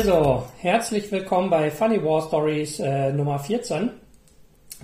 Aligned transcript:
Also, 0.00 0.44
herzlich 0.60 1.12
willkommen 1.12 1.50
bei 1.50 1.70
Funny 1.70 2.02
War 2.02 2.22
Stories 2.22 2.80
äh, 2.80 3.12
Nummer 3.12 3.38
14. 3.38 3.90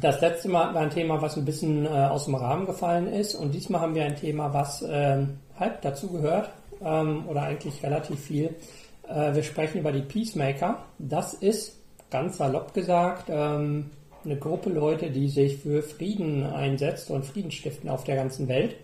Das 0.02 0.20
letzte 0.20 0.50
Mal 0.50 0.64
hatten 0.64 0.74
wir 0.74 0.80
ein 0.82 0.90
Thema, 0.90 1.22
was 1.22 1.38
ein 1.38 1.46
bisschen 1.46 1.86
äh, 1.86 1.88
aus 1.88 2.26
dem 2.26 2.34
Rahmen 2.34 2.66
gefallen 2.66 3.10
ist 3.10 3.34
und 3.34 3.52
diesmal 3.52 3.80
haben 3.80 3.94
wir 3.94 4.04
ein 4.04 4.16
Thema, 4.16 4.52
was 4.52 4.84
ähm, 4.86 5.38
halb 5.58 5.80
dazu 5.80 6.08
gehört 6.08 6.50
ähm, 6.84 7.24
oder 7.28 7.44
eigentlich 7.44 7.82
relativ 7.82 8.20
viel. 8.20 8.56
Äh, 9.08 9.34
wir 9.34 9.42
sprechen 9.42 9.78
über 9.78 9.90
die 9.90 10.02
Peacemaker. 10.02 10.84
Das 10.98 11.32
ist, 11.32 11.78
ganz 12.10 12.36
salopp 12.36 12.74
gesagt, 12.74 13.30
ähm, 13.30 13.92
eine 14.22 14.36
Gruppe 14.36 14.68
Leute, 14.68 15.10
die 15.10 15.30
sich 15.30 15.56
für 15.56 15.82
Frieden 15.82 16.44
einsetzt 16.44 17.10
und 17.10 17.24
Frieden 17.24 17.52
stiften 17.52 17.88
auf 17.88 18.04
der 18.04 18.16
ganzen 18.16 18.48
Welt. 18.48 18.76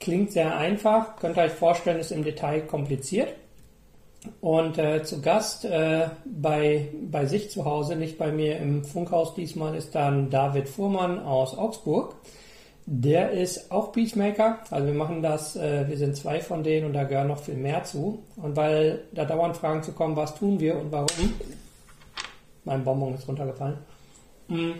Klingt 0.00 0.32
sehr 0.32 0.54
einfach, 0.54 1.16
könnt 1.16 1.38
ihr 1.38 1.44
euch 1.44 1.52
vorstellen, 1.52 1.98
ist 2.00 2.12
im 2.12 2.24
Detail 2.24 2.60
kompliziert. 2.60 3.28
Und 4.40 4.78
äh, 4.78 5.02
zu 5.02 5.20
Gast 5.20 5.64
äh, 5.64 6.08
bei, 6.24 6.88
bei 7.10 7.26
sich 7.26 7.50
zu 7.50 7.64
Hause, 7.64 7.96
nicht 7.96 8.18
bei 8.18 8.32
mir 8.32 8.58
im 8.58 8.84
Funkhaus 8.84 9.34
diesmal, 9.34 9.74
ist 9.74 9.94
dann 9.94 10.30
David 10.30 10.68
Fuhrmann 10.68 11.18
aus 11.18 11.56
Augsburg. 11.56 12.14
Der 12.86 13.30
ist 13.30 13.70
auch 13.70 13.92
Peacemaker, 13.92 14.58
also 14.70 14.86
wir 14.86 14.94
machen 14.94 15.22
das, 15.22 15.56
äh, 15.56 15.88
wir 15.88 15.96
sind 15.96 16.16
zwei 16.16 16.40
von 16.40 16.62
denen 16.62 16.86
und 16.86 16.92
da 16.92 17.04
gehören 17.04 17.28
noch 17.28 17.38
viel 17.38 17.54
mehr 17.54 17.84
zu. 17.84 18.22
Und 18.36 18.56
weil 18.56 19.04
da 19.12 19.24
dauernd 19.24 19.56
Fragen 19.56 19.82
zu 19.82 19.92
kommen, 19.92 20.16
was 20.16 20.34
tun 20.34 20.60
wir 20.60 20.76
und 20.78 20.92
warum, 20.92 21.32
mein 22.64 22.84
Bonbon 22.84 23.14
ist 23.14 23.26
runtergefallen, 23.26 23.78
mhm 24.48 24.74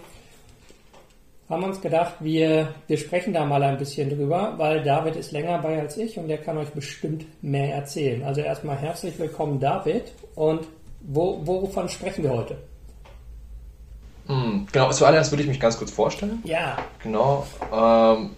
haben 1.48 1.60
wir 1.60 1.68
uns 1.68 1.80
gedacht, 1.80 2.14
wir, 2.20 2.74
wir 2.86 2.96
sprechen 2.96 3.34
da 3.34 3.44
mal 3.44 3.62
ein 3.62 3.76
bisschen 3.76 4.08
drüber, 4.08 4.54
weil 4.56 4.82
David 4.82 5.16
ist 5.16 5.32
länger 5.32 5.58
bei 5.58 5.78
als 5.78 5.96
ich 5.96 6.18
und 6.18 6.28
der 6.28 6.38
kann 6.38 6.56
euch 6.56 6.70
bestimmt 6.70 7.26
mehr 7.42 7.74
erzählen. 7.74 8.22
Also 8.24 8.40
erstmal 8.40 8.76
herzlich 8.76 9.18
willkommen, 9.18 9.60
David. 9.60 10.12
Und 10.34 10.66
wo, 11.00 11.40
wovon 11.46 11.88
sprechen 11.88 12.24
wir 12.24 12.32
heute? 12.32 12.56
Hm, 14.26 14.66
genau, 14.72 14.90
zuallererst 14.90 15.32
würde 15.32 15.42
ich 15.42 15.48
mich 15.48 15.60
ganz 15.60 15.76
kurz 15.76 15.90
vorstellen. 15.90 16.40
Ja. 16.44 16.78
Genau. 17.02 17.46
Ähm, 17.70 18.30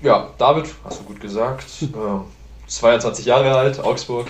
ja, 0.00 0.30
David, 0.38 0.66
hast 0.84 1.00
du 1.00 1.04
gut 1.04 1.20
gesagt. 1.20 1.66
ähm, 1.82 2.22
22 2.66 3.26
Jahre 3.26 3.54
alt, 3.54 3.78
Augsburg, 3.78 4.28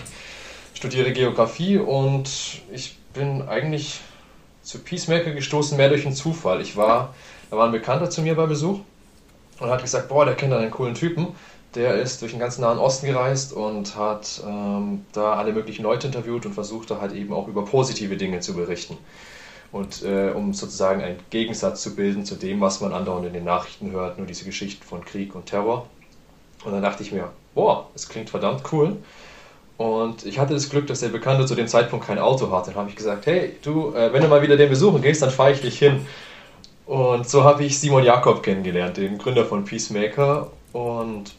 studiere 0.75 1.13
Geografie 1.13 1.79
und 1.79 2.29
ich 2.73 2.99
bin 3.13 3.43
eigentlich 3.43 4.01
zu 4.63 4.81
Peacemaker 4.81 5.31
gestoßen, 5.31 5.77
mehr 5.77 5.89
durch 5.89 6.05
einen 6.05 6.17
Zufall. 6.17 6.61
Ich 6.61 6.77
war 6.77 7.15
da 7.55 7.59
war 7.59 7.67
ein 7.67 7.73
Bekannter 7.73 8.11
zu 8.11 8.21
mir 8.21 8.35
bei 8.35 8.47
Besuch 8.47 8.81
und 9.61 9.71
hat 9.71 9.81
gesagt, 9.81 10.09
boah, 10.09 10.25
der 10.25 10.35
kennt 10.35 10.53
einen 10.53 10.73
coolen 10.73 10.95
Typen. 10.95 11.29
Der 11.77 11.95
ist 11.95 12.21
durch 12.21 12.33
den 12.33 12.41
ganzen 12.41 12.63
Nahen 12.63 12.81
Osten 12.81 13.07
gereist 13.07 13.53
und 13.53 13.95
hat 13.95 14.43
ähm, 14.45 15.05
da 15.13 15.35
alle 15.35 15.53
möglichen 15.53 15.85
Leute 15.85 16.09
interviewt 16.09 16.47
und 16.47 16.53
versucht 16.53 16.91
da 16.91 17.01
halt 17.01 17.13
eben 17.13 17.33
auch 17.33 17.47
über 17.47 17.65
positive 17.65 18.17
Dinge 18.17 18.41
zu 18.41 18.55
berichten. 18.55 18.97
Und 19.71 20.03
äh, 20.03 20.33
um 20.35 20.53
sozusagen 20.53 21.01
einen 21.01 21.19
Gegensatz 21.31 21.83
zu 21.83 21.95
bilden 21.95 22.25
zu 22.25 22.35
dem, 22.35 22.61
was 22.61 22.81
man 22.81 22.93
andauernd 22.93 23.27
in 23.27 23.33
den 23.33 23.45
Nachrichten 23.45 23.93
hört, 23.93 24.19
nur 24.19 24.27
diese 24.27 24.45
Geschichten 24.45 24.85
von 24.85 25.05
Krieg 25.05 25.37
und 25.37 25.47
Terror. 25.47 25.87
Und 26.65 26.73
dann 26.73 26.83
dachte 26.83 27.05
ich 27.05 27.13
mir, 27.13 27.31
boah, 27.55 27.89
das 27.93 28.09
klingt 28.09 28.31
verdammt 28.31 28.65
cool. 28.73 28.97
Und 29.77 30.27
ich 30.27 30.41
hatte 30.41 30.55
das 30.55 30.71
Glück, 30.71 30.89
dass 30.89 31.01
der 31.01 31.09
Bekannte 31.09 31.47
zu 31.47 31.55
dem 31.55 31.69
Zeitpunkt 31.69 32.07
kein 32.07 32.19
Auto 32.19 32.51
hatte. 32.51 32.71
Dann 32.71 32.81
habe 32.81 32.91
ich 32.91 32.97
gesagt, 32.97 33.27
hey, 33.27 33.55
du, 33.63 33.95
äh, 33.95 34.13
wenn 34.13 34.23
du 34.23 34.29
mal 34.29 34.43
wieder 34.43 34.57
den 34.57 34.71
besuchen 34.71 35.03
gehst, 35.03 35.23
dann 35.23 35.31
fahre 35.31 35.53
ich 35.53 35.61
dich 35.61 35.79
hin. 35.79 36.05
Und 36.87 37.29
so 37.29 37.45
habe 37.45 37.65
ich 37.65 37.79
Simon 37.79 38.05
Jakob 38.05 38.43
kennengelernt, 38.43 38.99
den 38.99 39.17
Gründer 39.19 39.47
von 39.47 39.65
Peacemaker. 39.65 40.51
Und 40.73 41.35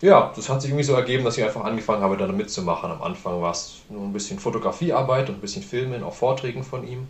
ja, 0.00 0.32
das 0.36 0.48
hat 0.48 0.60
sich 0.60 0.70
irgendwie 0.70 0.84
so 0.84 0.92
ergeben, 0.92 1.24
dass 1.24 1.38
ich 1.38 1.44
einfach 1.44 1.64
angefangen 1.64 2.02
habe, 2.02 2.16
da 2.16 2.26
mitzumachen. 2.26 2.90
Am 2.90 3.02
Anfang 3.02 3.40
war 3.40 3.52
es 3.52 3.78
nur 3.88 4.02
ein 4.02 4.12
bisschen 4.12 4.38
Fotografiearbeit 4.38 5.28
und 5.28 5.36
ein 5.36 5.40
bisschen 5.40 5.62
Filmen, 5.62 6.02
auch 6.02 6.14
Vorträgen 6.14 6.62
von 6.62 6.86
ihm. 6.86 7.08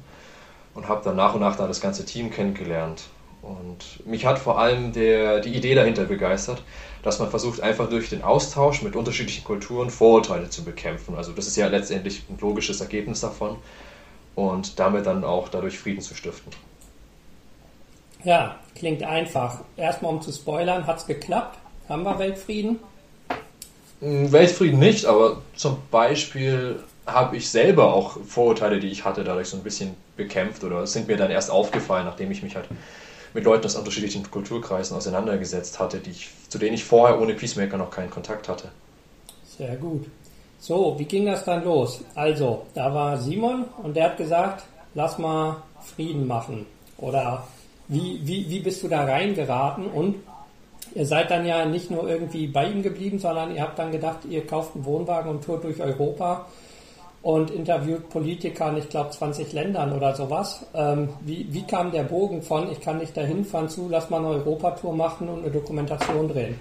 Und 0.74 0.88
habe 0.88 1.02
dann 1.02 1.16
nach 1.16 1.34
und 1.34 1.40
nach 1.40 1.56
da 1.56 1.66
das 1.66 1.80
ganze 1.80 2.04
Team 2.04 2.30
kennengelernt. 2.30 3.02
Und 3.42 4.06
mich 4.06 4.26
hat 4.26 4.38
vor 4.38 4.58
allem 4.58 4.92
der, 4.92 5.40
die 5.40 5.54
Idee 5.54 5.74
dahinter 5.74 6.04
begeistert, 6.04 6.62
dass 7.02 7.18
man 7.18 7.30
versucht, 7.30 7.60
einfach 7.60 7.88
durch 7.88 8.08
den 8.08 8.22
Austausch 8.22 8.82
mit 8.82 8.94
unterschiedlichen 8.94 9.44
Kulturen 9.44 9.90
Vorurteile 9.90 10.50
zu 10.50 10.64
bekämpfen. 10.64 11.16
Also 11.16 11.32
das 11.32 11.46
ist 11.46 11.56
ja 11.56 11.66
letztendlich 11.66 12.24
ein 12.28 12.38
logisches 12.40 12.80
Ergebnis 12.80 13.20
davon. 13.20 13.56
Und 14.36 14.78
damit 14.78 15.06
dann 15.06 15.24
auch 15.24 15.48
dadurch 15.48 15.78
Frieden 15.78 16.00
zu 16.00 16.14
stiften. 16.14 16.52
Ja, 18.24 18.56
klingt 18.74 19.02
einfach. 19.02 19.60
Erstmal 19.76 20.12
um 20.12 20.22
zu 20.22 20.32
spoilern, 20.32 20.86
hat 20.86 20.98
es 20.98 21.06
geklappt? 21.06 21.58
Haben 21.88 22.02
wir 22.02 22.18
Weltfrieden? 22.18 22.78
Hm, 24.00 24.30
Weltfrieden 24.32 24.78
nicht, 24.78 25.06
aber 25.06 25.42
zum 25.56 25.78
Beispiel 25.90 26.80
habe 27.06 27.36
ich 27.36 27.48
selber 27.48 27.94
auch 27.94 28.18
Vorurteile, 28.24 28.80
die 28.80 28.88
ich 28.88 29.04
hatte, 29.04 29.24
dadurch 29.24 29.48
so 29.48 29.56
ein 29.56 29.62
bisschen 29.62 29.94
bekämpft 30.16 30.62
oder 30.62 30.86
sind 30.86 31.08
mir 31.08 31.16
dann 31.16 31.30
erst 31.30 31.50
aufgefallen, 31.50 32.04
nachdem 32.04 32.30
ich 32.30 32.42
mich 32.42 32.54
halt 32.54 32.68
mit 33.34 33.44
Leuten 33.44 33.64
aus 33.66 33.76
unterschiedlichen 33.76 34.30
Kulturkreisen 34.30 34.96
auseinandergesetzt 34.96 35.78
hatte, 35.78 35.98
die 35.98 36.10
ich, 36.10 36.30
zu 36.48 36.58
denen 36.58 36.74
ich 36.74 36.84
vorher 36.84 37.20
ohne 37.20 37.34
Peacemaker 37.34 37.76
noch 37.78 37.90
keinen 37.90 38.10
Kontakt 38.10 38.48
hatte. 38.48 38.68
Sehr 39.56 39.76
gut. 39.76 40.06
So, 40.60 40.98
wie 40.98 41.04
ging 41.04 41.26
das 41.26 41.44
dann 41.44 41.64
los? 41.64 42.00
Also, 42.14 42.66
da 42.74 42.92
war 42.92 43.16
Simon 43.16 43.64
und 43.82 43.96
der 43.96 44.04
hat 44.04 44.16
gesagt, 44.16 44.64
lass 44.94 45.18
mal 45.18 45.62
Frieden 45.80 46.26
machen. 46.26 46.66
Oder 46.98 47.46
wie, 47.88 48.20
wie, 48.22 48.48
wie 48.48 48.60
bist 48.60 48.82
du 48.82 48.88
da 48.88 49.04
reingeraten? 49.04 49.86
Und 49.86 50.16
ihr 50.94 51.06
seid 51.06 51.30
dann 51.30 51.46
ja 51.46 51.64
nicht 51.64 51.90
nur 51.90 52.08
irgendwie 52.08 52.46
bei 52.46 52.66
ihm 52.66 52.82
geblieben, 52.82 53.18
sondern 53.18 53.54
ihr 53.54 53.62
habt 53.62 53.78
dann 53.78 53.92
gedacht, 53.92 54.18
ihr 54.28 54.46
kauft 54.46 54.74
einen 54.74 54.84
Wohnwagen 54.84 55.30
und 55.30 55.44
tourt 55.44 55.64
durch 55.64 55.80
Europa 55.80 56.46
und 57.22 57.50
interviewt 57.50 58.08
Politiker 58.10 58.68
in, 58.70 58.76
ich 58.76 58.88
glaube, 58.88 59.10
20 59.10 59.52
Ländern 59.52 59.92
oder 59.92 60.14
sowas. 60.14 60.64
Ähm, 60.74 61.08
wie, 61.20 61.46
wie 61.50 61.62
kam 61.62 61.90
der 61.90 62.04
Bogen 62.04 62.42
von, 62.42 62.70
ich 62.70 62.80
kann 62.80 62.98
nicht 62.98 63.16
dahin 63.16 63.44
fahren 63.44 63.68
zu, 63.68 63.88
lass 63.90 64.08
mal 64.10 64.18
eine 64.18 64.28
Europatour 64.28 64.94
machen 64.94 65.28
und 65.28 65.42
eine 65.42 65.50
Dokumentation 65.50 66.28
drehen? 66.28 66.58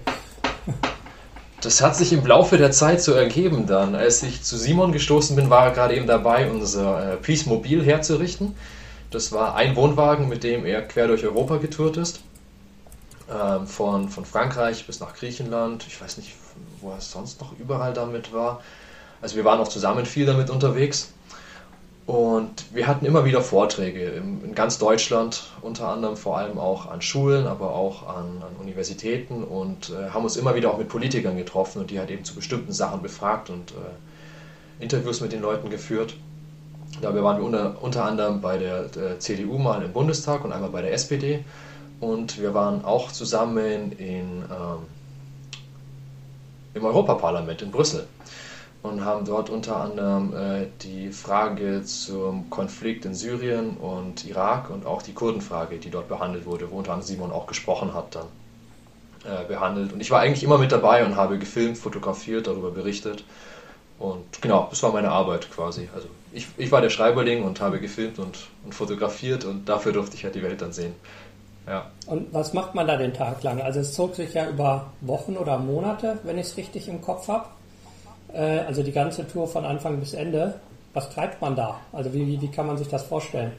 Das 1.60 1.82
hat 1.82 1.96
sich 1.96 2.12
im 2.12 2.24
Laufe 2.24 2.56
der 2.56 2.70
Zeit 2.70 3.00
so 3.00 3.12
ergeben 3.12 3.66
dann. 3.66 3.96
Als 3.96 4.22
ich 4.22 4.44
zu 4.44 4.56
Simon 4.56 4.92
gestoßen 4.92 5.34
bin, 5.34 5.50
war 5.50 5.64
er 5.64 5.72
gerade 5.72 5.96
eben 5.96 6.06
dabei, 6.06 6.48
unser 6.48 7.14
äh, 7.14 7.16
Peace 7.16 7.46
Mobil 7.46 7.84
herzurichten. 7.84 8.54
Das 9.10 9.32
war 9.32 9.54
ein 9.54 9.74
Wohnwagen, 9.74 10.28
mit 10.28 10.44
dem 10.44 10.66
er 10.66 10.82
quer 10.82 11.06
durch 11.06 11.24
Europa 11.24 11.56
getourt 11.56 11.96
ist. 11.96 12.20
Ähm, 13.30 13.66
von, 13.66 14.08
von 14.08 14.24
Frankreich 14.24 14.86
bis 14.86 15.00
nach 15.00 15.14
Griechenland. 15.14 15.86
Ich 15.86 16.00
weiß 16.00 16.16
nicht, 16.16 16.34
wo 16.80 16.90
er 16.90 17.00
sonst 17.00 17.40
noch 17.40 17.52
überall 17.58 17.92
damit 17.92 18.32
war. 18.32 18.62
Also 19.20 19.36
wir 19.36 19.44
waren 19.44 19.60
auch 19.60 19.68
zusammen 19.68 20.06
viel 20.06 20.26
damit 20.26 20.50
unterwegs. 20.50 21.12
Und 22.06 22.64
wir 22.72 22.86
hatten 22.86 23.04
immer 23.04 23.26
wieder 23.26 23.42
Vorträge 23.42 24.02
in, 24.02 24.42
in 24.42 24.54
ganz 24.54 24.78
Deutschland, 24.78 25.50
unter 25.60 25.88
anderem 25.88 26.16
vor 26.16 26.38
allem 26.38 26.58
auch 26.58 26.86
an 26.86 27.02
Schulen, 27.02 27.46
aber 27.46 27.74
auch 27.74 28.08
an, 28.08 28.42
an 28.42 28.56
Universitäten 28.58 29.44
und 29.44 29.90
äh, 29.90 30.08
haben 30.08 30.24
uns 30.24 30.38
immer 30.38 30.54
wieder 30.54 30.70
auch 30.70 30.78
mit 30.78 30.88
Politikern 30.88 31.36
getroffen 31.36 31.80
und 31.82 31.90
die 31.90 31.98
halt 31.98 32.10
eben 32.10 32.24
zu 32.24 32.34
bestimmten 32.34 32.72
Sachen 32.72 33.02
befragt 33.02 33.50
und 33.50 33.72
äh, 33.72 34.82
Interviews 34.82 35.20
mit 35.20 35.32
den 35.32 35.42
Leuten 35.42 35.68
geführt. 35.68 36.14
Dabei 37.00 37.22
waren 37.22 37.38
wir 37.38 37.44
unter, 37.44 37.82
unter 37.82 38.04
anderem 38.04 38.40
bei 38.40 38.58
der, 38.58 38.84
der, 38.84 39.20
CDU 39.20 39.58
mal 39.58 39.82
im 39.82 39.92
Bundestag 39.92 40.44
und 40.44 40.52
einmal 40.52 40.70
bei 40.70 40.82
der 40.82 40.92
SPD. 40.92 41.44
Und 42.00 42.40
wir 42.40 42.54
waren 42.54 42.84
auch 42.84 43.12
zusammen 43.12 43.92
in, 43.92 44.42
ähm, 44.42 44.86
im 46.74 46.84
Europaparlament 46.84 47.62
in 47.62 47.70
Brüssel 47.70 48.06
und 48.82 49.04
haben 49.04 49.24
dort 49.24 49.50
unter 49.50 49.76
anderem 49.76 50.34
äh, 50.34 50.66
die 50.82 51.10
Frage 51.10 51.82
zum 51.84 52.48
Konflikt 52.50 53.04
in 53.04 53.14
Syrien 53.14 53.76
und 53.76 54.24
Irak 54.24 54.70
und 54.70 54.86
auch 54.86 55.02
die 55.02 55.12
Kurdenfrage, 55.12 55.78
die 55.78 55.90
dort 55.90 56.08
behandelt 56.08 56.46
wurde, 56.46 56.70
wo 56.70 56.78
unter 56.78 56.92
anderem 56.92 57.06
Simon 57.06 57.32
auch 57.32 57.46
gesprochen 57.46 57.94
hat, 57.94 58.14
dann 58.14 58.26
äh, 59.24 59.44
behandelt. 59.46 59.92
Und 59.92 60.00
ich 60.00 60.10
war 60.10 60.20
eigentlich 60.20 60.44
immer 60.44 60.58
mit 60.58 60.70
dabei 60.70 61.04
und 61.04 61.16
habe 61.16 61.38
gefilmt, 61.38 61.78
fotografiert, 61.78 62.46
darüber 62.46 62.70
berichtet. 62.70 63.24
Und 63.98 64.40
genau, 64.40 64.68
das 64.70 64.82
war 64.84 64.92
meine 64.92 65.10
Arbeit 65.10 65.50
quasi. 65.50 65.88
Also 65.92 66.08
ich, 66.32 66.46
ich 66.56 66.70
war 66.70 66.80
der 66.80 66.90
Schreiberling 66.90 67.44
und 67.44 67.60
habe 67.60 67.80
gefilmt 67.80 68.18
und, 68.18 68.48
und 68.64 68.74
fotografiert 68.74 69.44
und 69.44 69.68
dafür 69.68 69.92
durfte 69.92 70.16
ich 70.16 70.24
halt 70.24 70.34
die 70.34 70.42
Welt 70.42 70.60
dann 70.60 70.72
sehen. 70.72 70.94
Ja. 71.66 71.90
Und 72.06 72.32
was 72.32 72.54
macht 72.54 72.74
man 72.74 72.86
da 72.86 72.96
den 72.96 73.12
Tag 73.12 73.42
lang? 73.42 73.60
Also 73.60 73.80
es 73.80 73.92
zog 73.92 74.14
sich 74.14 74.34
ja 74.34 74.48
über 74.48 74.86
Wochen 75.02 75.36
oder 75.36 75.58
Monate, 75.58 76.18
wenn 76.22 76.38
ich 76.38 76.46
es 76.46 76.56
richtig 76.56 76.88
im 76.88 77.02
Kopf 77.02 77.28
habe. 77.28 77.46
Äh, 78.32 78.60
also 78.60 78.82
die 78.82 78.92
ganze 78.92 79.28
Tour 79.28 79.46
von 79.46 79.64
Anfang 79.64 79.98
bis 80.00 80.14
Ende. 80.14 80.54
Was 80.94 81.10
treibt 81.10 81.42
man 81.42 81.54
da? 81.54 81.80
Also 81.92 82.12
wie, 82.14 82.26
wie, 82.26 82.40
wie 82.40 82.48
kann 82.48 82.66
man 82.66 82.78
sich 82.78 82.88
das 82.88 83.04
vorstellen? 83.04 83.52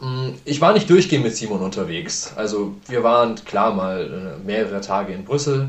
Mm, 0.00 0.30
ich 0.44 0.60
war 0.60 0.72
nicht 0.72 0.90
durchgehend 0.90 1.24
mit 1.24 1.36
Simon 1.36 1.60
unterwegs. 1.60 2.32
Also 2.36 2.74
wir 2.88 3.02
waren 3.02 3.36
klar 3.36 3.72
mal 3.72 4.36
äh, 4.40 4.46
mehrere 4.46 4.80
Tage 4.80 5.12
in 5.12 5.24
Brüssel, 5.24 5.68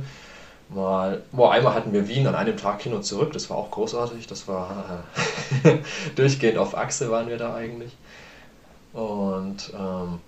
mal, 0.69 1.23
boah, 1.31 1.51
einmal 1.51 1.73
hatten 1.73 1.93
wir 1.93 2.07
Wien 2.07 2.27
an 2.27 2.35
einem 2.35 2.57
Tag 2.57 2.81
hin 2.81 2.93
und 2.93 3.03
zurück, 3.03 3.33
das 3.33 3.49
war 3.49 3.57
auch 3.57 3.71
großartig, 3.71 4.27
das 4.27 4.47
war 4.47 5.03
äh, 5.63 5.77
durchgehend 6.15 6.57
auf 6.57 6.77
Achse 6.77 7.09
waren 7.09 7.27
wir 7.27 7.37
da 7.37 7.55
eigentlich. 7.55 7.95
Und 8.93 9.71
ähm, 9.77 10.19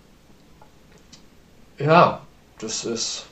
ja, 1.80 2.22
das 2.60 2.86
ist, 2.86 3.26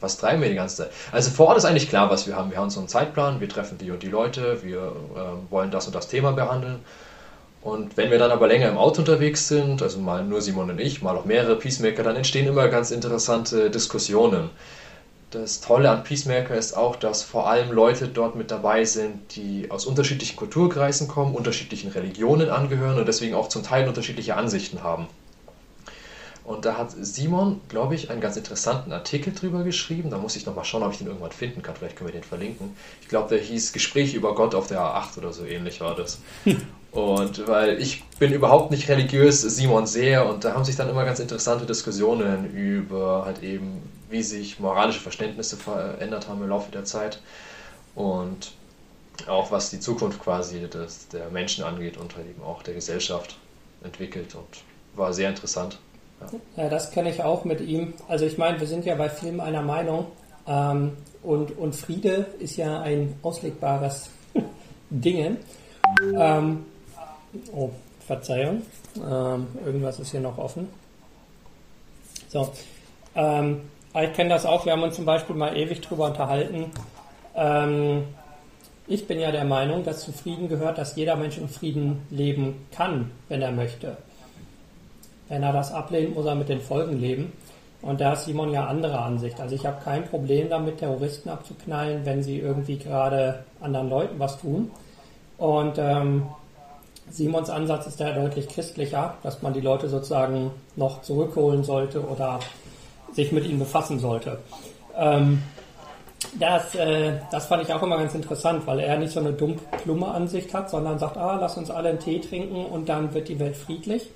was 0.00 0.18
treiben 0.18 0.42
wir 0.42 0.48
die 0.48 0.54
ganze 0.54 0.76
Zeit? 0.76 0.90
Also 1.12 1.30
vor 1.30 1.48
Ort 1.48 1.58
ist 1.58 1.64
eigentlich 1.64 1.88
klar, 1.88 2.10
was 2.10 2.26
wir 2.26 2.36
haben. 2.36 2.50
Wir 2.50 2.58
haben 2.58 2.70
so 2.70 2.80
einen 2.80 2.88
Zeitplan, 2.88 3.40
wir 3.40 3.48
treffen 3.48 3.78
die 3.78 3.90
und 3.90 4.02
die 4.02 4.08
Leute, 4.08 4.62
wir 4.62 4.78
äh, 4.78 5.50
wollen 5.50 5.70
das 5.70 5.86
und 5.86 5.94
das 5.94 6.08
Thema 6.08 6.32
behandeln. 6.32 6.80
Und 7.62 7.96
wenn 7.96 8.10
wir 8.10 8.18
dann 8.18 8.30
aber 8.30 8.46
länger 8.46 8.68
im 8.68 8.76
Auto 8.76 9.00
unterwegs 9.00 9.48
sind, 9.48 9.80
also 9.82 9.98
mal 9.98 10.22
nur 10.22 10.42
Simon 10.42 10.68
und 10.68 10.78
ich, 10.78 11.00
mal 11.00 11.16
auch 11.16 11.24
mehrere 11.24 11.56
Peacemaker, 11.56 12.02
dann 12.02 12.16
entstehen 12.16 12.46
immer 12.46 12.68
ganz 12.68 12.90
interessante 12.90 13.70
Diskussionen. 13.70 14.50
Das 15.34 15.60
Tolle 15.60 15.90
an 15.90 16.04
Peacemaker 16.04 16.54
ist 16.54 16.76
auch, 16.76 16.94
dass 16.94 17.24
vor 17.24 17.48
allem 17.48 17.72
Leute 17.72 18.06
dort 18.06 18.36
mit 18.36 18.52
dabei 18.52 18.84
sind, 18.84 19.34
die 19.34 19.68
aus 19.68 19.84
unterschiedlichen 19.84 20.36
Kulturkreisen 20.36 21.08
kommen, 21.08 21.34
unterschiedlichen 21.34 21.90
Religionen 21.90 22.50
angehören 22.50 22.98
und 22.98 23.08
deswegen 23.08 23.34
auch 23.34 23.48
zum 23.48 23.64
Teil 23.64 23.88
unterschiedliche 23.88 24.36
Ansichten 24.36 24.84
haben. 24.84 25.08
Und 26.44 26.64
da 26.66 26.76
hat 26.76 26.92
Simon, 27.00 27.60
glaube 27.68 27.96
ich, 27.96 28.10
einen 28.10 28.20
ganz 28.20 28.36
interessanten 28.36 28.92
Artikel 28.92 29.32
drüber 29.32 29.64
geschrieben. 29.64 30.10
Da 30.10 30.18
muss 30.18 30.36
ich 30.36 30.46
nochmal 30.46 30.64
schauen, 30.64 30.84
ob 30.84 30.92
ich 30.92 30.98
den 30.98 31.08
irgendwann 31.08 31.32
finden 31.32 31.62
kann. 31.62 31.74
Vielleicht 31.74 31.96
können 31.96 32.10
wir 32.10 32.20
den 32.20 32.22
verlinken. 32.22 32.76
Ich 33.02 33.08
glaube, 33.08 33.30
der 33.30 33.38
hieß 33.38 33.72
Gespräche 33.72 34.16
über 34.16 34.36
Gott 34.36 34.54
auf 34.54 34.68
der 34.68 34.78
A8 34.78 35.18
oder 35.18 35.32
so 35.32 35.44
ähnlich 35.44 35.80
war 35.80 35.96
das. 35.96 36.20
Und 36.92 37.48
weil 37.48 37.80
ich 37.80 38.04
bin 38.20 38.32
überhaupt 38.32 38.70
nicht 38.70 38.88
religiös, 38.88 39.42
Simon 39.42 39.84
sehr, 39.84 40.26
und 40.26 40.44
da 40.44 40.54
haben 40.54 40.64
sich 40.64 40.76
dann 40.76 40.88
immer 40.88 41.04
ganz 41.04 41.18
interessante 41.18 41.66
Diskussionen 41.66 42.54
über 42.54 43.24
halt 43.24 43.42
eben, 43.42 43.82
wie 44.14 44.22
sich 44.22 44.60
moralische 44.60 45.00
Verständnisse 45.00 45.56
verändert 45.56 46.28
haben 46.28 46.40
im 46.40 46.48
Laufe 46.48 46.70
der 46.70 46.84
Zeit 46.84 47.18
und 47.96 48.52
auch 49.26 49.50
was 49.50 49.70
die 49.70 49.80
Zukunft 49.80 50.22
quasi 50.22 50.60
des, 50.60 51.08
der 51.08 51.30
Menschen 51.30 51.64
angeht 51.64 51.96
und 51.96 52.14
halt 52.14 52.28
eben 52.28 52.42
auch 52.44 52.62
der 52.62 52.74
Gesellschaft 52.74 53.36
entwickelt 53.82 54.36
und 54.36 54.62
war 54.94 55.12
sehr 55.12 55.28
interessant. 55.28 55.80
Ja, 56.56 56.68
das 56.68 56.92
kenne 56.92 57.10
ich 57.10 57.24
auch 57.24 57.44
mit 57.44 57.60
ihm. 57.60 57.94
Also 58.06 58.24
ich 58.24 58.38
meine, 58.38 58.60
wir 58.60 58.68
sind 58.68 58.84
ja 58.84 58.94
bei 58.94 59.08
Filmen 59.08 59.40
einer 59.40 59.62
Meinung 59.62 60.06
ähm, 60.46 60.92
und, 61.24 61.58
und 61.58 61.74
Friede 61.74 62.28
ist 62.38 62.56
ja 62.56 62.82
ein 62.82 63.16
auslegbares 63.22 64.10
Ding. 64.90 65.38
Ähm, 66.16 66.64
oh, 67.52 67.70
Verzeihung. 68.06 68.62
Ähm, 68.96 69.48
irgendwas 69.66 69.98
ist 69.98 70.12
hier 70.12 70.20
noch 70.20 70.38
offen. 70.38 70.68
So. 72.28 72.52
Ähm, 73.16 73.62
ich 74.02 74.12
kenne 74.12 74.30
das 74.30 74.44
auch. 74.44 74.64
Wir 74.64 74.72
haben 74.72 74.82
uns 74.82 74.96
zum 74.96 75.04
Beispiel 75.04 75.36
mal 75.36 75.56
ewig 75.56 75.80
drüber 75.80 76.06
unterhalten. 76.06 76.72
Ähm, 77.36 78.04
ich 78.86 79.06
bin 79.06 79.20
ja 79.20 79.30
der 79.30 79.44
Meinung, 79.44 79.84
dass 79.84 80.04
zu 80.04 80.12
Frieden 80.12 80.48
gehört, 80.48 80.78
dass 80.78 80.96
jeder 80.96 81.16
Mensch 81.16 81.38
in 81.38 81.48
Frieden 81.48 82.02
leben 82.10 82.66
kann, 82.72 83.12
wenn 83.28 83.40
er 83.40 83.52
möchte. 83.52 83.96
Wenn 85.28 85.42
er 85.42 85.52
das 85.52 85.72
ablehnt, 85.72 86.14
muss 86.14 86.26
er 86.26 86.34
mit 86.34 86.48
den 86.48 86.60
Folgen 86.60 86.98
leben. 87.00 87.32
Und 87.82 88.00
da 88.00 88.14
ist 88.14 88.24
Simon 88.24 88.50
ja 88.50 88.66
anderer 88.66 89.04
Ansicht. 89.04 89.40
Also 89.40 89.54
ich 89.54 89.64
habe 89.64 89.82
kein 89.82 90.04
Problem 90.06 90.48
damit, 90.48 90.78
Terroristen 90.78 91.28
abzuknallen, 91.28 92.04
wenn 92.04 92.22
sie 92.22 92.38
irgendwie 92.38 92.78
gerade 92.78 93.44
anderen 93.60 93.90
Leuten 93.90 94.18
was 94.18 94.40
tun. 94.40 94.70
Und 95.38 95.78
ähm, 95.78 96.26
Simons 97.10 97.50
Ansatz 97.50 97.86
ist 97.86 98.00
ja 98.00 98.12
deutlich 98.12 98.48
christlicher, 98.48 99.14
dass 99.22 99.42
man 99.42 99.52
die 99.52 99.60
Leute 99.60 99.88
sozusagen 99.88 100.50
noch 100.76 101.02
zurückholen 101.02 101.62
sollte 101.62 102.06
oder 102.06 102.40
sich 103.14 103.32
mit 103.32 103.46
ihnen 103.46 103.58
befassen 103.58 103.98
sollte. 103.98 104.38
Ähm, 104.96 105.42
das, 106.38 106.74
äh, 106.74 107.14
das 107.30 107.46
fand 107.46 107.62
ich 107.62 107.72
auch 107.72 107.82
immer 107.82 107.98
ganz 107.98 108.14
interessant, 108.14 108.66
weil 108.66 108.80
er 108.80 108.98
nicht 108.98 109.12
so 109.12 109.20
eine 109.20 109.32
dumm 109.32 109.56
plumme 109.82 110.08
Ansicht 110.08 110.52
hat, 110.52 110.70
sondern 110.70 110.98
sagt, 110.98 111.16
ah, 111.16 111.38
lass 111.40 111.56
uns 111.56 111.70
alle 111.70 111.90
einen 111.90 112.00
Tee 112.00 112.20
trinken 112.20 112.64
und 112.64 112.88
dann 112.88 113.14
wird 113.14 113.28
die 113.28 113.38
Welt 113.38 113.56
friedlich 113.56 114.10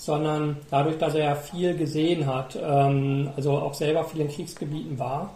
sondern 0.00 0.56
dadurch, 0.70 0.96
dass 0.96 1.14
er 1.14 1.24
ja 1.24 1.34
viel 1.34 1.76
gesehen 1.76 2.26
hat, 2.26 2.58
ähm, 2.60 3.30
also 3.36 3.52
auch 3.52 3.74
selber 3.74 4.04
viel 4.04 4.22
in 4.22 4.28
Kriegsgebieten 4.28 4.98
war, 4.98 5.34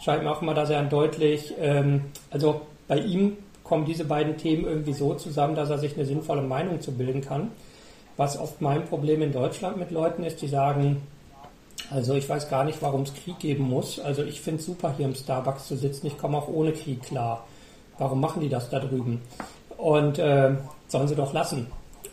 scheint 0.00 0.24
mir 0.24 0.32
auch 0.32 0.42
immer, 0.42 0.54
dass 0.54 0.70
er 0.70 0.82
deutlich, 0.82 1.54
ähm, 1.60 2.06
also 2.30 2.62
bei 2.88 2.98
ihm 2.98 3.36
kommen 3.62 3.84
diese 3.84 4.04
beiden 4.04 4.36
Themen 4.36 4.64
irgendwie 4.64 4.94
so 4.94 5.14
zusammen, 5.14 5.54
dass 5.54 5.70
er 5.70 5.78
sich 5.78 5.94
eine 5.94 6.04
sinnvolle 6.04 6.42
Meinung 6.42 6.80
zu 6.80 6.90
bilden 6.90 7.20
kann. 7.20 7.52
Was 8.16 8.36
oft 8.36 8.60
mein 8.60 8.84
Problem 8.84 9.22
in 9.22 9.32
Deutschland 9.32 9.76
mit 9.76 9.92
Leuten 9.92 10.24
ist, 10.24 10.42
die 10.42 10.48
sagen, 10.48 11.02
also 11.90 12.14
ich 12.14 12.28
weiß 12.28 12.48
gar 12.48 12.64
nicht, 12.64 12.82
warum 12.82 13.02
es 13.02 13.14
Krieg 13.14 13.38
geben 13.38 13.64
muss. 13.64 13.98
Also 13.98 14.22
ich 14.22 14.40
finde 14.40 14.60
es 14.60 14.66
super, 14.66 14.94
hier 14.96 15.06
im 15.06 15.14
Starbucks 15.14 15.66
zu 15.66 15.76
sitzen. 15.76 16.06
Ich 16.06 16.18
komme 16.18 16.38
auch 16.38 16.48
ohne 16.48 16.72
Krieg 16.72 17.02
klar. 17.02 17.46
Warum 17.98 18.20
machen 18.20 18.40
die 18.40 18.48
das 18.48 18.70
da 18.70 18.78
drüben? 18.78 19.20
Und 19.76 20.18
äh, 20.18 20.54
sollen 20.88 21.08
sie 21.08 21.16
doch 21.16 21.32
lassen. 21.32 21.66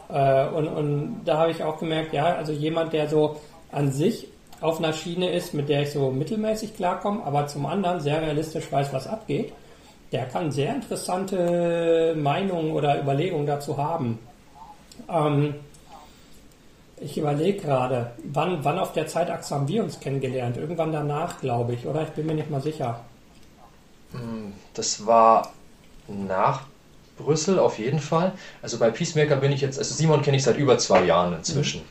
Äh, 0.09 0.47
und, 0.47 0.67
und 0.67 1.21
da 1.25 1.37
habe 1.37 1.51
ich 1.51 1.63
auch 1.63 1.79
gemerkt, 1.79 2.13
ja, 2.13 2.35
also 2.35 2.51
jemand, 2.51 2.93
der 2.93 3.07
so 3.07 3.37
an 3.71 3.91
sich 3.91 4.27
auf 4.61 4.79
einer 4.79 4.93
Schiene 4.93 5.31
ist, 5.31 5.53
mit 5.53 5.69
der 5.69 5.83
ich 5.83 5.91
so 5.91 6.09
mittelmäßig 6.09 6.75
klarkomme, 6.75 7.23
aber 7.23 7.47
zum 7.47 7.65
anderen 7.65 7.99
sehr 7.99 8.21
realistisch 8.21 8.71
weiß, 8.71 8.91
was 8.93 9.07
abgeht, 9.07 9.53
der 10.11 10.25
kann 10.25 10.51
sehr 10.51 10.73
interessante 10.73 12.15
Meinungen 12.17 12.71
oder 12.71 12.99
Überlegungen 12.99 13.45
dazu 13.45 13.77
haben. 13.77 14.19
Ähm, 15.09 15.55
ich 16.99 17.17
überlege 17.17 17.61
gerade, 17.61 18.11
wann, 18.23 18.63
wann 18.63 18.79
auf 18.79 18.93
der 18.93 19.07
Zeitachse 19.07 19.53
haben 19.53 19.67
wir 19.67 19.83
uns 19.83 19.99
kennengelernt? 19.99 20.57
Irgendwann 20.57 20.91
danach, 20.91 21.39
glaube 21.39 21.73
ich, 21.73 21.85
oder? 21.85 22.03
Ich 22.03 22.09
bin 22.09 22.25
mir 22.25 22.33
nicht 22.33 22.49
mal 22.49 22.61
sicher. 22.61 23.01
Hm, 24.13 24.53
das 24.73 25.05
war 25.05 25.53
nach 26.07 26.63
Brüssel 27.17 27.59
auf 27.59 27.77
jeden 27.77 27.99
Fall. 27.99 28.33
Also 28.61 28.77
bei 28.79 28.89
Peacemaker 28.89 29.35
bin 29.37 29.51
ich 29.51 29.61
jetzt, 29.61 29.77
also 29.77 29.93
Simon 29.93 30.21
kenne 30.21 30.37
ich 30.37 30.43
seit 30.43 30.57
über 30.57 30.77
zwei 30.77 31.03
Jahren 31.03 31.33
inzwischen. 31.33 31.81
Mhm. 31.81 31.85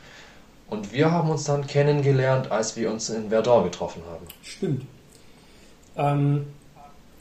Und 0.68 0.92
wir 0.92 1.12
haben 1.12 1.30
uns 1.30 1.44
dann 1.44 1.66
kennengelernt, 1.66 2.50
als 2.50 2.76
wir 2.76 2.90
uns 2.90 3.08
in 3.08 3.28
Verdun 3.28 3.64
getroffen 3.64 4.02
haben. 4.10 4.26
Stimmt. 4.42 4.84
Ähm, 5.96 6.46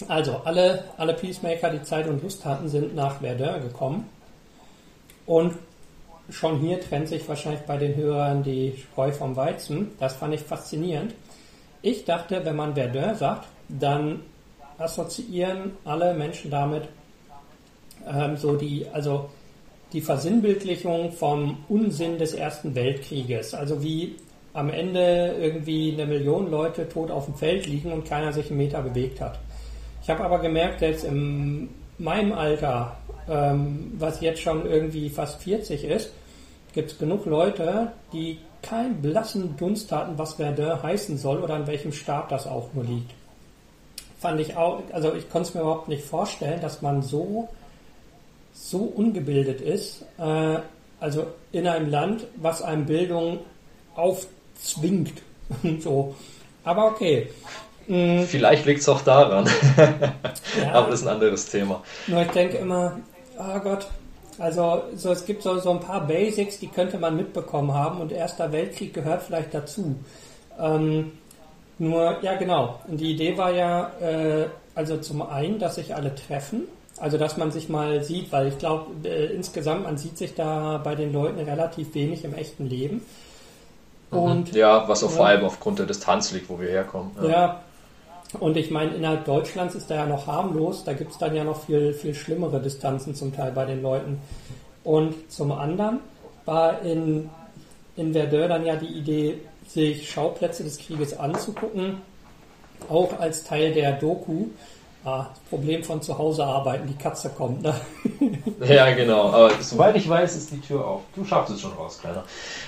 also 0.07 0.41
alle, 0.43 0.85
alle 0.97 1.13
Peacemaker, 1.13 1.69
die 1.69 1.83
Zeit 1.83 2.07
und 2.07 2.23
Lust 2.23 2.43
hatten, 2.45 2.67
sind 2.67 2.95
nach 2.95 3.19
Verdun 3.19 3.61
gekommen. 3.61 4.09
Und 5.27 5.53
schon 6.29 6.59
hier 6.59 6.79
trennt 6.81 7.07
sich 7.07 7.27
wahrscheinlich 7.27 7.61
bei 7.61 7.77
den 7.77 7.95
Hörern 7.95 8.43
die 8.43 8.73
Spreu 8.77 9.11
vom 9.11 9.35
Weizen. 9.35 9.91
Das 9.99 10.15
fand 10.15 10.33
ich 10.33 10.41
faszinierend. 10.41 11.13
Ich 11.81 12.05
dachte, 12.05 12.43
wenn 12.43 12.55
man 12.55 12.75
Verdun 12.75 13.15
sagt, 13.15 13.47
dann 13.69 14.21
assoziieren 14.77 15.71
alle 15.85 16.13
Menschen 16.13 16.51
damit 16.51 16.83
ähm, 18.07 18.37
so 18.37 18.55
die, 18.55 18.85
also 18.91 19.29
die 19.93 20.01
Versinnbildlichung 20.01 21.11
vom 21.11 21.63
Unsinn 21.69 22.17
des 22.17 22.33
Ersten 22.33 22.75
Weltkrieges. 22.75 23.53
Also 23.53 23.81
wie 23.83 24.15
am 24.53 24.69
Ende 24.69 25.35
irgendwie 25.39 25.93
eine 25.93 26.05
Million 26.05 26.49
Leute 26.49 26.87
tot 26.87 27.11
auf 27.11 27.25
dem 27.25 27.35
Feld 27.35 27.67
liegen 27.67 27.91
und 27.91 28.05
keiner 28.05 28.31
sich 28.33 28.49
einen 28.49 28.57
Meter 28.57 28.81
bewegt 28.81 29.21
hat. 29.21 29.39
Ich 30.01 30.09
habe 30.09 30.23
aber 30.23 30.39
gemerkt, 30.39 30.81
jetzt 30.81 31.03
in 31.03 31.69
meinem 31.97 32.33
Alter, 32.33 32.97
ähm, 33.29 33.93
was 33.97 34.21
jetzt 34.21 34.41
schon 34.41 34.65
irgendwie 34.65 35.09
fast 35.09 35.41
40 35.41 35.83
ist, 35.85 36.11
gibt 36.73 36.91
es 36.91 36.97
genug 36.97 37.25
Leute, 37.25 37.91
die 38.11 38.39
keinen 38.61 39.01
blassen 39.01 39.55
Dunst 39.57 39.91
hatten, 39.91 40.17
was 40.17 40.33
Verdun 40.33 40.81
heißen 40.81 41.17
soll 41.17 41.41
oder 41.41 41.53
an 41.53 41.67
welchem 41.67 41.93
Staat 41.93 42.31
das 42.31 42.47
auch 42.47 42.73
nur 42.73 42.83
liegt. 42.83 43.11
Fand 44.19 44.39
ich 44.39 44.55
auch, 44.57 44.81
also 44.91 45.13
ich 45.13 45.29
konnte 45.29 45.49
es 45.49 45.55
mir 45.55 45.61
überhaupt 45.61 45.87
nicht 45.87 46.03
vorstellen, 46.03 46.59
dass 46.61 46.81
man 46.81 47.01
so 47.01 47.49
so 48.55 48.79
ungebildet 48.79 49.61
ist, 49.61 50.03
äh, 50.17 50.59
also 50.99 51.27
in 51.51 51.67
einem 51.67 51.89
Land, 51.89 52.25
was 52.37 52.61
einem 52.61 52.85
Bildung 52.85 53.39
aufzwingt. 53.95 55.21
so. 55.79 56.15
Aber 56.63 56.85
okay. 56.87 57.29
Mhm. 57.87 58.23
Vielleicht 58.23 58.65
liegt 58.65 58.81
es 58.81 58.89
auch 58.89 59.01
daran. 59.01 59.47
ja. 59.77 60.73
Aber 60.73 60.89
das 60.89 61.01
ist 61.01 61.07
ein 61.07 61.13
anderes 61.13 61.45
Thema. 61.47 61.83
Nur 62.07 62.21
ich 62.21 62.31
denke 62.31 62.57
immer, 62.57 62.99
oh 63.37 63.59
Gott, 63.59 63.87
also 64.39 64.83
so, 64.95 65.11
es 65.11 65.25
gibt 65.25 65.43
so, 65.43 65.59
so 65.59 65.71
ein 65.71 65.79
paar 65.79 66.05
Basics, 66.05 66.59
die 66.59 66.67
könnte 66.67 66.97
man 66.97 67.15
mitbekommen 67.15 67.73
haben 67.73 68.01
und 68.01 68.11
Erster 68.11 68.51
Weltkrieg 68.51 68.93
gehört 68.93 69.23
vielleicht 69.23 69.53
dazu. 69.53 69.95
Ähm, 70.59 71.13
nur, 71.77 72.17
ja 72.21 72.35
genau, 72.35 72.79
und 72.87 72.97
die 72.97 73.11
Idee 73.11 73.37
war 73.37 73.51
ja, 73.51 73.91
äh, 74.01 74.45
also 74.75 74.97
zum 74.97 75.21
einen, 75.21 75.59
dass 75.59 75.75
sich 75.75 75.95
alle 75.95 76.15
treffen 76.15 76.63
also, 76.97 77.17
dass 77.17 77.35
man 77.35 77.51
sich 77.51 77.67
mal 77.67 78.03
sieht, 78.03 78.31
weil 78.31 78.47
ich 78.47 78.57
glaube, 78.57 79.07
äh, 79.07 79.25
insgesamt, 79.25 79.83
man 79.83 79.97
sieht 79.97 80.17
sich 80.17 80.33
da 80.33 80.79
bei 80.81 80.95
den 80.95 81.11
Leuten 81.11 81.39
relativ 81.39 81.93
wenig 81.93 82.23
im 82.23 82.33
echten 82.33 82.67
Leben. 82.67 83.01
Mhm. 84.11 84.17
Und, 84.17 84.55
ja, 84.55 84.87
was 84.87 85.03
auch 85.03 85.09
ja, 85.09 85.17
vor 85.17 85.27
allem 85.27 85.43
aufgrund 85.43 85.79
der 85.79 85.87
Distanz 85.87 86.31
liegt, 86.31 86.49
wo 86.49 86.59
wir 86.59 86.69
herkommen. 86.69 87.11
Ja, 87.21 87.29
ja. 87.29 87.61
Und 88.39 88.57
ich 88.57 88.71
meine, 88.71 88.95
innerhalb 88.95 89.25
Deutschlands 89.25 89.75
ist 89.75 89.89
da 89.89 89.95
ja 89.95 90.05
noch 90.05 90.27
harmlos, 90.27 90.83
da 90.83 90.93
gibt 90.93 91.11
es 91.11 91.17
dann 91.17 91.35
ja 91.35 91.43
noch 91.43 91.65
viel, 91.65 91.93
viel 91.93 92.13
schlimmere 92.13 92.59
Distanzen 92.59 93.15
zum 93.15 93.33
Teil 93.33 93.51
bei 93.51 93.65
den 93.65 93.81
Leuten. 93.81 94.19
Und 94.83 95.31
zum 95.31 95.51
anderen 95.51 95.99
war 96.45 96.81
in, 96.81 97.29
in 97.95 98.13
Verdun 98.13 98.49
dann 98.49 98.65
ja 98.65 98.75
die 98.75 98.87
Idee, 98.87 99.39
sich 99.67 100.09
Schauplätze 100.09 100.63
des 100.63 100.77
Krieges 100.77 101.17
anzugucken, 101.17 102.01
auch 102.89 103.19
als 103.19 103.43
Teil 103.43 103.73
der 103.73 103.93
Doku 103.93 104.47
Ah, 105.05 105.27
das 105.29 105.39
Problem 105.51 105.83
von 105.83 106.01
zu 106.01 106.17
Hause 106.17 106.43
arbeiten, 106.43 106.87
die 106.87 106.95
Katze 106.95 107.29
kommt, 107.29 107.61
ne? 107.61 107.75
Ja, 108.67 108.89
genau. 108.91 109.27
Aber 109.31 109.51
soweit 109.59 109.95
ich 109.95 110.09
weiß, 110.09 110.35
ist 110.35 110.51
die 110.51 110.59
Tür 110.59 110.83
auf. 110.83 111.01
Du 111.15 111.23
schaffst 111.23 111.53
es 111.53 111.61
schon 111.61 111.73
raus, 111.73 111.99
Kleiner. 112.01 112.23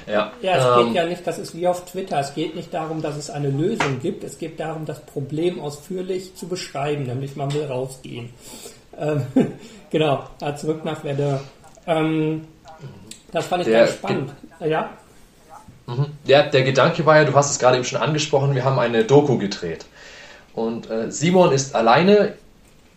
Ja, 0.06 0.32
ja 0.44 0.58
es 0.58 0.80
ähm, 0.80 0.86
geht 0.86 0.96
ja 0.96 1.06
nicht, 1.08 1.26
das 1.26 1.40
ist 1.40 1.56
wie 1.56 1.68
auf 1.68 1.86
Twitter, 1.86 2.20
es 2.20 2.36
geht 2.36 2.56
nicht 2.56 2.72
darum, 2.72 3.02
dass 3.02 3.18
es 3.18 3.32
eine 3.32 3.50
Lösung 3.50 4.00
gibt, 4.00 4.24
es 4.24 4.38
geht 4.38 4.60
darum, 4.60 4.86
das 4.86 5.00
Problem 5.00 5.60
ausführlich 5.60 6.36
zu 6.36 6.48
beschreiben, 6.48 7.04
nämlich 7.04 7.36
man 7.36 7.52
will 7.56 7.66
rausgehen. 7.66 8.30
Ähm, 9.00 9.26
genau, 9.90 10.28
zurück 10.58 10.86
nach 10.86 11.02
Verdun. 11.02 11.40
Ähm, 11.88 12.48
das 13.32 13.48
fand 13.48 13.66
ich 13.66 13.74
ganz 13.74 13.94
spannend. 13.94 14.34
Ja? 14.60 14.92
Mhm. 15.88 16.06
Der, 16.28 16.44
der 16.52 16.62
Gedanke 16.62 17.04
war 17.08 17.18
ja, 17.18 17.24
du 17.24 17.34
hast 17.34 17.50
es 17.50 17.58
gerade 17.58 17.78
eben 17.78 17.86
schon 17.86 18.00
angesprochen, 18.00 18.54
wir 18.54 18.64
haben 18.64 18.78
eine 18.78 19.06
Doku 19.06 19.40
gedreht. 19.40 19.86
Und 20.58 20.90
äh, 20.90 21.12
Simon 21.12 21.52
ist 21.52 21.76
alleine 21.76 22.34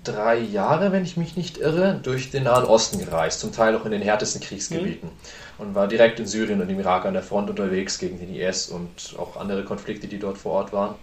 drei 0.03 0.39
Jahre, 0.39 0.93
wenn 0.93 1.05
ich 1.05 1.19
mich 1.19 1.37
nicht 1.37 1.59
irre, 1.59 2.01
durch 2.03 2.31
den 2.31 2.45
Nahen 2.45 2.65
Osten 2.65 2.99
gereist, 2.99 3.39
zum 3.39 3.53
Teil 3.53 3.77
auch 3.77 3.85
in 3.85 3.91
den 3.91 4.01
härtesten 4.01 4.41
Kriegsgebieten. 4.41 5.11
Mhm. 5.11 5.63
Und 5.63 5.75
war 5.75 5.87
direkt 5.87 6.19
in 6.19 6.27
Syrien 6.27 6.63
und 6.63 6.71
im 6.71 6.81
Irak 6.81 7.05
an 7.05 7.13
der 7.13 7.23
Front 7.23 7.51
unterwegs 7.51 7.99
gegen 7.99 8.19
den 8.19 8.35
IS 8.35 8.69
und 8.69 9.15
auch 9.19 9.37
andere 9.37 9.63
Konflikte, 9.63 10.07
die 10.07 10.19
dort 10.19 10.39
vor 10.39 10.53
Ort 10.53 10.73
waren. 10.73 10.95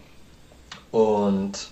Und 0.90 1.70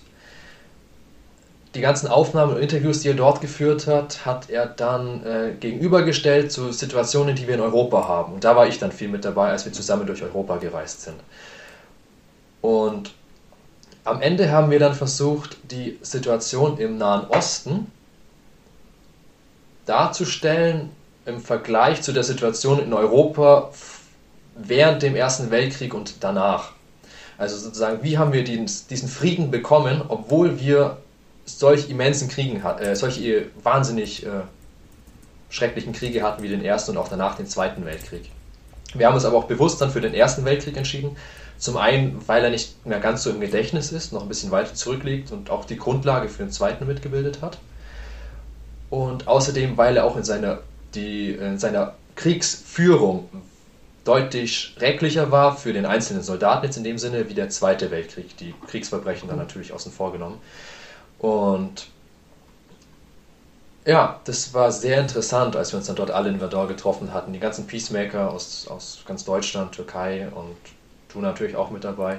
die 1.74 1.80
ganzen 1.80 2.06
Aufnahmen 2.06 2.54
und 2.54 2.62
Interviews, 2.62 3.00
die 3.00 3.08
er 3.08 3.14
dort 3.14 3.40
geführt 3.40 3.88
hat, 3.88 4.24
hat 4.24 4.50
er 4.50 4.66
dann 4.66 5.26
äh, 5.26 5.54
gegenübergestellt 5.58 6.52
zu 6.52 6.70
Situationen, 6.70 7.34
die 7.34 7.48
wir 7.48 7.56
in 7.56 7.60
Europa 7.60 8.06
haben. 8.06 8.34
Und 8.34 8.44
da 8.44 8.54
war 8.54 8.68
ich 8.68 8.78
dann 8.78 8.92
viel 8.92 9.08
mit 9.08 9.24
dabei, 9.24 9.50
als 9.50 9.64
wir 9.64 9.72
zusammen 9.72 10.06
durch 10.06 10.22
Europa 10.22 10.58
gereist 10.58 11.02
sind. 11.02 11.16
Und 12.60 13.10
am 14.06 14.22
Ende 14.22 14.50
haben 14.50 14.70
wir 14.70 14.78
dann 14.78 14.94
versucht, 14.94 15.56
die 15.70 15.98
Situation 16.00 16.78
im 16.78 16.96
Nahen 16.96 17.26
Osten 17.28 17.90
darzustellen 19.84 20.90
im 21.26 21.40
Vergleich 21.40 22.02
zu 22.02 22.12
der 22.12 22.22
Situation 22.22 22.78
in 22.78 22.92
Europa 22.92 23.70
während 24.56 25.02
dem 25.02 25.16
Ersten 25.16 25.50
Weltkrieg 25.50 25.92
und 25.92 26.22
danach. 26.22 26.72
Also 27.36 27.56
sozusagen, 27.58 28.02
wie 28.02 28.16
haben 28.16 28.32
wir 28.32 28.44
diesen 28.44 29.08
Frieden 29.08 29.50
bekommen, 29.50 30.02
obwohl 30.08 30.58
wir 30.60 30.98
solch 31.44 31.90
immensen 31.90 32.28
Kriegen, 32.28 32.62
äh, 32.62 32.96
solche 32.96 33.46
wahnsinnig 33.62 34.24
äh, 34.24 34.30
schrecklichen 35.50 35.92
Kriege 35.92 36.22
hatten 36.22 36.42
wie 36.42 36.48
den 36.48 36.64
Ersten 36.64 36.92
und 36.92 36.96
auch 36.96 37.08
danach 37.08 37.36
den 37.36 37.46
Zweiten 37.46 37.84
Weltkrieg. 37.84 38.30
Wir 38.94 39.06
haben 39.06 39.14
uns 39.14 39.24
aber 39.24 39.36
auch 39.36 39.44
bewusst 39.44 39.80
dann 39.80 39.90
für 39.90 40.00
den 40.00 40.14
Ersten 40.14 40.44
Weltkrieg 40.44 40.76
entschieden, 40.76 41.16
zum 41.58 41.76
einen, 41.76 42.22
weil 42.26 42.44
er 42.44 42.50
nicht 42.50 42.86
mehr 42.86 43.00
ganz 43.00 43.22
so 43.22 43.30
im 43.30 43.40
Gedächtnis 43.40 43.92
ist, 43.92 44.12
noch 44.12 44.22
ein 44.22 44.28
bisschen 44.28 44.50
weiter 44.50 44.74
zurückliegt 44.74 45.32
und 45.32 45.50
auch 45.50 45.64
die 45.64 45.76
Grundlage 45.76 46.28
für 46.28 46.42
den 46.42 46.52
zweiten 46.52 46.86
mitgebildet 46.86 47.40
hat. 47.40 47.58
Und 48.90 49.26
außerdem, 49.26 49.76
weil 49.76 49.96
er 49.96 50.04
auch 50.04 50.16
in 50.16 50.24
seiner, 50.24 50.60
die, 50.94 51.30
in 51.30 51.58
seiner 51.58 51.94
Kriegsführung 52.14 53.28
deutlich 54.04 54.56
schrecklicher 54.56 55.32
war 55.32 55.56
für 55.56 55.72
den 55.72 55.84
einzelnen 55.84 56.22
Soldaten 56.22 56.64
jetzt 56.64 56.76
in 56.76 56.84
dem 56.84 56.98
Sinne 56.98 57.28
wie 57.28 57.34
der 57.34 57.48
Zweite 57.48 57.90
Weltkrieg, 57.90 58.36
die 58.36 58.54
Kriegsverbrechen 58.68 59.28
dann 59.28 59.38
natürlich 59.38 59.72
außen 59.72 59.90
vor 59.90 60.12
genommen. 60.12 60.40
Und 61.18 61.88
ja, 63.84 64.20
das 64.24 64.52
war 64.52 64.72
sehr 64.72 65.00
interessant, 65.00 65.56
als 65.56 65.72
wir 65.72 65.78
uns 65.78 65.86
dann 65.86 65.96
dort 65.96 66.10
alle 66.10 66.28
in 66.28 66.38
Verdun 66.38 66.68
getroffen 66.68 67.12
hatten. 67.12 67.32
Die 67.32 67.38
ganzen 67.38 67.66
Peacemaker 67.66 68.30
aus, 68.32 68.66
aus 68.68 69.02
ganz 69.06 69.24
Deutschland, 69.24 69.72
Türkei 69.72 70.28
und 70.28 70.56
du 71.12 71.20
natürlich 71.20 71.56
auch 71.56 71.70
mit 71.70 71.84
dabei. 71.84 72.18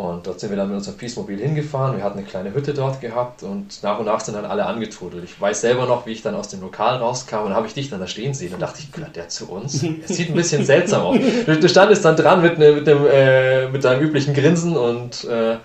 Und 0.00 0.26
dort 0.26 0.40
sind 0.40 0.48
wir 0.48 0.56
dann 0.56 0.68
mit 0.68 0.78
unserem 0.78 0.96
Peace-Mobil 0.96 1.38
hingefahren. 1.38 1.98
Wir 1.98 2.04
hatten 2.04 2.18
eine 2.18 2.26
kleine 2.26 2.54
Hütte 2.54 2.72
dort 2.72 3.02
gehabt 3.02 3.42
und 3.42 3.82
nach 3.82 3.98
und 3.98 4.06
nach 4.06 4.20
sind 4.20 4.34
dann 4.34 4.46
alle 4.46 4.64
angetrudelt. 4.64 5.24
Ich 5.24 5.38
weiß 5.38 5.60
selber 5.60 5.84
noch, 5.84 6.06
wie 6.06 6.12
ich 6.12 6.22
dann 6.22 6.34
aus 6.34 6.48
dem 6.48 6.62
Lokal 6.62 6.96
rauskam 6.96 7.44
und 7.44 7.54
habe 7.54 7.66
ich 7.66 7.74
dich 7.74 7.90
dann 7.90 8.00
da 8.00 8.06
stehen 8.06 8.32
sehen 8.32 8.54
und 8.54 8.60
dachte 8.60 8.78
ich, 8.80 8.90
gehört 8.92 9.14
der 9.14 9.28
zu 9.28 9.50
uns? 9.50 9.74
Es 9.74 10.08
sieht 10.16 10.30
ein 10.30 10.34
bisschen 10.34 10.64
seltsam 10.64 11.02
aus. 11.02 11.18
Du, 11.44 11.68
standest 11.68 12.02
dann 12.02 12.16
dran 12.16 12.40
mit, 12.40 12.58
ne, 12.58 12.72
mit, 12.72 12.86
dem, 12.86 13.04
äh, 13.06 13.68
mit 13.68 13.84
deinem 13.84 14.00
üblichen 14.00 14.32
Grinsen 14.32 14.74
und 14.74 15.24
äh, 15.24 15.56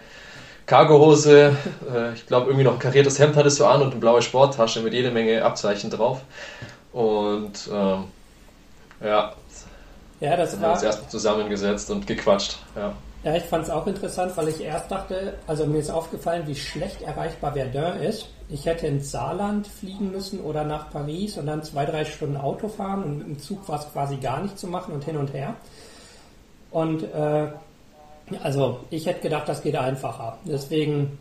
Cargohose. 0.65 1.55
Äh, 1.93 2.13
ich 2.13 2.27
glaube, 2.27 2.47
irgendwie 2.47 2.65
noch 2.65 2.73
ein 2.73 2.79
kariertes 2.79 3.17
Hemd 3.19 3.37
hattest 3.37 3.61
du 3.61 3.65
an 3.65 3.81
und 3.81 3.91
eine 3.91 4.01
blaue 4.01 4.21
Sporttasche 4.21 4.81
mit 4.81 4.93
jede 4.93 5.11
Menge 5.11 5.45
Abzeichen 5.45 5.89
drauf. 5.89 6.19
Und 6.91 7.69
ähm, 7.71 8.03
ja, 9.01 9.33
ja, 10.19 10.37
das 10.37 10.53
haben 10.53 10.61
war. 10.61 10.69
Wir 10.69 10.73
uns 10.73 10.83
erstmal 10.83 11.09
zusammengesetzt 11.09 11.91
und 11.91 12.07
gequatscht. 12.07 12.57
Ja, 12.75 12.93
ja 13.23 13.35
ich 13.35 13.43
fand 13.43 13.63
es 13.63 13.69
auch 13.69 13.85
interessant, 13.87 14.35
weil 14.35 14.47
ich 14.47 14.61
erst 14.61 14.91
dachte, 14.91 15.35
also 15.47 15.65
mir 15.65 15.79
ist 15.79 15.89
aufgefallen, 15.89 16.43
wie 16.47 16.55
schlecht 16.55 17.01
erreichbar 17.01 17.53
Verdun 17.53 17.99
ist. 18.01 18.27
Ich 18.47 18.65
hätte 18.65 18.87
ins 18.87 19.11
Saarland 19.11 19.67
fliegen 19.67 20.11
müssen 20.11 20.39
oder 20.39 20.63
nach 20.63 20.91
Paris 20.91 21.37
und 21.37 21.47
dann 21.47 21.63
zwei, 21.63 21.85
drei 21.85 22.05
Stunden 22.05 22.37
Auto 22.37 22.67
fahren 22.67 23.03
und 23.03 23.17
mit 23.17 23.27
dem 23.27 23.39
Zug 23.39 23.67
war 23.67 23.79
es 23.79 23.91
quasi 23.91 24.17
gar 24.17 24.41
nicht 24.41 24.57
zu 24.57 24.67
machen 24.67 24.93
und 24.93 25.03
hin 25.03 25.17
und 25.17 25.33
her. 25.33 25.55
Und 26.71 27.03
äh, 27.03 27.47
also 28.43 28.79
ich 28.89 29.05
hätte 29.05 29.21
gedacht, 29.21 29.47
das 29.47 29.61
geht 29.61 29.75
einfacher. 29.75 30.37
Deswegen, 30.45 31.17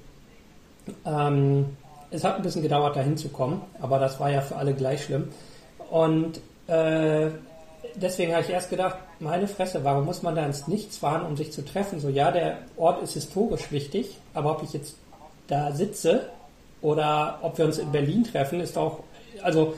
ähm, 1.04 1.76
es 2.10 2.24
hat 2.24 2.36
ein 2.36 2.42
bisschen 2.42 2.62
gedauert, 2.62 2.96
da 2.96 3.00
hinzukommen, 3.00 3.60
aber 3.80 3.98
das 3.98 4.20
war 4.20 4.30
ja 4.30 4.40
für 4.40 4.56
alle 4.56 4.74
gleich 4.74 5.04
schlimm. 5.04 5.28
Und 5.90 6.40
äh, 6.66 7.30
deswegen 7.94 8.32
habe 8.32 8.42
ich 8.42 8.50
erst 8.50 8.70
gedacht, 8.70 8.96
meine 9.20 9.48
Fresse, 9.48 9.84
warum 9.84 10.04
muss 10.04 10.22
man 10.22 10.34
da 10.34 10.44
ins 10.44 10.68
Nichts 10.68 10.98
fahren, 10.98 11.26
um 11.26 11.36
sich 11.36 11.52
zu 11.52 11.64
treffen? 11.64 12.00
So, 12.00 12.08
ja, 12.08 12.30
der 12.30 12.58
Ort 12.76 13.02
ist 13.02 13.14
historisch 13.14 13.70
wichtig, 13.70 14.18
aber 14.34 14.52
ob 14.52 14.62
ich 14.62 14.72
jetzt 14.72 14.96
da 15.46 15.72
sitze 15.72 16.28
oder 16.82 17.38
ob 17.42 17.58
wir 17.58 17.64
uns 17.64 17.78
in 17.78 17.92
Berlin 17.92 18.24
treffen, 18.24 18.60
ist 18.60 18.76
auch, 18.76 19.00
also 19.42 19.74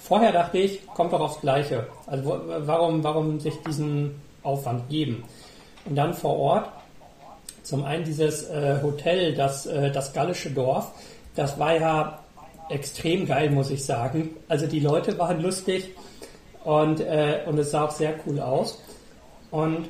vorher 0.00 0.32
dachte 0.32 0.58
ich, 0.58 0.86
kommt 0.88 1.12
doch 1.12 1.20
aufs 1.20 1.40
Gleiche. 1.40 1.86
Also 2.06 2.40
warum, 2.58 3.02
warum 3.02 3.40
sich 3.40 3.54
diesen 3.66 4.20
Aufwand 4.42 4.88
geben? 4.88 5.24
Und 5.84 5.96
dann 5.96 6.14
vor 6.14 6.38
Ort, 6.38 6.68
zum 7.62 7.84
einen 7.84 8.04
dieses 8.04 8.48
äh, 8.48 8.78
Hotel, 8.82 9.34
das, 9.34 9.66
äh, 9.66 9.90
das 9.90 10.12
gallische 10.12 10.50
Dorf, 10.50 10.92
das 11.34 11.58
war 11.58 11.74
ja 11.74 12.18
extrem 12.68 13.26
geil, 13.26 13.50
muss 13.50 13.70
ich 13.70 13.84
sagen. 13.84 14.30
Also 14.48 14.66
die 14.66 14.80
Leute 14.80 15.18
waren 15.18 15.40
lustig 15.40 15.94
und, 16.64 17.00
äh, 17.00 17.40
und 17.46 17.58
es 17.58 17.70
sah 17.70 17.84
auch 17.84 17.90
sehr 17.90 18.14
cool 18.26 18.40
aus. 18.40 18.80
Und 19.50 19.88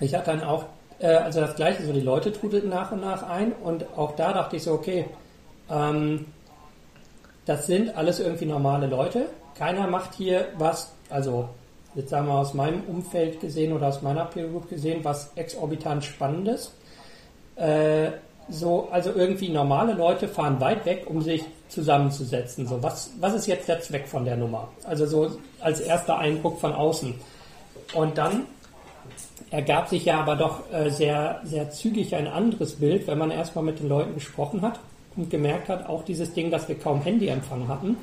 ich 0.00 0.14
hatte 0.14 0.32
dann 0.32 0.42
auch, 0.42 0.64
äh, 0.98 1.06
also 1.06 1.40
das 1.40 1.56
gleiche, 1.56 1.84
so 1.84 1.92
die 1.92 2.00
Leute 2.00 2.32
trudelten 2.32 2.70
nach 2.70 2.92
und 2.92 3.00
nach 3.00 3.22
ein 3.22 3.52
und 3.52 3.86
auch 3.96 4.16
da 4.16 4.32
dachte 4.32 4.56
ich 4.56 4.62
so, 4.62 4.72
okay, 4.72 5.06
ähm, 5.70 6.26
das 7.44 7.66
sind 7.66 7.96
alles 7.96 8.20
irgendwie 8.20 8.46
normale 8.46 8.86
Leute. 8.86 9.26
Keiner 9.56 9.86
macht 9.86 10.14
hier 10.14 10.48
was, 10.58 10.92
also 11.10 11.48
jetzt 11.94 12.10
sagen 12.10 12.28
wir 12.28 12.34
aus 12.34 12.54
meinem 12.54 12.82
Umfeld 12.84 13.40
gesehen 13.40 13.72
oder 13.72 13.88
aus 13.88 14.02
meiner 14.02 14.24
Peer 14.26 14.48
Group 14.48 14.68
gesehen, 14.68 15.04
was 15.04 15.32
exorbitant 15.34 16.04
Spannendes. 16.04 16.72
Äh, 17.56 18.12
so, 18.48 18.88
also 18.90 19.12
irgendwie 19.14 19.48
normale 19.48 19.94
Leute 19.94 20.28
fahren 20.28 20.60
weit 20.60 20.84
weg, 20.84 21.04
um 21.06 21.22
sich 21.22 21.44
zusammenzusetzen. 21.68 22.66
So, 22.66 22.82
was, 22.82 23.10
was 23.20 23.34
ist 23.34 23.46
jetzt 23.46 23.68
der 23.68 23.80
Zweck 23.80 24.08
von 24.08 24.24
der 24.24 24.36
Nummer? 24.36 24.68
Also 24.84 25.06
so 25.06 25.30
als 25.60 25.80
erster 25.80 26.18
Eindruck 26.18 26.60
von 26.60 26.72
außen. 26.72 27.14
Und 27.94 28.18
dann 28.18 28.46
ergab 29.50 29.88
sich 29.88 30.04
ja 30.04 30.20
aber 30.20 30.36
doch 30.36 30.72
äh, 30.72 30.90
sehr, 30.90 31.40
sehr 31.44 31.70
zügig 31.70 32.14
ein 32.14 32.26
anderes 32.26 32.74
Bild, 32.74 33.06
wenn 33.06 33.18
man 33.18 33.30
erstmal 33.30 33.64
mit 33.64 33.80
den 33.80 33.88
Leuten 33.88 34.14
gesprochen 34.14 34.62
hat 34.62 34.80
und 35.16 35.30
gemerkt 35.30 35.68
hat, 35.68 35.88
auch 35.88 36.04
dieses 36.04 36.32
Ding, 36.32 36.50
dass 36.50 36.68
wir 36.68 36.78
kaum 36.78 37.02
Handyempfang 37.02 37.68
hatten, 37.68 37.96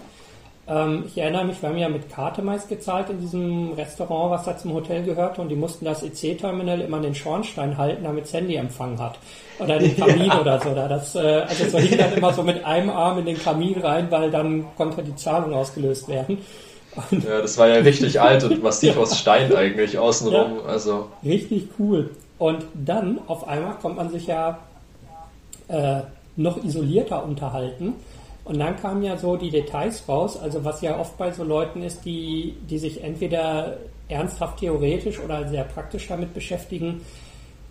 ähm, 0.69 1.03
ich 1.07 1.17
erinnere 1.17 1.45
mich, 1.45 1.61
wir 1.61 1.69
haben 1.69 1.77
ja 1.77 1.89
mit 1.89 2.09
Karte 2.09 2.43
meist 2.43 2.69
gezahlt 2.69 3.09
in 3.09 3.19
diesem 3.19 3.73
Restaurant, 3.73 4.31
was 4.31 4.45
da 4.45 4.55
zum 4.55 4.73
Hotel 4.73 5.03
gehörte, 5.03 5.41
und 5.41 5.49
die 5.49 5.55
mussten 5.55 5.85
das 5.85 6.03
EC-Terminal 6.03 6.81
immer 6.81 6.97
an 6.97 7.03
den 7.03 7.15
Schornstein 7.15 7.77
halten, 7.77 8.03
damit 8.03 8.25
es 8.25 8.33
Handyempfang 8.33 8.99
hat. 8.99 9.17
Oder 9.59 9.79
den 9.79 9.97
Kamin 9.97 10.27
ja. 10.27 10.39
oder 10.39 10.59
so. 10.59 10.75
Das, 10.75 11.15
äh, 11.15 11.43
also 11.47 11.65
so 11.65 11.79
hing 11.79 11.97
dann 11.97 12.13
immer 12.13 12.31
so 12.33 12.43
mit 12.43 12.63
einem 12.63 12.91
Arm 12.91 13.17
in 13.17 13.25
den 13.25 13.39
Kamin 13.39 13.79
rein, 13.81 14.11
weil 14.11 14.29
dann 14.29 14.65
konnte 14.77 15.01
die 15.01 15.15
Zahlung 15.15 15.53
ausgelöst 15.53 16.07
werden. 16.07 16.37
Und 17.09 17.23
ja, 17.23 17.41
das 17.41 17.57
war 17.57 17.67
ja 17.67 17.75
richtig 17.75 18.21
alt 18.21 18.43
und 18.43 18.61
massiv 18.61 18.95
aus 18.97 19.17
Stein 19.17 19.55
eigentlich 19.55 19.97
außenrum. 19.97 20.57
Ja, 20.57 20.65
also. 20.65 21.07
Richtig 21.23 21.67
cool. 21.79 22.11
Und 22.37 22.63
dann 22.73 23.19
auf 23.27 23.47
einmal 23.47 23.75
kommt 23.81 23.97
man 23.97 24.09
sich 24.09 24.27
ja 24.27 24.59
äh, 25.67 26.01
noch 26.35 26.63
isolierter 26.63 27.23
unterhalten 27.23 27.95
und 28.43 28.59
dann 28.59 28.75
kamen 28.77 29.03
ja 29.03 29.17
so 29.17 29.35
die 29.35 29.49
Details 29.49 30.07
raus, 30.07 30.37
also 30.37 30.63
was 30.63 30.81
ja 30.81 30.99
oft 30.99 31.17
bei 31.17 31.31
so 31.31 31.43
Leuten 31.43 31.83
ist, 31.83 32.03
die, 32.05 32.55
die 32.69 32.79
sich 32.79 33.03
entweder 33.03 33.77
ernsthaft 34.07 34.59
theoretisch 34.59 35.19
oder 35.19 35.47
sehr 35.47 35.63
praktisch 35.63 36.07
damit 36.07 36.33
beschäftigen, 36.33 37.01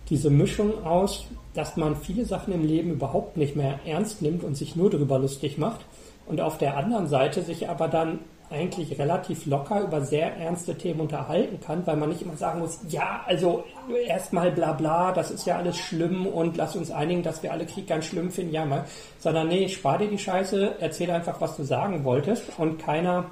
diese 0.09 0.29
Mischung 0.29 0.85
aus, 0.85 1.25
dass 1.53 1.77
man 1.77 1.95
viele 1.95 2.25
Sachen 2.25 2.53
im 2.53 2.65
Leben 2.65 2.91
überhaupt 2.91 3.37
nicht 3.37 3.55
mehr 3.55 3.79
ernst 3.85 4.21
nimmt 4.21 4.43
und 4.43 4.55
sich 4.55 4.75
nur 4.75 4.89
darüber 4.89 5.19
lustig 5.19 5.57
macht 5.57 5.81
und 6.25 6.41
auf 6.41 6.57
der 6.57 6.77
anderen 6.77 7.07
Seite 7.07 7.41
sich 7.41 7.69
aber 7.69 7.87
dann 7.87 8.19
eigentlich 8.51 8.97
relativ 8.97 9.45
locker 9.45 9.81
über 9.81 10.01
sehr 10.01 10.35
ernste 10.37 10.75
Themen 10.75 11.01
unterhalten 11.01 11.59
kann, 11.59 11.85
weil 11.85 11.97
man 11.97 12.09
nicht 12.09 12.23
immer 12.23 12.35
sagen 12.35 12.59
muss, 12.59 12.79
ja, 12.89 13.21
also 13.27 13.63
erstmal 14.07 14.51
bla 14.51 14.73
bla, 14.73 15.11
das 15.11 15.29
ist 15.29 15.45
ja 15.45 15.57
alles 15.57 15.77
schlimm 15.77 16.25
und 16.25 16.57
lass 16.57 16.75
uns 16.75 16.89
einigen, 16.89 17.21
dass 17.21 17.43
wir 17.43 17.51
alle 17.51 17.65
Krieg 17.65 17.87
ganz 17.87 18.05
schlimm 18.05 18.31
finden, 18.31 18.53
ja 18.53 18.65
mal. 18.65 18.85
Sondern 19.19 19.49
nee, 19.49 19.67
spar 19.67 19.99
dir 19.99 20.09
die 20.09 20.17
Scheiße, 20.17 20.75
erzähl 20.79 21.11
einfach, 21.11 21.39
was 21.39 21.57
du 21.57 21.63
sagen 21.63 22.03
wolltest 22.03 22.43
und 22.57 22.79
keiner 22.79 23.25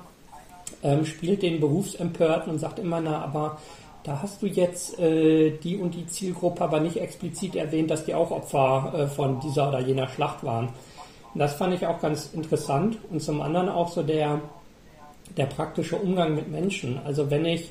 ähm, 0.83 1.05
spielt 1.05 1.41
den 1.41 1.59
Berufsempörten 1.59 2.53
und 2.53 2.59
sagt 2.59 2.77
immer, 2.77 3.01
na, 3.01 3.23
aber 3.23 3.57
da 4.03 4.21
hast 4.21 4.41
du 4.41 4.45
jetzt 4.45 4.99
äh, 4.99 5.49
die 5.49 5.77
und 5.77 5.95
die 5.95 6.05
Zielgruppe 6.07 6.63
aber 6.63 6.79
nicht 6.79 6.97
explizit 6.97 7.55
erwähnt, 7.55 7.89
dass 7.89 8.05
die 8.05 8.13
auch 8.13 8.29
Opfer 8.29 8.93
äh, 8.95 9.07
von 9.07 9.39
dieser 9.39 9.69
oder 9.69 9.79
jener 9.79 10.07
Schlacht 10.07 10.43
waren. 10.43 10.69
Und 11.33 11.39
das 11.39 11.55
fand 11.55 11.73
ich 11.73 11.85
auch 11.85 11.99
ganz 11.99 12.33
interessant 12.33 12.99
und 13.11 13.21
zum 13.21 13.41
anderen 13.41 13.69
auch 13.69 13.89
so 13.89 14.03
der 14.03 14.41
der 15.35 15.45
praktische 15.45 15.95
Umgang 15.95 16.35
mit 16.35 16.49
Menschen. 16.49 16.99
Also 17.05 17.29
wenn 17.29 17.45
ich, 17.45 17.69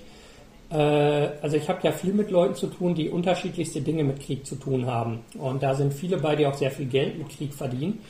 äh, 0.70 0.76
also 0.76 1.56
ich 1.56 1.68
habe 1.68 1.80
ja 1.82 1.92
viel 1.92 2.12
mit 2.12 2.30
Leuten 2.30 2.54
zu 2.54 2.66
tun, 2.66 2.94
die 2.94 3.08
unterschiedlichste 3.08 3.80
Dinge 3.80 4.04
mit 4.04 4.20
Krieg 4.20 4.46
zu 4.46 4.56
tun 4.56 4.86
haben. 4.86 5.20
Und 5.38 5.62
da 5.62 5.74
sind 5.74 5.94
viele 5.94 6.18
bei, 6.18 6.36
die 6.36 6.46
auch 6.46 6.54
sehr 6.54 6.70
viel 6.70 6.86
Geld 6.86 7.18
mit 7.18 7.28
Krieg 7.30 7.54
verdienen. 7.54 8.00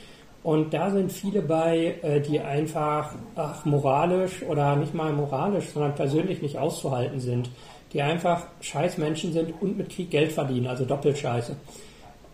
Und 0.42 0.72
da 0.72 0.90
sind 0.90 1.10
viele 1.10 1.42
bei, 1.42 1.96
äh, 2.02 2.20
die 2.20 2.38
einfach 2.40 3.12
ach, 3.34 3.64
moralisch 3.64 4.42
oder 4.42 4.76
nicht 4.76 4.94
mal 4.94 5.12
moralisch, 5.12 5.66
sondern 5.74 5.94
persönlich 5.94 6.40
nicht 6.40 6.56
auszuhalten 6.56 7.18
sind. 7.18 7.50
Die 7.92 8.00
einfach 8.02 8.46
scheiß 8.60 8.98
Menschen 8.98 9.32
sind 9.32 9.54
und 9.60 9.76
mit 9.76 9.88
Krieg 9.90 10.10
Geld 10.10 10.32
verdienen, 10.32 10.66
also 10.66 10.84
doppelt 10.84 11.18
scheiße. 11.18 11.56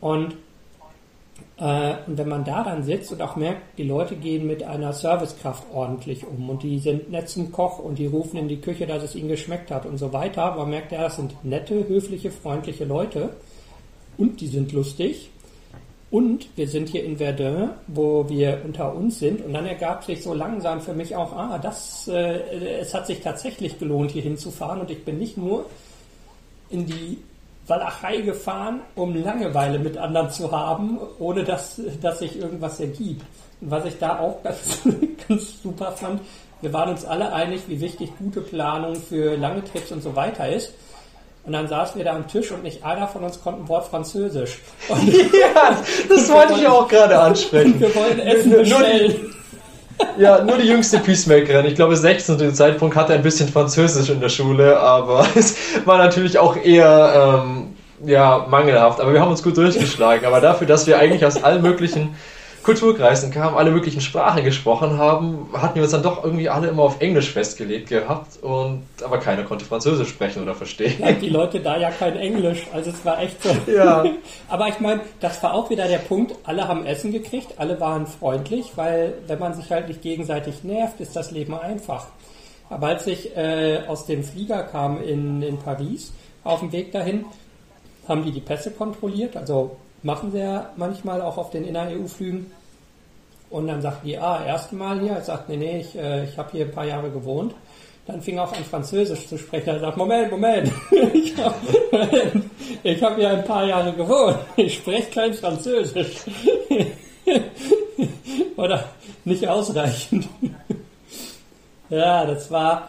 Und 0.00 0.37
und 1.62 2.19
wenn 2.19 2.28
man 2.28 2.45
da 2.45 2.64
dann 2.64 2.83
sitzt 2.83 3.12
und 3.12 3.23
auch 3.23 3.37
merkt, 3.37 3.78
die 3.78 3.85
Leute 3.85 4.16
gehen 4.16 4.49
mit 4.49 4.64
einer 4.64 4.92
Servicekraft 4.92 5.62
ordentlich 5.73 6.26
um 6.26 6.50
und 6.50 6.64
die 6.64 6.81
sind 6.81 7.12
nett 7.12 7.28
zum 7.28 7.52
Koch 7.52 7.78
und 7.78 8.00
die 8.00 8.07
rufen 8.07 8.37
in 8.37 8.49
die 8.49 8.61
Küche, 8.61 8.85
dass 8.85 9.04
es 9.04 9.14
ihnen 9.14 9.28
geschmeckt 9.28 9.71
hat 9.71 9.87
und 9.87 9.97
so 9.97 10.12
weiter, 10.12 10.57
man 10.57 10.71
merkt 10.71 10.90
ja, 10.90 11.02
das 11.02 11.16
sind 11.16 11.37
nette, 11.45 11.87
höfliche, 11.87 12.33
freundliche 12.33 12.85
Leute 12.85 13.31
und 14.19 14.40
die 14.40 14.49
sind 14.49 14.73
lustig. 14.73 15.31
Und 16.11 16.49
wir 16.57 16.69
sind 16.69 16.90
hier 16.90 17.04
in 17.04 17.16
Verdun, 17.16 17.71
wo 17.87 18.28
wir 18.28 18.61
unter 18.66 18.95
uns 18.95 19.19
sind. 19.19 19.42
Und 19.42 19.54
dann 19.54 19.64
ergab 19.64 20.04
sich 20.04 20.23
so 20.23 20.35
langsam 20.35 20.83
für 20.83 20.92
mich 20.92 21.16
auch, 21.16 21.33
ah, 21.33 21.59
das, 21.59 22.07
äh, 22.07 22.81
es 22.81 22.92
hat 22.92 23.07
sich 23.07 23.21
tatsächlich 23.21 23.78
gelohnt, 23.78 24.11
hier 24.11 24.21
hinzufahren. 24.21 24.81
Und 24.83 24.90
ich 24.90 25.07
bin 25.07 25.19
nicht 25.19 25.38
nur 25.38 25.64
in 26.69 26.85
die 26.85 27.16
Walachei 27.66 28.19
gefahren, 28.23 28.81
um 28.95 29.14
Langeweile 29.14 29.78
mit 29.78 29.97
anderen 29.97 30.31
zu 30.31 30.50
haben, 30.50 30.99
ohne 31.19 31.45
dass, 31.45 31.81
dass 32.00 32.19
sich 32.19 32.38
irgendwas 32.38 32.81
ergibt. 32.81 33.25
Und 33.61 33.71
was 33.71 33.85
ich 33.85 33.99
da 33.99 34.19
auch 34.19 34.42
ganz, 34.45 34.81
ganz 35.28 35.62
super 35.62 35.92
fand, 35.92 36.21
wir 36.61 36.73
waren 36.73 36.90
uns 36.90 37.04
alle 37.04 37.33
einig, 37.33 37.62
wie 37.66 37.81
wichtig 37.81 38.11
gute 38.19 38.40
Planung 38.40 38.97
für 38.97 39.37
lange 39.37 39.64
Trips 39.64 39.90
und 39.92 40.02
so 40.02 40.14
weiter 40.14 40.49
ist. 40.49 40.73
Und 41.45 41.52
dann 41.52 41.66
saßen 41.66 41.99
wir 41.99 42.04
da 42.04 42.14
am 42.14 42.28
Tisch 42.28 42.52
und 42.52 42.62
nicht 42.62 42.85
einer 42.85 43.09
von 43.09 43.25
uns 43.25 43.42
konnte 43.42 43.62
ein 43.62 43.69
Wort 43.69 43.88
Französisch. 43.88 44.61
Und 44.88 45.12
ja, 45.12 45.76
das 46.09 46.31
wollte 46.31 46.52
ich 46.54 46.69
auch 46.69 46.87
gerade 46.87 47.19
ansprechen. 47.19 47.81
Wir 47.81 47.92
wollen 47.97 48.21
Essen 48.21 48.50
bestellen. 48.50 49.35
Ja, 50.18 50.42
nur 50.44 50.59
die 50.59 50.68
jüngste 50.68 50.99
Peacemakerin. 50.99 51.66
Ich 51.66 51.75
glaube, 51.75 51.97
16 51.97 52.38
zu 52.38 52.44
dem 52.44 52.54
Zeitpunkt 52.54 52.97
hatte 52.97 53.14
ein 53.14 53.23
bisschen 53.23 53.49
Französisch 53.49 54.11
in 54.11 54.21
der 54.21 54.28
Schule, 54.28 54.78
aber 54.78 55.26
es 55.35 55.56
war 55.85 55.99
natürlich 55.99 56.38
auch 56.38 56.56
eher 56.56 57.42
ähm, 57.44 57.75
ja, 58.04 58.47
mangelhaft. 58.49 59.00
Aber 59.00 59.12
wir 59.12 59.21
haben 59.21 59.30
uns 59.30 59.42
gut 59.42 59.56
durchgeschlagen. 59.56 60.26
Aber 60.26 60.40
dafür, 60.40 60.66
dass 60.66 60.87
wir 60.87 60.99
eigentlich 60.99 61.25
aus 61.25 61.42
allen 61.42 61.62
möglichen 61.62 62.14
Kulturkreisen 62.62 63.31
kamen, 63.33 63.57
alle 63.57 63.71
möglichen 63.71 64.00
Sprachen 64.00 64.45
gesprochen 64.45 64.97
haben, 64.97 65.49
hatten 65.52 65.75
wir 65.75 65.83
uns 65.83 65.92
dann 65.92 66.02
doch 66.02 66.23
irgendwie 66.23 66.49
alle 66.49 66.69
immer 66.69 66.85
auf 66.85 67.00
Englisch 67.00 67.31
festgelegt 67.31 67.88
gehabt 67.88 68.42
und 68.42 68.83
aber 69.02 69.19
keiner 69.19 69.42
konnte 69.42 69.64
Französisch 69.64 70.09
sprechen 70.09 70.42
oder 70.42 70.54
verstehen. 70.54 70.95
Ja, 71.00 71.12
die 71.12 71.28
Leute 71.28 71.61
da 71.61 71.76
ja 71.76 71.90
kein 71.90 72.16
Englisch, 72.16 72.66
also 72.73 72.90
es 72.90 73.04
war 73.04 73.21
echt 73.21 73.42
so. 73.42 73.50
Ja. 73.71 74.04
aber 74.49 74.69
ich 74.69 74.78
meine, 74.78 75.00
das 75.21 75.42
war 75.42 75.54
auch 75.54 75.71
wieder 75.71 75.88
der 75.88 75.99
Punkt, 75.99 76.35
alle 76.45 76.69
haben 76.69 76.87
Essen 76.87 77.11
gekriegt, 77.11 77.54
alle 77.57 77.81
waren 77.81 78.07
freundlich, 78.07 78.73
weil 78.76 79.14
wenn 79.26 79.38
man 79.38 79.54
sich 79.54 79.71
halt 79.71 79.88
nicht 79.88 80.02
gegenseitig 80.02 80.62
nervt, 80.62 81.00
ist 81.00 81.16
das 81.16 81.33
Leben 81.33 81.54
einfach. 81.59 82.07
Aber 82.71 82.87
als 82.87 83.07
ich 83.07 83.37
äh, 83.37 83.81
aus 83.87 84.07
dem 84.07 84.23
Flieger 84.23 84.62
kam 84.62 85.02
in, 85.02 85.42
in 85.42 85.59
Paris, 85.59 86.12
auf 86.45 86.61
dem 86.61 86.73
Weg 86.73 86.92
dahin, 86.92 87.25
haben 88.09 88.25
die 88.25 88.33
die 88.33 88.40
Pässe 88.40 88.71
kontrolliert, 88.71 89.37
also 89.37 89.76
machen 90.02 90.37
ja 90.37 90.71
manchmal 90.76 91.21
auch 91.23 91.38
auf 91.38 91.50
den 91.50 91.64
Inner-EU-Flügen. 91.64 92.50
Und 93.50 93.66
dann 93.68 93.83
sagt 93.83 94.05
die, 94.05 94.18
ah, 94.18 94.44
erste 94.44 94.74
Mal 94.74 95.00
hier. 95.00 95.12
Er 95.12 95.22
sagt, 95.22 95.48
nee, 95.48 95.57
nee, 95.57 95.81
ich, 95.81 95.96
äh, 95.96 96.24
ich 96.24 96.38
habe 96.38 96.50
hier 96.53 96.64
ein 96.64 96.72
paar 96.72 96.87
Jahre 96.87 97.11
gewohnt. 97.11 97.55
Dann 98.07 98.20
fing 98.20 98.37
er 98.37 98.44
auch 98.44 98.53
an 98.53 98.64
Französisch 98.64 99.29
zu 99.29 99.38
sprechen. 99.38 99.68
Er 99.68 99.81
sagt, 99.81 99.96
Moment, 99.96 100.31
Moment, 100.31 100.72
ich 101.12 101.37
habe 101.37 101.55
hab 102.85 103.16
hier 103.16 103.31
ein 103.31 103.44
paar 103.44 103.64
Jahre 103.64 103.92
gewohnt. 103.92 104.38
Ich 104.57 104.77
spreche 104.77 105.11
kein 105.11 105.35
Französisch. 105.35 106.16
Oder 108.57 108.88
nicht 109.24 109.46
ausreichend. 109.46 110.29
ja, 111.90 112.24
das 112.24 112.50
war, 112.50 112.88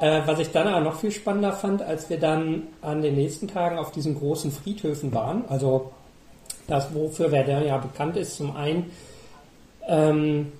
äh, 0.00 0.20
was 0.26 0.40
ich 0.40 0.50
dann 0.50 0.68
aber 0.68 0.80
noch 0.80 0.98
viel 1.00 1.12
spannender 1.12 1.52
fand, 1.52 1.82
als 1.82 2.10
wir 2.10 2.18
dann 2.18 2.64
an 2.82 3.00
den 3.00 3.14
nächsten 3.14 3.48
Tagen 3.48 3.78
auf 3.78 3.92
diesen 3.92 4.18
großen 4.18 4.50
Friedhöfen 4.50 5.14
waren. 5.14 5.44
Also 5.48 5.92
das, 6.70 6.94
wofür 6.94 7.30
Verdun 7.30 7.66
ja 7.66 7.78
bekannt 7.78 8.16
ist, 8.16 8.36
zum 8.36 8.56
einen, 8.56 8.90
ähm, 9.86 10.52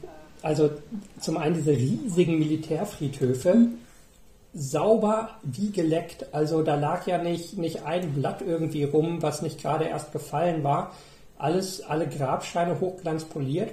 also 0.42 0.70
zum 1.20 1.36
einen 1.36 1.54
diese 1.54 1.72
riesigen 1.72 2.38
Militärfriedhöfe, 2.38 3.68
sauber 4.54 5.30
wie 5.42 5.70
geleckt. 5.70 6.34
Also 6.34 6.62
da 6.62 6.74
lag 6.74 7.06
ja 7.06 7.18
nicht, 7.18 7.56
nicht 7.56 7.84
ein 7.84 8.12
Blatt 8.12 8.42
irgendwie 8.42 8.84
rum, 8.84 9.22
was 9.22 9.42
nicht 9.42 9.60
gerade 9.60 9.84
erst 9.84 10.12
gefallen 10.12 10.64
war. 10.64 10.92
Alles, 11.38 11.82
alle 11.82 12.08
Grabsteine 12.08 12.80
hochglanzpoliert. 12.80 13.70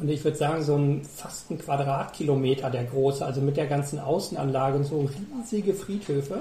Und 0.00 0.08
ich 0.08 0.24
würde 0.24 0.38
sagen, 0.38 0.62
so 0.62 0.76
ein 0.76 1.04
fast 1.04 1.50
ein 1.50 1.58
Quadratkilometer 1.58 2.70
der 2.70 2.84
große, 2.84 3.24
also 3.24 3.40
mit 3.42 3.58
der 3.58 3.66
ganzen 3.66 3.98
Außenanlage 3.98 4.76
und 4.78 4.84
so 4.84 5.08
riesige 5.36 5.74
Friedhöfe. 5.74 6.40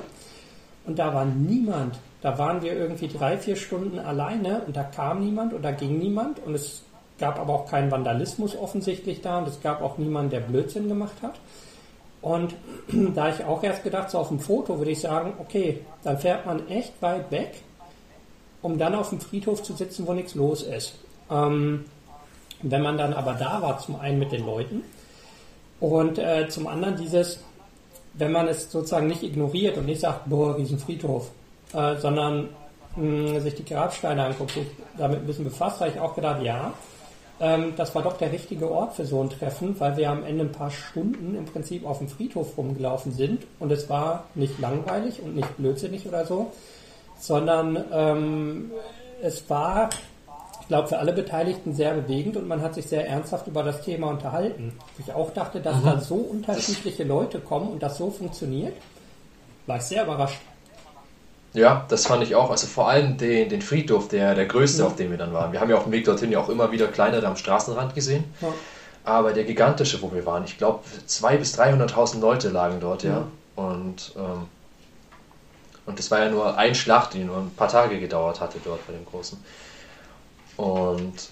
Und 0.86 1.00
da 1.00 1.14
war 1.14 1.26
niemand. 1.26 2.00
Da 2.22 2.38
waren 2.38 2.62
wir 2.62 2.74
irgendwie 2.74 3.08
drei, 3.08 3.38
vier 3.38 3.56
Stunden 3.56 3.98
alleine 4.00 4.62
und 4.68 4.76
da 4.76 4.84
kam 4.84 5.24
niemand 5.24 5.54
und 5.54 5.64
da 5.64 5.72
ging 5.72 5.98
niemand 5.98 6.40
und 6.46 6.54
es 6.54 6.84
gab 7.20 7.40
aber 7.40 7.54
auch 7.54 7.70
keinen 7.70 7.92
Vandalismus 7.92 8.56
offensichtlich 8.56 9.22
da 9.22 9.40
und 9.40 9.48
es 9.48 9.62
gab 9.62 9.82
auch 9.82 9.98
niemanden, 9.98 10.32
der 10.32 10.40
Blödsinn 10.42 10.88
gemacht 10.88 11.16
hat. 11.22 11.40
Und 12.22 12.56
da 13.16 13.30
ich 13.30 13.44
auch 13.44 13.64
erst 13.64 13.84
gedacht, 13.84 14.12
so 14.12 14.20
auf 14.20 14.28
dem 14.28 14.40
Foto 14.40 14.78
würde 14.78 14.92
ich 14.92 15.00
sagen, 15.00 15.34
okay, 15.40 15.82
dann 16.04 16.18
fährt 16.18 16.46
man 16.46 16.68
echt 16.68 16.94
weit 17.02 17.32
weg, 17.32 17.62
um 18.62 18.78
dann 18.78 18.94
auf 18.94 19.10
dem 19.10 19.20
Friedhof 19.20 19.64
zu 19.64 19.74
sitzen, 19.74 20.06
wo 20.06 20.14
nichts 20.14 20.36
los 20.36 20.62
ist. 20.62 20.96
Ähm, 21.32 21.86
wenn 22.62 22.84
man 22.84 22.98
dann 22.98 23.14
aber 23.14 23.34
da 23.34 23.62
war, 23.62 23.80
zum 23.80 24.00
einen 24.00 24.20
mit 24.20 24.32
den 24.32 24.46
Leuten 24.46 24.84
und 25.80 26.20
äh, 26.20 26.48
zum 26.48 26.68
anderen 26.68 26.96
dieses, 26.96 27.40
wenn 28.14 28.32
man 28.32 28.48
es 28.48 28.72
sozusagen 28.72 29.08
nicht 29.08 29.24
ignoriert 29.24 29.78
und 29.78 29.88
nicht 29.88 30.02
sagt, 30.02 30.30
boah, 30.30 30.56
Riesenfriedhof, 30.56 31.32
äh, 31.74 31.96
sondern 31.98 32.50
mh, 32.96 33.40
sich 33.40 33.56
die 33.56 33.66
Grabsteine 33.66 34.26
anguckt, 34.26 34.52
sich 34.52 34.68
damit 34.98 35.20
ein 35.20 35.26
bisschen 35.26 35.46
befasst, 35.46 35.80
habe 35.80 35.92
ich 35.92 36.00
auch 36.00 36.16
gedacht, 36.16 36.42
ja, 36.42 36.74
ähm, 37.40 37.74
das 37.76 37.96
war 37.96 38.04
doch 38.04 38.18
der 38.18 38.32
richtige 38.32 38.70
Ort 38.70 38.94
für 38.94 39.06
so 39.06 39.22
ein 39.22 39.30
Treffen, 39.30 39.80
weil 39.80 39.98
wir 39.98 40.10
am 40.10 40.24
Ende 40.24 40.46
ein 40.46 40.52
paar 40.52 40.70
Stunden 40.70 41.36
im 41.36 41.46
Prinzip 41.46 41.86
auf 41.86 41.98
dem 41.98 42.08
Friedhof 42.08 42.58
rumgelaufen 42.58 43.12
sind 43.12 43.46
und 43.60 43.72
es 43.72 43.90
war 43.90 44.26
nicht 44.36 44.60
langweilig 44.60 45.22
und 45.22 45.36
nicht 45.36 45.58
blödsinnig 45.58 46.08
oder 46.08 46.26
so, 46.26 46.52
sondern 47.20 47.84
ähm, 47.92 48.72
es 49.22 49.50
war 49.50 49.90
ich 50.62 50.68
glaube, 50.68 50.88
für 50.88 51.00
alle 51.00 51.12
Beteiligten 51.12 51.74
sehr 51.74 51.94
bewegend 51.94 52.38
und 52.38 52.48
man 52.48 52.62
hat 52.62 52.76
sich 52.76 52.86
sehr 52.86 53.06
ernsthaft 53.06 53.46
über 53.48 53.62
das 53.62 53.82
Thema 53.82 54.08
unterhalten. 54.08 54.72
Ich 55.00 55.12
auch 55.12 55.34
dachte, 55.34 55.60
dass 55.60 55.76
mhm. 55.78 55.86
da 55.86 56.00
so 56.00 56.16
unterschiedliche 56.16 57.04
Leute 57.04 57.40
kommen 57.40 57.70
und 57.72 57.84
das 57.84 57.98
so 57.98 58.10
funktioniert, 58.10 58.74
war 59.66 59.78
ich 59.78 59.84
sehr 59.84 60.04
überrascht. 60.04 60.40
Ja, 61.54 61.86
das 61.90 62.06
fand 62.06 62.24
ich 62.24 62.36
auch. 62.36 62.50
Also 62.50 62.68
vor 62.68 62.88
allem 62.88 63.18
den, 63.18 63.50
den 63.50 63.62
Friedhof, 63.62 64.08
der, 64.08 64.36
der 64.36 64.46
größte, 64.46 64.82
mhm. 64.82 64.88
auf 64.88 64.96
dem 64.96 65.12
wir 65.12 65.18
dann 65.18 65.34
waren. 65.34 65.52
Wir 65.52 65.60
haben 65.60 65.70
ja 65.70 65.78
auf 65.78 65.84
dem 65.84 65.92
Weg 65.92 66.06
dorthin 66.06 66.32
ja 66.32 66.40
auch 66.40 66.50
immer 66.50 66.72
wieder 66.72 66.88
kleinere 66.88 67.28
am 67.28 67.36
Straßenrand 67.36 67.94
gesehen. 67.94 68.24
Ja. 68.42 68.48
Aber 69.04 69.34
der 69.34 69.44
gigantische, 69.44 70.02
wo 70.02 70.14
wir 70.14 70.26
waren, 70.26 70.46
ich 70.46 70.58
glaube, 70.58 70.84
200.000 71.08 71.38
bis 71.38 71.60
300.000 71.60 72.20
Leute 72.20 72.50
lagen 72.50 72.80
dort, 72.80 73.04
ja. 73.04 73.10
ja. 73.10 73.28
Und, 73.56 74.14
ähm, 74.16 74.48
und 75.86 76.00
das 76.00 76.10
war 76.12 76.20
ja 76.20 76.30
nur 76.30 76.58
ein 76.58 76.76
Schlacht, 76.76 77.16
die 77.16 77.24
nur 77.24 77.38
ein 77.38 77.52
paar 77.56 77.68
Tage 77.68 78.00
gedauert 78.00 78.40
hatte 78.40 78.60
dort 78.64 78.86
bei 78.88 78.94
dem 78.94 79.06
Großen. 79.06 79.38
Und 80.56 81.30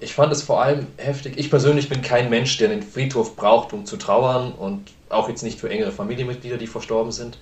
ich 0.00 0.14
fand 0.14 0.32
es 0.32 0.42
vor 0.42 0.62
allem 0.62 0.86
heftig. 0.96 1.34
Ich 1.36 1.50
persönlich 1.50 1.88
bin 1.88 2.02
kein 2.02 2.30
Mensch, 2.30 2.56
der 2.58 2.68
den 2.68 2.82
Friedhof 2.82 3.36
braucht, 3.36 3.72
um 3.72 3.84
zu 3.84 3.96
trauern 3.96 4.52
und 4.52 4.92
auch 5.08 5.28
jetzt 5.28 5.42
nicht 5.42 5.60
für 5.60 5.68
engere 5.68 5.92
Familienmitglieder, 5.92 6.56
die 6.56 6.66
verstorben 6.66 7.12
sind. 7.12 7.38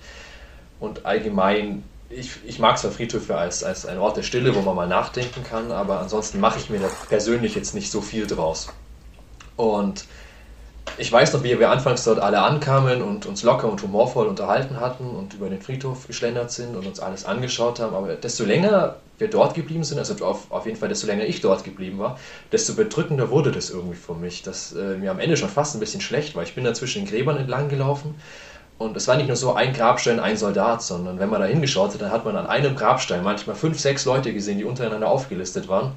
Und 0.79 1.05
allgemein, 1.05 1.83
ich, 2.09 2.31
ich 2.45 2.59
mag 2.59 2.77
zwar 2.77 2.91
Friedhöfe 2.91 3.35
als, 3.35 3.63
als 3.63 3.85
ein 3.85 3.97
Ort 3.99 4.17
der 4.17 4.23
Stille, 4.23 4.55
wo 4.55 4.61
man 4.61 4.75
mal 4.75 4.87
nachdenken 4.87 5.43
kann, 5.43 5.71
aber 5.71 5.99
ansonsten 5.99 6.39
mache 6.39 6.59
ich 6.59 6.69
mir 6.69 6.79
da 6.79 6.89
persönlich 7.09 7.55
jetzt 7.55 7.73
nicht 7.73 7.91
so 7.91 8.01
viel 8.01 8.27
draus. 8.27 8.67
Und 9.55 10.05
ich 10.97 11.11
weiß 11.11 11.33
noch, 11.33 11.43
wie 11.43 11.57
wir 11.59 11.71
anfangs 11.71 12.03
dort 12.03 12.19
alle 12.19 12.39
ankamen 12.41 13.01
und 13.01 13.25
uns 13.25 13.41
locker 13.43 13.71
und 13.71 13.81
humorvoll 13.81 14.27
unterhalten 14.27 14.79
hatten 14.79 15.09
und 15.09 15.33
über 15.33 15.49
den 15.49 15.61
Friedhof 15.61 16.05
geschlendert 16.07 16.51
sind 16.51 16.75
und 16.75 16.85
uns 16.85 16.99
alles 16.99 17.25
angeschaut 17.25 17.79
haben. 17.79 17.95
Aber 17.95 18.13
desto 18.15 18.43
länger 18.43 18.97
wir 19.17 19.29
dort 19.29 19.55
geblieben 19.55 19.83
sind, 19.83 19.97
also 19.97 20.23
auf, 20.25 20.51
auf 20.51 20.65
jeden 20.65 20.77
Fall 20.77 20.89
desto 20.89 21.07
länger 21.07 21.25
ich 21.25 21.41
dort 21.41 21.63
geblieben 21.63 21.97
war, 21.99 22.19
desto 22.51 22.73
bedrückender 22.73 23.29
wurde 23.29 23.51
das 23.51 23.69
irgendwie 23.69 23.95
für 23.95 24.13
mich, 24.13 24.43
dass 24.43 24.73
äh, 24.73 24.97
mir 24.97 25.11
am 25.11 25.19
Ende 25.19 25.37
schon 25.37 25.49
fast 25.49 25.75
ein 25.75 25.79
bisschen 25.79 26.01
schlecht 26.01 26.35
war. 26.35 26.43
Ich 26.43 26.53
bin 26.53 26.63
da 26.63 26.73
zwischen 26.73 27.05
den 27.05 27.09
Gräbern 27.09 27.37
entlang 27.37 27.69
gelaufen 27.69 28.15
und 28.77 28.97
es 28.97 29.07
war 29.07 29.15
nicht 29.15 29.27
nur 29.27 29.35
so 29.35 29.53
ein 29.53 29.73
Grabstein, 29.73 30.19
ein 30.19 30.37
Soldat, 30.37 30.81
sondern 30.81 31.19
wenn 31.19 31.29
man 31.29 31.41
da 31.41 31.47
hingeschaut 31.47 31.93
hat, 31.93 32.01
dann 32.01 32.11
hat 32.11 32.25
man 32.25 32.35
an 32.35 32.47
einem 32.47 32.75
Grabstein 32.75 33.23
manchmal 33.23 33.55
fünf, 33.55 33.79
sechs 33.79 34.05
Leute 34.05 34.33
gesehen, 34.33 34.57
die 34.57 34.65
untereinander 34.65 35.07
aufgelistet 35.07 35.67
waren 35.67 35.93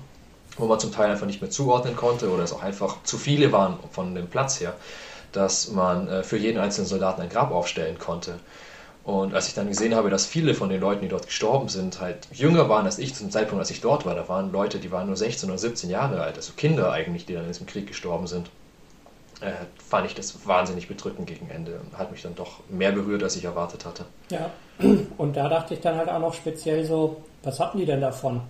wo 0.57 0.67
man 0.67 0.81
zum 0.81 0.93
Teil 0.93 1.11
einfach 1.11 1.27
nicht 1.27 1.41
mehr 1.41 1.51
zuordnen 1.51 1.97
konnte 1.97 2.31
oder 2.31 2.43
es 2.43 2.53
auch 2.53 2.63
einfach 2.63 3.03
zu 3.03 3.19
viele 3.19 3.53
waren 3.53 3.79
von 3.91 4.15
dem 4.15 4.29
Platz 4.29 4.61
her, 4.61 4.75
dass 5.33 5.71
man 5.71 6.09
äh, 6.09 6.23
für 6.23 6.37
jeden 6.37 6.59
einzelnen 6.59 6.87
Soldaten 6.87 7.23
ein 7.23 7.29
Grab 7.29 7.51
aufstellen 7.51 7.99
konnte. 7.99 8.39
Und 9.05 9.35
als 9.35 9.47
ich 9.47 9.55
dann 9.55 9.69
gesehen 9.69 9.95
habe, 9.95 10.11
dass 10.11 10.27
viele 10.27 10.55
von 10.55 10.69
den 10.69 10.81
Leuten, 10.81 11.03
die 11.03 11.09
dort 11.09 11.27
gestorben 11.27 11.69
sind, 11.69 12.01
halt 12.01 12.27
jünger 12.33 12.69
waren 12.69 12.87
als 12.87 12.99
ich 12.99 13.15
zum 13.15 13.31
Zeitpunkt, 13.31 13.61
als 13.61 13.71
ich 13.71 13.81
dort 13.81 14.05
war, 14.05 14.17
da 14.17 14.29
waren 14.29 14.51
Leute, 14.51 14.79
die 14.79 14.91
waren 14.91 15.07
nur 15.07 15.17
16 15.17 15.49
oder 15.49 15.59
17 15.59 15.91
Jahre 15.91 16.23
alt, 16.23 16.37
also 16.37 16.55
Kinder 16.57 16.91
eigentlich, 16.91 17.25
die 17.25 17.35
dann 17.35 17.45
in 17.45 17.51
diesem 17.51 17.67
Krieg 17.67 17.87
gestorben 17.87 18.27
sind, 18.27 18.51
äh, 19.41 19.53
fand 19.89 20.07
ich 20.07 20.15
das 20.15 20.47
wahnsinnig 20.47 20.89
bedrückend 20.89 21.27
gegen 21.27 21.51
Ende 21.51 21.81
hat 21.97 22.11
mich 22.11 22.23
dann 22.23 22.35
doch 22.35 22.61
mehr 22.69 22.93
berührt, 22.93 23.23
als 23.23 23.37
ich 23.37 23.45
erwartet 23.45 23.85
hatte. 23.85 24.05
Ja, 24.31 24.51
und 25.19 25.37
da 25.37 25.49
dachte 25.49 25.75
ich 25.75 25.81
dann 25.81 25.97
halt 25.97 26.09
auch 26.09 26.21
noch 26.21 26.35
speziell 26.35 26.85
so, 26.85 27.23
was 27.43 27.61
hatten 27.61 27.79
die 27.79 27.87
denn 27.87 28.01
davon? 28.01 28.41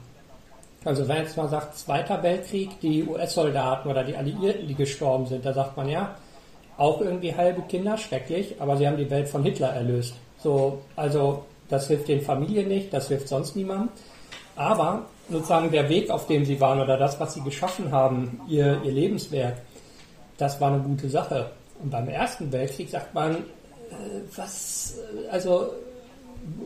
Also 0.84 1.08
wenn 1.08 1.16
jetzt 1.16 1.36
mal 1.36 1.48
sagt, 1.48 1.76
Zweiter 1.76 2.22
Weltkrieg, 2.22 2.80
die 2.80 3.04
US-Soldaten 3.04 3.88
oder 3.88 4.04
die 4.04 4.16
Alliierten, 4.16 4.68
die 4.68 4.74
gestorben 4.74 5.26
sind, 5.26 5.44
da 5.44 5.52
sagt 5.52 5.76
man 5.76 5.88
ja, 5.88 6.14
auch 6.76 7.00
irgendwie 7.00 7.34
halbe 7.34 7.62
Kinder, 7.62 7.98
schrecklich, 7.98 8.54
aber 8.60 8.76
sie 8.76 8.86
haben 8.86 8.96
die 8.96 9.10
Welt 9.10 9.28
von 9.28 9.42
Hitler 9.42 9.70
erlöst. 9.70 10.14
So, 10.38 10.82
also 10.94 11.44
das 11.68 11.88
hilft 11.88 12.06
den 12.06 12.20
Familien 12.20 12.68
nicht, 12.68 12.92
das 12.92 13.08
hilft 13.08 13.28
sonst 13.28 13.56
niemandem. 13.56 13.88
Aber 14.54 15.06
sozusagen 15.28 15.70
der 15.72 15.88
Weg, 15.88 16.10
auf 16.10 16.26
dem 16.28 16.44
sie 16.44 16.60
waren 16.60 16.80
oder 16.80 16.96
das, 16.96 17.18
was 17.18 17.34
sie 17.34 17.42
geschaffen 17.42 17.90
haben, 17.90 18.40
ihr, 18.48 18.80
ihr 18.84 18.92
Lebenswerk, 18.92 19.56
das 20.38 20.60
war 20.60 20.72
eine 20.72 20.82
gute 20.82 21.08
Sache. 21.08 21.50
Und 21.82 21.90
beim 21.90 22.08
Ersten 22.08 22.50
Weltkrieg 22.52 22.90
sagt 22.90 23.14
man, 23.14 23.36
äh, 23.36 23.40
was, 24.34 24.94
also 25.30 25.72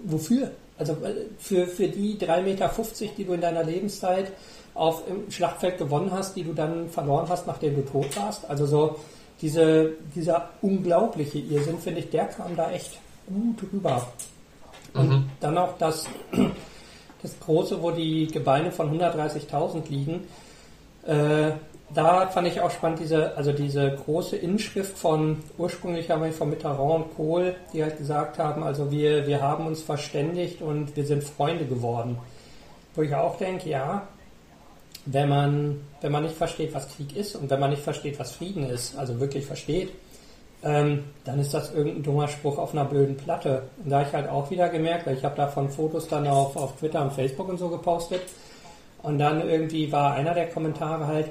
wofür? 0.05 0.51
Also 0.79 0.93
äh, 1.05 1.27
für, 1.39 1.67
für 1.67 1.89
die 1.89 2.19
3,50 2.19 2.43
Meter, 2.43 2.71
die 3.17 3.25
du 3.25 3.33
in 3.33 3.41
deiner 3.41 3.65
Lebenszeit 3.65 4.33
auf 4.75 5.03
im 5.09 5.31
Schlachtfeld 5.31 5.79
gewonnen 5.79 6.11
hast, 6.13 6.37
die 6.37 6.45
du 6.45 6.53
dann 6.53 6.89
verloren 6.89 7.29
hast, 7.29 7.47
nachdem 7.47 7.77
du 7.77 7.83
tot 7.83 8.17
warst. 8.17 8.49
Also 8.49 8.67
so 8.67 8.97
diese, 9.41 9.93
dieser 10.15 10.51
unglaubliche 10.63 11.39
Irrsinn, 11.39 11.79
finde 11.79 12.01
ich, 12.01 12.11
der 12.11 12.27
kam 12.27 12.57
da 12.57 12.71
echt 12.71 12.99
gut 13.27 13.73
rüber. 13.73 14.07
Und 14.95 15.09
mhm. 15.09 15.31
dann 15.41 15.59
auch 15.59 15.77
das, 15.79 16.07
das 17.23 17.39
große, 17.41 17.83
wo 17.83 17.91
die 17.91 18.27
Gebeine 18.27 18.71
von 18.71 18.91
130.000 18.99 19.89
liegen. 19.89 20.25
Äh, 21.07 21.53
da 21.95 22.29
fand 22.29 22.47
ich 22.47 22.61
auch 22.61 22.71
spannend 22.71 23.01
diese, 23.01 23.37
also 23.37 23.53
diese 23.53 23.99
große 24.05 24.37
Inschrift 24.37 24.97
von, 24.97 25.39
ursprünglich 25.59 26.07
von 26.07 26.51
Mitterrand 26.51 27.05
und 27.05 27.17
Kohl, 27.17 27.57
die 27.73 27.83
halt 27.83 27.99
gesagt 27.99 28.39
haben, 28.39 28.63
also 28.63 28.91
wir, 28.91 29.27
wir 29.27 29.41
haben 29.41 29.67
uns 29.67 29.83
verständigt 29.83 30.63
und 30.63 30.95
wir 30.97 31.05
sind 31.05 31.25
Freunde 31.25 31.67
geworden. 31.67 32.19
Wo 32.95 33.03
ich 33.03 33.15
auch 33.15 33.37
denke, 33.39 33.69
ja, 33.69 34.07
wenn 35.07 35.29
man, 35.29 35.81
wenn 36.01 36.13
man 36.13 36.23
nicht 36.23 36.37
versteht, 36.37 36.75
was 36.75 36.89
Krieg 36.95 37.17
ist 37.17 37.35
und 37.35 37.51
wenn 37.51 37.61
man 37.61 37.71
nicht 37.71 37.83
versteht, 37.83 38.19
was 38.19 38.33
Frieden 38.33 38.69
ist, 38.69 38.97
also 38.97 39.19
wirklich 39.19 39.47
versteht, 39.47 39.91
ähm, 40.63 41.05
dann 41.25 41.41
ist 41.41 41.55
das 41.55 41.73
irgendein 41.73 42.03
dummer 42.03 42.29
Spruch 42.29 42.59
auf 42.59 42.73
einer 42.73 42.85
blöden 42.85 43.17
Platte. 43.17 43.63
Und 43.83 43.91
da 43.91 44.03
ich 44.03 44.13
halt 44.13 44.29
auch 44.29 44.51
wieder 44.51 44.69
gemerkt, 44.69 45.07
weil 45.07 45.17
ich 45.17 45.25
habe 45.25 45.37
davon 45.37 45.71
Fotos 45.71 46.07
dann 46.07 46.27
auf, 46.29 46.57
auf 46.57 46.77
Twitter 46.77 47.03
und 47.03 47.13
Facebook 47.13 47.49
und 47.49 47.59
so 47.59 47.69
gepostet. 47.69 48.23
Und 49.03 49.19
dann 49.19 49.49
irgendwie 49.49 49.91
war 49.91 50.13
einer 50.13 50.35
der 50.35 50.49
Kommentare 50.51 51.07
halt, 51.07 51.31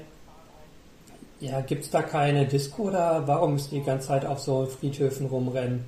ja, 1.39 1.61
gibt 1.61 1.85
es 1.85 1.89
da 1.89 2.01
keine 2.01 2.45
Disco 2.45 2.83
oder 2.83 3.23
warum 3.25 3.53
müssen 3.53 3.75
die 3.75 3.83
ganze 3.83 4.07
Zeit 4.07 4.25
auf 4.25 4.39
so 4.39 4.65
Friedhöfen 4.65 5.27
rumrennen? 5.27 5.85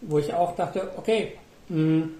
Wo 0.00 0.18
ich 0.18 0.34
auch 0.34 0.56
dachte, 0.56 0.90
okay, 0.96 1.32
mh, 1.68 1.76
hm, 1.76 2.10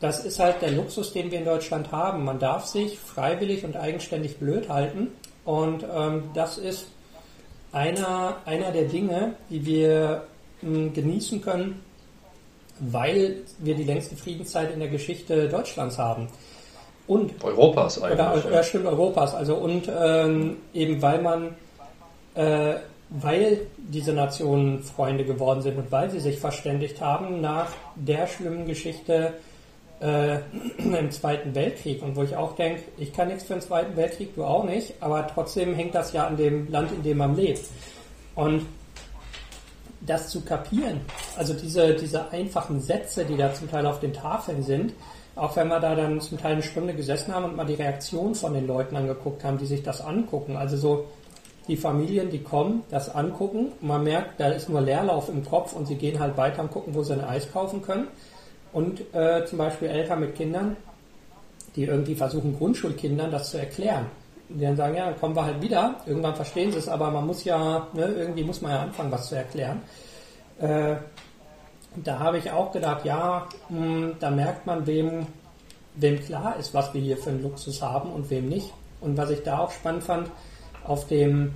das 0.00 0.24
ist 0.24 0.40
halt 0.40 0.60
der 0.60 0.72
Luxus, 0.72 1.12
den 1.12 1.30
wir 1.30 1.38
in 1.38 1.44
Deutschland 1.44 1.92
haben. 1.92 2.24
Man 2.24 2.40
darf 2.40 2.66
sich 2.66 2.98
freiwillig 2.98 3.64
und 3.64 3.76
eigenständig 3.76 4.38
blöd 4.38 4.68
halten. 4.68 5.08
Und 5.44 5.84
ähm, 5.94 6.24
das 6.34 6.58
ist 6.58 6.86
einer, 7.70 8.38
einer 8.44 8.72
der 8.72 8.86
Dinge, 8.86 9.34
die 9.48 9.64
wir 9.64 10.24
mh, 10.60 10.76
hm, 10.76 10.92
genießen 10.92 11.40
können, 11.40 11.82
weil 12.80 13.42
wir 13.58 13.76
die 13.76 13.84
längste 13.84 14.16
Friedenszeit 14.16 14.72
in 14.72 14.80
der 14.80 14.88
Geschichte 14.88 15.48
Deutschlands 15.48 15.98
haben. 15.98 16.26
Und 17.06 17.32
Europas 17.42 18.00
eigentlich. 18.00 18.44
Oder, 18.44 18.52
ja, 18.52 18.62
stimmt, 18.62 18.86
Europas. 18.86 19.34
Also 19.34 19.56
und 19.56 19.90
ähm, 19.94 20.56
eben 20.72 21.02
weil 21.02 21.20
man, 21.20 21.48
äh, 22.34 22.74
weil 23.10 23.60
diese 23.76 24.12
Nationen 24.12 24.82
Freunde 24.82 25.24
geworden 25.24 25.62
sind 25.62 25.78
und 25.78 25.90
weil 25.90 26.10
sie 26.10 26.20
sich 26.20 26.38
verständigt 26.38 27.00
haben 27.00 27.40
nach 27.40 27.68
der 27.96 28.26
schlimmen 28.26 28.66
Geschichte 28.66 29.34
äh, 30.00 30.38
im 30.78 31.10
Zweiten 31.10 31.54
Weltkrieg. 31.54 32.02
Und 32.02 32.16
wo 32.16 32.22
ich 32.22 32.36
auch 32.36 32.54
denke, 32.54 32.82
ich 32.98 33.12
kann 33.12 33.28
nichts 33.28 33.44
für 33.44 33.54
den 33.54 33.62
Zweiten 33.62 33.96
Weltkrieg, 33.96 34.34
du 34.34 34.44
auch 34.44 34.64
nicht, 34.64 34.94
aber 35.00 35.26
trotzdem 35.26 35.74
hängt 35.74 35.94
das 35.94 36.12
ja 36.12 36.26
an 36.26 36.36
dem 36.36 36.70
Land, 36.70 36.92
in 36.92 37.02
dem 37.02 37.18
man 37.18 37.36
lebt. 37.36 37.66
Und 38.34 38.66
das 40.06 40.30
zu 40.30 40.40
kapieren, 40.40 41.00
also 41.36 41.54
diese, 41.54 41.94
diese 41.94 42.30
einfachen 42.30 42.80
Sätze, 42.80 43.24
die 43.24 43.36
da 43.36 43.54
zum 43.54 43.70
Teil 43.70 43.86
auf 43.86 44.00
den 44.00 44.12
Tafeln 44.12 44.62
sind, 44.62 44.92
auch 45.34 45.56
wenn 45.56 45.68
wir 45.68 45.80
da 45.80 45.94
dann 45.94 46.20
zum 46.20 46.38
Teil 46.38 46.52
eine 46.52 46.62
Stunde 46.62 46.94
gesessen 46.94 47.34
haben 47.34 47.44
und 47.44 47.56
mal 47.56 47.64
die 47.64 47.74
Reaktion 47.74 48.34
von 48.34 48.52
den 48.52 48.66
Leuten 48.66 48.96
angeguckt 48.96 49.44
haben, 49.44 49.58
die 49.58 49.66
sich 49.66 49.82
das 49.82 50.00
angucken. 50.00 50.56
Also 50.56 50.76
so 50.76 51.06
die 51.68 51.76
Familien, 51.76 52.30
die 52.30 52.42
kommen, 52.42 52.82
das 52.90 53.14
angucken. 53.14 53.72
Man 53.80 54.04
merkt, 54.04 54.40
da 54.40 54.48
ist 54.48 54.68
nur 54.68 54.80
Leerlauf 54.80 55.28
im 55.28 55.44
Kopf 55.44 55.72
und 55.72 55.86
sie 55.86 55.94
gehen 55.94 56.20
halt 56.20 56.36
weiter 56.36 56.62
und 56.62 56.70
gucken, 56.70 56.94
wo 56.94 57.02
sie 57.02 57.14
ein 57.14 57.24
Eis 57.24 57.50
kaufen 57.50 57.82
können. 57.82 58.08
Und 58.72 59.02
äh, 59.14 59.44
zum 59.46 59.58
Beispiel 59.58 59.88
Eltern 59.88 60.20
mit 60.20 60.34
Kindern, 60.34 60.76
die 61.76 61.84
irgendwie 61.84 62.14
versuchen, 62.14 62.56
Grundschulkindern 62.58 63.30
das 63.30 63.50
zu 63.50 63.58
erklären. 63.58 64.06
Die 64.54 64.64
dann 64.64 64.76
sagen, 64.76 64.94
ja, 64.94 65.06
dann 65.06 65.18
kommen 65.18 65.34
wir 65.34 65.44
halt 65.44 65.62
wieder. 65.62 65.96
Irgendwann 66.06 66.34
verstehen 66.34 66.72
sie 66.72 66.78
es, 66.78 66.88
aber 66.88 67.10
man 67.10 67.26
muss 67.26 67.44
ja, 67.44 67.86
ne, 67.92 68.06
irgendwie 68.06 68.44
muss 68.44 68.60
man 68.60 68.72
ja 68.72 68.80
anfangen, 68.80 69.10
was 69.10 69.28
zu 69.28 69.34
erklären. 69.34 69.82
Äh, 70.58 70.96
da 71.96 72.18
habe 72.18 72.38
ich 72.38 72.50
auch 72.50 72.72
gedacht, 72.72 73.04
ja, 73.04 73.46
mh, 73.68 73.78
hm, 73.78 74.16
da 74.20 74.30
merkt 74.30 74.66
man, 74.66 74.86
wem, 74.86 75.26
wem 75.94 76.24
klar 76.24 76.56
ist, 76.58 76.74
was 76.74 76.92
wir 76.94 77.00
hier 77.00 77.16
für 77.16 77.30
einen 77.30 77.42
Luxus 77.42 77.82
haben 77.82 78.10
und 78.10 78.30
wem 78.30 78.48
nicht. 78.48 78.72
Und 79.00 79.16
was 79.16 79.30
ich 79.30 79.42
da 79.42 79.58
auch 79.58 79.72
spannend 79.72 80.04
fand, 80.04 80.30
auf 80.84 81.06
dem, 81.06 81.54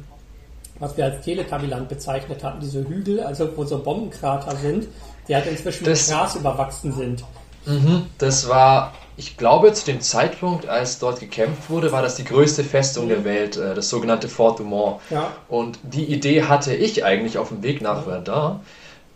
was 0.79 0.97
wir 0.97 1.05
als 1.05 1.25
Teletabiland 1.25 1.89
bezeichnet 1.89 2.43
hatten, 2.43 2.61
diese 2.61 2.87
Hügel, 2.87 3.21
also 3.21 3.57
wo 3.57 3.65
so 3.65 3.79
Bombenkrater 3.79 4.57
sind, 4.57 4.89
die 5.29 5.35
halt 5.35 5.47
inzwischen 5.47 5.85
das, 5.85 6.09
mit 6.09 6.17
Gras 6.17 6.37
überwachsen 6.37 6.93
sind. 6.93 7.25
Mhm, 7.67 8.07
das 8.19 8.49
war, 8.49 8.93
ich 9.19 9.37
glaube, 9.37 9.73
zu 9.73 9.87
dem 9.87 10.01
Zeitpunkt, 10.01 10.69
als 10.69 10.99
dort 10.99 11.21
gekämpft 11.21 11.71
wurde, 11.71 11.91
war 11.91 12.03
das 12.03 12.17
die 12.17 12.25
größte 12.25 12.63
Festung 12.65 13.09
der 13.09 13.25
Welt, 13.25 13.57
äh, 13.57 13.75
das 13.75 13.89
sogenannte 13.89 14.29
Fort 14.29 14.59
Dumont. 14.59 15.01
Ja. 15.11 15.33
Und 15.49 15.79
die 15.83 16.05
Idee 16.05 16.43
hatte 16.43 16.75
ich 16.75 17.05
eigentlich 17.05 17.39
auf 17.39 17.49
dem 17.49 17.63
Weg 17.63 17.81
nach 17.81 18.05
Verdun, 18.05 18.61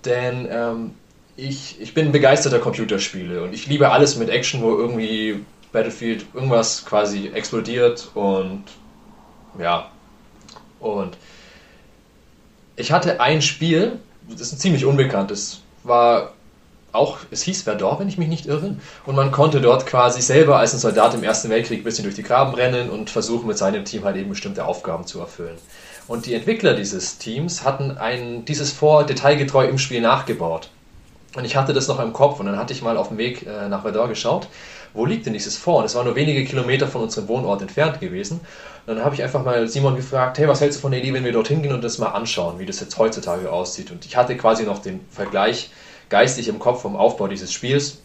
denn 0.05 0.49
ähm, 0.51 0.95
ich, 1.37 1.81
ich 1.81 1.93
bin 1.95 2.13
begeisterter 2.13 2.59
Computerspiele 2.59 3.43
und 3.43 3.53
ich 3.53 3.67
liebe 3.67 3.91
alles 3.91 4.17
mit 4.17 4.31
Action, 4.31 4.63
wo 4.63 4.71
irgendwie 4.71 5.45
Battlefield 5.73 6.27
irgendwas 6.35 6.85
quasi 6.85 7.31
explodiert 7.33 8.11
und 8.15 8.65
ja. 9.59 9.91
Und 10.81 11.19
ich 12.77 12.91
hatte 12.91 13.21
ein 13.21 13.43
Spiel, 13.43 13.99
das 14.29 14.41
ist 14.41 14.53
ein 14.55 14.59
ziemlich 14.59 14.87
unbekanntes, 14.87 15.61
war 15.85 16.33
auch, 16.93 17.19
es 17.31 17.43
hieß 17.43 17.63
Verdun, 17.63 17.99
wenn 17.99 18.09
ich 18.09 18.19
mich 18.19 18.29
nicht 18.29 18.47
irre. 18.47 18.77
Und 19.07 19.17
man 19.17 19.33
konnte 19.33 19.61
dort 19.61 19.87
quasi 19.87 20.23
selber 20.23 20.59
als 20.59 20.73
ein 20.73 20.79
Soldat 20.79 21.15
im 21.15 21.23
Ersten 21.23 21.51
Weltkrieg 21.51 21.81
ein 21.81 21.85
bisschen 21.85 22.05
durch 22.05 22.17
die 22.17 22.23
Graben 22.23 22.55
rennen 22.55 22.91
und 22.91 23.11
versuchen 23.11 23.47
mit 23.47 23.59
seinem 23.59 23.85
Team 23.85 24.05
halt 24.05 24.17
eben 24.17 24.31
bestimmte 24.31 24.65
Aufgaben 24.65 25.07
zu 25.07 25.21
erfüllen. 25.21 25.59
Und 26.09 26.27
die 26.27 26.35
Entwickler 26.35 26.75
dieses 26.75 27.19
Teams 27.19 27.65
hatten 27.65 27.97
ein, 27.97 28.45
dieses 28.45 28.73
Vor 28.73 29.05
detailgetreu 29.05 29.67
im 29.67 29.79
Spiel 29.79 30.01
nachgebaut. 30.01 30.69
Und 31.37 31.45
ich 31.45 31.55
hatte 31.55 31.73
das 31.73 31.87
noch 31.87 32.01
im 32.01 32.13
Kopf 32.13 32.41
und 32.41 32.47
dann 32.47 32.59
hatte 32.59 32.73
ich 32.73 32.83
mal 32.83 32.97
auf 32.97 33.09
dem 33.09 33.19
Weg 33.19 33.47
äh, 33.47 33.69
nach 33.69 33.83
Verdun 33.83 34.09
geschaut, 34.09 34.49
wo 34.93 35.07
liegt 35.07 35.27
denn 35.27 35.33
dieses 35.33 35.57
Fort? 35.57 35.83
Und 35.83 35.85
es 35.87 35.95
war 35.95 36.03
nur 36.03 36.17
wenige 36.17 36.45
Kilometer 36.45 36.89
von 36.89 37.03
unserem 37.03 37.29
Wohnort 37.29 37.63
entfernt 37.63 38.01
gewesen. 38.01 38.41
Und 38.87 38.97
dann 38.97 39.05
habe 39.05 39.15
ich 39.15 39.23
einfach 39.23 39.45
mal 39.45 39.69
Simon 39.69 39.95
gefragt, 39.95 40.39
hey, 40.39 40.49
was 40.49 40.61
hältst 40.61 40.79
du 40.79 40.83
von 40.83 40.91
der 40.91 41.01
Idee, 41.01 41.13
wenn 41.13 41.25
wir 41.25 41.33
dorthin 41.33 41.63
gehen 41.63 41.73
und 41.73 41.85
das 41.85 41.99
mal 41.99 42.09
anschauen, 42.09 42.59
wie 42.59 42.67
das 42.67 42.81
jetzt 42.81 42.99
heutzutage 42.99 43.53
aussieht? 43.53 43.93
Und 43.93 44.05
ich 44.05 44.17
hatte 44.17 44.37
quasi 44.37 44.65
noch 44.65 44.81
den 44.81 45.01
Vergleich 45.11 45.71
geistig 46.11 46.49
im 46.49 46.59
Kopf 46.59 46.83
vom 46.83 46.97
Aufbau 46.97 47.29
dieses 47.29 47.53
Spiels. 47.53 47.99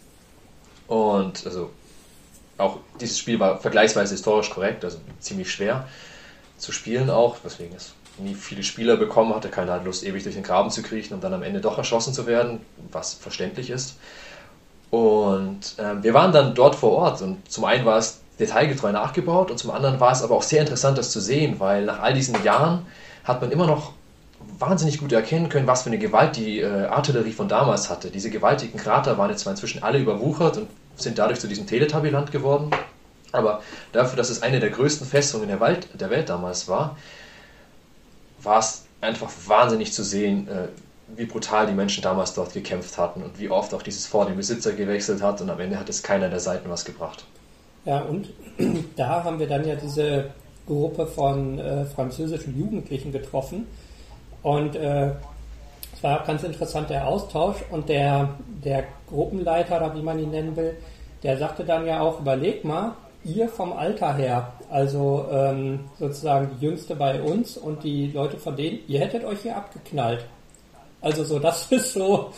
Und 0.87 1.45
also 1.45 1.71
auch 2.57 2.77
dieses 3.01 3.19
Spiel 3.19 3.39
war 3.39 3.59
vergleichsweise 3.59 4.13
historisch 4.13 4.49
korrekt, 4.49 4.85
also 4.85 4.97
ziemlich 5.19 5.51
schwer 5.51 5.87
zu 6.57 6.71
spielen 6.71 7.09
auch, 7.09 7.37
weswegen 7.43 7.75
es 7.75 7.93
nie 8.17 8.33
viele 8.33 8.63
Spieler 8.63 8.95
bekommen 8.95 9.35
hatte. 9.35 9.49
Keiner 9.49 9.73
hat 9.73 9.85
Lust, 9.85 10.05
ewig 10.05 10.23
durch 10.23 10.35
den 10.35 10.43
Graben 10.43 10.69
zu 10.69 10.81
kriechen 10.81 11.13
und 11.15 11.23
dann 11.23 11.33
am 11.33 11.43
Ende 11.43 11.59
doch 11.59 11.77
erschossen 11.77 12.13
zu 12.13 12.25
werden, 12.27 12.61
was 12.91 13.13
verständlich 13.13 13.69
ist. 13.69 13.97
Und 14.89 15.77
äh, 15.77 16.01
wir 16.01 16.13
waren 16.13 16.31
dann 16.31 16.55
dort 16.55 16.75
vor 16.75 16.91
Ort 16.91 17.21
und 17.21 17.51
zum 17.51 17.65
einen 17.65 17.85
war 17.85 17.97
es 17.97 18.21
detailgetreu 18.39 18.91
nachgebaut 18.91 19.51
und 19.51 19.57
zum 19.57 19.71
anderen 19.71 19.99
war 19.99 20.11
es 20.11 20.21
aber 20.21 20.35
auch 20.35 20.43
sehr 20.43 20.61
interessant, 20.61 20.97
das 20.97 21.11
zu 21.11 21.19
sehen, 21.19 21.59
weil 21.59 21.83
nach 21.83 21.99
all 21.99 22.13
diesen 22.13 22.41
Jahren 22.43 22.85
hat 23.23 23.41
man 23.41 23.51
immer 23.51 23.67
noch 23.67 23.93
wahnsinnig 24.59 24.99
gut 24.99 25.11
erkennen 25.11 25.49
können, 25.49 25.67
was 25.67 25.83
für 25.83 25.89
eine 25.89 25.97
Gewalt 25.97 26.35
die 26.35 26.59
äh, 26.59 26.85
Artillerie 26.85 27.31
von 27.31 27.47
damals 27.47 27.89
hatte. 27.89 28.09
Diese 28.09 28.29
gewaltigen 28.29 28.77
Krater 28.77 29.17
waren 29.17 29.29
jetzt 29.29 29.41
zwar 29.41 29.51
inzwischen 29.51 29.83
alle 29.83 29.99
überwuchert 29.99 30.57
und 30.57 30.67
sind 30.95 31.17
dadurch 31.17 31.39
zu 31.39 31.47
diesem 31.47 31.67
Teletubbyland 31.67 32.31
geworden, 32.31 32.71
aber 33.31 33.61
dafür, 33.91 34.15
dass 34.15 34.29
es 34.29 34.41
eine 34.41 34.59
der 34.59 34.69
größten 34.69 35.05
Festungen 35.05 35.47
der 35.47 35.59
Welt, 35.59 35.89
der 35.99 36.09
Welt 36.09 36.29
damals 36.29 36.67
war, 36.67 36.97
war 38.41 38.59
es 38.59 38.85
einfach 39.01 39.29
wahnsinnig 39.47 39.91
zu 39.91 40.03
sehen, 40.03 40.47
äh, 40.47 40.67
wie 41.15 41.25
brutal 41.25 41.67
die 41.67 41.73
Menschen 41.73 42.01
damals 42.01 42.33
dort 42.33 42.53
gekämpft 42.53 42.97
hatten 42.97 43.21
und 43.21 43.39
wie 43.39 43.49
oft 43.49 43.73
auch 43.73 43.83
dieses 43.83 44.07
Fort 44.07 44.29
den 44.29 44.37
Besitzer 44.37 44.73
gewechselt 44.73 45.21
hat 45.21 45.41
und 45.41 45.49
am 45.49 45.59
Ende 45.59 45.79
hat 45.79 45.89
es 45.89 46.01
keiner 46.01 46.29
der 46.29 46.39
Seiten 46.39 46.69
was 46.69 46.85
gebracht. 46.85 47.25
Ja, 47.85 48.01
und 48.01 48.29
da 48.95 49.23
haben 49.23 49.37
wir 49.37 49.47
dann 49.47 49.67
ja 49.67 49.75
diese 49.75 50.31
Gruppe 50.65 51.05
von 51.05 51.59
äh, 51.59 51.85
französischen 51.85 52.57
Jugendlichen 52.57 53.11
getroffen. 53.11 53.67
Und 54.45 54.75
äh, 54.75 55.08
es 55.91 56.03
war 56.03 56.21
auch 56.21 56.27
ganz 56.27 56.43
interessant 56.43 56.91
der 56.91 57.08
Austausch 57.08 57.58
und 57.71 57.89
der, 57.89 58.29
der 58.63 58.84
Gruppenleiter 59.10 59.77
oder 59.77 59.95
wie 59.95 60.03
man 60.03 60.19
ihn 60.19 60.29
nennen 60.29 60.55
will, 60.55 60.77
der 61.23 61.39
sagte 61.39 61.63
dann 61.63 61.88
ja 61.88 61.99
auch, 62.01 62.19
überleg 62.19 62.63
mal, 62.63 62.91
ihr 63.23 63.49
vom 63.49 63.73
Alter 63.73 64.13
her, 64.13 64.53
also 64.69 65.25
ähm, 65.31 65.79
sozusagen 65.97 66.51
die 66.53 66.65
Jüngste 66.67 66.95
bei 66.95 67.19
uns 67.19 67.58
und 67.58 67.84
die 67.84 68.12
Leute 68.12 68.38
von 68.38 68.55
denen, 68.55 68.81
ihr 68.88 68.99
hättet 68.99 69.25
euch 69.25 69.39
hier 69.41 69.58
abgeknallt. 69.58 70.23
Also 71.01 71.23
so, 71.23 71.39
das 71.39 71.65
ist 71.71 71.93
so, 71.93 72.31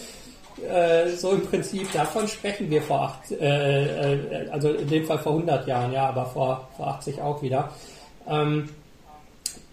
äh, 0.66 1.10
so 1.10 1.32
im 1.32 1.46
Prinzip, 1.46 1.92
davon 1.92 2.26
sprechen 2.30 2.70
wir 2.70 2.82
vor 2.82 3.02
acht, 3.02 3.32
äh, 3.34 4.14
äh, 4.14 4.50
also 4.50 4.70
in 4.70 4.88
dem 4.88 5.04
Fall 5.04 5.20
vor 5.20 5.34
100 5.34 5.68
Jahren, 5.68 5.92
ja, 5.92 6.08
aber 6.08 6.26
vor, 6.28 6.70
vor 6.78 6.88
80 6.88 7.22
auch 7.22 7.42
wieder. 7.42 7.70
Ähm, 8.30 8.70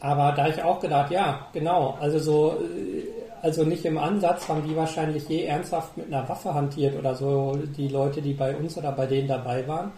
aber 0.05 0.33
da 0.33 0.49
ich 0.49 0.63
auch 0.63 0.81
gedacht, 0.81 1.11
ja, 1.11 1.47
genau, 1.55 1.97
also 1.99 2.19
so, 2.19 2.61
äh, 2.61 3.07
also 3.41 3.65
nicht 3.65 3.87
im 3.87 3.97
Ansatz 3.97 4.47
haben 4.49 4.63
die 4.69 4.77
wahrscheinlich 4.77 5.27
je 5.31 5.45
ernsthaft 5.45 5.97
mit 5.97 6.13
einer 6.13 6.29
Waffe 6.29 6.53
hantiert 6.53 6.95
oder 6.99 7.15
so, 7.15 7.57
die 7.75 7.89
Leute, 7.89 8.21
die 8.21 8.35
bei 8.35 8.55
uns 8.55 8.77
oder 8.77 8.93
bei 8.93 9.07
denen 9.07 9.29
dabei 9.29 9.67
waren. 9.67 9.93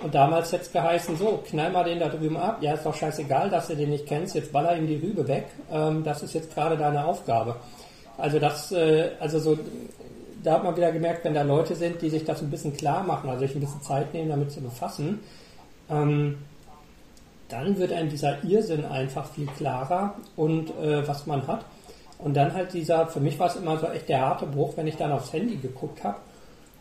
Und 0.00 0.14
damals 0.14 0.52
hätte 0.52 0.62
es 0.62 0.70
geheißen, 0.70 1.16
so, 1.16 1.42
knall 1.44 1.72
mal 1.72 1.82
den 1.82 1.98
da 1.98 2.08
drüben 2.08 2.36
ab, 2.36 2.58
ja, 2.60 2.74
ist 2.74 2.86
doch 2.86 2.94
scheißegal, 2.94 3.50
dass 3.50 3.66
du 3.66 3.74
den 3.74 3.90
nicht 3.90 4.06
kennst, 4.06 4.36
jetzt 4.36 4.52
baller 4.52 4.76
ihm 4.76 4.86
die 4.86 4.94
Rübe 4.94 5.26
weg, 5.26 5.46
ähm, 5.72 6.04
das 6.04 6.22
ist 6.22 6.34
jetzt 6.34 6.54
gerade 6.54 6.76
deine 6.76 7.04
Aufgabe. 7.04 7.56
Also 8.16 8.38
das, 8.38 8.70
äh, 8.70 9.10
also 9.18 9.40
so, 9.40 9.58
da 10.44 10.52
hat 10.52 10.62
man 10.62 10.76
wieder 10.76 10.92
gemerkt, 10.92 11.24
wenn 11.24 11.34
da 11.34 11.42
Leute 11.42 11.74
sind, 11.74 12.00
die 12.00 12.10
sich 12.10 12.24
das 12.24 12.42
ein 12.42 12.50
bisschen 12.50 12.76
klar 12.76 13.02
machen, 13.02 13.28
also 13.28 13.40
sich 13.40 13.56
ein 13.56 13.60
bisschen 13.60 13.82
Zeit 13.82 14.14
nehmen, 14.14 14.28
damit 14.28 14.52
zu 14.52 14.60
befassen, 14.60 15.18
ähm, 15.90 16.38
dann 17.48 17.78
wird 17.78 17.92
einem 17.92 18.10
dieser 18.10 18.42
Irrsinn 18.44 18.84
einfach 18.84 19.30
viel 19.32 19.46
klarer 19.46 20.14
und 20.36 20.70
äh, 20.70 21.06
was 21.06 21.26
man 21.26 21.46
hat. 21.46 21.64
Und 22.18 22.34
dann 22.36 22.52
halt 22.52 22.72
dieser, 22.72 23.06
für 23.06 23.20
mich 23.20 23.38
war 23.38 23.46
es 23.46 23.56
immer 23.56 23.78
so 23.78 23.86
echt 23.86 24.08
der 24.08 24.20
harte 24.20 24.46
Bruch, 24.46 24.76
wenn 24.76 24.86
ich 24.86 24.96
dann 24.96 25.12
aufs 25.12 25.32
Handy 25.32 25.56
geguckt 25.56 26.02
habe, 26.02 26.18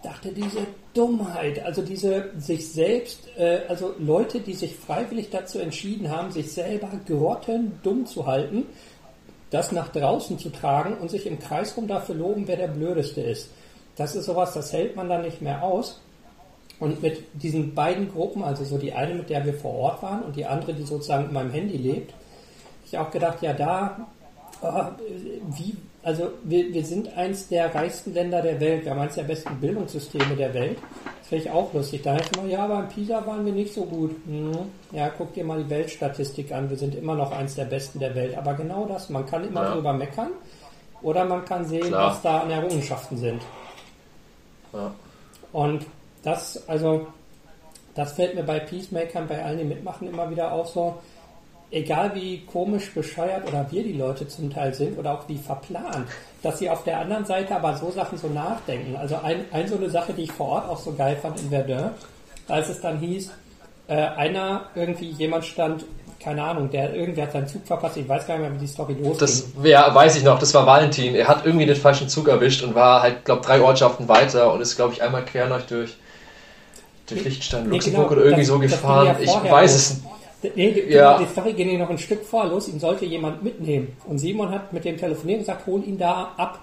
dachte 0.03 0.32
diese 0.32 0.60
Dummheit, 0.93 1.63
also 1.63 1.82
diese 1.82 2.32
sich 2.38 2.71
selbst, 2.71 3.19
äh, 3.38 3.62
also 3.67 3.93
Leute, 3.99 4.39
die 4.39 4.53
sich 4.53 4.75
freiwillig 4.75 5.30
dazu 5.30 5.60
entschieden 5.60 6.10
haben, 6.10 6.32
sich 6.32 6.51
selber 6.51 6.89
grottendumm 7.08 8.06
zu 8.06 8.25
halten, 8.25 8.65
das 9.49 9.71
nach 9.71 9.89
draußen 9.89 10.39
zu 10.39 10.49
tragen 10.49 10.95
und 10.97 11.10
sich 11.10 11.25
im 11.25 11.39
Kreis 11.39 11.75
rum 11.77 11.88
dafür 11.88 12.15
loben, 12.15 12.47
wer 12.47 12.58
der 12.58 12.67
Blödeste 12.67 13.21
ist. 13.21 13.49
Das 13.95 14.15
ist 14.15 14.25
sowas, 14.25 14.53
das 14.53 14.73
hält 14.73 14.95
man 14.95 15.10
dann 15.10 15.23
nicht 15.23 15.41
mehr 15.41 15.63
aus. 15.63 16.01
Und 16.80 17.02
mit 17.02 17.24
diesen 17.34 17.74
beiden 17.74 18.12
Gruppen, 18.12 18.44
also 18.44 18.63
so 18.63 18.78
die 18.78 18.94
eine, 18.94 19.16
mit 19.16 19.30
der 19.30 19.46
wir 19.46 19.54
vor 19.54 19.74
Ort 19.74 20.04
waren 20.04 20.22
und 20.22 20.36
die 20.36 20.46
andere, 20.46 20.74
die 20.74 20.84
sozusagen 20.84 21.26
in 21.26 21.34
meinem 21.34 21.52
Handy 21.52 21.78
lebt, 21.78 22.13
ich 22.86 22.98
auch 22.98 23.12
gedacht, 23.12 23.42
ja, 23.42 23.54
da, 23.54 24.08
oh, 24.62 24.84
wie, 25.58 25.76
also 26.04 26.30
wir, 26.44 26.74
wir 26.74 26.86
sind 26.86 27.18
eins 27.18 27.48
der 27.48 27.74
reichsten 27.74 28.13
Länder 28.13 28.42
der 28.42 28.60
Welt, 28.60 28.86
wir 28.86 28.92
haben 28.92 29.02
eins 29.02 29.16
der 29.16 29.24
besten 29.24 29.56
Bildungssysteme 29.60 30.36
der 30.36 30.54
Welt. 30.54 30.78
Das 31.20 31.28
finde 31.28 31.46
ich 31.46 31.52
auch 31.52 31.74
lustig. 31.74 32.04
Da 32.04 32.13
heißt 32.13 32.38
immer, 32.38 32.48
ja, 32.48 32.63
aber 32.63 32.80
in 32.80 32.88
Pisa 32.88 33.26
waren 33.26 33.46
wir 33.46 33.52
nicht 33.52 33.74
so 33.74 33.84
gut. 33.84 34.12
Hm, 34.26 34.54
ja, 34.92 35.10
guck 35.10 35.34
dir 35.34 35.44
mal 35.44 35.62
die 35.62 35.70
Weltstatistik 35.70 36.54
an, 36.54 36.70
wir 36.70 36.78
sind 36.78 36.96
immer 36.96 37.16
noch 37.16 37.32
eins 37.32 37.56
der 37.56 37.66
besten 37.66 38.00
der 38.00 38.16
Welt. 38.16 38.38
Aber 38.38 38.54
genau 38.54 38.86
das, 38.86 39.10
man 39.10 39.26
kann 39.26 39.46
immer 39.46 39.63
ja. 39.63 39.74
drüber 39.74 39.92
meckern 39.94 40.30
oder 41.02 41.26
man 41.26 41.44
kann 41.44 41.66
sehen, 41.66 41.88
Klar. 41.88 42.12
was 42.12 42.22
da 42.22 42.40
an 42.40 42.52
Errungenschaften 42.52 43.18
sind. 43.18 43.42
Ja. 44.72 44.94
Und 45.52 45.86
das, 46.28 46.68
also, 46.68 47.08
das 47.96 48.12
fällt 48.12 48.36
mir 48.36 48.44
bei 48.44 48.60
Peacemakern, 48.60 49.28
bei 49.30 49.42
allen, 49.42 49.60
die 49.60 49.63
mitmachen, 49.63 50.10
immer 50.10 50.30
wieder 50.30 50.52
auch 50.52 50.68
so. 50.68 50.98
Egal 51.72 52.13
wie 52.16 52.46
komisch, 52.46 52.94
bescheuert 52.94 53.48
oder 53.48 53.66
wir 53.72 53.84
die 53.84 53.94
Leute 53.94 54.28
zum 54.28 54.54
Teil 54.54 54.74
sind 54.74 54.98
oder 54.98 55.13
auch 55.13 55.28
wie 55.28 55.38
verplant, 55.38 56.08
dass 56.42 56.60
sie 56.60 56.70
auf 56.70 56.84
der 56.84 57.00
anderen 57.00 57.26
Seite 57.26 57.56
aber 57.56 57.76
so 57.76 57.92
Sachen 57.92 58.18
so 58.18 58.28
nachdenken. 58.28 58.96
Also 58.96 59.18
ein, 59.22 59.46
ein 59.52 59.68
so 59.68 59.76
eine 59.76 59.90
Sache, 59.90 60.13
die 60.13 60.24
ich 60.24 60.32
vor 60.32 60.48
Ort 60.48 60.70
auch 60.70 60.80
so 60.80 60.94
geil 60.94 61.18
fand 61.22 61.40
in 61.42 61.50
Verdun, 61.50 61.92
als 62.48 62.70
es 62.70 62.80
dann 62.80 63.00
hieß, 63.00 63.32
äh, 63.88 63.96
einer 63.96 64.66
irgendwie, 64.76 65.12
jemand 65.12 65.46
stand 65.46 65.86
keine 66.20 66.44
Ahnung, 66.44 66.70
der 66.70 66.94
irgendwer 66.94 67.26
hat 67.26 67.34
seinen 67.34 67.48
Zug 67.48 67.66
verpasst, 67.66 67.98
ich 67.98 68.10
weiß 68.10 68.26
gar 68.26 68.38
nicht 68.38 68.50
mehr, 68.50 68.56
wie 68.56 68.66
die 68.66 68.72
Story 68.72 68.94
losging. 68.94 69.18
Das 69.20 69.48
ja, 69.63 69.94
weiß 69.94 70.18
ich 70.18 70.24
noch, 70.24 70.40
das 70.40 70.54
war 70.54 70.66
Valentin. 70.66 71.16
Er 71.16 71.28
hat 71.28 71.46
irgendwie 71.46 71.66
den 71.66 71.76
falschen 71.76 72.10
Zug 72.10 72.28
erwischt 72.28 72.63
und 72.63 72.76
war 72.76 73.02
halt, 73.02 73.24
glaube 73.24 73.46
drei 73.46 73.62
Ortschaften 73.62 74.08
weiter 74.08 74.52
und 74.52 74.62
ist, 74.62 74.76
glaube 74.76 74.94
ich, 74.94 75.02
einmal 75.02 75.24
quer 75.24 75.48
durch 75.70 75.96
durch 77.08 77.24
Liechtenstein, 77.24 77.70
Luxemburg 77.70 78.10
nee, 78.10 78.10
genau, 78.10 78.12
oder 78.12 78.22
irgendwie 78.24 78.41
das, 78.41 78.48
so 78.48 78.60
gefahren. 78.60 79.08
Ja 79.08 79.20
ich 79.20 79.52
weiß 79.52 79.76
es 79.76 79.89
nicht. 79.96 80.56
Nee, 80.56 80.72
die, 80.72 80.93
ja. 80.93 81.17
die 81.17 81.26
Story 81.26 81.54
ging 81.54 81.80
noch 81.80 81.89
ein 81.89 81.98
Stück 81.98 82.24
vor 82.24 82.46
los, 82.46 82.67
ihn 82.67 82.80
sollte 82.80 83.06
jemand 83.06 83.41
mitnehmen. 83.43 83.98
Und 84.06 84.20
Simon 84.20 84.52
hat 84.52 84.72
mit 84.72 84.86
dem 84.86 84.98
telefoniert 84.98 85.39
und 85.39 85.46
gesagt, 85.46 85.65
hol 85.65 85.84
ihn 85.84 85.98
da 85.98 86.34
ab. 86.38 86.60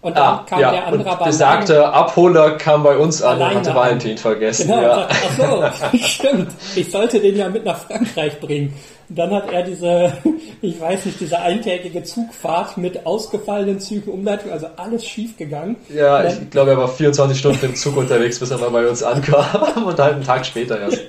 Und 0.00 0.16
dann 0.16 0.22
ah, 0.22 0.44
kam 0.48 0.60
ja. 0.60 0.70
der 0.70 0.86
andere 0.86 1.10
und 1.10 1.24
Besagte 1.24 1.88
Abholer 1.88 2.52
kam 2.52 2.84
bei 2.84 2.96
uns 2.96 3.20
an 3.20 3.42
und 3.42 3.54
hatte 3.56 3.74
Valentin 3.74 4.16
vergessen. 4.16 4.68
Genau, 4.68 4.80
ja. 4.80 4.94
sagt, 4.94 5.14
ach 5.26 5.82
so, 5.90 5.98
stimmt. 6.02 6.52
Ich 6.76 6.88
sollte 6.88 7.18
den 7.18 7.36
ja 7.36 7.48
mit 7.48 7.64
nach 7.64 7.80
Frankreich 7.80 8.38
bringen. 8.38 8.72
Und 9.08 9.18
dann 9.18 9.32
hat 9.32 9.50
er 9.50 9.64
diese, 9.64 10.12
ich 10.62 10.80
weiß 10.80 11.06
nicht, 11.06 11.18
diese 11.18 11.40
eintägige 11.40 12.04
Zugfahrt 12.04 12.76
mit 12.76 13.06
ausgefallenen 13.06 13.80
Zügen, 13.80 14.12
Umleitung, 14.12 14.52
also 14.52 14.68
alles 14.76 15.04
schief 15.04 15.36
gegangen. 15.36 15.74
Ja, 15.88 16.22
dann, 16.22 16.44
ich 16.44 16.50
glaube, 16.50 16.70
er 16.70 16.78
war 16.78 16.88
24 16.88 17.36
Stunden 17.36 17.66
im 17.66 17.74
Zug 17.74 17.96
unterwegs, 17.96 18.38
bis 18.38 18.52
er 18.52 18.58
mal 18.58 18.70
bei 18.70 18.86
uns 18.86 19.02
ankam 19.02 19.84
und 19.84 19.98
halt 19.98 20.14
einen 20.14 20.24
Tag 20.24 20.46
später 20.46 20.78
erst 20.78 21.00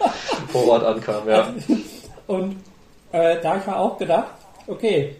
vor 0.52 0.68
Ort 0.68 0.84
ankam, 0.84 1.30
ja. 1.30 1.54
Und 2.26 2.56
äh, 3.12 3.36
da 3.40 3.50
habe 3.50 3.60
ich 3.60 3.68
mir 3.68 3.78
auch 3.78 4.00
gedacht, 4.00 4.32
okay, 4.66 5.16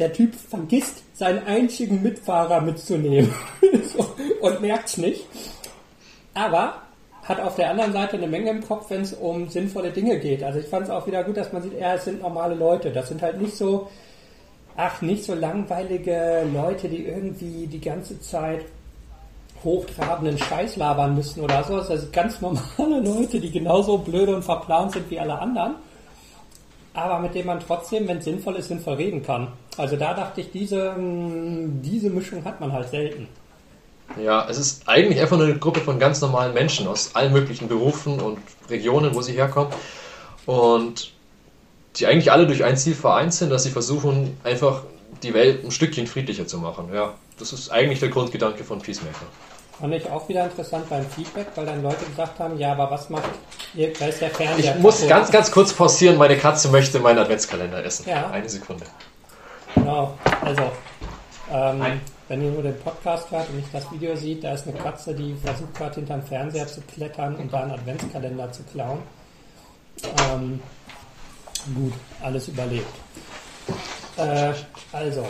der 0.00 0.12
Typ 0.12 0.34
vergisst, 0.34 1.03
seinen 1.14 1.46
einzigen 1.46 2.02
Mitfahrer 2.02 2.60
mitzunehmen 2.60 3.32
und 4.40 4.60
merkt 4.60 4.88
es 4.88 4.98
nicht. 4.98 5.24
Aber 6.34 6.82
hat 7.22 7.40
auf 7.40 7.54
der 7.54 7.70
anderen 7.70 7.92
Seite 7.92 8.16
eine 8.16 8.26
Menge 8.26 8.50
im 8.50 8.66
Kopf, 8.66 8.90
wenn 8.90 9.00
es 9.00 9.14
um 9.14 9.48
sinnvolle 9.48 9.90
Dinge 9.90 10.18
geht. 10.18 10.42
Also 10.42 10.58
ich 10.58 10.66
fand 10.66 10.84
es 10.84 10.90
auch 10.90 11.06
wieder 11.06 11.24
gut, 11.24 11.36
dass 11.36 11.52
man 11.52 11.62
sieht, 11.62 11.78
ja, 11.78 11.94
es 11.94 12.04
sind 12.04 12.20
normale 12.20 12.54
Leute. 12.54 12.90
Das 12.90 13.08
sind 13.08 13.22
halt 13.22 13.40
nicht 13.40 13.56
so, 13.56 13.88
ach, 14.76 15.00
nicht 15.00 15.24
so 15.24 15.34
langweilige 15.34 16.46
Leute, 16.52 16.88
die 16.88 17.06
irgendwie 17.06 17.66
die 17.66 17.80
ganze 17.80 18.20
Zeit 18.20 18.66
hochtrabenden 19.62 20.36
Scheiß 20.36 20.76
labern 20.76 21.14
müssen 21.14 21.40
oder 21.40 21.64
so. 21.64 21.78
Das 21.78 21.88
sind 21.88 22.12
ganz 22.12 22.40
normale 22.42 23.00
Leute, 23.00 23.40
die 23.40 23.50
genauso 23.50 23.96
blöde 23.96 24.34
und 24.34 24.42
verplant 24.42 24.92
sind 24.92 25.10
wie 25.10 25.18
alle 25.18 25.38
anderen. 25.38 25.76
Aber 26.94 27.18
mit 27.18 27.34
denen 27.34 27.46
man 27.46 27.60
trotzdem, 27.60 28.06
wenn 28.06 28.18
es 28.18 28.24
sinnvoll 28.24 28.56
ist, 28.56 28.68
sinnvoll 28.68 28.94
reden 28.94 29.22
kann. 29.22 29.48
Also 29.76 29.96
da 29.96 30.14
dachte 30.14 30.40
ich, 30.40 30.52
diese, 30.52 30.94
diese 30.96 32.08
Mischung 32.08 32.44
hat 32.44 32.60
man 32.60 32.72
halt 32.72 32.88
selten. 32.88 33.28
Ja, 34.22 34.46
es 34.48 34.58
ist 34.58 34.88
eigentlich 34.88 35.20
einfach 35.20 35.36
nur 35.36 35.46
eine 35.46 35.58
Gruppe 35.58 35.80
von 35.80 35.98
ganz 35.98 36.20
normalen 36.20 36.54
Menschen 36.54 36.86
aus 36.86 37.14
allen 37.14 37.32
möglichen 37.32 37.68
Berufen 37.68 38.20
und 38.20 38.38
Regionen, 38.70 39.14
wo 39.14 39.22
sie 39.22 39.32
herkommen. 39.32 39.72
Und 40.46 41.12
die 41.96 42.06
eigentlich 42.06 42.30
alle 42.30 42.46
durch 42.46 42.64
ein 42.64 42.76
Ziel 42.76 42.94
vereint 42.94 43.34
sind, 43.34 43.50
dass 43.50 43.64
sie 43.64 43.70
versuchen, 43.70 44.36
einfach 44.44 44.82
die 45.22 45.34
Welt 45.34 45.64
ein 45.64 45.70
Stückchen 45.70 46.06
friedlicher 46.06 46.46
zu 46.46 46.58
machen. 46.58 46.90
Ja, 46.92 47.14
das 47.38 47.52
ist 47.52 47.70
eigentlich 47.70 48.00
der 48.00 48.08
Grundgedanke 48.08 48.62
von 48.62 48.80
Peacemaker. 48.80 49.26
Fand 49.80 49.92
ich 49.92 50.08
auch 50.08 50.28
wieder 50.28 50.44
interessant 50.44 50.88
beim 50.88 51.04
Feedback, 51.04 51.48
weil 51.56 51.66
dann 51.66 51.82
Leute 51.82 52.04
gesagt 52.04 52.38
haben, 52.38 52.58
ja, 52.58 52.72
aber 52.72 52.90
was 52.90 53.10
macht 53.10 53.28
ihr, 53.74 53.92
da 53.92 54.06
ist 54.06 54.20
der 54.20 54.30
Fernseher. 54.30 54.76
Ich 54.76 54.80
muss 54.80 55.06
ganz, 55.06 55.30
ganz 55.30 55.50
kurz 55.50 55.72
pausieren, 55.72 56.16
meine 56.16 56.36
Katze 56.36 56.68
möchte 56.68 57.00
meinen 57.00 57.18
Adventskalender 57.18 57.84
essen. 57.84 58.08
Ja. 58.08 58.30
Eine 58.30 58.48
Sekunde. 58.48 58.84
Genau, 59.74 60.16
also, 60.40 60.62
ähm, 61.52 62.00
wenn 62.28 62.42
ihr 62.42 62.50
nur 62.52 62.62
den 62.62 62.78
Podcast 62.78 63.30
hört 63.30 63.48
und 63.48 63.56
nicht 63.56 63.68
das 63.74 63.90
Video 63.90 64.14
sieht, 64.14 64.44
da 64.44 64.54
ist 64.54 64.66
eine 64.66 64.78
Katze, 64.78 65.14
die 65.14 65.34
versucht 65.44 65.78
hat, 65.80 65.96
hinterm 65.96 66.22
Fernseher 66.22 66.66
zu 66.66 66.80
klettern 66.82 67.34
und 67.36 67.52
da 67.52 67.62
einen 67.62 67.72
Adventskalender 67.72 68.52
zu 68.52 68.62
klauen. 68.62 69.02
Ähm, 70.30 70.60
gut, 71.74 71.92
alles 72.22 72.48
überlebt. 72.48 72.94
Äh, 74.16 74.52
also, 74.92 75.26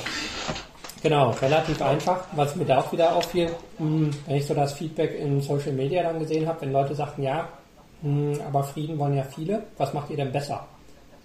genau, 1.04 1.30
relativ 1.40 1.80
einfach. 1.80 2.24
Was 2.34 2.56
mir 2.56 2.64
da 2.64 2.78
auch 2.80 2.90
wieder 2.92 3.14
auffiel, 3.14 3.50
mh, 3.78 4.10
wenn 4.26 4.36
ich 4.36 4.46
so 4.46 4.54
das 4.54 4.72
Feedback 4.72 5.16
in 5.16 5.40
Social 5.40 5.72
Media 5.72 6.02
dann 6.02 6.18
gesehen 6.18 6.48
habe, 6.48 6.62
wenn 6.62 6.72
Leute 6.72 6.96
sagten, 6.96 7.22
ja, 7.22 7.46
mh, 8.02 8.38
aber 8.48 8.64
Frieden 8.64 8.98
wollen 8.98 9.14
ja 9.16 9.22
viele, 9.22 9.62
was 9.78 9.92
macht 9.94 10.10
ihr 10.10 10.16
denn 10.16 10.32
besser? 10.32 10.66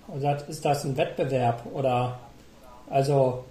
Und 0.07 0.21
sagt, 0.21 0.47
ist 0.49 0.63
das 0.63 0.83
ein 0.83 0.95
Wettbewerb 0.97 1.63
oder 1.73 2.19
also 2.89 3.43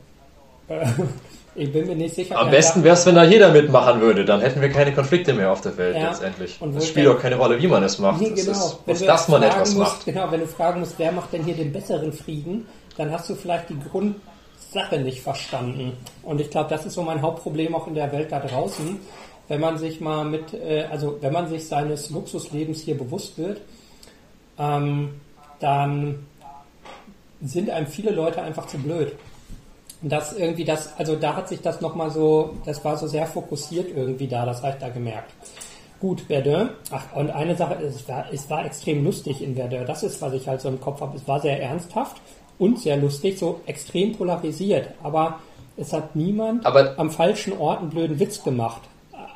äh, 0.69 0.85
ich 1.55 1.73
bin 1.73 1.87
mir 1.87 1.97
nicht 1.97 2.15
sicher. 2.15 2.39
Am 2.39 2.51
besten 2.51 2.83
wäre 2.85 2.95
es, 2.95 3.07
wenn 3.07 3.15
da 3.15 3.25
jeder 3.25 3.51
mitmachen 3.53 4.01
würde. 4.01 4.25
Dann 4.25 4.41
hätten 4.41 4.61
wir 4.61 4.69
keine 4.71 4.93
Konflikte 4.93 5.33
mehr 5.33 5.51
auf 5.53 5.61
der 5.61 5.77
Welt 5.77 5.97
Ja. 5.97 6.09
letztendlich. 6.11 6.57
Und 6.61 6.77
es 6.77 6.89
spielt 6.89 7.09
auch 7.09 7.19
keine 7.21 7.37
Rolle, 7.37 7.61
wie 7.63 7.67
man 7.69 7.83
es 7.85 7.99
macht. 7.99 8.21
Nee, 8.21 8.33
Es 8.35 8.45
genau. 8.45 8.53
ist, 8.59 8.79
Wenn 8.87 8.97
bloß, 8.97 8.99
du 9.01 9.07
dass 9.07 9.29
man 9.29 9.43
fragen 9.43 9.55
etwas 9.55 9.75
musst, 9.75 9.91
macht. 9.93 10.05
Genau, 10.05 10.31
wenn 10.31 10.41
du 10.41 10.47
fragen 10.47 10.81
musst, 10.81 10.95
wer 10.99 11.13
macht 11.13 11.33
denn 11.33 11.45
hier 11.45 11.55
den 11.55 11.73
besseren 11.73 12.13
Frieden, 12.13 12.67
dann 12.97 13.11
hast 13.13 13.29
du 13.31 13.35
vielleicht 13.37 13.69
die 13.71 13.75
Grundsache 14.71 14.99
nicht 14.99 15.23
verstanden. 15.23 15.97
Und 16.23 16.41
ich 16.41 16.51
glaube, 16.51 16.71
das 16.71 16.87
ist 16.87 16.95
so 16.95 17.03
mein 17.03 17.23
Hauptproblem 17.23 17.75
auch 17.75 17.87
in 17.87 17.95
der 17.95 18.13
Welt 18.13 18.33
da 18.33 18.41
draußen. 18.41 18.99
Wenn 19.49 19.61
man 19.61 19.79
sich 19.79 20.01
mal 20.01 20.25
mit, 20.25 20.53
äh, 20.53 20.87
also 20.91 21.19
wenn 21.21 21.33
man 21.33 21.49
sich 21.49 21.67
seines 21.67 22.11
Luxuslebens 22.11 22.83
hier 22.83 22.99
bewusst 22.99 23.39
wird, 23.39 23.61
ähm, 24.59 25.21
dann 25.61 26.27
sind 27.41 27.71
einem 27.71 27.87
viele 27.87 28.11
Leute 28.11 28.43
einfach 28.43 28.67
zu 28.67 28.79
blöd. 28.79 29.13
Und 30.03 30.13
das 30.13 30.33
irgendwie 30.33 30.65
das, 30.65 30.97
also 30.99 31.17
da 31.17 31.35
hat 31.35 31.49
sich 31.49 31.61
das 31.61 31.81
nochmal 31.81 32.11
so, 32.11 32.57
das 32.67 32.85
war 32.85 32.97
so 32.97 33.07
sehr 33.07 33.27
fokussiert 33.27 33.89
irgendwie 33.97 34.29
da, 34.29 34.45
das 34.45 34.63
habe 34.63 34.75
ich 34.75 34.79
da 34.79 34.91
gemerkt. 34.91 35.33
Gut, 36.01 36.21
Verdun. 36.21 36.71
Ach, 36.93 37.17
und 37.17 37.31
eine 37.31 37.57
Sache, 37.57 37.75
es 37.83 38.07
war, 38.09 38.27
es 38.33 38.49
war 38.49 38.65
extrem 38.65 39.03
lustig 39.03 39.43
in 39.43 39.57
Verdun. 39.57 39.85
Das 39.87 40.03
ist, 40.03 40.21
was 40.23 40.33
ich 40.35 40.47
halt 40.47 40.61
so 40.61 40.69
im 40.69 40.81
Kopf 40.81 41.01
habe. 41.01 41.17
Es 41.17 41.27
war 41.27 41.41
sehr 41.41 41.61
ernsthaft 41.61 42.21
und 42.59 42.81
sehr 42.81 42.97
lustig, 42.97 43.39
so 43.39 43.61
extrem 43.67 44.15
polarisiert. 44.17 44.89
Aber 45.03 45.39
es 45.77 45.93
hat 45.93 46.17
niemand 46.17 46.67
Aber- 46.67 46.95
am 46.99 47.11
falschen 47.11 47.57
Ort 47.59 47.81
einen 47.81 47.91
blöden 47.91 48.19
Witz 48.19 48.43
gemacht. 48.43 48.83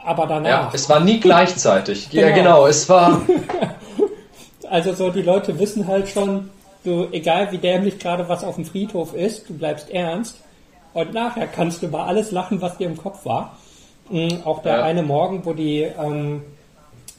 Aber 0.04 0.22
Ja, 0.24 0.28
danach. 0.28 0.74
es 0.74 0.88
war 0.88 1.00
nie 1.00 1.20
gleichzeitig. 1.20 2.12
Ja, 2.12 2.22
Genau. 2.30 2.36
genau. 2.36 2.66
Es 2.66 2.88
war. 2.88 3.20
also 4.68 4.92
so, 4.94 5.10
die 5.10 5.22
Leute 5.22 5.58
wissen 5.58 5.86
halt 5.86 6.08
schon, 6.08 6.50
du, 6.84 7.06
egal 7.12 7.50
wie 7.52 7.58
dämlich 7.58 7.98
gerade 7.98 8.28
was 8.28 8.42
auf 8.44 8.56
dem 8.56 8.64
Friedhof 8.64 9.14
ist, 9.14 9.48
du 9.48 9.54
bleibst 9.54 9.90
ernst. 9.90 10.36
Und 10.94 11.14
nachher 11.14 11.46
kannst 11.46 11.82
du 11.82 11.86
über 11.86 12.06
alles 12.06 12.32
lachen, 12.32 12.60
was 12.60 12.76
dir 12.76 12.86
im 12.86 12.96
Kopf 12.98 13.24
war. 13.24 13.56
Mhm, 14.10 14.40
auch 14.44 14.62
der 14.62 14.78
Ja. 14.78 14.82
eine 14.82 15.02
Morgen, 15.02 15.44
wo 15.44 15.52
die, 15.54 15.82
ähm, 15.82 16.42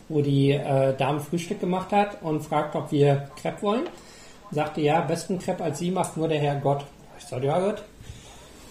wo 0.10 0.22
die 0.22 0.52
äh, 0.52 0.94
Dame 0.96 1.22
Frühstück 1.22 1.60
gemacht 1.60 1.92
hat 1.92 2.18
und 2.22 2.42
fragt, 2.42 2.76
ob 2.76 2.92
wir 2.92 3.30
Crepe 3.42 3.62
wollen, 3.64 3.84
sagte, 4.54 4.82
ja, 4.82 5.02
besten 5.02 5.40
Crepe 5.40 5.64
als 5.64 5.80
sie 5.80 5.92
macht 5.92 6.18
nur 6.18 6.28
der 6.28 6.40
Herr 6.40 6.56
Gott. 6.56 6.86
Ich 7.18 7.26
sagte, 7.26 7.48
ja 7.48 7.60
Gott, 7.60 7.84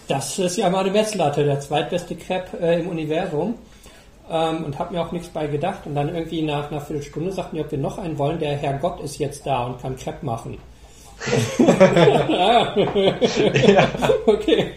das 0.07 0.37
ist 0.37 0.57
ja 0.57 0.69
mal 0.69 0.81
eine 0.81 0.91
Messlatte, 0.91 1.43
der 1.43 1.59
zweitbeste 1.59 2.15
Crepe 2.15 2.59
äh, 2.59 2.81
im 2.81 2.89
Universum. 2.89 3.55
Ähm, 4.29 4.63
und 4.63 4.79
habe 4.79 4.93
mir 4.93 5.01
auch 5.01 5.11
nichts 5.11 5.29
bei 5.29 5.47
gedacht. 5.47 5.85
Und 5.85 5.95
dann 5.95 6.13
irgendwie 6.13 6.41
nach 6.41 6.71
einer 6.71 6.81
Viertelstunde 6.81 7.31
sagten 7.31 7.57
die, 7.57 7.61
ob 7.61 7.71
wir 7.71 7.77
noch 7.77 7.97
einen 7.97 8.17
wollen. 8.17 8.39
Der 8.39 8.55
Herr 8.55 8.77
Gott 8.77 9.01
ist 9.01 9.17
jetzt 9.17 9.45
da 9.45 9.65
und 9.65 9.81
kann 9.81 9.95
Crepe 9.95 10.25
machen. 10.25 10.57
Ah. 11.59 12.75
Okay. 14.25 14.71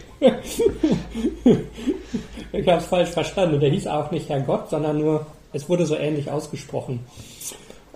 ich 2.51 2.67
habe 2.67 2.77
es 2.77 2.85
falsch 2.85 3.09
verstanden. 3.09 3.55
Und 3.55 3.61
der 3.61 3.69
hieß 3.69 3.87
auch 3.87 4.11
nicht 4.11 4.29
Herr 4.29 4.41
Gott, 4.41 4.69
sondern 4.69 4.97
nur, 4.97 5.25
es 5.53 5.67
wurde 5.67 5.85
so 5.85 5.95
ähnlich 5.95 6.29
ausgesprochen. 6.29 7.05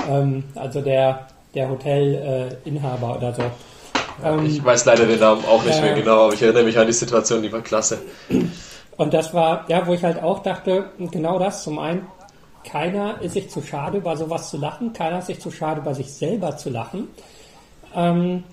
Ähm, 0.09 0.43
also 0.55 0.81
der, 0.81 1.27
der 1.53 1.69
Hotelinhaber 1.69 3.17
oder 3.17 3.33
so. 3.33 3.43
Ähm, 4.23 4.45
Ich 4.45 4.63
weiß 4.63 4.85
leider 4.85 5.05
den 5.05 5.19
Namen 5.19 5.43
auch 5.45 5.63
nicht 5.63 5.75
Ja. 5.75 5.81
mehr 5.81 5.93
genau, 5.95 6.25
aber 6.25 6.33
ich 6.33 6.41
erinnere 6.41 6.63
mich 6.63 6.77
an 6.77 6.87
die 6.87 6.93
Situation, 6.93 7.41
die 7.41 7.51
war 7.51 7.61
klasse. 7.61 7.99
Und 8.97 9.13
das 9.13 9.33
war, 9.33 9.65
ja, 9.67 9.85
wo 9.87 9.93
ich 9.93 10.03
halt 10.03 10.21
auch 10.21 10.39
dachte, 10.39 10.85
genau 11.11 11.39
das. 11.39 11.63
Zum 11.63 11.79
einen, 11.79 12.05
keiner 12.63 13.21
ist 13.21 13.33
sich 13.33 13.49
zu 13.49 13.61
schade, 13.61 13.97
über 13.97 14.15
sowas 14.15 14.49
zu 14.49 14.57
lachen. 14.57 14.93
Keiner 14.93 15.19
ist 15.19 15.27
sich 15.27 15.39
zu 15.39 15.49
schade, 15.51 15.81
über 15.81 15.95
sich 15.95 16.11
selber 16.11 16.55
zu 16.57 16.69
lachen. 16.69 17.07
Ähm, 17.95 18.43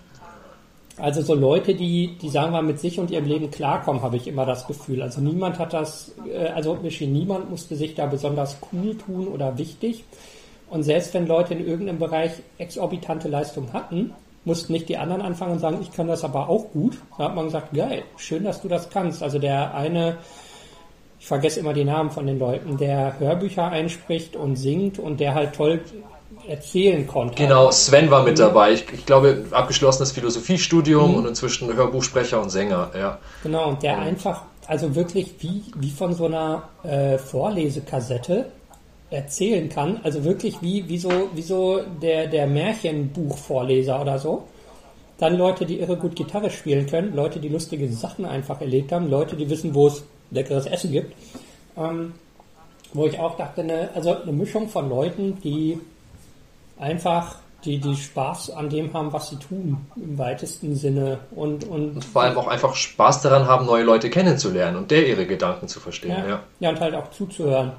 also 0.96 1.22
so 1.22 1.34
Leute, 1.34 1.74
die, 1.74 2.16
die 2.20 2.28
sagen 2.28 2.52
wir 2.52 2.62
mit 2.62 2.80
sich 2.80 2.98
und 2.98 3.10
ihrem 3.10 3.26
Leben 3.26 3.50
klarkommen, 3.50 4.02
habe 4.02 4.16
ich 4.16 4.26
immer 4.26 4.44
das 4.46 4.66
Gefühl. 4.66 5.02
Also 5.02 5.20
niemand 5.20 5.58
hat 5.58 5.72
das, 5.72 6.12
äh, 6.26 6.48
also 6.48 6.76
niemand 6.76 7.50
musste 7.50 7.76
sich 7.76 7.94
da 7.94 8.06
besonders 8.06 8.56
cool 8.72 8.96
tun 8.96 9.28
oder 9.28 9.58
wichtig. 9.58 10.04
Und 10.70 10.82
selbst 10.82 11.14
wenn 11.14 11.26
Leute 11.26 11.54
in 11.54 11.66
irgendeinem 11.66 11.98
Bereich 11.98 12.32
exorbitante 12.58 13.28
Leistung 13.28 13.72
hatten, 13.72 14.12
mussten 14.44 14.72
nicht 14.72 14.88
die 14.88 14.96
anderen 14.96 15.22
anfangen 15.22 15.52
und 15.52 15.58
sagen, 15.58 15.78
ich 15.80 15.92
kann 15.92 16.08
das 16.08 16.24
aber 16.24 16.48
auch 16.48 16.70
gut. 16.72 16.98
Da 17.16 17.24
hat 17.24 17.34
man 17.34 17.46
gesagt, 17.46 17.72
geil, 17.74 18.02
schön, 18.16 18.44
dass 18.44 18.62
du 18.62 18.68
das 18.68 18.90
kannst. 18.90 19.22
Also 19.22 19.38
der 19.38 19.74
eine, 19.74 20.18
ich 21.20 21.26
vergesse 21.26 21.60
immer 21.60 21.74
die 21.74 21.84
Namen 21.84 22.10
von 22.10 22.26
den 22.26 22.38
Leuten, 22.38 22.76
der 22.76 23.18
Hörbücher 23.18 23.68
einspricht 23.68 24.36
und 24.36 24.56
singt 24.56 24.98
und 24.98 25.20
der 25.20 25.34
halt 25.34 25.54
toll 25.54 25.80
erzählen 26.46 27.06
konnte. 27.06 27.42
Genau, 27.42 27.70
Sven 27.70 28.10
war 28.10 28.22
mit 28.22 28.38
dabei. 28.38 28.72
Ich, 28.72 28.84
ich 28.92 29.06
glaube, 29.06 29.44
abgeschlossenes 29.50 30.12
Mhm. 30.12 30.20
Philosophiestudium 30.20 31.14
und 31.16 31.26
inzwischen 31.26 31.74
Hörbuchsprecher 31.74 32.40
und 32.40 32.50
Sänger. 32.50 32.90
Ja. 32.96 33.18
Genau, 33.42 33.68
und 33.68 33.82
der 33.82 33.98
einfach, 33.98 34.42
also 34.66 34.94
wirklich 34.94 35.34
wie, 35.40 35.64
wie 35.76 35.90
von 35.90 36.14
so 36.14 36.26
einer 36.26 36.68
äh, 36.84 37.18
Vorlesekassette 37.18 38.46
erzählen 39.10 39.68
kann. 39.68 40.00
Also 40.02 40.24
wirklich 40.24 40.60
wie, 40.60 40.88
wie 40.88 40.98
so, 40.98 41.30
wie 41.34 41.42
so 41.42 41.80
der, 42.02 42.26
der 42.26 42.46
Märchenbuchvorleser 42.46 44.00
oder 44.00 44.18
so. 44.18 44.44
Dann 45.18 45.36
Leute, 45.36 45.66
die 45.66 45.80
irre 45.80 45.96
gut 45.96 46.14
Gitarre 46.14 46.50
spielen 46.50 46.86
können, 46.86 47.14
Leute, 47.14 47.40
die 47.40 47.48
lustige 47.48 47.88
Sachen 47.88 48.24
einfach 48.24 48.60
erlebt 48.60 48.92
haben, 48.92 49.10
Leute, 49.10 49.34
die 49.36 49.50
wissen, 49.50 49.74
wo 49.74 49.88
es 49.88 50.04
leckeres 50.30 50.66
Essen 50.66 50.92
gibt. 50.92 51.14
Ähm, 51.76 52.14
wo 52.92 53.06
ich 53.06 53.18
auch 53.18 53.36
dachte, 53.36 53.62
eine, 53.62 53.90
also 53.94 54.22
eine 54.22 54.32
Mischung 54.32 54.68
von 54.68 54.88
Leuten, 54.88 55.40
die 55.42 55.78
einfach 56.78 57.36
die, 57.64 57.78
die 57.78 57.96
Spaß 57.96 58.50
an 58.50 58.70
dem 58.70 58.92
haben, 58.92 59.12
was 59.12 59.30
sie 59.30 59.36
tun, 59.36 59.86
im 59.96 60.16
weitesten 60.16 60.76
Sinne. 60.76 61.18
Und, 61.32 61.64
und 61.64 62.04
Vor 62.04 62.22
allem 62.22 62.38
auch 62.38 62.46
einfach 62.46 62.74
Spaß 62.74 63.22
daran 63.22 63.46
haben, 63.46 63.66
neue 63.66 63.82
Leute 63.82 64.10
kennenzulernen 64.10 64.76
und 64.76 64.90
der 64.90 65.06
ihre 65.06 65.26
Gedanken 65.26 65.66
zu 65.66 65.80
verstehen. 65.80 66.10
Ja, 66.10 66.28
Ja. 66.28 66.40
ja. 66.60 66.70
und 66.70 66.80
halt 66.80 66.94
auch 66.94 67.10
zuzuhören. 67.10 67.72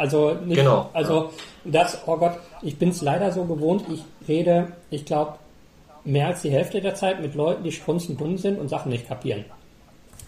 Also 0.00 0.32
nicht, 0.32 0.56
Genau, 0.56 0.88
also 0.94 1.28
das, 1.62 1.98
oh 2.06 2.16
Gott, 2.16 2.38
ich 2.62 2.78
bin 2.78 2.88
es 2.88 3.02
leider 3.02 3.32
so 3.32 3.44
gewohnt, 3.44 3.84
ich 3.92 4.02
rede, 4.26 4.68
ich 4.88 5.04
glaube, 5.04 5.34
mehr 6.04 6.28
als 6.28 6.40
die 6.40 6.50
Hälfte 6.50 6.80
der 6.80 6.94
Zeit 6.94 7.20
mit 7.20 7.34
Leuten, 7.34 7.64
die 7.64 7.70
strunzendumm 7.70 8.38
sind 8.38 8.58
und 8.58 8.70
Sachen 8.70 8.90
nicht 8.90 9.06
kapieren. 9.06 9.44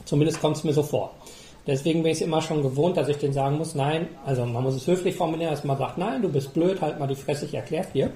Zumindest 0.05 0.43
kommt 0.43 0.59
es 0.59 0.65
mir 0.65 0.75
so 0.75 0.83
vor. 0.83 1.13
Deswegen 1.67 2.03
bin 2.03 2.13
ich 2.13 2.19
es 2.19 2.23
immer 2.23 2.43
schon 2.43 2.63
gewohnt, 2.63 2.99
dass 2.99 3.09
ich 3.09 3.17
denen 3.17 3.33
sagen 3.33 3.57
muss, 3.57 3.75
nein, 3.75 4.09
also 4.27 4.45
man 4.45 4.63
muss 4.63 4.75
es 4.75 4.87
höflich 4.87 5.17
formulieren, 5.17 5.53
dass 5.53 5.65
man 5.65 5.79
sagt, 5.79 5.97
nein, 5.97 6.21
du 6.21 6.29
bist 6.29 6.53
blöd, 6.53 6.83
halt 6.83 7.01
mal 7.01 7.07
die 7.07 7.15
Fresse, 7.15 7.47
ich 7.47 7.55
erkläre 7.55 7.87
dir. 7.95 8.11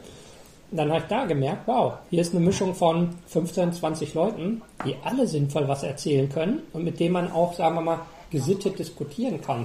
Und 0.70 0.76
dann 0.76 0.90
habe 0.90 1.00
ich 1.00 1.06
da 1.06 1.24
gemerkt, 1.24 1.62
wow, 1.64 1.94
hier 2.10 2.20
ist 2.20 2.34
eine 2.34 2.44
Mischung 2.44 2.74
von 2.74 3.14
15, 3.28 3.72
20 3.72 4.12
Leuten, 4.12 4.60
die 4.84 4.94
alle 5.04 5.26
sinnvoll 5.26 5.66
was 5.68 5.84
erzählen 5.84 6.28
können 6.28 6.64
und 6.74 6.84
mit 6.84 7.00
denen 7.00 7.14
man 7.14 7.32
auch, 7.32 7.54
sagen 7.54 7.76
wir 7.76 7.80
mal, 7.80 8.00
gesittet 8.30 8.78
diskutieren 8.78 9.40
kann. 9.40 9.64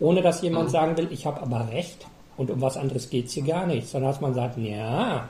Ohne 0.00 0.22
dass 0.22 0.42
jemand 0.42 0.70
sagen 0.70 0.96
will, 0.96 1.08
ich 1.10 1.26
habe 1.26 1.40
aber 1.40 1.68
recht 1.70 2.06
und 2.36 2.50
um 2.50 2.60
was 2.60 2.76
anderes 2.76 3.10
geht's 3.10 3.32
hier 3.32 3.44
gar 3.44 3.66
nicht, 3.66 3.88
sondern 3.88 4.10
dass 4.10 4.20
man 4.20 4.34
sagt, 4.34 4.58
ja, 4.58 5.28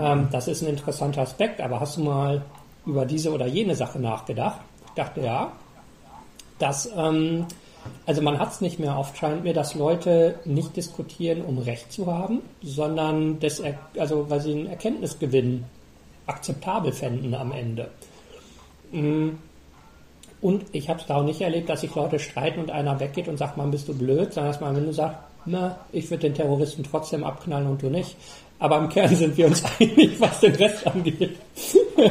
ähm, 0.00 0.28
das 0.32 0.48
ist 0.48 0.62
ein 0.62 0.68
interessanter 0.68 1.22
Aspekt, 1.22 1.60
aber 1.60 1.80
hast 1.80 1.96
du 1.96 2.02
mal 2.02 2.42
über 2.86 3.06
diese 3.06 3.32
oder 3.32 3.46
jene 3.46 3.74
Sache 3.74 3.98
nachgedacht? 3.98 4.60
Ich 4.86 4.92
dachte, 4.92 5.20
ja. 5.20 5.52
Das, 6.58 6.88
ähm, 6.96 7.46
also 8.06 8.22
man 8.22 8.38
hat 8.38 8.52
es 8.52 8.60
nicht 8.60 8.78
mehr 8.78 8.96
oft, 8.98 9.16
scheint 9.16 9.44
mir, 9.44 9.54
dass 9.54 9.74
Leute 9.74 10.38
nicht 10.44 10.76
diskutieren, 10.76 11.42
um 11.42 11.58
Recht 11.58 11.92
zu 11.92 12.12
haben, 12.12 12.42
sondern 12.62 13.38
das, 13.40 13.62
also 13.98 14.28
weil 14.30 14.40
sie 14.40 14.52
einen 14.52 14.66
Erkenntnisgewinn 14.66 15.64
akzeptabel 16.26 16.92
fänden 16.92 17.34
am 17.34 17.52
Ende. 17.52 17.90
Mm. 18.92 19.30
Und 20.44 20.66
ich 20.72 20.90
habe 20.90 21.00
es 21.00 21.06
da 21.06 21.14
auch 21.16 21.22
nicht 21.24 21.40
erlebt, 21.40 21.70
dass 21.70 21.80
sich 21.80 21.94
Leute 21.94 22.18
streiten 22.18 22.60
und 22.60 22.70
einer 22.70 23.00
weggeht 23.00 23.28
und 23.28 23.38
sagt, 23.38 23.56
man 23.56 23.70
bist 23.70 23.88
du 23.88 23.94
blöd, 23.96 24.30
sondern 24.34 24.52
dass 24.52 24.60
man 24.60 24.68
am 24.70 24.76
Ende 24.76 24.92
sagt, 24.92 25.16
na, 25.46 25.78
ich 25.90 26.10
würde 26.10 26.20
den 26.24 26.34
Terroristen 26.34 26.84
trotzdem 26.84 27.24
abknallen 27.24 27.66
und 27.66 27.80
du 27.80 27.88
nicht. 27.88 28.14
Aber 28.58 28.76
im 28.76 28.90
Kern 28.90 29.16
sind 29.16 29.38
wir 29.38 29.46
uns 29.46 29.62
einig, 29.80 30.20
was 30.20 30.40
den 30.40 30.54
Rest 30.56 30.86
angeht. 30.86 31.30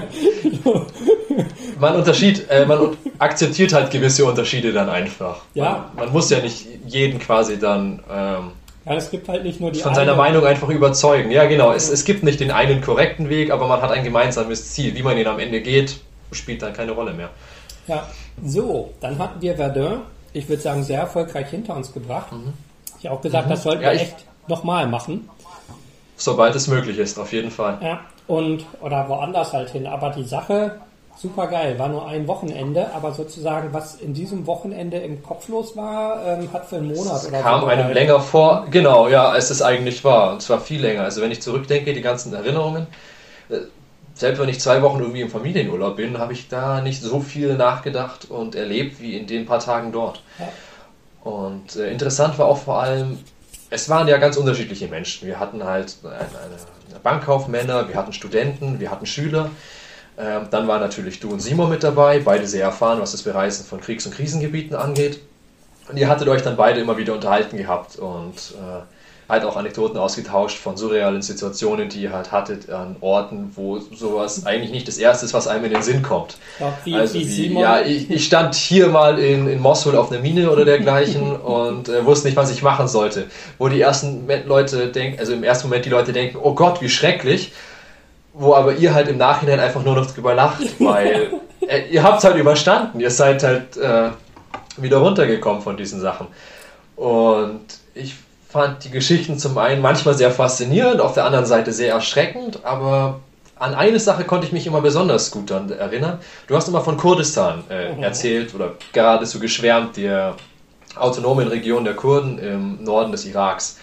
Man, 1.80 1.96
Unterschied, 1.96 2.50
äh, 2.50 2.65
man 2.65 2.96
akzeptiert 3.19 3.74
halt 3.74 3.91
gewisse 3.91 4.26
Unterschiede 4.26 4.72
dann 4.72 4.89
einfach. 4.89 5.41
Ja. 5.54 5.89
Man, 5.96 6.06
man 6.06 6.13
muss 6.13 6.29
ja 6.29 6.40
nicht 6.40 6.65
jeden 6.88 7.19
quasi 7.19 7.60
dann 7.60 8.02
ähm, 8.12 8.52
Ja, 8.86 8.96
es 8.96 9.12
gibt 9.12 9.27
halt 9.27 9.44
nicht 9.44 9.60
nur 9.60 9.71
die 9.71 9.79
von 9.79 9.94
seiner 9.94 10.13
eine- 10.13 10.21
Meinung 10.21 10.46
einfach 10.46 10.69
überzeugen. 10.69 11.29
Ja, 11.31 11.46
genau. 11.46 11.71
Es, 11.71 11.90
es 11.90 12.04
gibt 12.06 12.23
nicht 12.23 12.40
den 12.40 12.52
einen 12.52 12.81
korrekten 12.81 13.29
Weg, 13.29 13.52
aber 13.52 13.67
man 13.67 13.81
hat 13.81 13.92
ein 13.92 14.04
gemeinsames 14.04 14.71
Ziel. 14.73 14.96
Wie 14.96 15.04
man 15.04 15.17
ihn 15.17 15.27
am 15.27 15.40
Ende 15.40 15.62
geht, 15.62 16.00
spielt 16.31 16.62
dann 16.62 16.73
keine 16.73 16.94
Rolle 16.94 17.13
mehr. 17.13 17.29
Ja, 17.88 18.08
so, 18.46 18.94
dann 19.02 19.17
hatten 19.17 19.42
wir 19.42 19.56
Verdun, 19.56 20.02
ich 20.31 20.48
würde 20.48 20.62
sagen, 20.62 20.84
sehr 20.84 21.00
erfolgreich 21.02 21.50
hinter 21.50 21.75
uns 21.75 21.94
gebracht. 21.94 22.27
Ich 23.00 23.06
habe 23.06 23.17
auch 23.17 23.21
gesagt, 23.21 23.50
das 23.50 23.63
sollten 23.63 23.84
Ja, 23.84 23.92
wir 23.92 24.02
echt 24.02 24.25
nochmal 24.48 24.88
machen. 24.88 25.29
Sobald 26.15 26.56
es 26.56 26.67
möglich 26.67 26.98
ist, 26.98 27.17
auf 27.19 27.34
jeden 27.34 27.52
Fall. 27.52 27.77
Ja, 27.81 28.02
und, 28.27 28.65
oder 28.81 29.08
woanders 29.10 29.52
halt 29.52 29.69
hin. 29.71 29.88
Aber 29.88 30.12
die 30.12 30.23
Sache, 30.23 30.79
Super 31.15 31.48
geil, 31.48 31.77
war 31.77 31.90
nur 31.90 32.08
ein 32.08 32.27
Wochenende, 32.27 32.92
aber 32.94 33.12
sozusagen, 33.13 33.71
was 33.71 33.96
in 33.96 34.15
diesem 34.15 34.48
Wochenende 34.48 34.98
im 34.98 35.21
Kopf 35.21 35.48
los 35.48 35.77
war, 35.77 36.25
ähm, 36.25 36.52
hat 36.52 36.65
für 36.65 36.77
einen 36.77 36.88
Monat 36.88 37.13
das 37.13 37.27
oder 37.27 37.40
kam 37.40 37.62
so. 37.62 37.67
Kam 37.67 37.79
einem 37.79 37.94
länger 37.94 38.19
vor, 38.19 38.65
genau, 38.71 39.08
ja, 39.08 39.29
als 39.29 39.52
es 39.52 39.62
eigentlich 39.62 40.04
war. 40.04 40.34
Und 40.34 40.42
zwar 40.42 40.60
viel 40.60 40.81
länger. 40.81 41.04
Also 41.04 41.21
wenn 41.21 41.31
ich 41.31 41.42
zurückdenke, 41.42 41.94
die 41.94 42.02
ganzen 42.02 42.34
Erinnerungen, 42.34 42.88
äh, 43.50 43.58
selbst 44.15 44.39
wenn 44.39 44.49
ich 44.49 44.59
zwei 44.59 44.81
Wochen 44.81 44.99
irgendwie 44.99 45.21
im 45.21 45.29
Familienurlaub 45.29 45.97
bin, 45.97 46.17
habe 46.17 46.33
ich 46.33 46.47
da 46.47 46.81
nicht 46.81 47.01
so 47.01 47.19
viel 47.19 47.55
nachgedacht 47.55 48.29
und 48.29 48.55
erlebt 48.55 49.01
wie 49.01 49.17
in 49.17 49.27
den 49.27 49.45
paar 49.45 49.59
Tagen 49.59 49.91
dort. 49.91 50.21
Und 51.23 51.75
äh, 51.75 51.89
interessant 51.91 52.37
war 52.37 52.45
auch 52.45 52.57
vor 52.57 52.81
allem, 52.81 53.19
es 53.69 53.89
waren 53.89 54.07
ja 54.07 54.17
ganz 54.17 54.37
unterschiedliche 54.37 54.87
Menschen. 54.87 55.27
Wir 55.27 55.39
hatten 55.39 55.63
halt 55.63 55.97
eine, 56.03 56.15
eine 56.15 56.99
Bankkaufmänner, 57.01 57.87
wir 57.87 57.95
hatten 57.95 58.13
Studenten, 58.13 58.79
wir 58.79 58.91
hatten 58.91 59.05
Schüler. 59.05 59.49
Ähm, 60.17 60.47
dann 60.51 60.67
waren 60.67 60.81
natürlich 60.81 61.19
du 61.19 61.31
und 61.31 61.39
Simon 61.39 61.69
mit 61.69 61.83
dabei, 61.83 62.19
beide 62.19 62.45
sehr 62.45 62.63
erfahren, 62.63 62.99
was 62.99 63.13
das 63.13 63.23
Bereisen 63.23 63.65
von 63.65 63.81
Kriegs- 63.81 64.05
und 64.05 64.13
Krisengebieten 64.13 64.75
angeht. 64.75 65.21
Und 65.89 65.97
ihr 65.97 66.07
hattet 66.07 66.27
euch 66.27 66.43
dann 66.43 66.55
beide 66.55 66.79
immer 66.79 66.97
wieder 66.97 67.13
unterhalten 67.13 67.57
gehabt 67.57 67.95
und 67.97 68.35
äh, 68.35 68.83
halt 69.34 69.44
auch 69.44 69.58
Anekdoten 69.58 69.98
ausgetauscht 69.98 70.58
von 70.58 70.77
surrealen 70.77 71.21
Situationen, 71.21 71.90
die 71.90 72.04
ihr 72.04 72.13
halt 72.13 72.31
hattet 72.31 72.69
an 72.69 72.96
Orten, 73.02 73.52
wo 73.56 73.79
sowas 73.79 74.46
eigentlich 74.46 74.71
nicht 74.71 74.88
das 74.88 74.98
Erste 74.98 75.25
ist, 75.25 75.34
was 75.34 75.48
einem 75.48 75.65
in 75.65 75.73
den 75.73 75.81
Sinn 75.81 76.02
kommt. 76.02 76.38
Ja, 76.60 76.77
wie, 76.84 76.96
also 76.96 77.15
wie, 77.15 77.27
wie 77.27 77.60
ja, 77.60 77.81
ich, 77.81 78.10
ich, 78.10 78.25
stand 78.25 78.56
hier 78.56 78.88
mal 78.88 79.19
in, 79.19 79.48
in 79.48 79.60
Mosul 79.60 79.98
auf 79.98 80.12
einer 80.12 80.21
Mine 80.21 80.50
oder 80.50 80.63
dergleichen 80.63 81.36
und 81.36 81.90
äh, 81.90 82.06
wusste 82.06 82.27
nicht, 82.27 82.38
was 82.38 82.52
ich 82.52 82.63
machen 82.63 82.88
sollte. 82.88 83.25
Wo 83.58 83.67
die 83.67 83.81
ersten 83.81 84.27
Leute 84.46 84.88
denken, 84.88 85.19
also 85.19 85.34
im 85.34 85.44
ersten 85.44 85.67
Moment 85.67 85.86
die 85.86 85.90
Leute 85.90 86.13
denken, 86.13 86.38
oh 86.42 86.54
Gott, 86.54 86.81
wie 86.81 86.90
schrecklich. 86.90 87.52
Wo 88.34 88.56
aber 88.56 88.73
ihr 88.75 88.94
halt 88.94 89.10
im 89.10 89.17
Nachhinein 89.17 89.60
einfach 89.60 89.84
nur 89.84 89.96
noch 89.96 90.10
drüber 90.10 90.34
lacht, 90.34 90.62
weil 90.79 91.34
äh, 91.67 91.88
ihr 91.90 92.04
habt 92.04 92.19
es 92.19 92.23
halt 92.23 92.38
überstanden. 92.38 93.00
Ihr 93.00 93.12
seid 93.12 93.44
halt 93.44 93.77
äh, 93.77 94.10
wieder 94.77 94.98
runtergekommen 94.98 95.62
von 95.62 95.75
diesen 95.75 96.00
Sachen. 96.00 96.27
Und 96.96 97.65
ich 97.96 98.15
fand 98.54 98.83
die 98.83 98.91
Geschichten 98.91 99.39
zum 99.39 99.58
einen 99.58 99.81
manchmal 99.81 100.13
sehr 100.13 100.29
faszinierend, 100.29 101.01
auf 101.01 101.15
der 101.15 101.25
anderen 101.25 101.47
Seite 101.47 101.73
sehr 101.73 101.91
erschreckend, 101.91 102.63
aber 102.63 103.19
an 103.58 103.73
eine 103.73 103.99
Sache 103.99 104.25
konnte 104.25 104.45
ich 104.45 104.54
mich 104.54 104.67
immer 104.67 104.79
besonders 104.79 105.31
gut 105.31 105.49
erinnern. 105.49 106.19
Du 106.45 106.56
hast 106.56 106.67
immer 106.67 106.81
von 106.81 106.95
Kurdistan 106.95 107.63
äh, 107.71 107.93
mhm. 107.93 108.04
erzählt 108.04 108.54
oder 108.54 108.73
geradezu 108.91 109.39
geschwärmt, 109.39 109.97
der 109.97 110.35
autonomen 110.95 111.47
Region 111.47 111.83
der 111.83 111.95
Kurden 111.95 112.37
im 112.37 112.83
Norden 112.83 113.12
des 113.12 113.25
Iraks. 113.25 113.79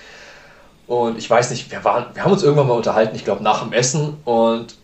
Und 0.87 1.19
ich 1.19 1.29
weiß 1.29 1.51
nicht, 1.51 1.69
wir, 1.73 1.83
waren, 1.83 2.07
wir 2.15 2.23
haben 2.23 2.33
uns 2.33 2.45
irgendwann 2.45 2.69
mal 2.69 2.75
unterhalten, 2.75 3.17
ich 3.17 3.25
glaube 3.25 3.43
nach 3.43 3.65
dem 3.65 3.73
Essen. 3.73 4.19
Und 4.25 4.77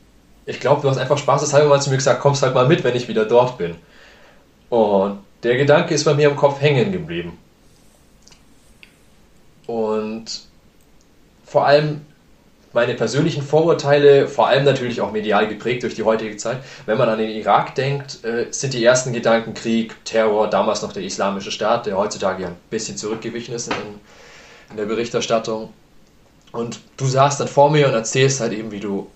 ich 0.47 0.59
glaube, 0.59 0.83
du 0.83 0.91
hast 0.91 0.99
einfach 0.99 1.19
spaßeshalber 1.19 1.69
mal 1.69 1.81
zu 1.81 1.91
mir 1.91 1.97
gesagt, 1.97 2.21
kommst 2.21 2.43
halt 2.43 2.55
mal 2.55 2.67
mit, 2.67 2.83
wenn 2.83 2.97
ich 2.97 3.07
wieder 3.07 3.25
dort 3.25 3.57
bin. 3.57 3.77
Und 4.69 5.21
der 5.45 5.57
Gedanke 5.57 5.95
ist 5.95 6.03
bei 6.03 6.15
mir 6.15 6.29
im 6.29 6.37
Kopf 6.37 6.61
hängen 6.61 6.91
geblieben. 6.91 7.39
Und 9.67 10.43
vor 11.45 11.67
allem 11.67 12.03
meine 12.73 12.95
persönlichen 12.95 13.43
Vorurteile, 13.43 14.29
vor 14.29 14.49
allem 14.49 14.65
natürlich 14.65 15.01
auch 15.01 15.11
medial 15.11 15.49
geprägt 15.49 15.83
durch 15.83 15.95
die 15.95 16.03
heutige 16.03 16.37
Zeit. 16.37 16.59
Wenn 16.85 16.99
man 16.99 17.09
an 17.09 17.19
den 17.19 17.31
Irak 17.31 17.75
denkt, 17.75 18.23
äh, 18.25 18.47
sind 18.51 18.75
die 18.75 18.85
ersten 18.85 19.13
Gedanken 19.13 19.55
Krieg, 19.55 19.97
Terror, 20.05 20.51
damals 20.51 20.83
noch 20.83 20.93
der 20.93 21.03
Islamische 21.03 21.51
Staat, 21.51 21.87
der 21.87 21.97
heutzutage 21.97 22.43
ja 22.43 22.49
ein 22.49 22.57
bisschen 22.69 22.99
zurückgewichen 22.99 23.55
ist 23.55 23.69
in, 23.69 23.75
in 24.71 24.77
der 24.77 24.85
Berichterstattung. 24.85 25.73
Und 26.53 26.81
du 26.97 27.07
saßt 27.07 27.41
dann 27.41 27.49
vor 27.49 27.71
mir 27.71 27.89
und 27.89 27.95
erzählst 27.95 28.41
halt 28.41 28.53
eben, 28.53 28.71
wie 28.71 28.81
du 28.81 29.09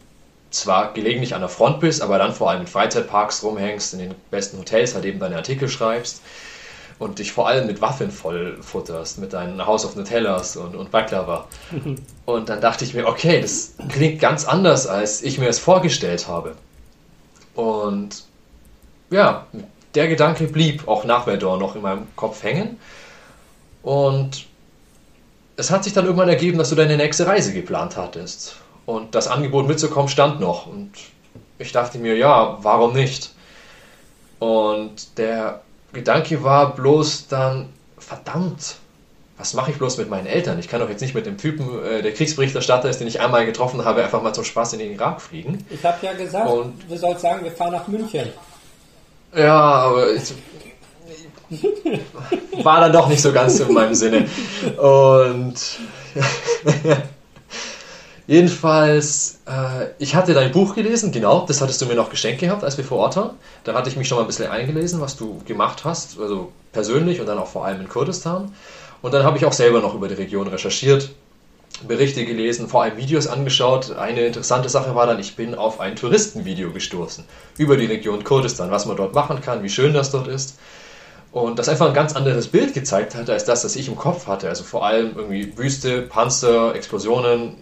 zwar 0.50 0.94
gelegentlich 0.94 1.34
an 1.34 1.40
der 1.40 1.50
Front 1.50 1.80
bist, 1.80 2.02
aber 2.02 2.18
dann 2.18 2.32
vor 2.32 2.50
allem 2.50 2.62
in 2.62 2.66
Freizeitparks 2.66 3.44
rumhängst, 3.44 3.92
in 3.92 4.00
den 4.00 4.14
besten 4.30 4.58
Hotels 4.58 4.94
halt 4.94 5.04
eben 5.04 5.20
deine 5.20 5.36
Artikel 5.36 5.68
schreibst 5.68 6.22
und 7.00 7.18
dich 7.18 7.32
vor 7.32 7.48
allem 7.48 7.66
mit 7.66 7.80
Waffen 7.80 8.10
voll 8.10 8.58
futterst, 8.62 9.18
mit 9.18 9.32
deinen 9.32 9.66
House 9.66 9.86
of 9.86 9.96
Nutellas 9.96 10.56
und, 10.56 10.76
und 10.76 10.90
Baklava. 10.90 11.48
und 12.26 12.48
dann 12.48 12.60
dachte 12.60 12.84
ich 12.84 12.94
mir, 12.94 13.06
okay, 13.08 13.40
das 13.40 13.72
klingt 13.88 14.20
ganz 14.20 14.44
anders, 14.44 14.86
als 14.86 15.22
ich 15.22 15.38
mir 15.38 15.48
es 15.48 15.58
vorgestellt 15.58 16.28
habe. 16.28 16.54
Und 17.54 18.24
ja, 19.10 19.46
der 19.94 20.08
Gedanke 20.08 20.44
blieb 20.44 20.86
auch 20.86 21.04
nach 21.04 21.24
Verdor 21.24 21.58
noch 21.58 21.74
in 21.74 21.82
meinem 21.82 22.06
Kopf 22.16 22.42
hängen. 22.42 22.78
Und 23.82 24.46
es 25.56 25.70
hat 25.70 25.84
sich 25.84 25.94
dann 25.94 26.04
irgendwann 26.04 26.28
ergeben, 26.28 26.58
dass 26.58 26.68
du 26.68 26.74
deine 26.74 26.98
nächste 26.98 27.26
Reise 27.26 27.54
geplant 27.54 27.96
hattest. 27.96 28.56
Und 28.84 29.14
das 29.14 29.26
Angebot 29.26 29.66
mitzukommen 29.66 30.10
stand 30.10 30.38
noch. 30.38 30.66
Und 30.66 30.92
ich 31.58 31.72
dachte 31.72 31.98
mir, 31.98 32.14
ja, 32.16 32.58
warum 32.60 32.92
nicht? 32.92 33.30
Und 34.38 35.16
der 35.16 35.62
Gedanke 35.92 36.42
war 36.44 36.74
bloß 36.74 37.28
dann, 37.28 37.68
verdammt, 37.98 38.76
was 39.36 39.54
mache 39.54 39.70
ich 39.70 39.78
bloß 39.78 39.96
mit 39.96 40.10
meinen 40.10 40.26
Eltern? 40.26 40.58
Ich 40.58 40.68
kann 40.68 40.80
doch 40.80 40.90
jetzt 40.90 41.00
nicht 41.00 41.14
mit 41.14 41.24
dem 41.24 41.38
Typen, 41.38 41.82
äh, 41.84 42.02
der 42.02 42.12
Kriegsberichterstatter 42.12 42.90
ist, 42.90 43.00
den 43.00 43.08
ich 43.08 43.20
einmal 43.20 43.46
getroffen 43.46 43.84
habe, 43.84 44.04
einfach 44.04 44.22
mal 44.22 44.34
zum 44.34 44.44
Spaß 44.44 44.74
in 44.74 44.80
den 44.80 44.92
Irak 44.92 45.22
fliegen. 45.22 45.64
Ich 45.70 45.82
habe 45.84 45.96
ja 46.02 46.12
gesagt, 46.12 46.50
und, 46.50 46.74
du 46.88 46.96
sollst 46.96 47.22
sagen, 47.22 47.42
wir 47.42 47.50
fahren 47.50 47.72
nach 47.72 47.88
München. 47.88 48.28
Ja, 49.34 49.56
aber 49.56 50.12
ich, 50.12 50.34
war 52.64 52.80
dann 52.80 52.92
doch 52.92 53.08
nicht 53.08 53.22
so 53.22 53.32
ganz 53.32 53.58
in 53.60 53.72
meinem 53.72 53.94
Sinne. 53.94 54.28
Und 54.76 55.54
Jedenfalls, 58.30 59.40
äh, 59.48 59.86
ich 59.98 60.14
hatte 60.14 60.34
dein 60.34 60.52
Buch 60.52 60.76
gelesen, 60.76 61.10
genau, 61.10 61.44
das 61.48 61.60
hattest 61.60 61.82
du 61.82 61.86
mir 61.86 61.96
noch 61.96 62.10
geschenkt 62.10 62.38
gehabt, 62.38 62.62
als 62.62 62.76
wir 62.76 62.84
vor 62.84 62.98
Ort 62.98 63.16
waren. 63.16 63.30
Da 63.64 63.74
hatte 63.74 63.90
ich 63.90 63.96
mich 63.96 64.06
schon 64.06 64.18
mal 64.18 64.22
ein 64.22 64.28
bisschen 64.28 64.48
eingelesen, 64.48 65.00
was 65.00 65.16
du 65.16 65.40
gemacht 65.46 65.82
hast, 65.82 66.16
also 66.20 66.52
persönlich 66.70 67.18
und 67.18 67.26
dann 67.26 67.38
auch 67.38 67.48
vor 67.48 67.64
allem 67.64 67.80
in 67.80 67.88
Kurdistan. 67.88 68.54
Und 69.02 69.14
dann 69.14 69.24
habe 69.24 69.36
ich 69.36 69.44
auch 69.46 69.52
selber 69.52 69.80
noch 69.80 69.96
über 69.96 70.06
die 70.06 70.14
Region 70.14 70.46
recherchiert, 70.46 71.10
Berichte 71.88 72.24
gelesen, 72.24 72.68
vor 72.68 72.84
allem 72.84 72.96
Videos 72.98 73.26
angeschaut. 73.26 73.96
Eine 73.96 74.20
interessante 74.20 74.68
Sache 74.68 74.94
war 74.94 75.08
dann, 75.08 75.18
ich 75.18 75.34
bin 75.34 75.56
auf 75.56 75.80
ein 75.80 75.96
Touristenvideo 75.96 76.70
gestoßen 76.70 77.24
über 77.58 77.76
die 77.76 77.86
Region 77.86 78.22
Kurdistan, 78.22 78.70
was 78.70 78.86
man 78.86 78.96
dort 78.96 79.12
machen 79.12 79.40
kann, 79.40 79.64
wie 79.64 79.70
schön 79.70 79.92
das 79.92 80.12
dort 80.12 80.28
ist. 80.28 80.56
Und 81.32 81.58
das 81.58 81.68
einfach 81.68 81.88
ein 81.88 81.94
ganz 81.94 82.14
anderes 82.14 82.46
Bild 82.46 82.74
gezeigt 82.74 83.16
hatte 83.16 83.32
als 83.32 83.44
das, 83.44 83.62
das 83.62 83.74
ich 83.74 83.88
im 83.88 83.96
Kopf 83.96 84.28
hatte. 84.28 84.48
Also 84.48 84.62
vor 84.62 84.86
allem 84.86 85.16
irgendwie 85.16 85.58
Wüste, 85.58 86.02
Panzer, 86.02 86.76
Explosionen, 86.76 87.56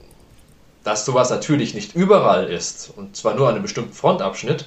dass 0.89 1.05
sowas 1.05 1.29
natürlich 1.29 1.75
nicht 1.75 1.95
überall 1.95 2.49
ist, 2.49 2.91
und 2.97 3.15
zwar 3.15 3.35
nur 3.35 3.47
an 3.47 3.55
einem 3.55 3.63
bestimmten 3.63 3.93
Frontabschnitt, 3.93 4.67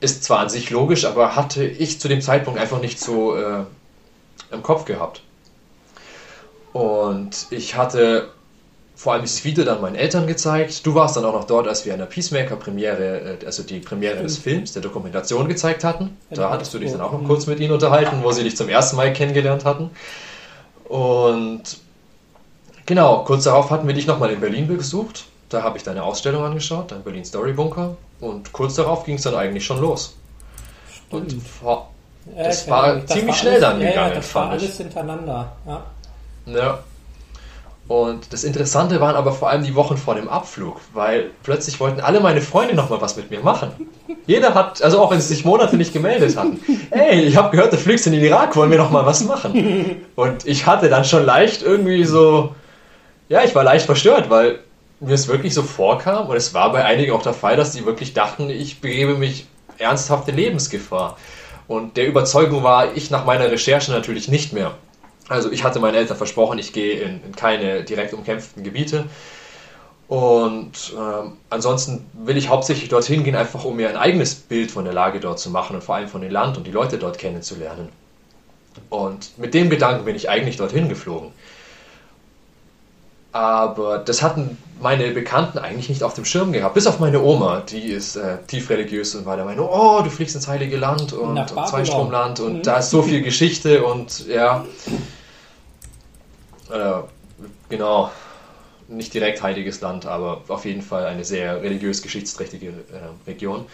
ist 0.00 0.24
zwar 0.24 0.40
an 0.40 0.50
sich 0.50 0.68
logisch, 0.68 1.06
aber 1.06 1.36
hatte 1.36 1.64
ich 1.64 1.98
zu 2.00 2.08
dem 2.08 2.20
Zeitpunkt 2.20 2.60
einfach 2.60 2.82
nicht 2.82 3.00
so 3.00 3.34
äh, 3.34 3.64
im 4.50 4.62
Kopf 4.62 4.84
gehabt. 4.84 5.22
Und 6.74 7.46
ich 7.48 7.76
hatte 7.76 8.28
vor 8.94 9.14
allem 9.14 9.22
dieses 9.22 9.42
Video 9.44 9.64
dann 9.64 9.80
meinen 9.80 9.96
Eltern 9.96 10.26
gezeigt. 10.26 10.84
Du 10.84 10.94
warst 10.94 11.16
dann 11.16 11.24
auch 11.24 11.32
noch 11.32 11.44
dort, 11.44 11.66
als 11.66 11.86
wir 11.86 11.94
an 11.94 11.98
der 12.00 12.06
Peacemaker-Premiere, 12.06 13.38
äh, 13.40 13.46
also 13.46 13.62
die 13.62 13.78
Premiere 13.78 14.22
des 14.22 14.36
Films, 14.36 14.72
der 14.72 14.82
Dokumentation 14.82 15.48
gezeigt 15.48 15.82
hatten. 15.82 16.14
Da 16.28 16.50
hattest 16.50 16.74
du 16.74 16.78
dich 16.78 16.92
dann 16.92 17.00
auch 17.00 17.12
noch 17.12 17.24
kurz 17.24 17.46
mit 17.46 17.58
ihnen 17.58 17.72
unterhalten, 17.72 18.18
wo 18.22 18.32
sie 18.32 18.42
dich 18.42 18.56
zum 18.56 18.68
ersten 18.68 18.96
Mal 18.96 19.14
kennengelernt 19.14 19.64
hatten. 19.64 19.88
Und 20.84 21.62
Genau, 22.92 23.24
kurz 23.24 23.44
darauf 23.44 23.70
hatten 23.70 23.86
wir 23.86 23.94
dich 23.94 24.06
nochmal 24.06 24.32
in 24.32 24.40
Berlin 24.40 24.68
besucht. 24.68 25.24
Da 25.48 25.62
habe 25.62 25.78
ich 25.78 25.82
deine 25.82 26.02
Ausstellung 26.02 26.44
angeschaut, 26.44 26.92
dein 26.92 27.02
Berlin 27.02 27.24
Story 27.24 27.54
Bunker. 27.54 27.96
Und 28.20 28.52
kurz 28.52 28.74
darauf 28.74 29.04
ging 29.04 29.14
es 29.14 29.22
dann 29.22 29.34
eigentlich 29.34 29.64
schon 29.64 29.80
los. 29.80 30.14
Und 31.08 31.32
vor, 31.42 31.88
das 32.36 32.66
ja, 32.66 32.70
war 32.70 32.96
das 32.96 33.06
ziemlich 33.06 33.28
war 33.28 33.34
schnell 33.34 33.52
alles, 33.52 33.60
dann 33.62 33.78
gegangen. 33.80 34.08
Ja, 34.10 34.14
das 34.14 34.34
war 34.34 34.50
alles 34.50 34.76
hintereinander. 34.76 35.52
Ja. 35.66 35.82
ja. 36.44 36.78
Und 37.88 38.30
das 38.30 38.44
Interessante 38.44 39.00
waren 39.00 39.16
aber 39.16 39.32
vor 39.32 39.48
allem 39.48 39.64
die 39.64 39.74
Wochen 39.74 39.96
vor 39.96 40.14
dem 40.14 40.28
Abflug, 40.28 40.78
weil 40.92 41.30
plötzlich 41.44 41.80
wollten 41.80 42.02
alle 42.02 42.20
meine 42.20 42.42
Freunde 42.42 42.74
nochmal 42.74 43.00
was 43.00 43.16
mit 43.16 43.30
mir 43.30 43.40
machen. 43.40 43.70
Jeder 44.26 44.52
hat, 44.52 44.82
also 44.82 45.00
auch 45.00 45.10
wenn 45.10 45.20
sie 45.22 45.28
sich 45.28 45.46
Monate 45.46 45.78
nicht 45.78 45.94
gemeldet 45.94 46.36
hatten, 46.36 46.60
ey, 46.90 47.22
ich 47.22 47.38
habe 47.38 47.56
gehört, 47.56 47.72
du 47.72 47.78
fliegst 47.78 48.06
in 48.06 48.12
den 48.12 48.22
Irak, 48.22 48.54
wollen 48.54 48.70
wir 48.70 48.76
nochmal 48.76 49.06
was 49.06 49.24
machen? 49.24 50.02
Und 50.14 50.46
ich 50.46 50.66
hatte 50.66 50.90
dann 50.90 51.06
schon 51.06 51.24
leicht 51.24 51.62
irgendwie 51.62 52.04
so, 52.04 52.54
ja, 53.32 53.42
ich 53.42 53.54
war 53.54 53.64
leicht 53.64 53.86
verstört, 53.86 54.28
weil 54.28 54.58
mir 55.00 55.14
es 55.14 55.26
wirklich 55.26 55.54
so 55.54 55.62
vorkam 55.62 56.28
und 56.28 56.36
es 56.36 56.52
war 56.52 56.70
bei 56.70 56.84
einigen 56.84 57.12
auch 57.12 57.22
der 57.22 57.32
Fall, 57.32 57.56
dass 57.56 57.72
die 57.72 57.86
wirklich 57.86 58.12
dachten, 58.12 58.50
ich 58.50 58.82
begebe 58.82 59.14
mich 59.14 59.46
ernsthafte 59.78 60.32
Lebensgefahr. 60.32 61.16
Und 61.66 61.96
der 61.96 62.06
Überzeugung 62.06 62.62
war 62.62 62.94
ich 62.94 63.10
nach 63.10 63.24
meiner 63.24 63.50
Recherche 63.50 63.90
natürlich 63.90 64.28
nicht 64.28 64.52
mehr. 64.52 64.74
Also 65.28 65.50
ich 65.50 65.64
hatte 65.64 65.80
meinen 65.80 65.94
Eltern 65.94 66.18
versprochen, 66.18 66.58
ich 66.58 66.74
gehe 66.74 67.00
in, 67.00 67.24
in 67.24 67.34
keine 67.34 67.84
direkt 67.84 68.12
umkämpften 68.12 68.64
Gebiete. 68.64 69.06
Und 70.08 70.92
ähm, 70.94 71.38
ansonsten 71.48 72.04
will 72.12 72.36
ich 72.36 72.50
hauptsächlich 72.50 72.90
dorthin 72.90 73.24
gehen, 73.24 73.34
einfach 73.34 73.64
um 73.64 73.76
mir 73.76 73.88
ein 73.88 73.96
eigenes 73.96 74.34
Bild 74.34 74.70
von 74.70 74.84
der 74.84 74.92
Lage 74.92 75.20
dort 75.20 75.38
zu 75.38 75.48
machen 75.48 75.74
und 75.74 75.82
vor 75.82 75.94
allem 75.94 76.08
von 76.08 76.20
dem 76.20 76.30
Land 76.30 76.58
und 76.58 76.66
die 76.66 76.70
Leute 76.70 76.98
dort 76.98 77.16
kennenzulernen. 77.16 77.88
Und 78.90 79.38
mit 79.38 79.54
dem 79.54 79.70
Gedanken 79.70 80.04
bin 80.04 80.16
ich 80.16 80.28
eigentlich 80.28 80.58
dorthin 80.58 80.90
geflogen. 80.90 81.32
Aber 83.32 83.98
das 83.98 84.22
hatten 84.22 84.58
meine 84.82 85.10
Bekannten 85.12 85.58
eigentlich 85.58 85.88
nicht 85.88 86.02
auf 86.02 86.14
dem 86.14 86.24
Schirm 86.24 86.52
gehabt. 86.52 86.74
Bis 86.74 86.86
auf 86.86 86.98
meine 86.98 87.22
Oma, 87.22 87.60
die 87.60 87.88
ist 87.88 88.16
äh, 88.16 88.38
tief 88.46 88.68
religiös 88.68 89.14
und 89.14 89.24
war 89.24 89.36
der 89.36 89.44
Meinung, 89.44 89.68
oh, 89.70 90.02
du 90.02 90.10
fliegst 90.10 90.34
ins 90.34 90.48
Heilige 90.48 90.76
Land 90.76 91.12
und, 91.12 91.38
und 91.38 91.48
Zweistromland 91.48 92.40
und 92.40 92.58
mhm. 92.58 92.62
da 92.62 92.78
ist 92.78 92.90
so 92.90 93.02
viel 93.02 93.22
Geschichte 93.22 93.84
und 93.84 94.26
ja. 94.26 94.64
Äh, 96.70 97.02
genau. 97.68 98.10
Nicht 98.88 99.14
direkt 99.14 99.42
heiliges 99.42 99.80
Land, 99.80 100.04
aber 100.04 100.42
auf 100.48 100.66
jeden 100.66 100.82
Fall 100.82 101.06
eine 101.06 101.24
sehr 101.24 101.62
religiös 101.62 102.02
geschichtsträchtige 102.02 102.68
äh, 102.68 103.26
Region. 103.26 103.64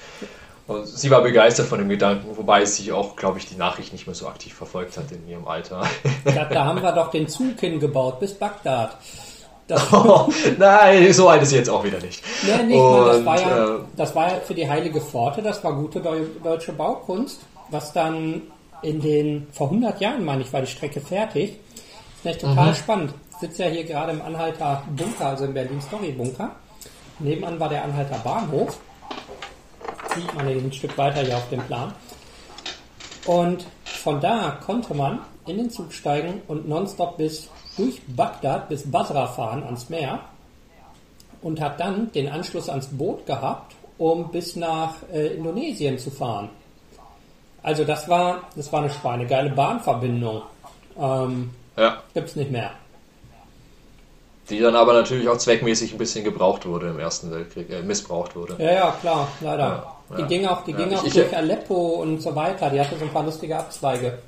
Und 0.69 0.87
sie 0.87 1.11
war 1.11 1.23
begeistert 1.23 1.67
von 1.67 1.79
dem 1.79 1.89
Gedanken, 1.89 2.37
wobei 2.37 2.67
sie 2.67 2.93
auch, 2.93 3.17
glaube 3.17 3.39
ich, 3.39 3.47
die 3.47 3.57
Nachricht 3.57 3.93
nicht 3.93 4.07
mehr 4.07 4.15
so 4.15 4.29
aktiv 4.29 4.53
verfolgt 4.53 4.99
hat 4.99 5.11
in 5.11 5.27
ihrem 5.27 5.49
Alter. 5.49 5.83
Ja, 6.27 6.45
da 6.45 6.67
haben 6.67 6.83
wir 6.83 6.93
doch 6.93 7.11
den 7.11 7.27
Zug 7.27 7.59
hingebaut 7.59 8.21
bis 8.21 8.35
Bagdad. 8.35 8.99
Oh, 9.71 10.29
nein, 10.59 11.13
so 11.13 11.29
alt 11.29 11.43
ist 11.43 11.51
sie 11.51 11.57
jetzt 11.57 11.71
auch 11.71 11.85
wieder 11.85 12.01
nicht. 12.01 12.23
Nee, 12.43 12.63
nicht 12.65 12.79
Und, 12.79 13.07
das, 13.07 13.25
war 13.25 13.41
ja, 13.41 13.65
äh, 13.65 13.79
das 13.97 14.15
war 14.15 14.29
ja 14.29 14.41
für 14.41 14.55
die 14.55 14.69
Heilige 14.69 15.01
Pforte, 15.01 15.43
das 15.43 15.63
war 15.63 15.75
gute 15.75 16.01
deutsche 16.43 16.73
Baukunst, 16.73 17.41
was 17.71 17.93
dann 17.93 18.43
in 18.83 19.01
den, 19.01 19.47
vor 19.53 19.67
100 19.69 20.01
Jahren, 20.01 20.25
meine 20.25 20.43
ich, 20.43 20.53
war 20.53 20.61
die 20.61 20.69
Strecke 20.69 21.01
fertig. 21.01 21.59
Das 22.23 22.33
ist 22.33 22.37
echt 22.37 22.41
total 22.41 22.71
mhm. 22.71 22.75
spannend. 22.75 23.15
Ich 23.33 23.39
sitze 23.39 23.65
ja 23.65 23.69
hier 23.69 23.85
gerade 23.85 24.13
im 24.13 24.23
Anhalter 24.23 24.83
Bunker, 24.97 25.27
also 25.27 25.45
im 25.45 25.55
Berlin 25.55 25.81
Story 25.81 26.13
Bunker. 26.13 26.51
Nebenan 27.19 27.61
war 27.61 27.69
der 27.69 27.85
Anhalter 27.85 28.19
Bahnhof 28.19 28.79
sieht 30.19 30.35
man 30.35 30.49
ein 30.49 30.73
Stück 30.73 30.97
weiter 30.99 31.23
hier 31.23 31.37
auf 31.37 31.49
dem 31.49 31.61
Plan. 31.63 31.93
Und 33.27 33.67
von 33.85 34.21
da 34.21 34.59
konnte 34.65 34.95
man 34.95 35.21
in 35.47 35.59
den 35.59 35.71
Zug 35.71 35.93
steigen 35.93 36.43
und 36.49 36.69
nonstop 36.69 37.17
bis 37.17 37.49
durch 37.79 38.01
Bagdad 38.09 38.69
bis 38.69 38.91
Basra 38.91 39.27
fahren 39.27 39.63
ans 39.63 39.89
Meer 39.89 40.21
und 41.41 41.61
hat 41.61 41.81
dann 41.81 42.13
den 42.13 42.29
Anschluss 42.29 42.69
ans 42.69 42.89
Boot 42.89 43.25
gehabt, 43.25 43.75
um 43.97 44.31
bis 44.31 44.57
nach 44.57 44.95
äh, 45.13 45.29
Indonesien 45.29 45.99
zu 45.99 46.11
fahren. 46.11 46.51
Also 47.63 47.85
das 47.85 48.09
war, 48.09 48.43
das 48.57 48.73
war 48.73 48.83
eine 48.83 48.91
schweinegeile 48.91 49.51
Bahnverbindung. 49.51 50.43
Ähm, 50.99 51.51
ja. 51.77 52.03
Gibt's 52.15 52.37
nicht 52.37 52.51
mehr. 52.51 52.71
Die 54.51 54.61
dann 54.61 54.77
aber 54.77 54.95
natürlich 54.95 55.29
auch 55.29 55.37
zweckmäßig 55.37 55.93
ein 55.93 55.99
bisschen 55.99 56.25
gebraucht 56.25 56.67
wurde 56.67 56.89
im 56.89 56.99
Ersten 56.99 57.31
Weltkrieg, 57.31 57.71
äh, 57.71 57.83
missbraucht 57.83 58.35
wurde. 58.35 58.57
Ja, 58.59 58.73
ja, 58.73 58.97
klar, 59.01 59.29
leider. 59.41 59.67
Ja. 60.11 60.17
Die 60.17 60.23
ja. 60.23 60.27
ging 60.27 60.47
auch, 60.47 60.65
die 60.65 60.73
ging 60.73 60.91
ich, 60.91 60.97
auch 60.97 61.05
ich, 61.05 61.13
durch 61.13 61.37
Aleppo 61.37 61.75
und 61.75 62.23
so 62.23 62.35
weiter. 62.35 62.71
Die 62.71 62.81
hatte 62.81 62.97
so 62.99 63.05
ein 63.05 63.13
paar 63.13 63.25
lustige 63.25 63.59
Abzweige. 63.59 64.19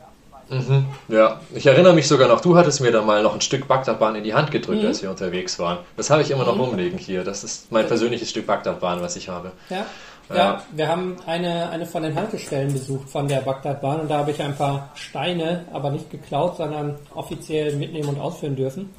Mhm, 0.51 0.86
ja, 1.09 1.40
ich 1.55 1.66
erinnere 1.66 1.94
mich 1.94 2.09
sogar 2.09 2.26
noch, 2.26 2.40
du 2.40 2.57
hattest 2.57 2.80
mir 2.80 2.90
da 2.90 3.03
mal 3.03 3.22
noch 3.22 3.34
ein 3.34 3.40
Stück 3.40 3.68
Bagdadbahn 3.68 4.16
in 4.16 4.24
die 4.24 4.34
Hand 4.34 4.51
gedrückt, 4.51 4.82
mhm. 4.82 4.88
als 4.88 5.01
wir 5.01 5.09
unterwegs 5.11 5.59
waren. 5.61 5.78
Das 5.96 6.11
habe 6.11 6.22
ich 6.22 6.30
immer 6.32 6.44
noch 6.44 6.57
mhm. 6.57 6.62
rumliegen 6.62 6.98
hier. 6.98 7.22
Das 7.22 7.44
ist 7.44 7.70
mein 7.70 7.86
persönliches 7.86 8.30
Stück 8.30 8.46
Bagdadbahn, 8.46 9.01
was 9.01 9.14
ich 9.14 9.28
habe. 9.28 9.53
Ja. 9.68 9.86
Ja, 10.28 10.36
ja, 10.36 10.62
wir 10.72 10.88
haben 10.88 11.16
eine, 11.26 11.70
eine 11.70 11.86
von 11.86 12.05
den 12.05 12.14
Haltestellen 12.14 12.72
besucht 12.72 13.11
von 13.11 13.26
der 13.26 13.40
Bagdadbahn 13.40 14.01
und 14.01 14.09
da 14.09 14.18
habe 14.18 14.30
ich 14.30 14.40
ein 14.40 14.55
paar 14.57 14.90
Steine, 14.94 15.64
aber 15.72 15.90
nicht 15.90 16.09
geklaut, 16.09 16.57
sondern 16.57 16.94
offiziell 17.16 17.74
mitnehmen 17.74 18.11
und 18.11 18.20
ausführen 18.20 18.55
dürfen. 18.55 18.90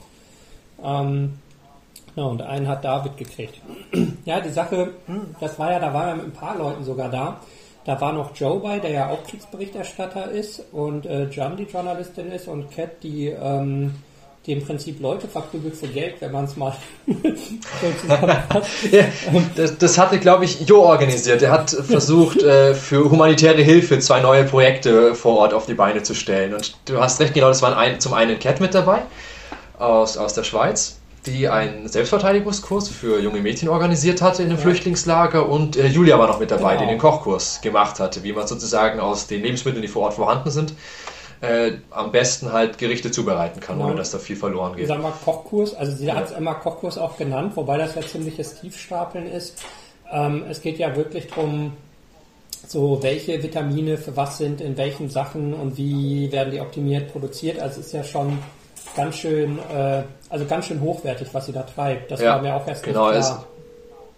Ähm, 0.84 1.40
ja, 2.16 2.24
und 2.24 2.42
einen 2.42 2.68
hat 2.68 2.84
David 2.84 3.16
gekriegt. 3.16 3.62
ja, 4.26 4.42
die 4.42 4.50
Sache, 4.50 4.90
das 5.40 5.58
war 5.58 5.72
ja, 5.72 5.80
da 5.80 5.94
waren 5.94 6.08
wir 6.08 6.16
mit 6.16 6.26
ein 6.26 6.38
paar 6.38 6.58
Leuten 6.58 6.84
sogar 6.84 7.10
da. 7.10 7.40
Da 7.84 8.00
war 8.00 8.14
noch 8.14 8.36
Joe 8.36 8.60
bei, 8.60 8.80
der 8.80 8.92
ja 8.92 9.10
auch 9.10 9.24
Kriegsberichterstatter 9.26 10.30
ist 10.30 10.64
und 10.72 11.06
äh, 11.06 11.28
Jan 11.30 11.58
die 11.58 11.64
Journalistin 11.64 12.32
ist 12.32 12.48
und 12.48 12.70
Cat 12.70 13.02
die, 13.02 13.30
ähm, 13.30 13.96
die 14.46 14.54
im 14.54 14.64
Prinzip 14.64 15.02
Leute 15.02 15.28
verprügelt 15.28 15.76
für 15.76 15.88
Geld, 15.88 16.16
wenn 16.20 16.32
man 16.32 16.46
es 16.46 16.56
mal 16.56 16.76
ja, 18.92 19.06
das, 19.56 19.80
das, 19.80 19.98
hatte, 19.98 20.20
glaube 20.20 20.46
ich, 20.46 20.62
Jo 20.62 20.84
organisiert. 20.84 21.42
Er 21.42 21.52
hat 21.52 21.72
versucht, 21.72 22.44
äh, 22.44 22.76
für 22.76 23.10
humanitäre 23.10 23.64
Hilfe 23.64 23.98
zwei 23.98 24.20
neue 24.20 24.44
Projekte 24.44 25.16
vor 25.16 25.40
Ort 25.40 25.56
auf 25.56 25.66
die 25.66 25.74
Beine 25.74 26.04
zu 26.04 26.14
stellen. 26.14 26.54
Und 26.54 26.76
du 26.86 27.00
hast 27.00 27.20
recht, 27.20 27.34
genau, 27.34 27.48
das 27.48 27.64
waren 27.64 27.74
ein, 27.74 28.00
zum 28.00 28.14
einen 28.14 28.38
Cat 28.38 28.62
mit 28.62 28.76
dabei 28.76 29.02
aus, 29.80 30.18
aus 30.18 30.36
der 30.36 30.44
Schweiz 30.44 31.01
die 31.26 31.48
einen 31.48 31.88
Selbstverteidigungskurs 31.88 32.90
für 32.90 33.20
junge 33.20 33.42
Mädchen 33.42 33.70
organisiert 33.70 34.22
hatte 34.22 34.42
in 34.42 34.50
einem 34.50 34.58
ja. 34.58 34.64
Flüchtlingslager 34.64 35.48
und 35.48 35.78
äh, 35.78 35.88
Julia 35.88 36.18
war 36.18 36.28
noch 36.28 36.40
mit 36.40 36.50
dabei, 36.50 36.74
genau. 36.74 36.86
die 36.86 36.88
den 36.90 36.98
Kochkurs 36.98 37.62
gemacht 37.62 38.00
hatte, 38.00 38.24
wie 38.24 38.34
man 38.34 38.48
sozusagen 38.48 39.00
aus 39.00 39.28
den 39.28 39.44
Lebensmitteln, 39.44 39.84
die 39.84 39.88
vor 39.88 40.04
Ort 40.04 40.16
vorhanden 40.16 40.50
sind, 40.50 40.74
äh, 41.42 41.74
am 41.92 42.12
besten 42.12 42.52
halt 42.52 42.80
Gerichte 42.80 43.12
zubereiten 43.12 43.60
kann, 43.60 43.78
genau. 43.78 43.90
ohne 43.90 43.98
dass 43.98 44.12
da 44.12 44.18
viel 44.18 44.36
verloren 44.36 44.76
geht. 44.76 44.88
Sag 44.88 45.02
mal 45.02 45.14
Kochkurs, 45.24 45.76
also 45.76 45.96
sie 45.96 46.06
ja. 46.06 46.16
hat 46.16 46.32
es 46.32 46.38
immer 46.38 46.56
Kochkurs 46.56 46.98
auch 46.98 47.18
genannt, 47.18 47.54
wobei 47.56 47.78
das 47.78 47.94
ja 47.94 48.02
ziemliches 48.02 48.60
Tiefstapeln 48.60 49.32
ist. 49.32 49.62
Ähm, 50.12 50.44
es 50.50 50.62
geht 50.62 50.80
ja 50.80 50.96
wirklich 50.96 51.28
darum, 51.28 51.74
so 52.68 53.02
welche 53.02 53.42
Vitamine 53.44 53.98
für 53.98 54.16
was 54.18 54.40
sind, 54.40 54.60
in 54.62 54.76
welchen 54.78 55.10
Sachen 55.10 55.54
und 55.54 55.78
wie 55.78 56.32
werden 56.32 56.52
die 56.52 56.62
optimiert 56.62 57.12
produziert. 57.12 57.60
Also 57.60 57.80
es 57.80 57.88
ist 57.88 57.94
ja 57.94 58.04
schon 58.04 58.40
ganz 58.96 59.18
schön, 59.18 59.60
äh, 59.60 60.04
also 60.30 60.46
ganz 60.46 60.66
schön 60.66 60.82
hochwertig, 60.82 61.30
was 61.34 61.46
sie 61.46 61.52
da 61.52 61.64
treibt. 61.64 62.12
Das 62.12 62.22
ja, 62.22 62.36
war 62.36 62.42
mir 62.42 62.56
auch 62.56 62.68
erst 62.68 62.84
genau, 62.84 63.12
nicht 63.12 63.22
klar. 63.22 63.46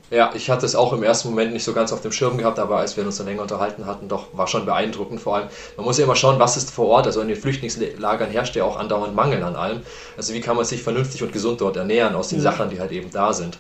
ja, 0.10 0.32
ich 0.34 0.50
hatte 0.50 0.66
es 0.66 0.76
auch 0.76 0.94
im 0.94 1.04
ersten 1.04 1.30
Moment 1.30 1.54
nicht 1.54 1.64
so 1.64 1.74
ganz 1.74 1.92
auf 1.92 2.02
dem 2.02 2.12
Schirm 2.12 2.38
gehabt, 2.38 2.60
aber 2.60 2.78
als 2.78 2.98
wir 2.98 3.06
uns 3.06 3.18
dann 3.18 3.28
länger 3.28 3.42
unterhalten 3.44 3.86
hatten, 3.86 4.08
doch 4.08 4.28
war 4.34 4.48
schon 4.48 4.66
beeindruckend. 4.66 5.22
Vor 5.22 5.36
allem, 5.36 5.48
man 5.78 5.86
muss 5.86 5.98
ja 5.98 6.06
immer 6.06 6.16
schauen, 6.16 6.40
was 6.40 6.58
ist 6.58 6.72
vor 6.72 6.88
Ort. 6.88 7.08
Also 7.08 7.22
in 7.22 7.28
den 7.28 7.38
Flüchtlingslagern 7.38 8.30
herrscht 8.30 8.56
ja 8.56 8.64
auch 8.64 8.78
andauernd 8.78 9.16
Mangel 9.16 9.44
an 9.44 9.56
allem. 9.56 9.82
Also 10.18 10.34
wie 10.34 10.42
kann 10.42 10.56
man 10.56 10.66
sich 10.66 10.84
vernünftig 10.84 11.24
und 11.24 11.34
gesund 11.34 11.62
dort 11.62 11.78
ernähren 11.78 12.16
aus 12.16 12.30
den 12.30 12.40
mhm. 12.40 12.44
Sachen, 12.44 12.70
die 12.70 12.80
halt 12.80 12.92
eben 12.92 13.12
da 13.12 13.34
sind. 13.34 13.58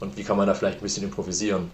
Und 0.00 0.16
wie 0.16 0.24
kann 0.24 0.36
man 0.36 0.46
da 0.46 0.54
vielleicht 0.54 0.78
ein 0.78 0.82
bisschen 0.82 1.04
improvisieren. 1.04 1.70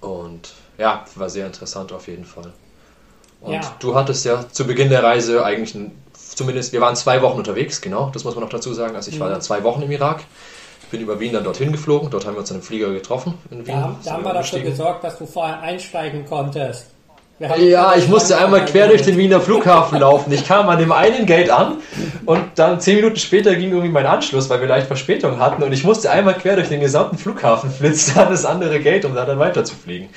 Und 0.00 0.52
ja, 0.78 1.04
war 1.14 1.30
sehr 1.30 1.46
interessant 1.46 1.92
auf 1.92 2.08
jeden 2.08 2.24
Fall. 2.24 2.52
Und 3.40 3.54
ja. 3.54 3.76
du 3.80 3.94
hattest 3.94 4.24
ja 4.24 4.44
zu 4.50 4.66
Beginn 4.66 4.88
der 4.88 5.02
Reise 5.02 5.44
eigentlich 5.44 5.74
ein 5.74 6.01
zumindest, 6.36 6.72
wir 6.72 6.80
waren 6.80 6.96
zwei 6.96 7.22
Wochen 7.22 7.38
unterwegs, 7.38 7.80
genau, 7.80 8.10
das 8.12 8.24
muss 8.24 8.34
man 8.34 8.44
noch 8.44 8.50
dazu 8.50 8.72
sagen. 8.72 8.94
Also 8.96 9.10
ich 9.10 9.20
war 9.20 9.28
mhm. 9.28 9.32
dann 9.32 9.42
zwei 9.42 9.62
Wochen 9.64 9.82
im 9.82 9.90
Irak, 9.90 10.24
bin 10.90 11.00
über 11.00 11.20
Wien 11.20 11.32
dann 11.32 11.44
dorthin 11.44 11.72
geflogen, 11.72 12.10
dort 12.10 12.26
haben 12.26 12.34
wir 12.34 12.40
uns 12.40 12.50
in 12.50 12.56
einem 12.56 12.62
Flieger 12.62 12.92
getroffen. 12.92 13.34
In 13.50 13.66
Wien, 13.66 13.74
da, 13.74 13.96
da 14.04 14.12
haben 14.12 14.24
wir 14.24 14.34
dafür 14.34 14.60
gesorgt, 14.60 15.04
dass 15.04 15.18
du 15.18 15.26
vorher 15.26 15.60
einsteigen 15.60 16.26
konntest. 16.26 16.86
Ja, 17.38 17.96
ich 17.96 18.08
musste 18.08 18.38
einmal 18.38 18.64
quer 18.64 18.86
durch 18.86 19.02
den 19.02 19.16
Wiener 19.16 19.40
Flughafen 19.40 19.98
laufen. 19.98 20.32
Ich 20.32 20.46
kam 20.46 20.68
an 20.68 20.78
dem 20.78 20.92
einen 20.92 21.26
Gate 21.26 21.50
an 21.50 21.78
und 22.24 22.40
dann 22.54 22.80
zehn 22.80 22.96
Minuten 22.96 23.16
später 23.16 23.54
ging 23.56 23.70
irgendwie 23.70 23.88
mein 23.88 24.06
Anschluss, 24.06 24.48
weil 24.48 24.60
wir 24.60 24.68
leicht 24.68 24.86
Verspätung 24.86 25.40
hatten 25.40 25.62
und 25.62 25.72
ich 25.72 25.82
musste 25.82 26.10
einmal 26.10 26.34
quer 26.34 26.56
durch 26.56 26.68
den 26.68 26.80
gesamten 26.80 27.18
Flughafen 27.18 27.70
flitzen 27.70 28.18
an 28.18 28.30
das 28.30 28.44
andere 28.44 28.78
Gate, 28.80 29.04
um 29.04 29.14
da 29.14 29.24
dann 29.24 29.38
weiterzufliegen. 29.38 30.08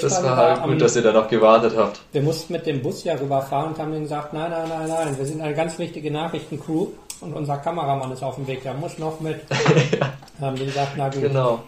Das 0.00 0.22
war 0.22 0.36
halt 0.36 0.62
gut, 0.62 0.80
dass 0.80 0.96
ihr 0.96 1.02
da 1.02 1.12
noch 1.12 1.28
gewartet 1.28 1.74
habt. 1.76 2.00
Wir 2.12 2.22
mussten 2.22 2.52
mit 2.52 2.66
dem 2.66 2.80
Bus 2.80 3.04
ja 3.04 3.14
rüberfahren 3.14 3.72
und 3.72 3.78
haben 3.78 3.92
denen 3.92 4.04
gesagt, 4.04 4.32
nein, 4.32 4.50
nein, 4.50 4.68
nein, 4.68 4.88
nein, 4.88 5.18
wir 5.18 5.26
sind 5.26 5.42
eine 5.42 5.54
ganz 5.54 5.78
wichtige 5.78 6.10
Nachrichtencrew 6.10 6.86
und 7.20 7.34
unser 7.34 7.58
Kameramann 7.58 8.10
ist 8.12 8.22
auf 8.22 8.36
dem 8.36 8.46
Weg, 8.46 8.62
der 8.62 8.74
muss 8.74 8.98
noch 8.98 9.20
mit. 9.20 9.40
ja. 10.00 10.12
Haben 10.40 10.56
die 10.56 10.64
gesagt, 10.64 10.92
na 10.96 11.08
gut. 11.08 11.20
Genau. 11.20 11.60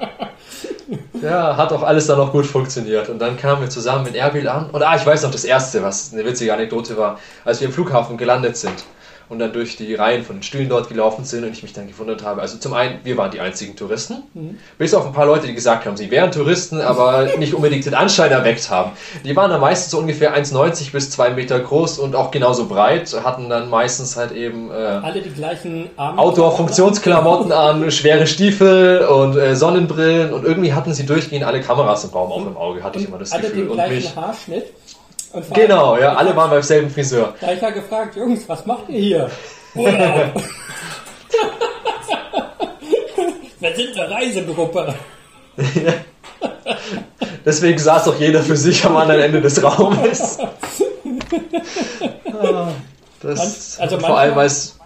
ja, 1.21 1.57
hat 1.57 1.71
auch 1.71 1.83
alles 1.83 2.07
dann 2.07 2.17
noch 2.17 2.31
gut 2.31 2.45
funktioniert. 2.45 3.09
Und 3.09 3.19
dann 3.19 3.37
kamen 3.37 3.61
wir 3.61 3.69
zusammen 3.69 4.03
mit 4.03 4.15
Erbil 4.15 4.47
an. 4.47 4.69
Und 4.71 4.83
ah, 4.83 4.95
ich 4.95 5.05
weiß 5.05 5.23
noch 5.23 5.31
das 5.31 5.43
erste, 5.43 5.83
was 5.83 6.13
eine 6.13 6.25
witzige 6.25 6.53
Anekdote 6.53 6.97
war, 6.97 7.19
als 7.45 7.59
wir 7.59 7.67
im 7.67 7.73
Flughafen 7.73 8.17
gelandet 8.17 8.57
sind 8.57 8.83
und 9.31 9.39
dann 9.39 9.53
durch 9.53 9.77
die 9.77 9.95
Reihen 9.95 10.25
von 10.25 10.35
den 10.35 10.43
Stühlen 10.43 10.67
dort 10.67 10.89
gelaufen 10.89 11.23
sind 11.23 11.45
und 11.45 11.53
ich 11.53 11.63
mich 11.63 11.71
dann 11.71 11.87
gewundert 11.87 12.21
habe. 12.21 12.41
Also 12.41 12.57
zum 12.57 12.73
einen, 12.73 12.99
wir 13.05 13.15
waren 13.15 13.31
die 13.31 13.39
einzigen 13.39 13.77
Touristen, 13.77 14.23
mhm. 14.33 14.57
bis 14.77 14.93
auf 14.93 15.05
ein 15.05 15.13
paar 15.13 15.25
Leute, 15.25 15.47
die 15.47 15.55
gesagt 15.55 15.85
haben, 15.85 15.95
sie 15.95 16.11
wären 16.11 16.33
Touristen, 16.33 16.81
aber 16.81 17.29
nicht 17.39 17.53
unbedingt 17.53 17.85
den 17.85 17.93
Anschein 17.93 18.29
erweckt 18.29 18.69
haben. 18.69 18.91
Die 19.23 19.33
waren 19.33 19.49
dann 19.49 19.61
meistens 19.61 19.91
so 19.91 19.99
ungefähr 19.99 20.35
1,90 20.35 20.91
bis 20.91 21.11
2 21.11 21.29
Meter 21.29 21.61
groß 21.61 21.97
und 21.99 22.13
auch 22.13 22.31
genauso 22.31 22.67
breit, 22.67 23.15
hatten 23.23 23.49
dann 23.49 23.69
meistens 23.69 24.17
halt 24.17 24.33
eben 24.33 24.69
äh, 24.69 24.73
alle 24.73 25.21
die 25.21 25.29
gleichen 25.29 25.89
Outdoor-Funktionsklamotten 25.95 27.53
an, 27.53 27.89
schwere 27.91 28.27
Stiefel 28.27 29.05
und 29.05 29.37
äh, 29.37 29.55
Sonnenbrillen 29.55 30.33
und 30.33 30.43
irgendwie 30.43 30.73
hatten 30.73 30.93
sie 30.93 31.05
durchgehend 31.05 31.45
alle 31.45 31.61
Kameras 31.61 32.03
im 32.03 32.09
Raum 32.09 32.33
auch 32.33 32.45
im 32.45 32.57
Auge, 32.57 32.83
hatte 32.83 32.99
ich 32.99 33.07
immer 33.07 33.17
das 33.17 33.31
alle 33.31 33.43
Gefühl. 33.43 33.67
Den 33.67 33.73
gleichen 33.75 33.93
und 33.93 33.95
mich, 33.95 34.15
Haarschnitt 34.17 34.80
Genau, 35.53 35.97
ja, 35.97 36.13
alle 36.13 36.35
waren 36.35 36.49
beim 36.49 36.61
selben 36.61 36.89
Friseur. 36.89 37.33
Da 37.39 37.47
habe 37.47 37.55
ich 37.55 37.61
ja 37.61 37.69
gefragt, 37.69 38.15
Jungs, 38.15 38.47
was 38.47 38.65
macht 38.65 38.89
ihr 38.89 38.99
hier? 38.99 39.31
Wir 43.61 43.75
sind 43.75 43.97
eine 43.97 44.09
Reisegruppe. 44.09 44.95
Deswegen 47.45 47.77
saß 47.77 48.05
doch 48.05 48.19
jeder 48.19 48.41
für 48.41 48.57
sich 48.57 48.83
am 48.85 48.97
anderen 48.97 49.21
Ende 49.21 49.39
des 49.39 49.61
Raumes. 49.63 50.39
Das, 53.21 53.79
also 53.79 53.99
vor 53.99 54.17
allem 54.17 54.37
als 54.37 54.79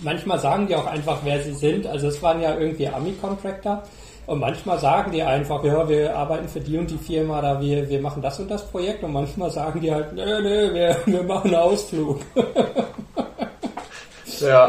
manchmal 0.00 0.38
sagen 0.38 0.66
die 0.66 0.76
auch 0.76 0.86
einfach, 0.86 1.20
wer 1.24 1.42
sie 1.42 1.54
sind. 1.54 1.86
Also 1.86 2.08
es 2.08 2.22
waren 2.22 2.42
ja 2.42 2.54
irgendwie 2.58 2.88
Ami-Contractor. 2.88 3.82
Und 4.26 4.38
manchmal 4.38 4.78
sagen 4.78 5.10
die 5.10 5.22
einfach, 5.22 5.64
ja, 5.64 5.88
wir 5.88 6.16
arbeiten 6.16 6.48
für 6.48 6.60
die 6.60 6.78
und 6.78 6.88
die 6.88 6.98
Firma, 6.98 7.40
da 7.40 7.60
wir, 7.60 7.88
wir 7.88 8.00
machen 8.00 8.22
das 8.22 8.38
und 8.38 8.50
das 8.50 8.64
Projekt. 8.64 9.02
Und 9.02 9.12
manchmal 9.12 9.50
sagen 9.50 9.80
die 9.80 9.92
halt, 9.92 10.12
nö, 10.12 10.40
nö, 10.40 10.72
wir, 10.72 10.96
wir 11.06 11.22
machen 11.24 11.48
einen 11.48 11.62
Ausflug. 11.62 12.20
ja, 14.40 14.68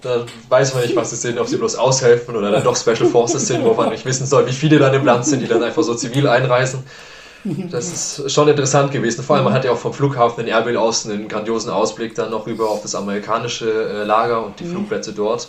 dann 0.00 0.26
weiß 0.48 0.74
man 0.74 0.84
nicht, 0.84 0.94
was 0.94 1.10
sie 1.10 1.16
sind, 1.16 1.38
ob 1.38 1.48
sie 1.48 1.56
bloß 1.56 1.76
aushelfen 1.76 2.36
oder 2.36 2.52
dann 2.52 2.62
doch 2.62 2.76
Special 2.76 3.08
Forces 3.08 3.48
sind, 3.48 3.64
wo 3.64 3.74
man 3.74 3.90
nicht 3.90 4.04
wissen 4.04 4.26
soll, 4.26 4.46
wie 4.46 4.52
viele 4.52 4.78
dann 4.78 4.94
im 4.94 5.04
Land 5.04 5.26
sind, 5.26 5.40
die 5.40 5.48
dann 5.48 5.62
einfach 5.62 5.82
so 5.82 5.94
zivil 5.94 6.28
einreisen. 6.28 6.84
Das 7.44 8.18
ist 8.18 8.32
schon 8.32 8.48
interessant 8.48 8.92
gewesen. 8.92 9.22
Vor 9.22 9.36
allem, 9.36 9.44
man 9.44 9.54
hat 9.54 9.64
ja 9.64 9.72
auch 9.72 9.78
vom 9.78 9.92
Flughafen 9.92 10.44
in 10.44 10.50
Erbil 10.50 10.76
aus 10.76 11.06
einen 11.06 11.28
grandiosen 11.28 11.70
Ausblick 11.70 12.14
dann 12.14 12.30
noch 12.30 12.46
über 12.46 12.68
auf 12.68 12.82
das 12.82 12.94
amerikanische 12.94 13.70
äh, 13.70 14.04
Lager 14.04 14.44
und 14.44 14.58
die 14.60 14.64
mhm. 14.64 14.72
Flugplätze 14.72 15.12
dort. 15.12 15.48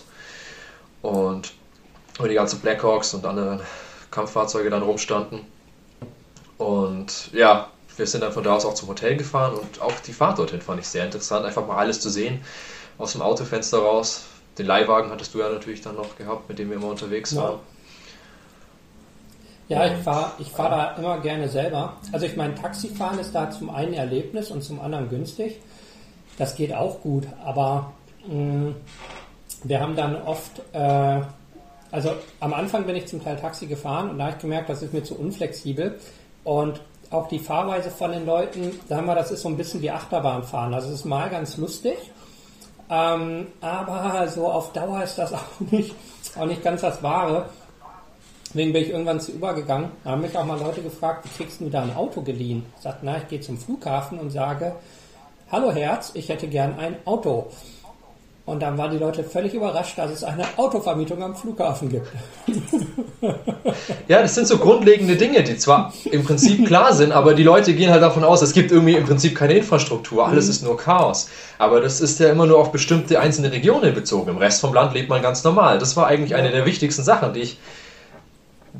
Und 1.01 1.51
wo 2.19 2.27
die 2.27 2.35
ganzen 2.35 2.59
Blackhawks 2.59 3.13
und 3.13 3.25
andere 3.25 3.61
Kampffahrzeuge 4.11 4.69
dann 4.69 4.83
rumstanden. 4.83 5.41
Und 6.57 7.31
ja, 7.33 7.69
wir 7.97 8.05
sind 8.05 8.21
dann 8.21 8.33
von 8.33 8.43
da 8.43 8.55
aus 8.55 8.65
auch 8.65 8.73
zum 8.73 8.89
Hotel 8.89 9.17
gefahren 9.17 9.55
und 9.55 9.81
auch 9.81 9.99
die 10.05 10.13
Fahrt 10.13 10.37
dorthin 10.37 10.61
fand 10.61 10.79
ich 10.79 10.87
sehr 10.87 11.05
interessant, 11.05 11.45
einfach 11.45 11.65
mal 11.65 11.77
alles 11.77 11.99
zu 12.01 12.09
sehen 12.09 12.41
aus 12.97 13.13
dem 13.13 13.21
Autofenster 13.21 13.79
raus. 13.79 14.25
Den 14.57 14.65
Leihwagen 14.65 15.09
hattest 15.09 15.33
du 15.33 15.39
ja 15.39 15.49
natürlich 15.49 15.81
dann 15.81 15.95
noch 15.95 16.17
gehabt, 16.17 16.49
mit 16.49 16.59
dem 16.59 16.69
wir 16.69 16.75
immer 16.75 16.89
unterwegs 16.89 17.31
ja. 17.31 17.43
waren. 17.43 17.59
Ja, 19.69 19.85
ich 19.85 20.03
fahre 20.03 20.31
ich 20.39 20.49
fahr 20.49 20.69
da 20.69 20.95
immer 20.95 21.19
gerne 21.19 21.47
selber. 21.47 21.93
Also 22.11 22.25
ich 22.25 22.35
meine, 22.35 22.55
Taxifahren 22.55 23.19
ist 23.19 23.33
da 23.33 23.51
zum 23.51 23.69
einen 23.69 23.93
Erlebnis 23.93 24.49
und 24.49 24.63
zum 24.63 24.81
anderen 24.81 25.09
günstig. 25.09 25.59
Das 26.37 26.55
geht 26.55 26.73
auch 26.73 27.01
gut, 27.01 27.27
aber 27.45 27.93
mh, 28.27 28.33
mm, 28.33 28.75
wir 29.63 29.79
haben 29.79 29.95
dann 29.95 30.21
oft, 30.23 30.59
äh, 30.73 31.21
also 31.91 32.11
am 32.39 32.53
Anfang 32.53 32.85
bin 32.85 32.95
ich 32.95 33.07
zum 33.07 33.23
Teil 33.23 33.37
Taxi 33.37 33.65
gefahren 33.65 34.11
und 34.11 34.19
da 34.19 34.25
habe 34.25 34.35
ich 34.35 34.41
gemerkt, 34.41 34.69
das 34.69 34.81
ist 34.81 34.93
mir 34.93 35.03
zu 35.03 35.15
unflexibel. 35.15 35.99
Und 36.43 36.81
auch 37.11 37.27
die 37.27 37.39
Fahrweise 37.39 37.89
von 37.89 38.11
den 38.11 38.25
Leuten, 38.25 38.79
sagen 38.87 39.05
wir, 39.05 39.15
das 39.15 39.31
ist 39.31 39.41
so 39.41 39.49
ein 39.49 39.57
bisschen 39.57 39.81
wie 39.81 39.91
Achterbahnfahren. 39.91 40.73
Also 40.73 40.89
es 40.89 40.95
ist 40.95 41.05
mal 41.05 41.29
ganz 41.29 41.57
lustig, 41.57 41.97
ähm, 42.89 43.47
aber 43.61 44.27
so 44.27 44.47
auf 44.47 44.73
Dauer 44.73 45.03
ist 45.03 45.17
das 45.17 45.33
auch 45.33 45.59
nicht, 45.71 45.95
auch 46.37 46.45
nicht 46.45 46.63
ganz 46.63 46.81
das 46.81 47.01
Wahre. 47.01 47.49
Deswegen 48.45 48.73
bin 48.73 48.83
ich 48.83 48.89
irgendwann 48.89 49.19
zu 49.19 49.31
übergegangen. 49.31 49.91
Da 50.03 50.11
haben 50.11 50.21
mich 50.21 50.35
auch 50.35 50.45
mal 50.45 50.59
Leute 50.59 50.81
gefragt, 50.81 51.25
wie 51.25 51.43
kriegst 51.43 51.61
du 51.61 51.69
da 51.69 51.83
ein 51.83 51.95
Auto 51.95 52.21
geliehen? 52.21 52.65
Ich 52.77 52.83
sagte, 52.83 52.99
na, 53.03 53.17
ich 53.17 53.27
gehe 53.27 53.39
zum 53.41 53.59
Flughafen 53.59 54.19
und 54.19 54.31
sage, 54.31 54.75
hallo 55.51 55.71
Herz, 55.71 56.11
ich 56.15 56.29
hätte 56.29 56.47
gern 56.47 56.79
ein 56.79 56.95
Auto. 57.05 57.51
Und 58.49 58.61
dann 58.61 58.79
waren 58.79 58.89
die 58.89 58.97
Leute 58.97 59.23
völlig 59.23 59.53
überrascht, 59.53 59.95
dass 59.99 60.09
es 60.09 60.23
eine 60.23 60.43
Autovermietung 60.57 61.21
am 61.21 61.35
Flughafen 61.35 61.87
gibt. 61.87 62.07
Ja, 64.07 64.23
das 64.23 64.33
sind 64.33 64.47
so 64.47 64.57
grundlegende 64.57 65.15
Dinge, 65.17 65.43
die 65.43 65.55
zwar 65.57 65.93
im 66.05 66.23
Prinzip 66.23 66.65
klar 66.65 66.93
sind, 66.93 67.11
aber 67.11 67.35
die 67.35 67.43
Leute 67.43 67.75
gehen 67.75 67.91
halt 67.91 68.01
davon 68.01 68.23
aus, 68.23 68.41
es 68.41 68.53
gibt 68.53 68.71
irgendwie 68.71 68.95
im 68.95 69.05
Prinzip 69.05 69.35
keine 69.35 69.53
Infrastruktur, 69.53 70.25
alles 70.25 70.45
mhm. 70.45 70.51
ist 70.51 70.63
nur 70.63 70.77
Chaos. 70.77 71.29
Aber 71.59 71.79
das 71.79 72.01
ist 72.01 72.19
ja 72.19 72.29
immer 72.29 72.47
nur 72.47 72.57
auf 72.57 72.71
bestimmte 72.71 73.19
einzelne 73.19 73.51
Regionen 73.51 73.93
bezogen. 73.93 74.31
Im 74.31 74.37
Rest 74.37 74.61
vom 74.61 74.73
Land 74.73 74.95
lebt 74.95 75.09
man 75.09 75.21
ganz 75.21 75.43
normal. 75.43 75.77
Das 75.77 75.95
war 75.95 76.07
eigentlich 76.07 76.33
eine 76.33 76.49
der 76.49 76.65
wichtigsten 76.65 77.03
Sachen, 77.03 77.33
die 77.33 77.41
ich 77.41 77.59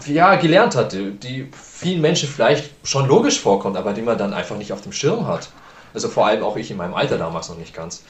ja, 0.08 0.36
gelernt 0.36 0.76
hatte, 0.76 1.12
die 1.12 1.48
vielen 1.52 2.02
Menschen 2.02 2.28
vielleicht 2.28 2.72
schon 2.84 3.08
logisch 3.08 3.40
vorkommt, 3.40 3.78
aber 3.78 3.94
die 3.94 4.02
man 4.02 4.18
dann 4.18 4.34
einfach 4.34 4.58
nicht 4.58 4.74
auf 4.74 4.82
dem 4.82 4.94
Schirm 4.94 5.28
hat. 5.28 5.50
Also 5.94 6.10
vor 6.10 6.26
allem 6.26 6.42
auch 6.42 6.58
ich 6.58 6.72
in 6.72 6.78
meinem 6.78 6.96
Alter 6.96 7.20
damals 7.20 7.50
noch 7.50 7.58
nicht 7.58 7.76
ganz. 7.76 8.02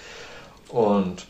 Und 0.69 1.25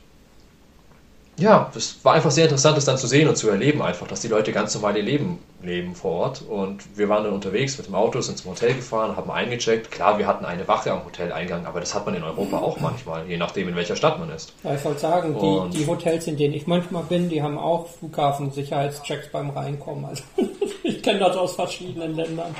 ja, 1.40 1.70
das 1.74 1.98
war 2.04 2.14
einfach 2.14 2.32
sehr 2.32 2.46
interessant, 2.46 2.78
das 2.78 2.86
dann 2.86 2.98
zu 2.98 3.08
sehen 3.08 3.28
und 3.28 3.38
zu 3.38 3.50
erleben, 3.50 3.82
einfach, 3.82 4.08
dass 4.08 4.22
die 4.22 4.28
Leute 4.28 4.52
ganz 4.52 4.76
normal 4.76 4.98
ihr 4.98 5.04
Leben 5.04 5.40
leben 5.62 5.96
vor 5.96 6.12
Ort. 6.12 6.42
Und 6.42 6.98
wir 6.98 7.10
waren 7.10 7.24
dann 7.24 7.34
unterwegs 7.34 7.78
mit 7.78 7.88
dem 7.88 7.96
Auto, 7.96 8.20
sind 8.22 8.38
zum 8.38 8.52
Hotel 8.52 8.74
gefahren, 8.74 9.16
haben 9.16 9.32
eingecheckt. 9.32 9.92
Klar, 9.92 10.18
wir 10.18 10.28
hatten 10.28 10.46
eine 10.46 10.68
Wache 10.68 10.92
am 10.92 11.06
Hoteleingang, 11.06 11.66
aber 11.66 11.80
das 11.80 11.96
hat 11.96 12.06
man 12.06 12.16
in 12.16 12.24
Europa 12.24 12.58
auch 12.58 12.80
manchmal, 12.80 13.26
je 13.28 13.38
nachdem, 13.38 13.70
in 13.70 13.76
welcher 13.76 13.96
Stadt 13.96 14.20
man 14.20 14.30
ist. 14.30 14.54
Ja, 14.64 14.76
ich 14.76 14.84
wollte 14.84 15.00
sagen, 15.00 15.36
die, 15.40 15.78
die, 15.78 15.88
Hotels, 15.88 16.28
in 16.28 16.38
denen 16.38 16.54
ich 16.54 16.68
manchmal 16.68 17.04
bin, 17.04 17.30
die 17.30 17.42
haben 17.42 17.58
auch 17.58 17.88
Flughafensicherheitschecks 17.88 19.30
beim 19.32 19.50
Reinkommen. 19.52 20.06
Also 20.06 20.24
ich 20.84 21.02
kenne 21.02 21.20
das 21.20 21.38
aus 21.38 21.56
verschiedenen 21.56 22.16
Ländern. 22.16 22.54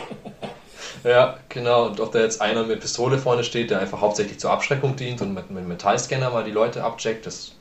Ja, 1.04 1.38
genau. 1.50 1.86
Und 1.88 2.00
ob 2.00 2.12
da 2.12 2.20
jetzt 2.20 2.42
einer 2.42 2.64
mit 2.64 2.82
Pistole 2.82 3.18
vorne 3.18 3.44
steht, 3.44 3.72
der 3.72 3.80
einfach 3.80 4.02
hauptsächlich 4.02 4.40
zur 4.40 4.52
Abschreckung 4.52 4.96
dient 4.96 5.22
und 5.22 5.34
mit, 5.34 5.50
mit 5.52 5.68
Metallscanner 5.68 6.30
mal 6.30 6.44
die 6.44 6.52
Leute 6.52 6.84
abcheckt, 6.84 7.26
das 7.26 7.54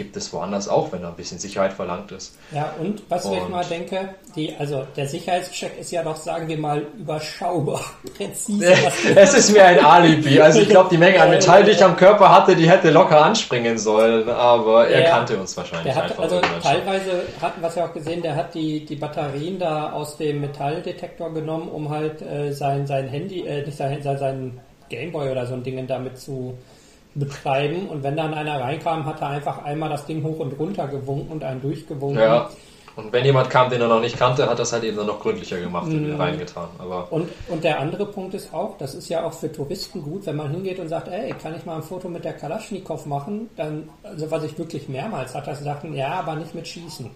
gibt 0.00 0.16
es 0.16 0.32
woanders 0.32 0.66
auch, 0.66 0.92
wenn 0.92 1.02
da 1.02 1.08
ein 1.08 1.14
bisschen 1.14 1.38
Sicherheit 1.38 1.74
verlangt 1.74 2.10
ist. 2.10 2.34
Ja, 2.54 2.72
und 2.80 3.02
was 3.10 3.26
und 3.26 3.36
ich 3.36 3.48
mal 3.48 3.62
denke, 3.66 4.14
die, 4.34 4.56
also 4.58 4.86
der 4.96 5.06
Sicherheitscheck 5.06 5.78
ist 5.78 5.90
ja 5.90 6.02
doch, 6.02 6.16
sagen 6.16 6.48
wir 6.48 6.56
mal, 6.56 6.86
überschaubar, 6.98 7.84
präzise. 8.16 8.72
es 9.14 9.34
ist 9.34 9.52
mir 9.52 9.62
ein 9.62 9.84
Alibi. 9.84 10.40
Also 10.40 10.60
ich 10.60 10.70
glaube, 10.70 10.88
die 10.90 10.96
Menge 10.96 11.20
an 11.20 11.28
Metall, 11.28 11.64
die 11.64 11.72
ich 11.72 11.84
am 11.84 11.98
Körper 11.98 12.34
hatte, 12.34 12.56
die 12.56 12.70
hätte 12.70 12.90
locker 12.90 13.22
anspringen 13.22 13.76
sollen, 13.76 14.26
aber 14.30 14.88
er 14.88 15.02
ja, 15.02 15.10
kannte 15.10 15.38
uns 15.38 15.54
wahrscheinlich 15.54 15.94
hat, 15.94 16.04
einfach. 16.04 16.22
Also 16.22 16.40
teilweise 16.62 17.24
hatten 17.42 17.60
wir 17.60 17.68
es 17.68 17.74
ja 17.74 17.84
auch 17.84 17.92
gesehen, 17.92 18.22
der 18.22 18.36
hat 18.36 18.54
die, 18.54 18.86
die 18.86 18.96
Batterien 18.96 19.58
da 19.58 19.92
aus 19.92 20.16
dem 20.16 20.40
Metalldetektor 20.40 21.34
genommen, 21.34 21.68
um 21.68 21.90
halt 21.90 22.22
äh, 22.22 22.52
sein, 22.52 22.86
sein 22.86 23.06
Handy, 23.06 23.46
äh, 23.46 23.66
nicht 23.66 23.76
sein, 23.76 24.00
sein 24.02 24.60
Gameboy 24.88 25.30
oder 25.30 25.46
so 25.46 25.52
ein 25.52 25.62
Ding 25.62 25.86
damit 25.86 26.18
zu 26.18 26.56
betreiben. 27.14 27.88
Und 27.88 28.02
wenn 28.02 28.16
dann 28.16 28.34
einer 28.34 28.60
reinkam, 28.60 29.06
hat 29.06 29.20
er 29.20 29.28
einfach 29.28 29.64
einmal 29.64 29.88
das 29.88 30.06
Ding 30.06 30.22
hoch 30.22 30.38
und 30.38 30.58
runter 30.58 30.88
gewunken 30.88 31.32
und 31.32 31.44
einen 31.44 31.60
durchgewunken. 31.60 32.20
Ja. 32.20 32.50
Und 32.96 33.12
wenn 33.12 33.24
jemand 33.24 33.50
kam, 33.50 33.70
den 33.70 33.80
er 33.80 33.88
noch 33.88 34.00
nicht 34.00 34.18
kannte, 34.18 34.48
hat 34.48 34.58
das 34.58 34.72
halt 34.72 34.84
eben 34.84 34.96
dann 34.96 35.06
noch 35.06 35.20
gründlicher 35.20 35.60
gemacht 35.60 35.86
und 35.86 36.12
mhm. 36.12 36.20
reingetan. 36.20 36.68
Aber 36.78 37.10
und, 37.12 37.28
und 37.48 37.62
der 37.62 37.78
andere 37.78 38.06
Punkt 38.06 38.34
ist 38.34 38.52
auch, 38.52 38.76
das 38.78 38.94
ist 38.94 39.08
ja 39.08 39.24
auch 39.24 39.32
für 39.32 39.50
Touristen 39.50 40.02
gut, 40.02 40.26
wenn 40.26 40.36
man 40.36 40.50
hingeht 40.50 40.78
und 40.78 40.88
sagt, 40.88 41.08
ey, 41.08 41.32
kann 41.40 41.54
ich 41.56 41.64
mal 41.64 41.76
ein 41.76 41.82
Foto 41.82 42.08
mit 42.08 42.24
der 42.24 42.32
Kalaschnikow 42.32 43.06
machen? 43.06 43.48
Dann, 43.56 43.88
also 44.02 44.30
was 44.30 44.44
ich 44.44 44.58
wirklich 44.58 44.88
mehrmals 44.88 45.34
hatte, 45.34 45.54
sie 45.54 45.64
sagten, 45.64 45.94
ja, 45.94 46.14
aber 46.14 46.36
nicht 46.36 46.54
mit 46.54 46.66
Schießen. 46.66 47.10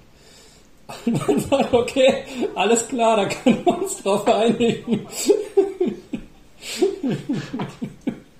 Und 1.06 1.28
dann 1.28 1.40
sagt, 1.40 1.72
okay, 1.72 2.24
alles 2.54 2.86
klar, 2.88 3.16
da 3.16 3.26
können 3.26 3.64
wir 3.64 3.78
uns 3.78 4.02
drauf 4.02 4.26
einigen. 4.28 5.06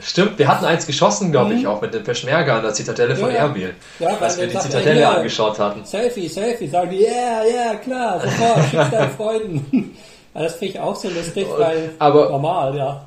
Stimmt, 0.01 0.38
wir 0.38 0.49
hatten 0.49 0.64
eins 0.64 0.86
geschossen, 0.86 1.30
glaube 1.30 1.55
ich, 1.55 1.62
mhm. 1.62 1.68
auch 1.68 1.80
mit 1.80 1.95
dem 1.95 2.03
Peschmerga 2.03 2.57
an 2.57 2.62
der 2.62 2.74
Zitadelle 2.74 3.14
von 3.14 3.30
ja, 3.30 3.36
Erbil. 3.36 3.74
Ja, 4.01 4.16
als 4.18 4.38
wir 4.38 4.49
die 4.49 4.59
Zitadelle 4.59 5.01
ja, 5.01 5.12
angeschaut 5.12 5.59
hatten. 5.59 5.84
Selfie, 5.84 6.28
Selfie, 6.28 6.66
sagen 6.66 6.90
die, 6.90 7.03
ja, 7.03 7.11
yeah, 7.11 7.45
ja, 7.45 7.55
yeah, 7.55 7.74
klar, 7.76 8.20
sofort, 8.20 8.64
schick 8.70 8.90
deinen 8.90 9.11
Freunden. 9.12 9.97
das 10.34 10.55
finde 10.55 10.74
ich 10.74 10.80
auch 10.80 10.97
so 10.97 11.09
lustig, 11.09 11.47
weil 11.57 11.90
aber, 12.01 12.28
normal, 12.28 12.76
ja. 12.76 13.07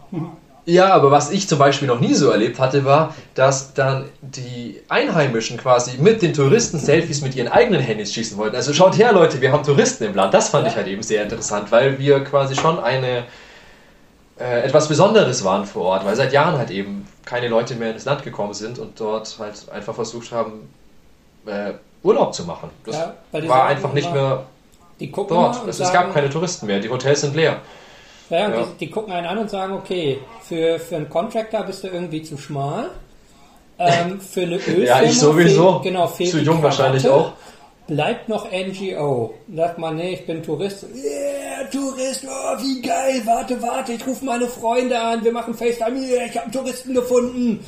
Ja, 0.65 0.93
aber 0.93 1.11
was 1.11 1.31
ich 1.31 1.47
zum 1.47 1.59
Beispiel 1.59 1.87
noch 1.87 2.01
nie 2.01 2.13
so 2.13 2.29
erlebt 2.29 2.59
hatte, 2.59 2.83
war, 2.83 3.15
dass 3.35 3.73
dann 3.73 4.05
die 4.21 4.81
Einheimischen 4.89 5.57
quasi 5.57 5.97
mit 5.97 6.21
den 6.21 6.33
Touristen 6.33 6.77
Selfies 6.77 7.21
mit 7.21 7.35
ihren 7.35 7.47
eigenen 7.47 7.81
Handys 7.81 8.13
schießen 8.13 8.37
wollten. 8.37 8.57
Also 8.57 8.73
schaut 8.73 8.97
her, 8.97 9.13
Leute, 9.13 9.39
wir 9.39 9.53
haben 9.53 9.63
Touristen 9.63 10.03
im 10.03 10.13
Land. 10.13 10.33
Das 10.33 10.49
fand 10.49 10.65
ja. 10.65 10.71
ich 10.71 10.75
halt 10.75 10.87
eben 10.87 11.03
sehr 11.03 11.23
interessant, 11.23 11.71
weil 11.71 11.99
wir 11.99 12.21
quasi 12.25 12.55
schon 12.55 12.79
eine 12.79 13.23
äh, 14.39 14.61
etwas 14.61 14.87
Besonderes 14.87 15.43
waren 15.43 15.65
vor 15.65 15.85
Ort, 15.85 16.05
weil 16.05 16.15
seit 16.15 16.31
Jahren 16.31 16.57
halt 16.57 16.69
eben 16.69 17.07
keine 17.25 17.47
Leute 17.47 17.75
mehr 17.75 17.91
ins 17.91 18.05
Land 18.05 18.23
gekommen 18.23 18.53
sind 18.53 18.79
und 18.79 18.99
dort 18.99 19.37
halt 19.39 19.69
einfach 19.69 19.95
versucht 19.95 20.31
haben, 20.31 20.69
äh, 21.45 21.73
Urlaub 22.03 22.33
zu 22.33 22.43
machen. 22.45 22.69
Das 22.85 22.95
ja, 22.95 23.13
war 23.47 23.65
einfach 23.65 23.93
nicht 23.93 24.11
mehr 24.13 24.45
dort. 24.99 25.67
Es, 25.67 25.77
sagen, 25.77 25.93
gab 25.93 26.13
keine 26.13 26.29
Touristen 26.29 26.67
mehr, 26.67 26.79
die 26.79 26.89
Hotels 26.89 27.21
sind 27.21 27.35
leer. 27.35 27.57
Ja, 28.29 28.49
ja. 28.49 28.49
Die, 28.49 28.85
die, 28.85 28.89
gucken 28.91 29.13
einen 29.13 29.25
an 29.25 29.37
und 29.37 29.49
sagen, 29.49 29.73
okay, 29.73 30.19
für, 30.41 30.79
für 30.79 30.97
einen 30.97 31.09
Contractor 31.09 31.63
bist 31.63 31.83
du 31.83 31.87
irgendwie 31.87 32.21
zu 32.21 32.37
schmal. 32.37 32.89
Ähm, 33.79 34.19
für 34.19 34.41
eine 34.41 34.55
Ölfirma 34.55 34.83
ja, 34.85 35.01
ich 35.03 35.19
sowieso. 35.19 35.73
Fehlt, 35.73 35.83
genau, 35.83 36.07
fehlt 36.07 36.31
zu 36.31 36.39
jung 36.39 36.61
wahrscheinlich 36.63 37.07
auch 37.07 37.33
bleibt 37.87 38.29
noch 38.29 38.51
NGO. 38.51 39.33
Sagt 39.55 39.77
man, 39.79 39.95
nee, 39.95 40.13
ich 40.13 40.25
bin 40.25 40.43
Tourist. 40.43 40.85
Yeah, 40.93 41.67
Tourist, 41.71 42.25
oh, 42.27 42.61
wie 42.61 42.81
geil, 42.81 43.21
warte, 43.25 43.61
warte, 43.61 43.93
ich 43.93 44.05
rufe 44.05 44.23
meine 44.23 44.47
Freunde 44.47 44.99
an, 44.99 45.23
wir 45.23 45.31
machen 45.31 45.53
FaceTime, 45.53 45.99
yeah, 45.99 46.25
ich 46.25 46.35
habe 46.35 46.43
einen 46.43 46.51
Touristen 46.51 46.93
gefunden. 46.93 47.65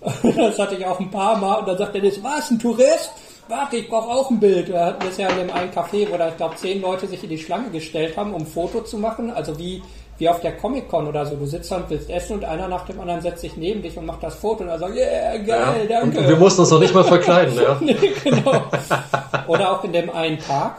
Das 0.36 0.58
hatte 0.58 0.74
ich 0.74 0.84
auch 0.84 1.00
ein 1.00 1.10
paar 1.10 1.38
Mal 1.38 1.54
und 1.60 1.68
dann 1.68 1.78
sagt 1.78 1.94
er, 1.94 2.02
das 2.02 2.22
was, 2.22 2.50
ein 2.50 2.58
Tourist? 2.58 3.10
Warte, 3.48 3.76
ich 3.76 3.88
brauche 3.88 4.08
auch 4.08 4.30
ein 4.30 4.38
Bild. 4.40 4.68
Wir 4.68 4.84
hatten 4.84 5.06
das 5.06 5.16
ja 5.16 5.28
in 5.28 5.38
dem 5.38 5.50
einen 5.50 5.70
Café, 5.70 6.10
wo 6.10 6.16
da, 6.16 6.28
ich 6.28 6.36
glaube, 6.36 6.56
zehn 6.56 6.82
Leute 6.82 7.06
sich 7.06 7.22
in 7.22 7.30
die 7.30 7.38
Schlange 7.38 7.70
gestellt 7.70 8.16
haben, 8.16 8.34
um 8.34 8.42
ein 8.42 8.46
Foto 8.46 8.82
zu 8.82 8.98
machen. 8.98 9.30
Also 9.30 9.58
wie 9.58 9.82
wie 10.18 10.28
auf 10.28 10.40
der 10.40 10.56
Comic-Con 10.56 11.08
oder 11.08 11.26
so. 11.26 11.36
Du 11.36 11.46
sitzt 11.46 11.70
da 11.70 11.76
und 11.76 11.90
willst 11.90 12.08
essen 12.10 12.34
und 12.34 12.44
einer 12.44 12.68
nach 12.68 12.86
dem 12.86 13.00
anderen 13.00 13.20
setzt 13.20 13.40
sich 13.40 13.56
neben 13.56 13.82
dich 13.82 13.96
und 13.96 14.06
macht 14.06 14.22
das 14.22 14.34
Foto 14.36 14.62
und 14.62 14.68
er 14.68 14.78
sagt, 14.78 14.94
yeah, 14.94 15.36
geil, 15.38 15.86
ja. 15.88 16.00
danke. 16.00 16.18
Und 16.18 16.28
wir 16.28 16.36
mussten 16.36 16.60
uns 16.60 16.70
noch 16.70 16.80
nicht 16.80 16.94
mal 16.94 17.04
verkleiden, 17.04 17.56
ja. 17.56 17.76
nee, 17.80 17.96
genau. 18.22 18.62
Oder 19.48 19.72
auch 19.72 19.84
in 19.84 19.92
dem 19.92 20.10
einen 20.10 20.38
Park, 20.38 20.76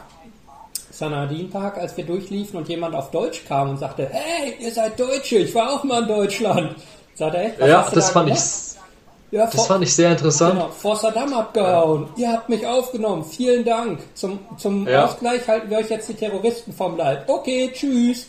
Sanadin 0.90 1.50
Park, 1.50 1.76
als 1.76 1.96
wir 1.96 2.04
durchliefen 2.04 2.58
und 2.58 2.68
jemand 2.68 2.94
auf 2.94 3.10
Deutsch 3.10 3.44
kam 3.46 3.70
und 3.70 3.78
sagte, 3.78 4.08
hey, 4.10 4.54
ihr 4.58 4.72
seid 4.72 4.98
Deutsche, 4.98 5.36
ich 5.36 5.54
war 5.54 5.72
auch 5.72 5.84
mal 5.84 6.02
in 6.02 6.08
Deutschland. 6.08 6.76
Sagt 7.14 7.34
er, 7.34 7.44
echt? 7.44 7.60
ja, 7.60 7.86
das 7.92 8.06
da 8.06 8.12
fand 8.12 8.30
ich 8.30 8.38
ja, 9.32 9.44
das 9.44 9.56
vor, 9.56 9.64
fand 9.64 9.84
ich 9.84 9.94
sehr 9.94 10.12
interessant. 10.12 10.54
Genau, 10.54 10.68
vor 10.70 10.96
Saddam 10.96 11.34
abgehauen. 11.34 12.08
Ja. 12.16 12.28
Ihr 12.28 12.32
habt 12.32 12.48
mich 12.48 12.66
aufgenommen. 12.66 13.24
Vielen 13.24 13.64
Dank. 13.64 13.98
Zum, 14.14 14.38
zum 14.56 14.86
ja. 14.86 15.04
Ausgleich 15.04 15.46
halten 15.48 15.68
wir 15.68 15.78
euch 15.78 15.90
jetzt 15.90 16.08
die 16.08 16.14
Terroristen 16.14 16.72
vom 16.72 16.96
Leib. 16.96 17.28
Okay, 17.28 17.70
tschüss. 17.74 18.26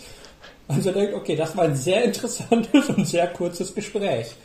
Also 0.68 0.91
denkt, 0.91 1.13
okay, 1.13 1.36
das 1.36 1.55
war 1.55 1.65
ein 1.65 1.76
sehr 1.76 2.03
interessantes 2.03 2.89
und 2.95 3.07
sehr 3.07 3.28
kurzes 3.28 3.74
Gespräch. 3.74 4.36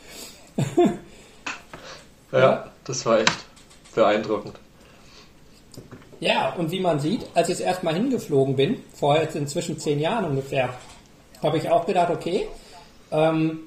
ja, 2.31 2.39
ja, 2.39 2.71
das 2.83 3.05
war 3.05 3.19
echt 3.19 3.45
beeindruckend. 3.93 4.55
Ja, 6.19 6.53
und 6.53 6.71
wie 6.71 6.79
man 6.79 6.99
sieht, 6.99 7.25
als 7.33 7.49
ich 7.49 7.59
erstmal 7.59 7.95
hingeflogen 7.95 8.55
bin, 8.55 8.81
vor 8.93 9.17
jetzt 9.17 9.35
inzwischen 9.35 9.77
zehn 9.77 9.99
Jahren 9.99 10.25
ungefähr, 10.25 10.69
habe 11.41 11.57
ich 11.57 11.69
auch 11.69 11.85
gedacht, 11.85 12.11
okay, 12.11 12.47
ähm, 13.11 13.59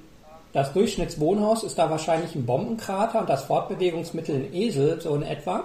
das 0.55 0.73
Durchschnittswohnhaus 0.73 1.65
ist 1.65 1.77
da 1.79 1.91
wahrscheinlich 1.91 2.35
ein 2.35 2.47
Bombenkrater 2.47 3.21
und 3.21 3.29
das 3.29 3.45
Fortbewegungsmittel 3.45 4.37
ein 4.37 4.55
Esel, 4.55 4.99
so 5.03 5.15
in 5.15 5.23
etwa. 5.23 5.65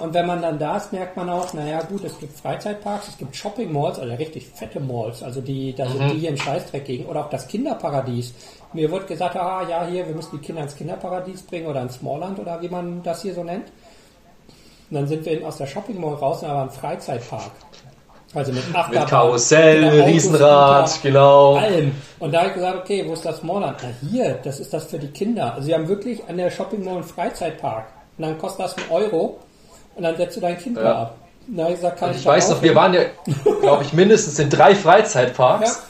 Und 0.00 0.14
wenn 0.14 0.26
man 0.26 0.40
dann 0.42 0.58
da 0.58 0.76
ist, 0.76 0.92
merkt 0.92 1.16
man 1.16 1.28
auch, 1.28 1.52
naja 1.54 1.82
gut, 1.82 2.04
es 2.04 2.18
gibt 2.18 2.38
Freizeitparks, 2.38 3.08
es 3.08 3.18
gibt 3.18 3.34
Shopping 3.34 3.72
Malls, 3.72 3.98
also 3.98 4.14
richtig 4.14 4.46
fette 4.46 4.78
Malls, 4.80 5.22
also 5.22 5.40
die, 5.40 5.74
da 5.74 5.86
sind 5.88 6.00
Mhm. 6.00 6.08
die 6.10 6.18
hier 6.18 6.30
in 6.30 6.36
Scheißdreck 6.36 6.84
gegen, 6.84 7.06
oder 7.06 7.20
auch 7.24 7.30
das 7.30 7.48
Kinderparadies. 7.48 8.32
Mir 8.72 8.90
wird 8.90 9.08
gesagt, 9.08 9.34
ah 9.36 9.62
ja, 9.68 9.86
hier, 9.86 10.06
wir 10.06 10.14
müssen 10.14 10.38
die 10.38 10.44
Kinder 10.46 10.62
ins 10.62 10.76
Kinderparadies 10.76 11.42
bringen 11.42 11.66
oder 11.66 11.82
ins 11.82 11.94
Smallland 11.94 12.38
oder 12.38 12.60
wie 12.62 12.68
man 12.68 13.02
das 13.02 13.22
hier 13.22 13.34
so 13.34 13.42
nennt. 13.42 13.66
Und 14.90 14.94
dann 14.94 15.06
sind 15.08 15.24
wir 15.26 15.46
aus 15.46 15.56
der 15.56 15.66
Shopping 15.66 16.00
Mall 16.00 16.14
raus, 16.14 16.44
aber 16.44 16.62
ein 16.62 16.70
Freizeitpark. 16.70 17.50
Also 18.34 18.52
mit 18.52 18.62
Achterbahn, 18.74 19.00
Mit 19.00 19.08
Karussell, 19.08 19.90
mit 19.90 20.06
Riesenrad, 20.06 20.98
genau. 21.02 21.56
allem. 21.56 21.92
Und 22.18 22.32
da 22.32 22.40
habe 22.40 22.48
ich 22.48 22.54
gesagt, 22.54 22.78
okay, 22.78 23.04
wo 23.08 23.14
ist 23.14 23.24
das 23.24 23.38
Smallland? 23.38 23.78
Na 23.82 23.88
hier, 24.08 24.38
das 24.44 24.60
ist 24.60 24.72
das 24.72 24.84
für 24.84 24.98
die 24.98 25.08
Kinder. 25.08 25.54
Also 25.54 25.66
sie 25.66 25.74
haben 25.74 25.88
wirklich 25.88 26.20
an 26.28 26.36
der 26.36 26.50
Shopping 26.50 26.84
Mall 26.84 26.96
einen 26.96 27.04
Freizeitpark. 27.04 27.86
Und 28.18 28.24
dann 28.26 28.38
kostet 28.38 28.60
das 28.66 28.76
einen 28.76 28.90
Euro 28.90 29.38
und 29.98 30.02
dann 30.04 30.16
setzt 30.16 30.36
du 30.36 30.40
dein 30.40 30.56
Kind 30.56 30.76
Ja. 30.78 30.82
da 30.82 31.02
ab. 31.02 31.14
Na, 31.48 31.68
ich 31.68 31.76
gesagt, 31.76 31.98
kann 31.98 32.08
Und 32.10 32.14
ich 32.16 32.20
ich 32.22 32.26
weiß 32.26 32.50
noch, 32.50 32.62
wir 32.62 32.74
waren 32.74 32.94
ja, 32.94 33.00
glaube 33.60 33.82
ich, 33.82 33.92
mindestens 33.92 34.38
in 34.38 34.48
drei 34.50 34.74
Freizeitparks. 34.74 35.82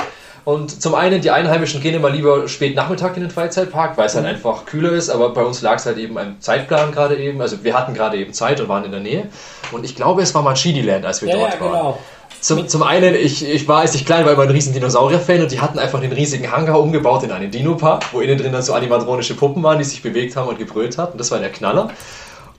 Und 0.44 0.80
zum 0.80 0.94
einen, 0.94 1.20
die 1.20 1.30
Einheimischen 1.30 1.82
gehen 1.82 1.94
immer 1.94 2.08
lieber 2.10 2.48
spät 2.48 2.74
Nachmittag 2.74 3.16
in 3.16 3.22
den 3.22 3.30
Freizeitpark, 3.30 3.98
weil 3.98 4.06
es 4.06 4.14
halt 4.14 4.24
Mhm. 4.24 4.30
einfach 4.30 4.64
kühler 4.64 4.92
ist. 4.92 5.10
Aber 5.10 5.30
bei 5.34 5.42
uns 5.42 5.60
lag 5.60 5.74
es 5.76 5.84
halt 5.84 5.98
eben 5.98 6.16
am 6.16 6.40
Zeitplan 6.40 6.90
gerade 6.92 7.16
eben. 7.18 7.40
Also 7.42 7.62
wir 7.64 7.74
hatten 7.76 7.92
gerade 7.92 8.16
eben 8.16 8.32
Zeit 8.32 8.58
und 8.60 8.68
waren 8.68 8.84
in 8.84 8.92
der 8.92 9.00
Nähe. 9.00 9.26
Und 9.72 9.84
ich 9.84 9.94
glaube, 9.94 10.22
es 10.22 10.34
war 10.34 10.40
mal 10.42 10.54
Land, 10.56 11.04
als 11.04 11.20
wir 11.20 11.28
Ja, 11.28 11.36
dort 11.36 11.54
ja, 11.54 11.60
waren. 11.60 11.72
genau. 11.72 11.98
Zum, 12.40 12.68
zum 12.68 12.82
einen, 12.84 13.14
ich, 13.16 13.46
ich 13.46 13.66
war, 13.66 13.80
als 13.80 13.94
ich 13.96 14.06
klein 14.06 14.24
war, 14.24 14.32
immer 14.32 14.44
ein 14.44 14.50
riesen 14.50 14.72
Dinosaurier-Fan 14.72 15.42
und 15.42 15.50
die 15.50 15.60
hatten 15.60 15.78
einfach 15.78 16.00
den 16.00 16.12
riesigen 16.12 16.50
Hangar 16.52 16.80
umgebaut 16.80 17.24
in 17.24 17.32
einen 17.32 17.50
Dino-Park, 17.50 18.04
wo 18.12 18.20
innen 18.20 18.38
drin 18.38 18.52
dann 18.52 18.62
so 18.62 18.74
animatronische 18.74 19.34
Puppen 19.34 19.62
waren, 19.64 19.78
die 19.78 19.84
sich 19.84 20.02
bewegt 20.02 20.36
haben 20.36 20.48
und 20.48 20.56
gebrüllt 20.58 20.96
haben. 20.98 21.12
Und 21.12 21.18
das 21.20 21.30
war 21.32 21.40
der 21.40 21.50
Knaller. 21.50 21.90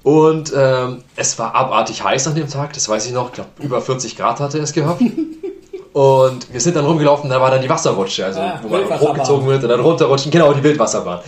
Und 0.03 0.53
ähm, 0.55 1.03
es 1.15 1.37
war 1.39 1.53
abartig 1.55 2.03
heiß 2.03 2.27
an 2.27 2.35
dem 2.35 2.49
Tag, 2.49 2.73
das 2.73 2.87
weiß 2.87 3.05
ich 3.05 3.11
noch. 3.13 3.27
Ich 3.27 3.33
glaube, 3.33 3.49
über 3.59 3.81
40 3.81 4.15
Grad 4.17 4.39
hatte 4.39 4.57
es 4.59 4.71
gehabt. 4.73 5.01
Und 5.93 6.53
wir 6.53 6.61
sind 6.61 6.75
dann 6.75 6.85
rumgelaufen, 6.85 7.29
da 7.29 7.41
war 7.41 7.49
dann 7.51 7.61
die 7.61 7.69
Wasserrutsche, 7.69 8.23
also 8.25 8.39
Ah, 8.39 8.59
wo 8.61 8.67
man 8.69 8.87
hochgezogen 8.99 9.47
wird 9.47 9.63
und 9.63 9.69
dann 9.69 9.79
runterrutschen. 9.79 10.31
Genau, 10.31 10.53
die 10.53 10.63
Wildwasserbahn. 10.63 11.19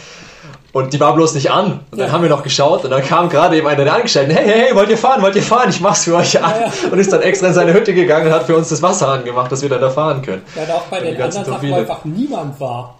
Und 0.71 0.93
die 0.93 0.99
war 0.99 1.13
bloß 1.15 1.33
nicht 1.33 1.51
an. 1.51 1.81
Und 1.91 1.99
dann 1.99 2.07
Ja. 2.07 2.13
haben 2.13 2.21
wir 2.21 2.29
noch 2.29 2.43
geschaut 2.43 2.83
und 2.85 2.91
dann 2.91 3.03
kam 3.03 3.27
gerade 3.27 3.57
eben 3.57 3.67
einer 3.67 3.83
der 3.83 3.95
angestellten, 3.95 4.31
hey, 4.33 4.45
hey, 4.47 4.59
hey, 4.67 4.75
wollt 4.75 4.89
ihr 4.89 4.97
fahren, 4.99 5.21
wollt 5.23 5.35
ihr 5.35 5.41
fahren? 5.43 5.69
Ich 5.69 5.81
mach's 5.81 6.03
für 6.05 6.15
euch 6.15 6.41
an. 6.41 6.53
Ja, 6.61 6.71
Und 6.91 6.99
ist 6.99 7.11
dann 7.11 7.21
extra 7.21 7.47
in 7.47 7.53
seine 7.55 7.73
Hütte 7.73 7.93
gegangen 7.93 8.27
und 8.27 8.33
hat 8.33 8.43
für 8.43 8.55
uns 8.55 8.69
das 8.69 8.81
Wasser 8.83 9.09
angemacht, 9.09 9.51
dass 9.51 9.61
wir 9.63 9.67
dann 9.69 9.81
da 9.81 9.89
fahren 9.89 10.21
können. 10.21 10.43
Ja, 10.55 10.63
und 10.63 10.71
auch 10.71 10.83
bei 10.83 10.99
Die 10.99 11.07
den 11.07 11.17
ganzen 11.17 11.39
anderen 11.39 11.55
Sachen, 11.59 11.71
wo 11.71 11.75
einfach 11.75 12.05
niemand 12.05 12.59
war. 12.61 12.95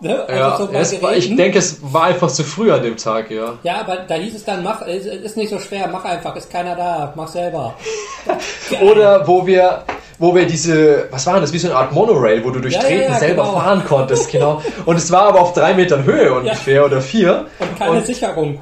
Ne? 0.00 0.24
Also 0.28 0.68
Ja, 0.72 0.84
so 0.84 1.02
war, 1.02 1.16
ich 1.16 1.34
denke, 1.34 1.58
es 1.58 1.78
war 1.82 2.04
einfach 2.04 2.28
zu 2.28 2.44
früh 2.44 2.70
an 2.70 2.82
dem 2.82 2.96
Tag, 2.96 3.30
ja. 3.30 3.54
Ja, 3.64 3.80
aber 3.80 3.96
da 3.96 4.14
hieß 4.14 4.34
es 4.36 4.44
dann, 4.44 4.62
mach, 4.62 4.82
es 4.82 5.06
ist 5.06 5.36
nicht 5.36 5.50
so 5.50 5.58
schwer, 5.58 5.88
mach 5.90 6.04
einfach, 6.04 6.36
ist 6.36 6.50
keiner 6.50 6.76
da, 6.76 7.12
mach 7.16 7.26
selber. 7.28 7.74
Oder 8.80 9.26
wo 9.26 9.44
wir, 9.44 9.82
wo 10.18 10.34
wir 10.34 10.46
diese, 10.46 11.08
was 11.10 11.26
war 11.26 11.40
das, 11.40 11.52
wie 11.52 11.58
so 11.58 11.68
eine 11.68 11.76
Art 11.76 11.92
Monorail, 11.92 12.44
wo 12.44 12.50
du 12.50 12.60
durch 12.60 12.74
Ja, 12.74 12.82
ja, 12.82 12.86
Treten 12.86 13.12
ja, 13.12 13.18
selber 13.18 13.42
genau. 13.42 13.58
fahren 13.58 13.84
konntest, 13.86 14.30
genau. 14.32 14.62
Und 14.86 14.96
es 14.96 15.10
war 15.10 15.22
aber 15.22 15.40
auf 15.40 15.52
drei 15.52 15.74
Metern 15.74 16.04
Höhe 16.04 16.32
ungefähr 16.32 16.84
oder 16.84 17.00
vier. 17.00 17.46
Und 17.58 17.78
keine 17.78 18.04
Sicherung. 18.04 18.60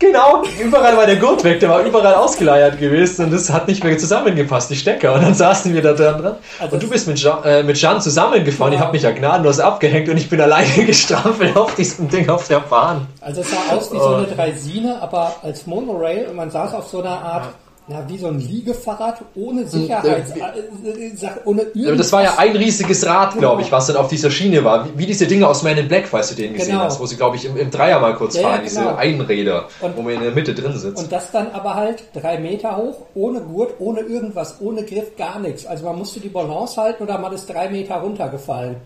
Genau, 0.00 0.42
überall 0.62 0.96
war 0.96 1.06
der 1.06 1.16
Gurt 1.16 1.42
weg, 1.42 1.58
der 1.58 1.70
war 1.70 1.80
überall 1.82 2.14
ausgeleiert 2.14 2.78
gewesen 2.78 3.24
und 3.24 3.32
das 3.32 3.50
hat 3.50 3.66
nicht 3.66 3.82
mehr 3.82 3.98
zusammengepasst, 3.98 4.70
die 4.70 4.76
Stecker. 4.76 5.14
Und 5.14 5.22
dann 5.24 5.34
saßen 5.34 5.74
wir 5.74 5.82
da 5.82 5.92
dran. 5.92 6.22
dran. 6.22 6.36
Also 6.60 6.74
und 6.74 6.82
du 6.84 6.88
bist 6.88 7.08
mit 7.08 7.16
Jean, 7.16 7.42
äh, 7.44 7.64
mit 7.64 7.76
Jean 7.76 8.00
zusammengefahren, 8.00 8.72
Ja. 8.72 8.78
ich 8.78 8.82
habe 8.84 8.92
mich 8.92 9.02
ja 9.02 9.10
gnadenlos 9.10 9.58
abgehängt 9.58 10.08
und 10.08 10.16
ich 10.16 10.30
bin 10.30 10.40
alleine 10.40 10.68
gestrampelt 10.86 11.56
auf 11.56 11.74
diesem 11.74 12.08
Ding 12.08 12.28
auf 12.28 12.46
der 12.46 12.60
Bahn. 12.60 13.08
Also 13.20 13.40
es 13.40 13.50
sah 13.50 13.74
aus 13.76 13.92
wie 13.92 13.98
so 13.98 14.14
eine 14.14 14.26
Dreisine, 14.28 15.02
aber 15.02 15.34
als 15.42 15.66
Monorail 15.66 16.26
und 16.28 16.36
man 16.36 16.50
saß 16.50 16.74
auf 16.74 16.86
so 16.86 17.00
einer 17.00 17.20
Art, 17.20 17.46
na, 17.88 18.06
wie 18.08 18.18
so 18.18 18.26
ein 18.28 18.38
Liegefahrrad 18.38 19.22
ohne 19.34 19.66
Sicherheits... 19.66 20.32
äh, 20.32 20.88
äh, 20.90 21.16
Sach- 21.16 21.38
ohne 21.46 21.62
Aber 21.62 21.70
irgendwas. 21.74 21.96
das 21.98 22.12
war 22.12 22.22
ja 22.22 22.34
ein 22.36 22.54
riesiges 22.54 23.06
Rad, 23.06 23.38
glaube 23.38 23.62
ich, 23.62 23.72
was 23.72 23.86
dann 23.86 23.96
auf 23.96 24.08
dieser 24.08 24.30
Schiene 24.30 24.62
war. 24.62 24.84
Wie, 24.86 24.98
wie 24.98 25.06
diese 25.06 25.26
Dinge 25.26 25.48
aus 25.48 25.62
Man 25.62 25.76
in 25.78 25.88
Black, 25.88 26.06
falls 26.06 26.28
du 26.28 26.34
den 26.34 26.52
gesehen 26.52 26.72
Genau. 26.72 26.84
hast, 26.84 27.00
wo 27.00 27.06
sie, 27.06 27.16
glaube 27.16 27.36
ich, 27.36 27.46
im, 27.46 27.56
im 27.56 27.70
Dreier 27.70 27.98
mal 28.00 28.14
kurz 28.14 28.34
Ja, 28.36 28.42
ja, 28.42 28.48
fahren, 28.48 28.60
diese 28.64 28.80
genau. 28.80 28.94
Einräder, 28.96 29.68
Und- 29.80 29.96
wo 29.96 30.02
man 30.02 30.12
in 30.12 30.20
der 30.22 30.32
Mitte 30.32 30.54
drin 30.54 30.76
sitzt. 30.76 31.02
Und 31.02 31.10
das 31.10 31.30
dann 31.30 31.50
aber 31.52 31.74
halt 31.74 32.02
drei 32.14 32.38
Meter 32.38 32.76
hoch, 32.76 32.96
ohne 33.14 33.40
Gurt, 33.40 33.74
ohne 33.78 34.00
irgendwas, 34.00 34.56
ohne 34.60 34.84
Griff, 34.84 35.16
gar 35.16 35.38
nichts. 35.38 35.64
Also 35.64 35.84
man 35.86 35.96
musste 35.96 36.20
die 36.20 36.28
Balance 36.28 36.80
halten 36.80 37.02
oder 37.02 37.16
man 37.18 37.32
ist 37.32 37.46
drei 37.48 37.68
Meter 37.70 37.94
runtergefallen. 37.96 38.76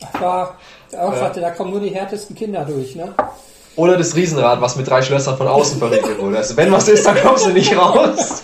Das 0.00 0.20
war, 0.20 0.56
auch 0.98 1.14
sagte, 1.14 1.40
da 1.40 1.50
kommen 1.50 1.70
nur 1.70 1.80
die 1.80 1.90
härtesten 1.94 2.34
Kinder 2.34 2.64
durch, 2.64 2.96
ne? 2.96 3.14
Oder 3.76 3.96
das 3.96 4.14
Riesenrad, 4.14 4.60
was 4.60 4.76
mit 4.76 4.88
drei 4.88 5.00
Schlössern 5.02 5.36
von 5.36 5.48
außen 5.48 5.78
verriegelt 5.78 6.18
wurde. 6.18 6.36
Also 6.38 6.56
wenn 6.56 6.70
was 6.70 6.88
ist, 6.88 7.06
dann 7.06 7.16
kommst 7.16 7.46
du 7.46 7.50
nicht 7.50 7.74
raus. 7.76 8.42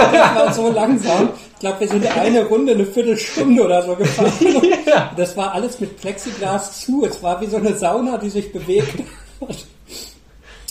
Das 0.00 0.34
war 0.34 0.52
so 0.52 0.70
langsam. 0.70 1.30
Ich 1.54 1.60
glaube, 1.60 1.80
wir 1.80 1.88
sind 1.88 2.16
eine 2.16 2.44
Runde, 2.46 2.72
eine 2.72 2.84
Viertelstunde 2.84 3.64
oder 3.64 3.82
so 3.82 3.96
gefahren. 3.96 4.32
Ja. 4.86 5.10
Das 5.16 5.36
war 5.36 5.52
alles 5.52 5.80
mit 5.80 6.00
Plexiglas 6.00 6.80
zu. 6.80 7.04
Es 7.04 7.22
war 7.22 7.40
wie 7.40 7.46
so 7.46 7.56
eine 7.56 7.74
Sauna, 7.74 8.18
die 8.18 8.30
sich 8.30 8.52
bewegt. 8.52 9.02
Und 9.40 9.66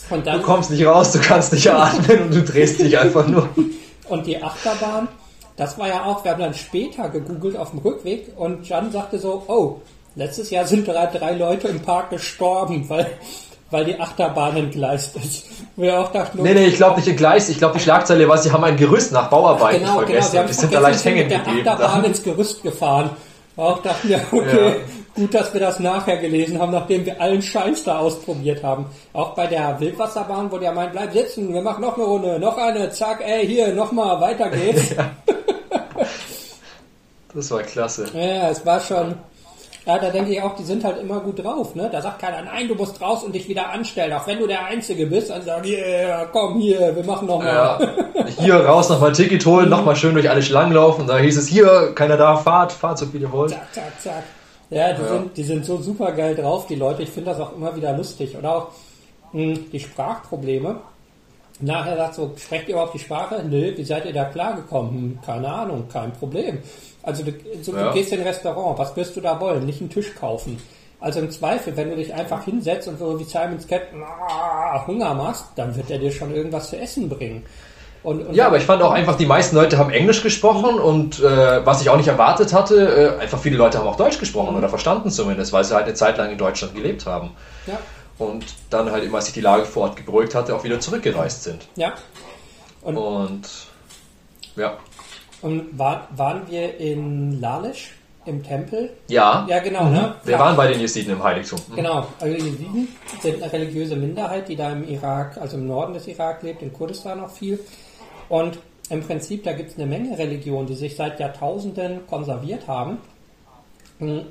Du 0.10 0.42
kommst 0.42 0.70
nicht 0.70 0.86
raus, 0.86 1.12
du 1.14 1.20
kannst 1.20 1.52
nicht 1.52 1.68
atmen 1.68 2.26
und 2.26 2.36
du 2.36 2.44
drehst 2.44 2.80
dich 2.80 2.98
einfach 2.98 3.28
nur. 3.28 3.50
und 4.08 4.28
die 4.28 4.42
Achterbahn, 4.42 5.08
das 5.58 5.80
war 5.80 5.88
ja 5.88 6.04
auch, 6.06 6.24
wir 6.24 6.32
haben 6.32 6.42
dann 6.42 6.54
später 6.54 7.10
gegoogelt 7.10 7.58
auf 7.58 7.72
dem 7.72 7.80
Rückweg 7.80 8.32
und 8.36 8.68
Jan 8.68 8.92
sagte 8.92 9.18
so, 9.18 9.44
oh, 9.48 9.82
letztes 10.16 10.52
Jahr 10.52 10.66
sind 10.66 10.88
drei, 10.88 11.08
drei 11.08 11.34
Leute 11.34 11.70
im 11.70 11.80
Park 11.82 12.12
gestorben, 12.12 12.88
weil, 12.88 13.08
weil 13.76 13.84
die 13.84 14.00
Achterbahn 14.00 14.56
entgleist 14.56 15.18
ist. 15.18 15.48
Wir 15.76 16.00
auch 16.00 16.10
dachten, 16.14 16.42
Nee, 16.42 16.54
nee, 16.54 16.68
ich 16.68 16.76
glaube 16.78 16.96
nicht 16.96 17.10
in 17.10 17.18
Gleis. 17.18 17.50
Ich 17.50 17.58
glaube, 17.58 17.74
die 17.78 17.82
Schlagzeile 17.84 18.26
war, 18.30 18.38
sie 18.38 18.50
haben 18.54 18.64
ein 18.64 18.78
Gerüst 18.78 19.12
nach 19.12 19.30
Bauarbeiten 19.30 19.80
Genau, 19.82 19.96
genau. 19.98 20.06
vergessen. 20.08 20.32
Wir 20.34 20.40
haben 20.40 20.48
die 20.48 20.54
sind 20.54 20.74
da 20.74 20.80
leicht 20.80 21.04
hängen 21.04 21.28
mit 21.28 21.30
geblieben. 21.38 21.64
der 21.66 21.74
Achterbahn 21.74 22.04
ins 22.06 22.24
Gerüst 22.24 22.64
gefahren. 22.64 23.10
Auch 23.58 23.82
dachten 23.82 24.08
wir, 24.10 24.22
okay, 24.32 24.76
gut, 25.14 25.34
dass 25.34 25.54
wir 25.54 25.60
das 25.60 25.80
nachher 25.82 26.16
gelesen 26.18 26.58
haben, 26.60 26.72
nachdem 26.72 27.06
wir 27.06 27.20
allen 27.20 27.42
Scheiß 27.42 27.84
da 27.84 28.00
ausprobiert 28.00 28.64
haben. 28.64 28.86
Auch 29.12 29.34
bei 29.36 29.48
der 29.48 29.78
Wildwasserbahn, 29.80 30.50
wo 30.52 30.58
der 30.58 30.72
meint, 30.72 30.94
bleib 30.94 31.12
sitzen, 31.12 31.54
wir 31.54 31.62
machen 31.62 31.82
noch 31.82 31.96
eine 31.96 32.06
Runde, 32.06 32.40
noch 32.40 32.58
eine, 32.58 32.90
zack, 32.92 33.22
ey, 33.26 33.46
hier, 33.46 33.74
nochmal, 33.74 34.22
weiter 34.22 34.50
geht's. 34.50 34.96
Das 37.34 37.52
war 37.52 37.64
klasse. 37.64 38.06
ja, 38.14 38.50
es 38.50 38.66
war 38.66 38.80
schon, 38.80 39.16
ja, 39.86 40.00
da 40.00 40.10
denke 40.10 40.32
ich 40.32 40.42
auch, 40.42 40.56
die 40.56 40.64
sind 40.64 40.84
halt 40.84 41.00
immer 41.00 41.20
gut 41.20 41.44
drauf, 41.44 41.76
ne? 41.76 41.90
Da 41.92 42.02
sagt 42.02 42.20
keiner, 42.20 42.42
nein, 42.42 42.68
du 42.68 42.76
musst 42.76 43.00
raus 43.02 43.24
und 43.24 43.34
dich 43.36 43.48
wieder 43.48 43.70
anstellen, 43.70 44.14
auch 44.14 44.26
wenn 44.26 44.40
du 44.40 44.48
der 44.48 44.66
Einzige 44.66 45.06
bist, 45.06 45.30
dann 45.30 45.44
sagen, 45.44 45.66
yeah, 45.68 46.26
komm 46.32 46.60
hier, 46.60 46.96
wir 46.96 47.04
machen 47.04 47.28
noch 47.28 47.40
mal. 47.40 47.46
Ja, 48.16 48.26
hier 48.40 48.56
raus 48.66 48.90
nochmal 48.90 49.12
Ticket 49.12 49.46
holen, 49.46 49.70
nochmal 49.70 49.96
schön 49.96 50.14
durch 50.16 50.30
alle 50.30 50.42
Schlangen 50.42 50.74
laufen. 50.74 51.06
Da 51.06 51.18
hieß 51.20 51.38
es, 51.38 51.48
hier, 51.48 51.92
keiner 51.94 52.18
da, 52.18 52.36
fahrt, 52.38 52.72
fahrt 52.72 52.98
so 52.98 53.06
viel 53.06 53.22
ihr 53.22 53.32
wollt. 53.32 53.52
Zack, 53.52 53.74
zack, 53.74 54.02
zack. 54.02 54.24
Ja, 54.72 54.94
die, 54.94 55.02
Ja. 55.04 55.08
Sind, 55.08 55.38
die 55.38 55.44
sind 55.44 55.66
so 55.66 55.78
super 55.78 56.12
geil 56.14 56.36
drauf, 56.36 56.66
die 56.68 56.76
Leute. 56.76 57.04
Ich 57.04 57.10
finde 57.12 57.32
das 57.32 57.40
auch 57.40 57.56
immer 57.56 57.76
wieder 57.76 57.96
lustig. 57.96 58.36
Oder 58.36 58.56
auch 58.56 58.68
mh, 59.34 59.60
die 59.72 59.80
Sprachprobleme. 59.80 60.78
Nachher 61.60 61.96
sagt 61.96 62.16
so, 62.16 62.34
sprecht 62.38 62.68
ihr 62.68 62.74
überhaupt 62.74 62.96
die 62.96 63.00
Sprache? 63.00 63.44
Nö, 63.48 63.74
wie 63.78 63.84
seid 63.84 64.06
ihr 64.06 64.14
da 64.14 64.26
klargekommen? 64.26 64.92
Hm, 64.92 65.20
keine 65.26 65.48
Ahnung, 65.48 65.88
kein 65.92 66.12
Problem. 66.14 66.58
Also 67.06 67.24
du, 67.24 67.32
so, 67.62 67.74
Ja. 67.76 67.88
du 67.88 67.94
gehst 67.94 68.12
in 68.12 68.20
ein 68.20 68.28
Restaurant, 68.28 68.78
was 68.80 68.96
wirst 68.96 69.16
du 69.16 69.22
da 69.22 69.40
wollen? 69.40 69.66
Nicht 69.66 69.80
einen 69.82 69.90
Tisch 69.90 70.14
kaufen. 70.16 70.62
Also 71.00 71.20
im 71.20 71.30
Zweifel, 71.30 71.76
wenn 71.78 71.90
du 71.92 71.96
dich 71.98 72.14
einfach 72.14 72.44
hinsetzt 72.46 72.88
und 72.88 72.98
so 72.98 73.20
wie 73.20 73.24
Simon's 73.26 73.68
Cat 73.68 73.84
ah, 74.28 74.86
Hunger 74.88 75.14
machst, 75.14 75.46
dann 75.56 75.76
wird 75.76 75.92
er 75.92 76.00
dir 76.00 76.12
schon 76.12 76.34
irgendwas 76.34 76.70
zu 76.70 76.78
essen 76.78 77.10
bringen. 77.10 77.46
Und, 78.02 78.26
und 78.28 78.34
Ja, 78.36 78.48
aber 78.48 78.58
ich 78.58 78.64
fand 78.64 78.82
auch 78.82 78.92
einfach, 78.92 79.16
die 79.16 79.26
meisten 79.26 79.56
Leute 79.56 79.78
haben 79.78 79.90
Englisch 79.92 80.24
gesprochen 80.24 80.80
und 80.80 81.20
äh, 81.20 81.66
was 81.66 81.82
ich 81.82 81.90
auch 81.90 81.98
nicht 81.98 82.08
erwartet 82.08 82.54
hatte, 82.54 83.16
äh, 83.18 83.22
einfach 83.22 83.40
viele 83.40 83.58
Leute 83.58 83.78
haben 83.80 83.88
auch 83.88 83.98
Deutsch 83.98 84.20
gesprochen 84.20 84.56
oder 84.56 84.70
verstanden 84.70 85.10
zumindest, 85.12 85.54
weil 85.54 85.64
sie 85.64 85.76
halt 85.76 85.86
eine 85.86 85.96
Zeit 85.96 86.18
lang 86.18 86.32
in 86.32 86.38
Deutschland 86.38 86.76
gelebt 86.76 87.06
haben. 87.06 87.32
ja, 87.68 87.78
Und 88.18 88.46
dann 88.70 88.92
halt 88.92 89.04
immer, 89.04 89.18
als 89.18 89.26
sich 89.26 89.34
die 89.34 89.42
Lage 89.42 89.66
vor 89.66 89.84
Ort 89.84 89.96
gebeugt 89.96 90.34
hatte, 90.36 90.56
auch 90.56 90.64
wieder 90.64 90.80
zurückgereist 90.80 91.44
sind. 91.44 91.68
ja. 91.76 91.94
Und, 92.82 92.98
Und 92.98 93.50
ja. 94.56 94.78
Und 95.46 95.78
war, 95.78 96.08
waren 96.16 96.42
wir 96.50 96.80
in 96.80 97.40
Lalisch 97.40 97.94
im 98.26 98.42
Tempel? 98.44 98.90
Ja, 99.08 99.46
Ja, 99.48 99.60
genau, 99.60 99.86
ne? 99.90 100.16
wir 100.24 100.34
Ja. 100.34 100.40
waren 100.40 100.56
bei 100.58 100.68
den 100.72 100.80
Jesiden 100.82 101.14
im 101.14 101.24
Heiligtum. 101.24 101.60
Mhm. 101.70 101.76
Genau, 101.76 102.08
also 102.20 102.36
die 102.36 102.44
Jesiden 102.44 102.88
sind 103.22 103.44
eine 103.44 103.54
religiöse 103.54 103.96
Minderheit, 103.96 104.50
die 104.50 104.56
da 104.56 104.72
im 104.72 104.84
Irak, 104.88 105.38
also 105.38 105.58
im 105.58 105.68
Norden 105.68 105.94
des 105.94 106.08
Irak 106.08 106.42
lebt, 106.42 106.62
in 106.64 106.74
Kurdistan 106.74 107.20
noch 107.20 107.30
viel. 107.30 107.60
Und 108.30 108.58
im 108.90 109.02
Prinzip, 109.02 109.44
da 109.44 109.54
gibt 109.54 109.70
es 109.72 109.78
eine 109.78 109.86
Menge 109.86 110.18
Religionen, 110.18 110.66
die 110.68 110.74
sich 110.76 110.96
seit 110.96 111.20
Jahrtausenden 111.20 112.08
konserviert 112.08 112.68
haben. 112.68 112.98
Hm, 114.00 114.22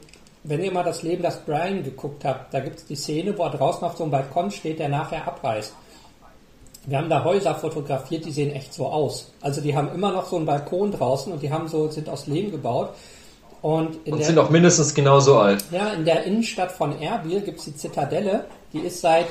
Wenn 0.46 0.62
ihr 0.62 0.72
mal 0.72 0.82
das 0.84 1.02
Leben 1.02 1.22
des 1.22 1.36
Brian 1.38 1.82
geguckt 1.84 2.22
habt, 2.24 2.52
da 2.52 2.60
gibt 2.60 2.76
es 2.76 2.84
die 2.86 2.96
Szene, 2.96 3.38
wo 3.38 3.44
er 3.44 3.50
draußen 3.50 3.82
auf 3.82 3.96
so 3.96 4.02
einem 4.04 4.10
Balkon 4.12 4.50
steht, 4.50 4.78
der 4.78 4.90
nachher 4.90 5.26
abreißt. 5.26 5.72
Wir 6.86 6.98
haben 6.98 7.08
da 7.08 7.24
Häuser 7.24 7.54
fotografiert, 7.54 8.24
die 8.24 8.30
sehen 8.30 8.52
echt 8.52 8.74
so 8.74 8.86
aus. 8.86 9.32
Also 9.40 9.60
die 9.60 9.76
haben 9.76 9.88
immer 9.94 10.12
noch 10.12 10.26
so 10.26 10.36
einen 10.36 10.46
Balkon 10.46 10.92
draußen 10.92 11.32
und 11.32 11.42
die 11.42 11.50
haben 11.50 11.68
so, 11.68 11.88
sind 11.88 12.08
aus 12.08 12.26
Lehm 12.26 12.50
gebaut. 12.50 12.90
Und, 13.62 14.06
und 14.06 14.18
der, 14.18 14.26
sind 14.26 14.38
auch 14.38 14.50
mindestens 14.50 14.92
genauso 14.92 15.38
alt. 15.38 15.64
Ja, 15.70 15.94
in 15.94 16.04
der 16.04 16.24
Innenstadt 16.24 16.70
von 16.70 17.00
Erbil 17.00 17.40
gibt 17.40 17.60
es 17.60 17.64
die 17.64 17.74
Zitadelle, 17.74 18.44
die 18.74 18.80
ist 18.80 19.00
seit 19.00 19.26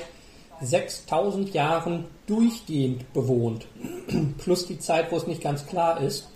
6000 0.61 1.53
Jahren 1.53 2.05
durchgehend 2.25 3.13
bewohnt. 3.13 3.67
Plus 4.39 4.65
die 4.65 4.79
Zeit, 4.79 5.11
wo 5.11 5.17
es 5.17 5.27
nicht 5.27 5.41
ganz 5.41 5.67
klar 5.67 6.01
ist. 6.01 6.29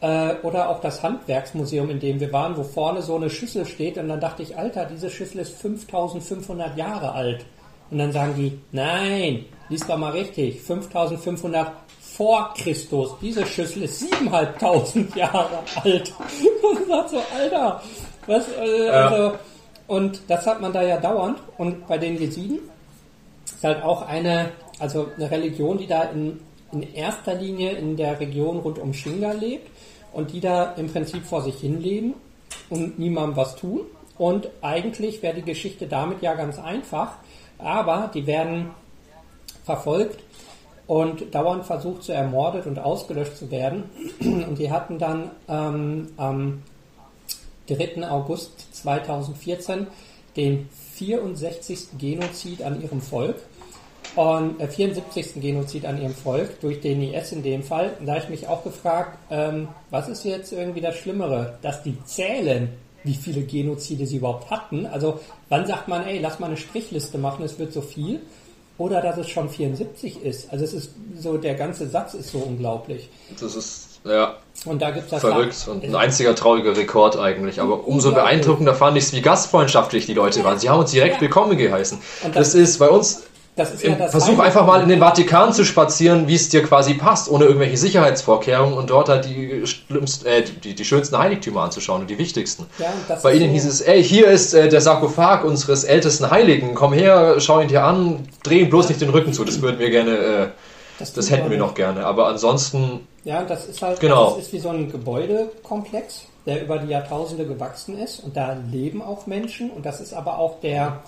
Äh, 0.00 0.34
oder 0.42 0.68
auch 0.68 0.80
das 0.80 1.02
Handwerksmuseum, 1.02 1.90
in 1.90 1.98
dem 1.98 2.20
wir 2.20 2.32
waren, 2.32 2.56
wo 2.56 2.62
vorne 2.62 3.02
so 3.02 3.16
eine 3.16 3.30
Schüssel 3.30 3.66
steht. 3.66 3.98
Und 3.98 4.08
dann 4.08 4.20
dachte 4.20 4.42
ich, 4.42 4.56
Alter, 4.56 4.84
diese 4.84 5.10
Schüssel 5.10 5.40
ist 5.40 5.54
5500 5.54 6.76
Jahre 6.76 7.12
alt. 7.12 7.46
Und 7.90 7.98
dann 7.98 8.12
sagen 8.12 8.34
die, 8.36 8.58
nein, 8.72 9.44
liest 9.68 9.88
doch 9.88 9.98
mal 9.98 10.12
richtig, 10.12 10.60
5500 10.62 11.72
vor 12.16 12.54
Christus. 12.56 13.14
Diese 13.20 13.44
Schüssel 13.44 13.82
ist 13.82 14.02
7.500 14.02 15.16
Jahre 15.16 15.58
alt. 15.82 16.12
Und 16.62 16.88
sagt 16.88 17.10
so, 17.10 17.20
Alter, 17.36 17.82
was, 18.26 18.48
äh, 18.52 18.86
ja. 18.86 18.92
also, 18.92 19.38
und 19.86 20.20
das 20.28 20.46
hat 20.46 20.60
man 20.60 20.72
da 20.72 20.82
ja 20.82 20.98
dauernd. 20.98 21.38
Und 21.58 21.86
bei 21.86 21.98
den 21.98 22.18
Jesiden 22.18 22.60
ist 23.44 23.64
halt 23.64 23.82
auch 23.82 24.02
eine, 24.02 24.50
also 24.78 25.08
eine 25.16 25.30
Religion, 25.30 25.76
die 25.76 25.86
da 25.86 26.04
in, 26.04 26.40
in 26.72 26.94
erster 26.94 27.34
Linie 27.34 27.72
in 27.72 27.96
der 27.96 28.18
Region 28.18 28.58
rund 28.58 28.78
um 28.78 28.94
Shinga 28.94 29.32
lebt 29.32 29.68
und 30.12 30.32
die 30.32 30.40
da 30.40 30.72
im 30.76 30.90
Prinzip 30.90 31.24
vor 31.24 31.42
sich 31.42 31.56
hin 31.56 31.80
leben 31.80 32.14
und 32.70 32.98
niemandem 32.98 33.36
was 33.36 33.56
tun. 33.56 33.80
Und 34.16 34.48
eigentlich 34.62 35.22
wäre 35.22 35.34
die 35.34 35.42
Geschichte 35.42 35.86
damit 35.86 36.22
ja 36.22 36.34
ganz 36.34 36.58
einfach, 36.58 37.16
aber 37.58 38.10
die 38.12 38.26
werden 38.26 38.70
verfolgt 39.64 40.22
und 40.86 41.34
dauernd 41.34 41.64
versucht 41.64 42.02
zu 42.02 42.12
ermordet 42.12 42.66
und 42.66 42.78
ausgelöscht 42.78 43.36
zu 43.36 43.50
werden. 43.50 43.84
Und 44.20 44.58
die 44.58 44.70
hatten 44.70 44.98
dann 44.98 45.30
ähm, 45.48 46.08
am 46.16 46.62
3. 47.68 48.06
August 48.10 48.74
2014 48.74 49.86
den 50.36 50.68
64. 50.94 51.98
Genozid 51.98 52.62
an 52.62 52.82
ihrem 52.82 53.00
Volk 53.00 53.36
und 54.16 54.60
äh, 54.60 54.68
74. 54.68 55.40
Genozid 55.40 55.86
an 55.86 56.00
ihrem 56.00 56.14
Volk 56.14 56.60
durch 56.60 56.80
den 56.80 57.02
IS 57.02 57.32
in 57.32 57.42
dem 57.42 57.62
Fall. 57.62 57.96
da 58.04 58.12
habe 58.12 58.22
ich 58.22 58.28
mich 58.28 58.48
auch 58.48 58.62
gefragt, 58.62 59.18
ähm, 59.30 59.68
was 59.90 60.08
ist 60.08 60.24
jetzt 60.24 60.52
irgendwie 60.52 60.80
das 60.80 60.96
Schlimmere, 60.96 61.58
dass 61.62 61.82
die 61.82 61.96
zählen, 62.04 62.68
wie 63.04 63.14
viele 63.14 63.42
Genozide 63.42 64.06
sie 64.06 64.16
überhaupt 64.16 64.50
hatten. 64.50 64.86
Also 64.86 65.20
wann 65.48 65.66
sagt 65.66 65.88
man, 65.88 66.06
ey, 66.06 66.18
lass 66.20 66.40
mal 66.40 66.46
eine 66.46 66.56
Strichliste 66.56 67.18
machen, 67.18 67.44
es 67.44 67.58
wird 67.58 67.72
so 67.72 67.82
viel 67.82 68.20
oder 68.76 69.00
dass 69.00 69.18
es 69.18 69.28
schon 69.28 69.48
74 69.48 70.22
ist. 70.22 70.52
Also 70.52 70.64
es 70.64 70.72
ist 70.72 70.90
so, 71.18 71.36
der 71.36 71.54
ganze 71.54 71.88
Satz 71.88 72.14
ist 72.14 72.30
so 72.30 72.38
unglaublich. 72.38 73.08
Das 73.38 73.54
ist, 73.54 74.00
ja. 74.04 74.36
Und 74.64 74.82
da 74.82 74.90
gibt's 74.90 75.10
das 75.10 75.20
Verrückt 75.20 75.68
und 75.68 75.84
ein 75.84 75.94
einziger 75.94 76.34
trauriger 76.34 76.76
Rekord 76.76 77.16
eigentlich. 77.16 77.60
Aber 77.60 77.86
umso 77.86 78.12
beeindruckender 78.12 78.74
fand 78.74 78.96
ich 78.96 79.04
es, 79.04 79.12
wie 79.12 79.20
gastfreundschaftlich 79.20 80.06
die 80.06 80.14
Leute 80.14 80.42
waren. 80.42 80.58
Sie 80.58 80.70
haben 80.70 80.80
uns 80.80 80.90
direkt 80.90 81.16
ja. 81.16 81.20
willkommen 81.20 81.56
geheißen. 81.56 81.98
Das, 82.24 82.32
das, 82.32 82.54
ist 82.54 82.78
bei 82.78 82.88
uns 82.88 83.24
das 83.56 83.72
ist 83.72 83.84
ja 83.84 83.94
das 83.94 84.10
Versuch 84.10 84.40
einfach 84.40 84.66
mal 84.66 84.82
in 84.82 84.88
den 84.88 84.98
Vatikan 84.98 85.52
zu 85.52 85.64
spazieren, 85.64 86.26
wie 86.26 86.34
es 86.34 86.48
dir 86.48 86.62
quasi 86.62 86.94
passt, 86.94 87.30
ohne 87.30 87.44
irgendwelche 87.44 87.76
Sicherheitsvorkehrungen 87.76 88.76
und 88.76 88.90
dort 88.90 89.08
halt 89.08 89.26
die, 89.26 89.64
schlimmsten, 89.66 90.26
äh, 90.26 90.42
die, 90.42 90.74
die 90.74 90.84
schönsten 90.84 91.16
Heiligtümer 91.18 91.62
anzuschauen 91.62 92.00
und 92.00 92.10
die 92.10 92.18
wichtigsten. 92.18 92.66
Ja, 92.78 92.92
Bei 93.22 93.32
ihnen 93.32 93.46
so. 93.46 93.52
hieß 93.52 93.64
es, 93.66 93.80
ey, 93.80 94.02
hier 94.02 94.26
ist 94.28 94.54
äh, 94.54 94.68
der 94.68 94.80
Sarkophag 94.80 95.44
unseres 95.44 95.84
ältesten 95.84 96.30
Heiligen, 96.30 96.74
komm 96.74 96.92
her, 96.92 97.36
schau 97.38 97.60
ihn 97.60 97.68
dir 97.68 97.84
an, 97.84 98.28
dreh 98.42 98.60
ihm 98.60 98.70
bloß 98.70 98.88
nicht 98.88 99.00
den 99.00 99.10
Rücken 99.10 99.32
zu, 99.32 99.44
das 99.44 99.62
würden 99.62 99.78
wir 99.78 99.90
gerne, 99.90 100.10
äh, 100.10 100.48
das, 100.98 101.12
das 101.12 101.30
hätten 101.30 101.48
wir 101.50 101.58
noch 101.58 101.74
gerne, 101.74 102.04
aber 102.06 102.26
ansonsten... 102.26 103.06
Ja, 103.22 103.42
das 103.42 103.66
ist 103.66 103.80
halt, 103.80 104.00
genau. 104.00 104.30
das 104.30 104.46
ist 104.46 104.52
wie 104.52 104.58
so 104.58 104.68
ein 104.68 104.90
Gebäudekomplex, 104.90 106.26
der 106.46 106.62
über 106.62 106.78
die 106.78 106.88
Jahrtausende 106.88 107.46
gewachsen 107.46 107.98
ist. 107.98 108.20
Und 108.20 108.36
da 108.36 108.54
leben 108.70 109.00
auch 109.00 109.26
Menschen. 109.26 109.70
Und 109.70 109.86
das 109.86 110.00
ist 110.00 110.12
aber 110.12 110.38
auch 110.38 110.60
der, 110.60 111.00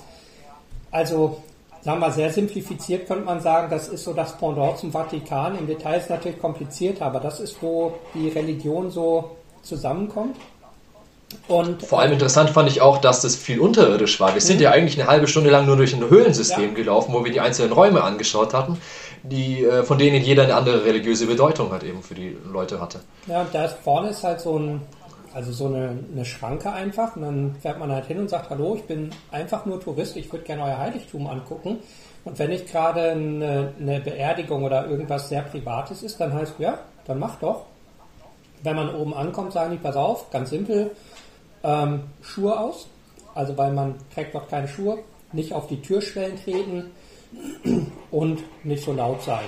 also 0.90 1.42
sagen 1.86 2.00
wir 2.00 2.10
sehr 2.10 2.32
simplifiziert 2.32 3.06
könnte 3.06 3.24
man 3.24 3.40
sagen, 3.40 3.70
das 3.70 3.86
ist 3.86 4.02
so 4.02 4.12
das 4.12 4.36
Pendant 4.36 4.76
zum 4.76 4.90
Vatikan. 4.90 5.56
Im 5.56 5.68
Detail 5.68 5.98
ist 5.98 6.04
es 6.04 6.10
natürlich 6.10 6.40
komplizierter, 6.40 7.06
aber 7.06 7.20
das 7.20 7.38
ist, 7.38 7.62
wo 7.62 7.92
die 8.12 8.28
Religion 8.28 8.90
so 8.90 9.36
zusammenkommt. 9.62 10.36
Und, 11.46 11.84
Vor 11.84 12.00
allem 12.00 12.12
interessant 12.12 12.50
fand 12.50 12.68
ich 12.68 12.80
auch, 12.80 12.98
dass 12.98 13.20
das 13.20 13.36
viel 13.36 13.60
unterirdisch 13.60 14.18
war. 14.18 14.34
Wir 14.34 14.40
sind 14.40 14.56
mhm. 14.56 14.62
ja 14.64 14.70
eigentlich 14.72 14.98
eine 14.98 15.08
halbe 15.08 15.28
Stunde 15.28 15.50
lang 15.50 15.66
nur 15.66 15.76
durch 15.76 15.94
ein 15.94 16.10
Höhlensystem 16.10 16.70
ja. 16.70 16.74
gelaufen, 16.74 17.12
wo 17.14 17.24
wir 17.24 17.30
die 17.30 17.40
einzelnen 17.40 17.72
Räume 17.72 18.02
angeschaut 18.02 18.52
hatten, 18.52 18.78
die, 19.22 19.64
äh, 19.64 19.84
von 19.84 19.96
denen 19.96 20.22
jeder 20.24 20.42
eine 20.42 20.56
andere 20.56 20.84
religiöse 20.84 21.26
Bedeutung 21.26 21.72
hat 21.72 21.84
eben 21.84 22.02
für 22.02 22.14
die 22.14 22.36
Leute 22.52 22.80
hatte. 22.80 22.98
Ja, 23.28 23.42
und 23.42 23.54
da 23.54 23.68
vorne 23.68 24.10
ist 24.10 24.24
halt 24.24 24.40
so 24.40 24.58
ein 24.58 24.80
also 25.36 25.52
so 25.52 25.66
eine, 25.66 25.98
eine 26.10 26.24
Schranke 26.24 26.72
einfach 26.72 27.14
und 27.14 27.20
dann 27.20 27.56
fährt 27.60 27.78
man 27.78 27.92
halt 27.92 28.06
hin 28.06 28.18
und 28.18 28.30
sagt, 28.30 28.48
hallo, 28.48 28.74
ich 28.74 28.84
bin 28.84 29.10
einfach 29.30 29.66
nur 29.66 29.78
Tourist, 29.78 30.16
ich 30.16 30.32
würde 30.32 30.46
gerne 30.46 30.62
euer 30.62 30.78
Heiligtum 30.78 31.26
angucken. 31.26 31.80
Und 32.24 32.38
wenn 32.38 32.48
nicht 32.48 32.66
gerade 32.72 33.10
eine, 33.10 33.74
eine 33.78 34.00
Beerdigung 34.00 34.64
oder 34.64 34.86
irgendwas 34.86 35.28
sehr 35.28 35.42
Privates 35.42 36.02
ist, 36.02 36.18
dann 36.18 36.32
heißt, 36.32 36.54
ja, 36.58 36.78
dann 37.04 37.18
mach 37.18 37.36
doch. 37.36 37.66
Wenn 38.62 38.76
man 38.76 38.94
oben 38.94 39.12
ankommt, 39.12 39.52
sagen 39.52 39.72
die, 39.72 39.76
pass 39.76 39.94
auf, 39.94 40.30
ganz 40.30 40.48
simpel, 40.48 40.92
ähm, 41.62 42.04
Schuhe 42.22 42.58
aus, 42.58 42.88
also 43.34 43.58
weil 43.58 43.72
man 43.74 43.96
trägt 44.14 44.34
dort 44.34 44.48
keine 44.48 44.68
Schuhe, 44.68 45.00
nicht 45.32 45.52
auf 45.52 45.66
die 45.66 45.82
Türschwellen 45.82 46.38
treten 46.42 46.92
und 48.10 48.42
nicht 48.64 48.82
so 48.82 48.94
laut 48.94 49.20
sein. 49.20 49.44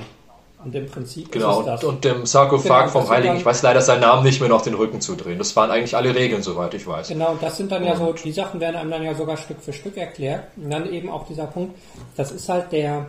Und 0.68 0.74
im 0.74 0.84
Prinzip 0.84 1.32
genau, 1.32 1.52
ist 1.52 1.58
es 1.60 1.64
das. 1.64 1.84
Und 1.84 2.04
dem 2.04 2.26
Sarkophag 2.26 2.88
genau, 2.88 3.00
vom 3.00 3.08
Heiligen, 3.08 3.36
ich 3.36 3.44
weiß 3.46 3.62
leider 3.62 3.80
seinen 3.80 4.02
Namen 4.02 4.22
nicht 4.22 4.38
mehr, 4.38 4.50
noch 4.50 4.60
den 4.60 4.74
Rücken 4.74 5.00
zu 5.00 5.14
drehen. 5.14 5.38
Das 5.38 5.56
waren 5.56 5.70
eigentlich 5.70 5.96
alle 5.96 6.14
Regeln, 6.14 6.42
soweit 6.42 6.74
ich 6.74 6.86
weiß. 6.86 7.08
Genau, 7.08 7.38
das 7.40 7.56
sind 7.56 7.72
dann 7.72 7.80
und 7.80 7.88
ja 7.88 7.96
so, 7.96 8.12
die 8.12 8.32
Sachen 8.32 8.60
werden 8.60 8.76
einem 8.76 8.90
dann 8.90 9.02
ja 9.02 9.14
sogar 9.14 9.38
Stück 9.38 9.62
für 9.62 9.72
Stück 9.72 9.96
erklärt. 9.96 10.44
Und 10.58 10.68
dann 10.68 10.92
eben 10.92 11.08
auch 11.08 11.26
dieser 11.26 11.46
Punkt, 11.46 11.78
das 12.18 12.32
ist 12.32 12.50
halt 12.50 12.70
der, 12.70 13.06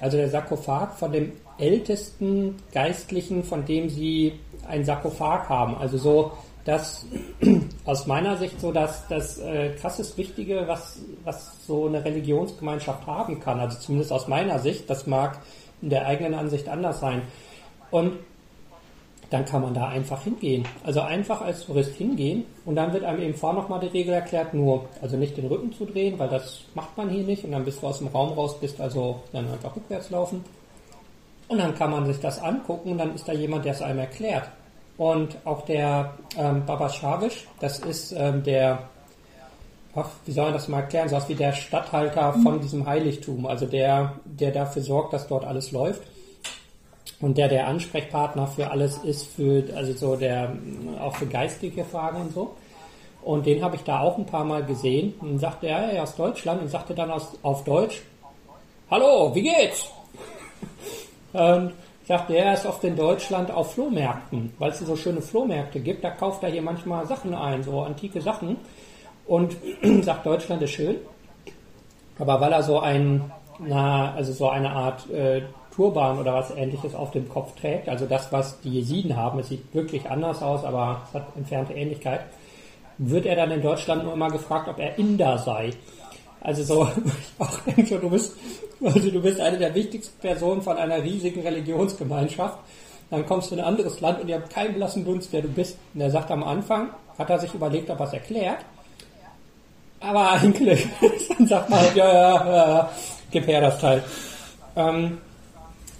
also 0.00 0.16
der 0.16 0.28
Sarkophag 0.28 0.98
von 0.98 1.12
dem 1.12 1.30
ältesten 1.58 2.56
Geistlichen, 2.74 3.44
von 3.44 3.64
dem 3.64 3.88
sie 3.88 4.40
ein 4.68 4.84
Sarkophag 4.84 5.48
haben. 5.48 5.76
Also 5.76 5.98
so, 5.98 6.32
das 6.64 7.06
aus 7.84 8.08
meiner 8.08 8.36
Sicht 8.36 8.60
so 8.60 8.72
das, 8.72 9.06
das 9.06 9.38
äh, 9.38 9.76
krassest 9.80 10.18
Wichtige, 10.18 10.64
was, 10.66 10.98
was 11.22 11.64
so 11.68 11.86
eine 11.86 12.04
Religionsgemeinschaft 12.04 13.06
haben 13.06 13.38
kann. 13.38 13.60
Also 13.60 13.78
zumindest 13.78 14.10
aus 14.10 14.26
meiner 14.26 14.58
Sicht, 14.58 14.90
das 14.90 15.06
mag 15.06 15.38
der 15.90 16.06
eigenen 16.06 16.34
Ansicht 16.34 16.68
anders 16.68 17.00
sein. 17.00 17.22
Und 17.90 18.12
dann 19.30 19.44
kann 19.44 19.62
man 19.62 19.74
da 19.74 19.88
einfach 19.88 20.22
hingehen. 20.22 20.64
Also 20.84 21.00
einfach 21.00 21.40
als 21.40 21.66
Tourist 21.66 21.94
hingehen 21.94 22.44
und 22.64 22.76
dann 22.76 22.92
wird 22.92 23.04
einem 23.04 23.22
eben 23.22 23.34
vorher 23.34 23.60
nochmal 23.60 23.80
die 23.80 23.88
Regel 23.88 24.14
erklärt, 24.14 24.54
nur, 24.54 24.88
also 25.02 25.16
nicht 25.16 25.36
den 25.36 25.46
Rücken 25.46 25.72
zu 25.72 25.84
drehen, 25.84 26.18
weil 26.18 26.28
das 26.28 26.62
macht 26.74 26.96
man 26.96 27.10
hier 27.10 27.24
nicht 27.24 27.44
und 27.44 27.52
dann 27.52 27.64
bist 27.64 27.82
du 27.82 27.86
aus 27.88 27.98
dem 27.98 28.08
Raum 28.08 28.32
raus, 28.32 28.58
bist 28.60 28.80
also 28.80 29.20
dann 29.32 29.50
einfach 29.50 29.74
rückwärts 29.74 30.10
laufen. 30.10 30.44
Und 31.48 31.58
dann 31.58 31.74
kann 31.74 31.90
man 31.90 32.06
sich 32.06 32.20
das 32.20 32.40
angucken 32.40 32.92
und 32.92 32.98
dann 32.98 33.14
ist 33.14 33.26
da 33.26 33.32
jemand, 33.32 33.64
der 33.64 33.72
es 33.72 33.82
einem 33.82 34.00
erklärt. 34.00 34.48
Und 34.96 35.36
auch 35.44 35.64
der 35.64 36.14
ähm, 36.36 36.64
Baba 36.64 36.88
Shavish, 36.88 37.46
das 37.60 37.78
ist 37.80 38.12
ähm, 38.12 38.42
der 38.42 38.88
ach, 39.96 40.10
wie 40.26 40.32
soll 40.32 40.44
man 40.44 40.52
das 40.52 40.68
mal 40.68 40.80
erklären, 40.80 41.08
so 41.08 41.16
was 41.16 41.28
wie 41.28 41.34
der 41.34 41.52
Stadthalter 41.52 42.34
von 42.42 42.60
diesem 42.60 42.86
Heiligtum, 42.86 43.46
also 43.46 43.66
der, 43.66 44.12
der 44.24 44.50
dafür 44.50 44.82
sorgt, 44.82 45.12
dass 45.12 45.26
dort 45.26 45.44
alles 45.44 45.72
läuft. 45.72 46.02
Und 47.18 47.38
der 47.38 47.48
der 47.48 47.66
Ansprechpartner 47.66 48.46
für 48.46 48.70
alles 48.70 48.98
ist, 48.98 49.26
für, 49.26 49.64
also 49.74 49.92
so 49.94 50.16
der, 50.16 50.54
auch 51.00 51.16
für 51.16 51.26
geistige 51.26 51.84
Fragen 51.84 52.20
und 52.20 52.34
so. 52.34 52.54
Und 53.22 53.46
den 53.46 53.64
habe 53.64 53.76
ich 53.76 53.82
da 53.82 54.00
auch 54.00 54.18
ein 54.18 54.26
paar 54.26 54.44
Mal 54.44 54.64
gesehen. 54.64 55.14
Und 55.20 55.38
sagte 55.38 55.66
er, 55.66 55.78
er 55.78 56.02
ist 56.02 56.10
aus 56.10 56.16
Deutschland. 56.16 56.60
Und 56.60 56.68
sagte 56.68 56.94
dann 56.94 57.10
aus, 57.10 57.32
auf 57.42 57.64
Deutsch, 57.64 58.02
Hallo, 58.90 59.34
wie 59.34 59.42
geht's? 59.42 59.90
und 61.32 61.72
ich 62.02 62.08
dachte, 62.08 62.36
er 62.36 62.52
ist 62.52 62.66
oft 62.66 62.84
in 62.84 62.94
Deutschland 62.94 63.50
auf 63.50 63.72
Flohmärkten, 63.72 64.52
weil 64.60 64.70
es 64.70 64.78
so 64.78 64.94
schöne 64.94 65.20
Flohmärkte 65.20 65.80
gibt, 65.80 66.04
da 66.04 66.10
kauft 66.10 66.44
er 66.44 66.50
hier 66.50 66.62
manchmal 66.62 67.04
Sachen 67.04 67.34
ein, 67.34 67.64
so 67.64 67.80
antike 67.80 68.20
Sachen 68.20 68.58
und 69.26 69.56
sagt, 70.02 70.26
Deutschland 70.26 70.62
ist 70.62 70.72
schön. 70.72 70.96
Aber 72.18 72.40
weil 72.40 72.52
er 72.52 72.62
so 72.62 72.80
ein, 72.80 73.30
na, 73.58 74.14
also 74.14 74.32
so 74.32 74.48
eine 74.48 74.70
Art 74.70 75.10
äh, 75.10 75.42
Turban 75.74 76.18
oder 76.18 76.32
was 76.32 76.50
ähnliches 76.50 76.94
auf 76.94 77.10
dem 77.10 77.28
Kopf 77.28 77.54
trägt, 77.60 77.88
also 77.88 78.06
das, 78.06 78.32
was 78.32 78.60
die 78.60 78.70
Jesiden 78.70 79.16
haben, 79.16 79.38
es 79.38 79.48
sieht 79.48 79.74
wirklich 79.74 80.08
anders 80.08 80.42
aus, 80.42 80.64
aber 80.64 81.02
es 81.06 81.14
hat 81.14 81.36
entfernte 81.36 81.74
Ähnlichkeit, 81.74 82.20
wird 82.98 83.26
er 83.26 83.36
dann 83.36 83.50
in 83.50 83.60
Deutschland 83.60 84.04
nur 84.04 84.14
immer 84.14 84.30
gefragt, 84.30 84.68
ob 84.68 84.78
er 84.78 84.98
Inder 84.98 85.36
sei. 85.38 85.70
Also 86.40 86.62
so, 86.62 86.88
ich 87.66 87.74
denke, 87.74 87.98
du 87.98 88.08
bist, 88.08 88.36
also 88.82 89.10
du 89.10 89.20
bist 89.20 89.40
eine 89.40 89.58
der 89.58 89.74
wichtigsten 89.74 90.18
Personen 90.20 90.62
von 90.62 90.76
einer 90.76 91.02
riesigen 91.02 91.42
Religionsgemeinschaft. 91.42 92.58
Dann 93.10 93.26
kommst 93.26 93.50
du 93.50 93.54
in 93.54 93.60
ein 93.60 93.66
anderes 93.66 94.00
Land 94.00 94.20
und 94.20 94.28
ihr 94.28 94.36
habt 94.36 94.50
keinen 94.50 94.74
blassen 94.74 95.04
Dunst, 95.04 95.32
wer 95.32 95.42
du 95.42 95.48
bist. 95.48 95.78
Und 95.94 96.00
er 96.00 96.10
sagt 96.10 96.30
am 96.30 96.42
Anfang, 96.42 96.90
hat 97.18 97.30
er 97.30 97.38
sich 97.38 97.54
überlegt, 97.54 97.90
ob 97.90 98.00
er 98.00 98.06
es 98.06 98.12
erklärt. 98.12 98.58
Aber 100.00 100.32
eigentlich, 100.32 100.86
dann 101.38 101.46
sagt 101.46 101.70
man 101.70 101.80
halt, 101.80 101.96
ja, 101.96 102.12
ja, 102.12 102.56
ja, 102.56 102.90
gib 103.30 103.46
her 103.46 103.60
das 103.60 103.78
Teil. 103.80 104.02
Ähm, 104.76 105.18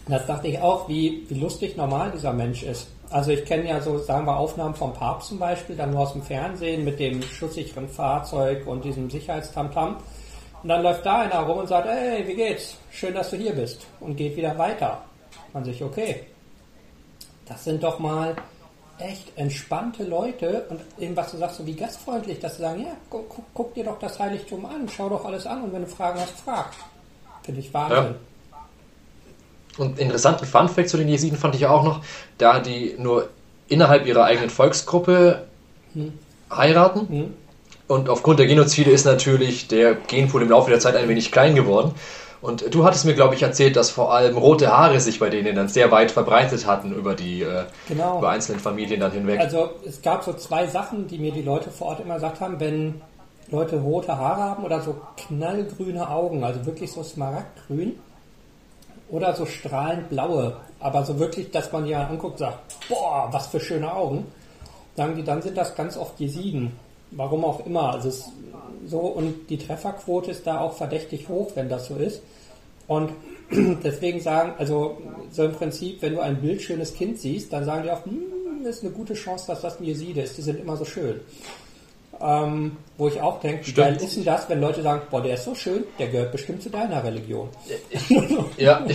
Das 0.09 0.25
dachte 0.27 0.47
ich 0.47 0.61
auch, 0.61 0.89
wie, 0.89 1.25
wie 1.29 1.41
lustig 1.41 1.77
normal 1.77 2.13
dieser 2.13 2.33
Mensch 2.33 2.63
ist. 2.63 2.87
Also 3.11 3.33
ich 3.33 3.45
kenne 3.45 3.69
ja 3.69 3.81
so, 3.81 3.99
sagen 3.99 4.27
wir, 4.27 4.37
Aufnahmen 4.37 4.75
vom 4.75 4.93
Papst 4.93 5.29
zum 5.29 5.39
Beispiel, 5.39 5.77
dann 5.77 5.91
nur 5.91 6.01
aus 6.01 6.13
dem 6.13 6.23
Fernsehen 6.23 6.85
mit 6.85 6.99
dem 7.01 7.23
schusssicheren 7.23 7.89
Fahrzeug 7.89 8.67
und 8.67 8.85
diesem 8.85 9.11
Sicherheitstamtam. 9.11 9.97
Und 10.63 10.69
dann 10.69 10.83
läuft 10.83 11.07
da 11.07 11.21
einer 11.21 11.41
rum 11.41 11.59
und 11.59 11.69
sagt, 11.69 11.89
hey, 11.89 12.27
wie 12.27 12.35
geht's? 12.35 12.77
Schön, 12.91 13.15
dass 13.15 13.31
du 13.31 13.37
hier 13.37 13.53
bist. 13.53 13.87
Und 14.01 14.17
geht 14.17 14.37
wieder 14.37 14.57
weiter. 14.59 15.03
Man 15.53 15.65
sich, 15.65 15.83
okay. 15.83 16.23
Das 17.47 17.65
sind 17.65 17.83
doch 17.83 17.99
mal 17.99 18.35
echt 18.99 19.37
entspannte 19.37 20.05
Leute 20.05 20.65
und 20.71 20.81
eben 20.99 21.17
was 21.17 21.31
du 21.33 21.39
sagst, 21.39 21.59
so 21.59 21.67
wie 21.67 21.75
gastfreundlich, 21.75 22.41
dass 22.41 22.57
sie 22.57 22.63
sagen, 22.63 22.83
ja, 22.83 22.97
guck, 23.11 23.29
guck, 23.29 23.45
guck 23.53 23.75
dir 23.75 23.85
doch 23.85 23.99
das 23.99 24.19
Heiligtum 24.19 24.65
an, 24.65 24.89
schau 24.89 25.09
doch 25.09 25.25
alles 25.25 25.47
an 25.47 25.63
und 25.63 25.73
wenn 25.73 25.83
du 25.83 25.89
Fragen 25.89 26.21
hast, 26.21 26.39
frag. 26.41 26.73
Finde 27.43 27.61
ich 27.61 27.73
Wahnsinn. 27.73 27.97
Ja. 27.97 28.15
Und 29.79 29.99
interessanten 29.99 30.47
Funfact 30.47 30.89
zu 30.89 30.97
den 30.97 31.09
Jesiden 31.09 31.39
fand 31.39 31.55
ich 31.55 31.67
auch 31.67 31.85
noch, 31.85 32.03
da 32.39 32.61
die 32.61 32.95
nur 32.99 33.29
innerhalb 33.69 34.07
ihrer 34.07 34.25
eigenen 34.25 34.51
Volksgruppe 34.51 35.47
hm. 35.93 36.13
heiraten. 36.51 37.09
Hm. 37.09 37.35
Und 37.89 38.09
aufgrund 38.09 38.41
der 38.41 38.47
Genozide 38.47 38.91
ist 38.91 39.05
natürlich 39.05 39.69
der 39.69 39.95
Genpool 39.95 40.43
im 40.43 40.51
Laufe 40.51 40.71
der 40.71 40.81
Zeit 40.81 40.97
ein 40.97 41.09
wenig 41.09 41.31
klein 41.31 41.55
geworden. 41.55 41.95
Und 42.47 42.73
du 42.73 42.85
hattest 42.85 43.05
mir, 43.05 43.15
glaube 43.15 43.35
ich, 43.35 43.43
erzählt, 43.43 43.75
dass 43.75 43.91
vor 43.91 44.15
allem 44.15 44.37
rote 44.37 44.71
Haare 44.71 45.01
sich 45.01 45.19
bei 45.19 45.31
denen 45.31 45.57
dann 45.57 45.69
sehr 45.69 45.91
weit 45.91 46.13
verbreitet 46.13 46.65
hatten 46.65 46.93
über 46.95 47.15
die 47.15 47.43
äh, 47.43 47.65
genau. 47.89 48.19
über 48.19 48.31
einzelnen 48.31 48.61
Familien 48.61 49.01
dann 49.01 49.11
hinweg. 49.11 49.41
Also 49.41 49.71
es 49.85 50.01
gab 50.01 50.23
so 50.23 50.33
zwei 50.33 50.67
Sachen, 50.69 51.09
die 51.09 51.19
mir 51.19 51.33
die 51.33 51.43
Leute 51.43 51.71
vor 51.71 51.89
Ort 51.89 52.01
immer 52.01 52.15
gesagt 52.15 52.41
haben, 52.41 52.61
wenn 52.61 53.01
Leute 53.51 53.77
rote 53.77 54.17
Haare 54.17 54.43
haben 54.43 54.65
oder 54.65 54.81
so 54.81 54.97
knallgrüne 55.17 56.09
Augen, 56.09 56.45
also 56.45 56.65
wirklich 56.67 56.93
so 56.93 57.03
smaragdgrün, 57.03 57.99
oder 59.09 59.35
so 59.35 59.47
strahlend 59.47 60.09
blaue, 60.09 60.57
aber 60.81 61.05
so 61.05 61.19
wirklich, 61.19 61.51
dass 61.51 61.73
man 61.73 61.87
ja 61.87 62.07
anguckt 62.07 62.39
sagt, 62.39 62.59
boah, 62.89 63.29
was 63.31 63.49
für 63.49 63.61
schöne 63.61 63.93
Augen, 63.93 64.27
sagen 64.97 65.17
die, 65.17 65.25
dann 65.25 65.43
sind 65.43 65.57
das 65.57 65.75
ganz 65.75 65.97
oft 65.97 66.19
Jesiden. 66.19 66.73
Warum 67.13 67.45
auch 67.45 67.65
immer. 67.65 67.93
Also 67.93 68.09
es 68.09 68.25
so 68.87 68.99
und 68.99 69.49
die 69.49 69.59
Trefferquote 69.59 70.31
ist 70.31 70.47
da 70.47 70.61
auch 70.61 70.75
verdächtig 70.75 71.29
hoch, 71.29 71.53
wenn 71.55 71.69
das 71.69 71.87
so 71.87 71.95
ist. 71.97 72.21
Und 72.87 73.11
deswegen 73.51 74.21
sagen, 74.21 74.55
also 74.59 74.99
so 75.31 75.45
im 75.45 75.53
Prinzip, 75.53 76.03
wenn 76.03 76.15
du 76.15 76.21
ein 76.21 76.41
bildschönes 76.41 76.95
Kind 76.95 77.19
siehst, 77.19 77.53
dann 77.53 77.65
sagen 77.65 77.83
die 77.85 77.91
auch, 77.91 78.05
hm, 78.05 78.65
ist 78.67 78.83
eine 78.83 78.93
gute 78.93 79.15
Chance, 79.15 79.47
dass 79.47 79.63
das 79.63 79.81
ein 79.81 79.85
Jeside 79.85 80.23
ist. 80.23 80.37
Die 80.37 80.43
sind 80.43 80.61
immer 80.61 80.77
so 80.77 80.85
schön. 80.85 81.21
Ähm, 82.19 82.79
wo 82.97 83.09
ich 83.09 83.21
auch 83.21 83.41
denke, 83.41 83.67
wie 83.67 84.05
ist 84.05 84.17
denn 84.17 84.25
das, 84.25 84.49
wenn 84.49 84.61
Leute 84.61 84.81
sagen, 84.83 85.03
boah, 85.11 85.21
der 85.21 85.35
ist 85.35 85.45
so 85.45 85.55
schön, 85.55 85.85
der 85.99 86.09
gehört 86.09 86.33
bestimmt 86.33 86.63
zu 86.63 86.71
deiner 86.71 87.05
Religion. 87.05 87.51
ja, 88.57 88.87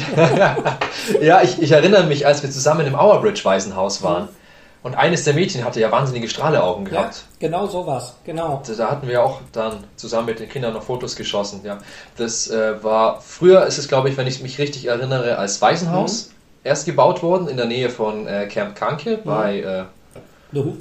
ja 1.22 1.42
ich, 1.44 1.62
ich, 1.62 1.72
erinnere 1.72 2.06
mich, 2.06 2.26
als 2.26 2.42
wir 2.42 2.50
zusammen 2.50 2.88
im 2.88 2.96
Auerbridge 2.96 3.42
Waisenhaus 3.44 4.02
waren. 4.02 4.24
Mhm. 4.24 4.41
Und 4.84 4.96
eines 4.96 5.24
der 5.26 5.36
Mädchen 5.36 5.64
hatte 5.64 5.80
ja 5.80 5.92
wahnsinnige 5.92 6.28
Strahleaugen 6.28 6.86
gehabt. 6.86 7.16
Ja, 7.16 7.48
genau 7.48 7.68
sowas, 7.68 8.16
genau. 8.26 8.64
Da 8.78 8.90
hatten 8.90 9.08
wir 9.08 9.24
auch 9.24 9.40
dann 9.52 9.84
zusammen 9.96 10.26
mit 10.28 10.40
den 10.40 10.50
Kindern 10.50 10.74
noch 10.74 10.84
Fotos 10.84 11.16
geschossen, 11.16 11.62
ja. 11.64 11.78
Das 12.18 12.50
äh, 12.50 12.84
war, 12.84 13.22
früher 13.22 13.66
ist 13.66 13.78
es, 13.78 13.88
glaube 13.88 14.10
ich, 14.10 14.18
wenn 14.18 14.26
ich 14.26 14.42
mich 14.42 14.58
richtig 14.58 14.88
erinnere, 14.88 15.38
als 15.38 15.62
Waisenhaus 15.62 16.30
mhm. 16.30 16.32
erst 16.64 16.86
gebaut 16.86 17.22
worden, 17.22 17.48
in 17.48 17.58
der 17.58 17.68
Nähe 17.68 17.90
von 17.90 18.26
äh, 18.26 18.48
Camp 18.48 18.76
Kanke 18.76 19.18
mhm. 19.18 19.24
bei, 19.24 19.60
äh, 19.60 19.84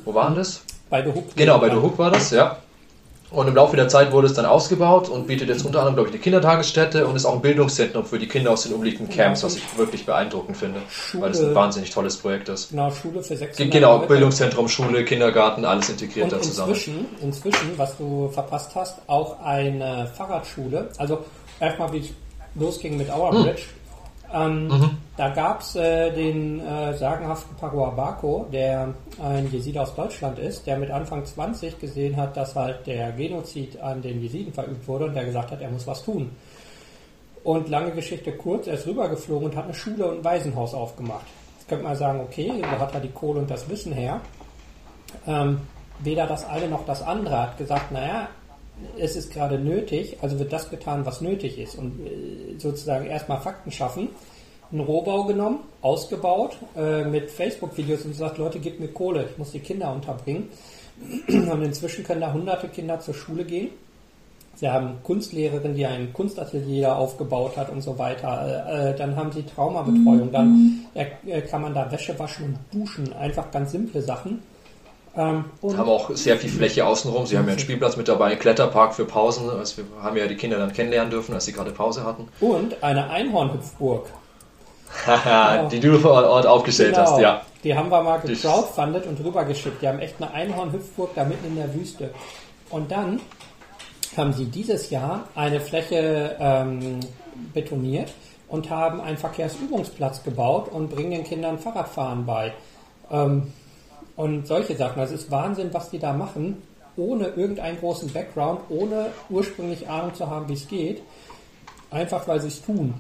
wo 0.05 0.15
waren 0.15 0.35
das? 0.35 0.63
Bei 0.89 1.03
The 1.03 1.11
Hook. 1.11 1.37
Genau, 1.37 1.59
bei 1.59 1.69
The 1.69 1.77
Hook 1.77 1.99
war 1.99 2.11
das, 2.11 2.31
ja. 2.31 2.57
Und 3.31 3.47
im 3.47 3.55
Laufe 3.55 3.77
der 3.77 3.89
Zeit 3.89 4.11
wurde 4.11 4.27
es 4.27 4.35
dann 4.35 4.45
ausgebaut 4.45 5.09
und 5.09 5.27
bietet 5.27 5.49
jetzt 5.49 5.65
unter 5.65 5.79
anderem, 5.81 5.95
glaube 5.95 6.09
ich, 6.09 6.15
eine 6.15 6.23
Kindertagesstätte 6.23 7.07
und 7.07 7.15
ist 7.15 7.25
auch 7.25 7.35
ein 7.35 7.41
Bildungszentrum 7.41 8.05
für 8.05 8.19
die 8.19 8.27
Kinder 8.27 8.51
aus 8.51 8.63
den 8.65 8.73
umliegenden 8.73 9.15
Camps, 9.15 9.45
was 9.45 9.57
ich 9.57 9.79
wirklich 9.79 10.05
beeindruckend 10.05 10.57
finde, 10.57 10.81
Schule, 10.91 11.23
weil 11.23 11.31
es 11.31 11.41
ein 11.41 11.55
wahnsinnig 11.55 11.91
tolles 11.91 12.17
Projekt 12.17 12.49
ist. 12.49 12.71
Genau, 12.71 12.91
Schule 12.91 13.23
für 13.23 13.37
sechs 13.37 13.57
Genau, 13.57 13.99
Bildungszentrum, 14.01 14.69
Schule, 14.69 15.05
Kindergarten, 15.05 15.65
alles 15.65 15.89
integriert 15.91 16.25
und 16.25 16.33
da 16.33 16.43
zusammen. 16.43 16.71
Inzwischen, 16.71 17.07
inzwischen, 17.23 17.73
was 17.77 17.97
du 17.97 18.29
verpasst 18.33 18.73
hast, 18.75 18.99
auch 19.07 19.41
eine 19.45 20.11
Fahrradschule. 20.17 20.89
Also 20.99 21.25
erstmal, 21.61 21.93
wie 21.93 21.99
es 21.99 22.09
losging 22.57 22.97
mit 22.97 23.09
Our 23.11 23.33
hm. 23.33 23.55
Ähm, 24.33 24.69
mhm. 24.69 24.91
Da 25.17 25.29
gab 25.31 25.61
es 25.61 25.75
äh, 25.75 26.13
den 26.13 26.61
äh, 26.61 26.97
sagenhaften 26.97 27.57
Parua 27.57 27.91
Bako, 27.91 28.47
der 28.53 28.95
ein 29.23 29.51
Jesid 29.51 29.77
aus 29.77 29.95
Deutschland 29.95 30.39
ist, 30.39 30.67
der 30.67 30.79
mit 30.79 30.91
Anfang 30.91 31.25
20 31.25 31.79
gesehen 31.81 32.17
hat, 32.17 32.37
dass 32.37 32.55
halt 32.55 32.87
der 32.87 33.13
Genozid 33.13 33.81
an 33.81 34.01
den 34.03 34.23
Jesiden 34.23 34.53
verübt 34.53 34.87
wurde 34.87 35.07
und 35.07 35.15
der 35.15 35.25
gesagt 35.25 35.51
hat, 35.51 35.61
er 35.61 35.71
muss 35.71 35.87
was 35.87 36.05
tun. 36.05 36.31
Und 37.43 37.69
lange 37.69 37.91
Geschichte 37.93 38.33
kurz, 38.33 38.67
er 38.67 38.75
ist 38.75 38.87
rübergeflogen 38.87 39.51
und 39.51 39.57
hat 39.57 39.65
eine 39.65 39.75
Schule 39.75 40.07
und 40.07 40.19
ein 40.19 40.25
Waisenhaus 40.25 40.75
aufgemacht. 40.75 41.27
Jetzt 41.59 41.69
könnte 41.69 41.85
man 41.85 41.97
sagen, 41.97 42.21
okay, 42.21 42.53
wo 42.63 42.79
hat 42.79 42.95
er 42.95 43.01
die 43.01 43.11
Kohle 43.11 43.41
und 43.41 43.51
das 43.51 43.69
Wissen 43.69 43.93
her? 43.93 44.21
Ähm, 45.27 45.61
weder 45.99 46.27
das 46.27 46.49
eine 46.49 46.69
noch 46.69 46.85
das 46.87 47.03
andere 47.03 47.43
hat 47.43 47.59
gesagt, 47.59 47.93
naja, 47.93 48.29
es 48.99 49.17
ist 49.17 49.33
gerade 49.33 49.59
nötig, 49.59 50.19
also 50.21 50.39
wird 50.39 50.53
das 50.53 50.71
getan, 50.71 51.07
was 51.07 51.21
nötig 51.21 51.59
ist. 51.59 51.77
Und 51.77 52.01
äh, 52.07 52.59
sozusagen 52.59 53.07
erstmal 53.07 53.41
Fakten 53.41 53.71
schaffen, 53.71 54.09
einen 54.73 54.81
Rohbau 54.81 55.25
genommen, 55.25 55.61
ausgebaut, 55.83 56.57
äh, 56.77 57.05
mit 57.05 57.31
Facebook-Videos 57.31 58.05
und 58.05 58.13
gesagt, 58.13 58.39
Leute, 58.39 58.61
gebt 58.61 58.81
mir 58.81 58.89
Kohle, 58.89 59.29
ich 59.31 59.39
muss 59.39 59.53
die 59.53 59.61
Kinder 59.61 59.93
unterbringen. 59.93 60.49
Und 61.29 61.63
inzwischen 61.63 62.05
können 62.05 62.21
da 62.21 62.33
hunderte 62.33 62.69
Kinder 62.69 63.01
zur 63.01 63.15
Schule 63.15 63.45
gehen. 63.45 63.71
Sie 64.55 64.69
haben 64.69 65.03
Kunstlehrerin, 65.03 65.75
die 65.75 65.87
ein 65.87 66.13
Kunstatelier 66.13 66.95
aufgebaut 66.95 67.57
hat 67.57 67.71
und 67.71 67.81
so 67.81 67.99
weiter. 67.99 68.91
Äh, 68.91 68.95
dann 68.95 69.17
haben 69.17 69.33
sie 69.33 69.43
Traumabetreuung. 69.43 70.31
Dann 70.31 70.85
äh, 70.93 71.41
kann 71.41 71.63
man 71.63 71.73
da 71.73 71.91
Wäsche 71.91 72.19
waschen 72.19 72.45
und 72.45 72.59
duschen. 72.71 73.11
Einfach 73.15 73.51
ganz 73.51 73.73
simple 73.73 74.03
Sachen. 74.03 74.43
Ähm, 75.17 75.45
haben 75.63 75.89
auch 75.89 76.11
sehr 76.11 76.37
viel 76.37 76.51
Fläche 76.51 76.87
außenrum. 76.87 77.27
Sie 77.27 77.37
haben 77.37 77.47
ja 77.47 77.53
einen 77.53 77.59
Spielplatz 77.59 77.97
mit 77.97 78.07
dabei, 78.07 78.27
einen 78.27 78.39
Kletterpark 78.39 78.95
für 78.95 79.05
Pausen. 79.05 79.51
Also 79.51 79.79
wir 79.79 79.85
haben 80.03 80.17
ja 80.17 80.27
die 80.27 80.37
Kinder 80.37 80.59
dann 80.59 80.73
kennenlernen 80.73 81.11
dürfen, 81.11 81.35
als 81.35 81.47
sie 81.47 81.53
gerade 81.53 81.73
Pause 81.73 82.05
hatten. 82.05 82.29
Und 82.41 82.83
eine 82.83 83.11
Einhornhüpfburg. 83.11 84.07
Haha, 85.07 85.65
die 85.71 85.81
du 85.81 85.99
vor 85.99 86.13
Ort 86.13 86.47
aufgestellt 86.47 86.95
genau. 86.95 87.11
hast, 87.11 87.21
ja. 87.21 87.43
Die 87.65 87.75
haben 87.75 87.91
wir 87.91 88.03
mal 88.03 88.19
gecrowdfundet 88.19 89.07
und 89.07 89.23
rübergeschickt. 89.23 89.83
Die 89.83 89.89
haben 89.89 89.99
echt 89.99 90.15
eine 90.21 90.33
Einhornhüpfburg 90.33 91.11
da 91.15 91.25
mitten 91.25 91.47
in 91.47 91.57
der 91.57 91.75
Wüste. 91.75 92.11
Und 92.71 92.91
dann 92.91 93.21
haben 94.17 94.33
sie 94.33 94.47
dieses 94.47 94.91
Jahr 94.91 95.29
eine 95.35 95.61
Fläche 95.61 96.37
ähm, 96.39 97.01
betoniert 97.53 98.13
und 98.49 98.71
haben 98.71 99.01
einen 99.01 99.17
Verkehrsübungsplatz 99.17 100.23
gebaut 100.23 100.69
und 100.71 100.89
bringen 100.89 101.11
den 101.11 101.25
Kindern 101.25 101.59
Fahrradfahren 101.59 102.27
bei. 102.27 102.53
Ähm, 103.11 103.53
und 104.17 104.47
solche 104.47 104.77
Sachen. 104.77 105.01
Das 105.01 105.13
ist 105.13 105.31
Wahnsinn, 105.31 105.73
was 105.73 105.91
die 105.91 105.99
da 105.99 106.13
machen, 106.13 106.63
ohne 106.97 107.29
irgendeinen 107.29 107.79
großen 107.79 108.13
Background, 108.13 108.61
ohne 108.69 109.07
ursprünglich 109.29 109.89
Ahnung 109.89 110.15
zu 110.15 110.29
haben, 110.29 110.49
wie 110.49 110.55
es 110.55 110.69
geht. 110.69 111.03
Einfach 111.91 112.27
weil 112.29 112.41
sie 112.41 112.49
es 112.49 112.63
tun. 112.63 112.95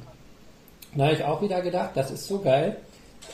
Da 0.94 1.04
habe 1.04 1.14
ich 1.14 1.24
auch 1.24 1.40
wieder 1.42 1.60
gedacht, 1.60 1.90
das 1.94 2.10
ist 2.10 2.26
so 2.26 2.38
geil. 2.38 2.76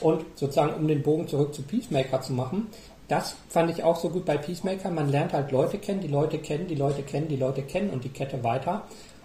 Und 0.00 0.24
sozusagen, 0.34 0.74
um 0.74 0.88
den 0.88 1.02
Bogen 1.02 1.26
zurück 1.26 1.54
zu 1.54 1.62
Peacemaker 1.62 2.20
zu 2.20 2.32
machen, 2.32 2.66
das 3.08 3.36
fand 3.48 3.70
ich 3.70 3.82
auch 3.84 3.96
so 3.96 4.10
gut 4.10 4.24
bei 4.24 4.36
Peacemaker. 4.36 4.90
Man 4.90 5.10
lernt 5.10 5.32
halt 5.32 5.52
Leute 5.52 5.78
kennen, 5.78 6.00
die 6.00 6.08
Leute 6.08 6.38
kennen, 6.38 6.66
die 6.68 6.74
Leute 6.74 7.02
kennen, 7.02 7.28
die 7.28 7.36
Leute 7.36 7.62
kennen 7.62 7.90
und 7.90 8.04
die 8.04 8.08
Kette 8.08 8.42
weiter. 8.42 8.82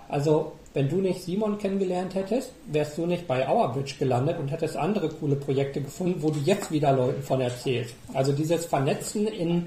Also 0.08 0.54
wenn 0.74 0.88
du 0.88 0.98
nicht 0.98 1.22
Simon 1.22 1.58
kennengelernt 1.58 2.16
hättest, 2.16 2.54
wärst 2.68 2.98
du 2.98 3.06
nicht 3.06 3.28
bei 3.28 3.48
Auerbridge 3.48 3.96
gelandet 4.00 4.40
und 4.40 4.50
hättest 4.50 4.78
andere 4.78 5.10
coole 5.10 5.36
Projekte 5.36 5.82
gefunden, 5.82 6.22
wo 6.22 6.30
du 6.30 6.40
jetzt 6.40 6.72
wieder 6.72 6.94
Leuten 6.94 7.22
von 7.24 7.42
erzählst. 7.42 7.94
Also 8.14 8.32
dieses 8.32 8.66
Vernetzen 8.66 9.28
in 9.28 9.66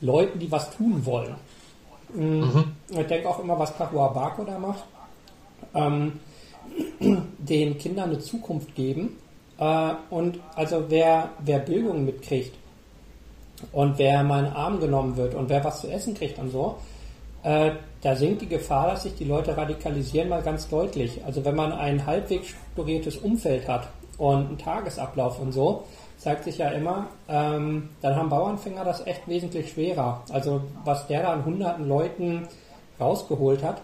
Leuten, 0.00 0.38
die 0.38 0.50
was 0.50 0.70
tun 0.70 1.04
wollen. 1.04 1.34
Mm, 2.14 2.40
mhm. 2.40 2.64
Ich 2.88 3.06
denke 3.06 3.28
auch 3.28 3.38
immer, 3.38 3.58
was 3.58 3.76
Pahua 3.76 4.08
Bako 4.08 4.44
da 4.44 4.58
macht. 4.58 4.84
Ähm, 5.74 6.20
den 7.38 7.76
Kindern 7.76 8.10
eine 8.10 8.18
Zukunft 8.18 8.74
geben. 8.74 9.18
Äh, 9.58 9.92
und 10.08 10.40
also 10.54 10.84
wer, 10.88 11.30
wer 11.40 11.58
Bildung 11.58 12.06
mitkriegt 12.06 12.56
und 13.72 13.98
wer 13.98 14.22
mal 14.24 14.40
in 14.40 14.44
den 14.46 14.54
Arm 14.54 14.80
genommen 14.80 15.16
wird 15.16 15.34
und 15.34 15.48
wer 15.50 15.62
was 15.64 15.82
zu 15.82 15.88
essen 15.88 16.14
kriegt 16.14 16.38
und 16.38 16.50
so, 16.50 16.76
äh, 17.44 17.72
da 18.00 18.16
sinkt 18.16 18.42
die 18.42 18.48
Gefahr, 18.48 18.90
dass 18.90 19.04
sich 19.04 19.14
die 19.14 19.24
Leute 19.24 19.56
radikalisieren, 19.56 20.28
mal 20.28 20.42
ganz 20.42 20.68
deutlich. 20.68 21.24
Also 21.24 21.44
wenn 21.44 21.54
man 21.54 21.72
ein 21.72 22.04
halbwegs 22.04 22.48
strukturiertes 22.48 23.18
Umfeld 23.18 23.68
hat 23.68 23.88
und 24.18 24.46
einen 24.46 24.58
Tagesablauf 24.58 25.38
und 25.38 25.52
so, 25.52 25.84
zeigt 26.18 26.44
sich 26.44 26.58
ja 26.58 26.70
immer, 26.70 27.08
ähm, 27.28 27.90
dann 28.00 28.16
haben 28.16 28.30
Bauernfänger 28.30 28.84
das 28.84 29.06
echt 29.06 29.28
wesentlich 29.28 29.72
schwerer. 29.72 30.22
Also 30.30 30.62
was 30.84 31.06
der 31.06 31.22
da 31.22 31.32
an 31.32 31.44
hunderten 31.44 31.86
Leuten 31.86 32.48
rausgeholt 32.98 33.62
hat. 33.62 33.82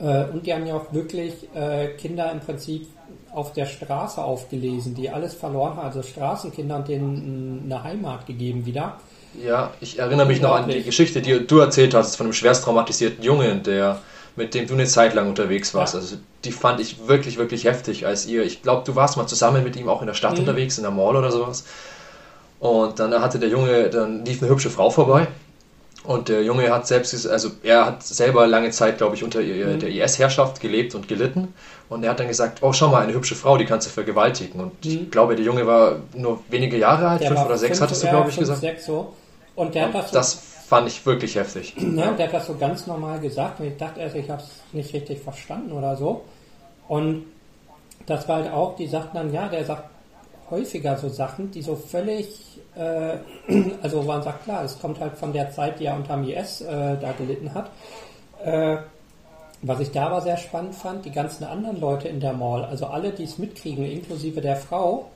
Äh, 0.00 0.24
und 0.30 0.46
die 0.46 0.54
haben 0.54 0.66
ja 0.66 0.76
auch 0.76 0.92
wirklich 0.92 1.54
äh, 1.54 1.88
Kinder 1.98 2.32
im 2.32 2.40
Prinzip 2.40 2.86
auf 3.32 3.52
der 3.52 3.66
Straße 3.66 4.22
aufgelesen, 4.22 4.94
die 4.94 5.10
alles 5.10 5.34
verloren 5.34 5.76
haben, 5.76 5.86
also 5.86 6.02
Straßenkinder 6.02 6.76
und 6.76 6.88
denen 6.88 7.62
eine 7.64 7.82
Heimat 7.82 8.26
gegeben 8.26 8.64
wieder. 8.64 8.98
Ja, 9.34 9.72
ich 9.80 9.98
erinnere 9.98 10.26
mich 10.26 10.40
noch 10.40 10.54
an 10.54 10.68
die 10.68 10.82
Geschichte, 10.82 11.20
die 11.20 11.46
du 11.46 11.58
erzählt 11.58 11.94
hast 11.94 12.16
von 12.16 12.26
einem 12.26 12.32
schwerst 12.32 12.64
traumatisierten 12.64 13.22
Jungen, 13.22 13.62
der 13.62 14.00
mit 14.38 14.54
dem 14.54 14.66
du 14.66 14.74
eine 14.74 14.86
Zeit 14.86 15.14
lang 15.14 15.28
unterwegs 15.28 15.74
warst. 15.74 15.94
Ja. 15.94 16.00
Also 16.00 16.16
die 16.44 16.52
fand 16.52 16.80
ich 16.80 17.08
wirklich, 17.08 17.36
wirklich 17.36 17.64
heftig, 17.64 18.06
als 18.06 18.26
ihr, 18.26 18.44
ich 18.44 18.62
glaube, 18.62 18.84
du 18.86 18.94
warst 18.94 19.16
mal 19.16 19.26
zusammen 19.26 19.64
mit 19.64 19.76
ihm 19.76 19.88
auch 19.88 20.00
in 20.00 20.06
der 20.06 20.14
Stadt 20.14 20.34
mhm. 20.34 20.40
unterwegs, 20.40 20.78
in 20.78 20.84
der 20.84 20.92
Mall 20.92 21.16
oder 21.16 21.30
sowas. 21.30 21.64
Und 22.60 22.98
dann 22.98 23.12
hatte 23.20 23.38
der 23.38 23.48
Junge, 23.48 23.90
dann 23.90 24.24
lief 24.24 24.40
eine 24.40 24.50
hübsche 24.50 24.70
Frau 24.70 24.90
vorbei. 24.90 25.26
Und 26.04 26.28
der 26.28 26.42
Junge 26.42 26.70
hat 26.72 26.86
selbst, 26.86 27.26
also 27.26 27.50
er 27.62 27.84
hat 27.84 28.02
selber 28.02 28.46
lange 28.46 28.70
Zeit, 28.70 28.98
glaube 28.98 29.16
ich, 29.16 29.24
unter 29.24 29.40
mhm. 29.40 29.80
der 29.80 29.90
IS-Herrschaft 29.90 30.60
gelebt 30.60 30.94
und 30.94 31.08
gelitten. 31.08 31.54
Und 31.88 32.04
er 32.04 32.10
hat 32.10 32.20
dann 32.20 32.28
gesagt, 32.28 32.62
oh, 32.62 32.72
schau 32.72 32.88
mal, 32.88 33.02
eine 33.02 33.12
hübsche 33.12 33.34
Frau, 33.34 33.56
die 33.58 33.64
kannst 33.64 33.88
du 33.88 33.90
vergewaltigen. 33.90 34.60
Und 34.60 34.84
mhm. 34.84 34.90
ich 34.90 35.10
glaube, 35.10 35.36
der 35.36 35.44
Junge 35.44 35.66
war 35.66 35.96
nur 36.14 36.40
wenige 36.48 36.78
Jahre 36.78 37.08
alt, 37.08 37.20
der 37.20 37.28
fünf 37.28 37.44
oder 37.44 37.58
sechs, 37.58 37.78
fünf, 37.78 37.90
hattest 37.90 38.04
du, 38.04 38.08
glaube 38.08 38.28
ich, 38.28 38.34
fünf, 38.36 38.46
gesagt. 38.46 38.60
Sechs 38.60 38.86
so. 38.86 39.12
Und 39.54 39.74
der 39.74 39.86
und 39.86 39.94
hat 39.94 40.04
das, 40.04 40.10
so, 40.10 40.16
das 40.16 40.66
fand 40.68 40.88
ich 40.88 41.04
wirklich 41.04 41.34
heftig. 41.34 41.74
Ja, 41.96 42.12
der 42.12 42.26
hat 42.26 42.34
das 42.34 42.46
so 42.46 42.54
ganz 42.54 42.86
normal 42.86 43.18
gesagt 43.20 43.60
und 43.60 43.66
ich 43.66 43.76
dachte 43.76 44.00
erst, 44.00 44.14
ich 44.14 44.30
habe 44.30 44.42
es 44.42 44.48
nicht 44.72 44.92
richtig 44.94 45.20
verstanden 45.20 45.72
oder 45.72 45.96
so. 45.96 46.22
Und 46.86 47.24
das 48.06 48.28
war 48.28 48.36
halt 48.36 48.52
auch, 48.52 48.76
die 48.76 48.86
sagten 48.86 49.16
dann, 49.16 49.32
ja, 49.32 49.48
der 49.48 49.64
sagt 49.64 49.84
häufiger 50.50 50.96
so 50.96 51.08
Sachen, 51.08 51.50
die 51.50 51.62
so 51.62 51.76
völlig, 51.76 52.60
äh, 52.76 53.18
also 53.82 54.02
man 54.02 54.22
sagt, 54.22 54.44
klar, 54.44 54.64
es 54.64 54.78
kommt 54.78 55.00
halt 55.00 55.16
von 55.16 55.32
der 55.32 55.50
Zeit, 55.50 55.80
die 55.80 55.86
er 55.86 55.96
unter 55.96 56.16
dem 56.16 56.28
IS 56.28 56.60
äh, 56.60 56.96
da 56.98 57.12
gelitten 57.12 57.52
hat. 57.54 57.70
Äh, 58.44 58.78
was 59.60 59.80
ich 59.80 59.90
da 59.90 60.06
aber 60.06 60.20
sehr 60.20 60.36
spannend 60.36 60.74
fand, 60.74 61.04
die 61.04 61.10
ganzen 61.10 61.44
anderen 61.44 61.80
Leute 61.80 62.08
in 62.08 62.20
der 62.20 62.32
Mall, 62.32 62.64
also 62.64 62.86
alle, 62.86 63.10
die 63.10 63.24
es 63.24 63.38
mitkriegen, 63.38 63.84
inklusive 63.84 64.40
der 64.40 64.56
Frau, 64.56 65.06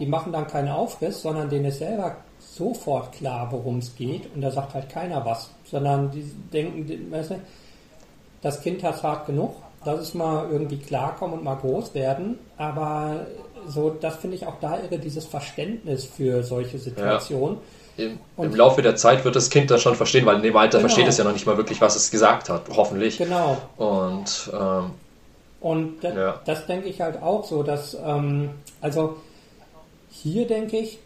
die 0.00 0.06
machen 0.06 0.32
dann 0.32 0.48
keinen 0.48 0.68
Aufriss, 0.68 1.22
sondern 1.22 1.48
denen 1.48 1.66
ist 1.66 1.78
selber 1.78 2.16
sofort 2.40 3.12
klar, 3.12 3.48
worum 3.52 3.78
es 3.78 3.94
geht 3.94 4.34
und 4.34 4.40
da 4.40 4.50
sagt 4.50 4.74
halt 4.74 4.88
keiner 4.88 5.24
was, 5.24 5.50
sondern 5.64 6.10
die 6.10 6.24
denken, 6.52 7.10
weißt 7.10 7.30
du, 7.30 7.40
das 8.42 8.60
Kind 8.60 8.82
hat 8.82 9.02
hart 9.02 9.26
genug, 9.26 9.54
lass 9.84 10.00
es 10.00 10.14
mal 10.14 10.50
irgendwie 10.50 10.78
klarkommen 10.78 11.38
und 11.38 11.44
mal 11.44 11.54
groß 11.54 11.94
werden, 11.94 12.38
aber 12.56 13.26
so, 13.68 13.90
das 13.90 14.16
finde 14.16 14.36
ich 14.36 14.46
auch 14.46 14.58
da 14.60 14.78
irre, 14.80 14.98
dieses 14.98 15.26
Verständnis 15.26 16.04
für 16.04 16.42
solche 16.42 16.78
Situationen. 16.78 17.58
Ja. 17.96 18.04
Im, 18.06 18.18
Im, 18.36 18.54
Laufe 18.54 18.82
der 18.82 18.96
Zeit 18.96 19.24
wird 19.24 19.36
das 19.36 19.50
Kind 19.50 19.70
das 19.70 19.80
schon 19.80 19.94
verstehen, 19.94 20.26
weil 20.26 20.36
in 20.36 20.42
dem 20.42 20.56
Alter 20.56 20.78
genau. 20.78 20.88
versteht 20.88 21.06
es 21.06 21.16
ja 21.16 21.24
noch 21.24 21.32
nicht 21.32 21.46
mal 21.46 21.56
wirklich, 21.56 21.80
was 21.80 21.94
es 21.94 22.10
gesagt 22.10 22.48
hat, 22.48 22.62
hoffentlich. 22.74 23.18
Genau. 23.18 23.56
Und, 23.76 24.50
ähm, 24.52 24.90
und 25.60 26.02
das, 26.02 26.14
ja. 26.14 26.40
das 26.44 26.66
denke 26.66 26.88
ich 26.88 27.00
halt 27.00 27.22
auch 27.22 27.44
so, 27.44 27.62
dass, 27.62 27.96
ähm, 28.04 28.50
also 28.80 29.16
hier 30.10 30.46
denke 30.48 30.76
ich, 30.76 30.98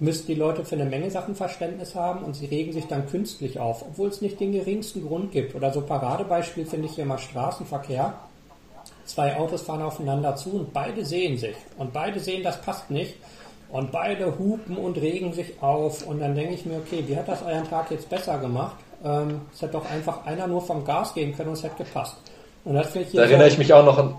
müssten 0.00 0.26
die 0.26 0.34
Leute 0.34 0.64
für 0.64 0.74
eine 0.74 0.86
Menge 0.86 1.10
Sachen 1.10 1.34
Verständnis 1.36 1.94
haben 1.94 2.24
und 2.24 2.34
sie 2.34 2.46
regen 2.46 2.72
sich 2.72 2.86
dann 2.86 3.08
künstlich 3.08 3.60
auf, 3.60 3.82
obwohl 3.82 4.08
es 4.08 4.20
nicht 4.20 4.40
den 4.40 4.52
geringsten 4.52 5.06
Grund 5.06 5.32
gibt. 5.32 5.54
Oder 5.54 5.72
so 5.72 5.82
Paradebeispiel 5.82 6.66
finde 6.66 6.86
ich 6.86 6.94
hier 6.94 7.04
mal 7.04 7.18
Straßenverkehr. 7.18 8.14
Zwei 9.04 9.36
Autos 9.36 9.62
fahren 9.62 9.82
aufeinander 9.82 10.36
zu 10.36 10.50
und 10.50 10.72
beide 10.72 11.04
sehen 11.04 11.36
sich. 11.36 11.56
Und 11.76 11.92
beide 11.92 12.20
sehen, 12.20 12.42
das 12.42 12.60
passt 12.60 12.90
nicht. 12.90 13.14
Und 13.70 13.90
beide 13.90 14.38
hupen 14.38 14.76
und 14.76 14.96
regen 14.98 15.32
sich 15.32 15.60
auf. 15.60 16.06
Und 16.06 16.20
dann 16.20 16.34
denke 16.34 16.54
ich 16.54 16.64
mir, 16.64 16.76
okay, 16.78 17.04
wie 17.06 17.16
hat 17.16 17.28
das 17.28 17.42
euren 17.42 17.68
Tag 17.68 17.90
jetzt 17.90 18.08
besser 18.08 18.38
gemacht? 18.38 18.76
Ähm, 19.04 19.42
es 19.52 19.62
hätte 19.62 19.72
doch 19.72 19.90
einfach 19.90 20.24
einer 20.24 20.46
nur 20.46 20.62
vom 20.62 20.84
Gas 20.84 21.12
gehen 21.12 21.36
können 21.36 21.50
und 21.50 21.54
es 21.54 21.62
hätte 21.62 21.82
gepasst. 21.84 22.16
Und 22.64 22.74
das 22.74 22.94
ich 22.94 23.12
Da 23.12 23.22
erinnere 23.22 23.48
ich 23.48 23.58
mich 23.58 23.72
auch 23.74 23.84
noch 23.84 23.98
an, 23.98 24.14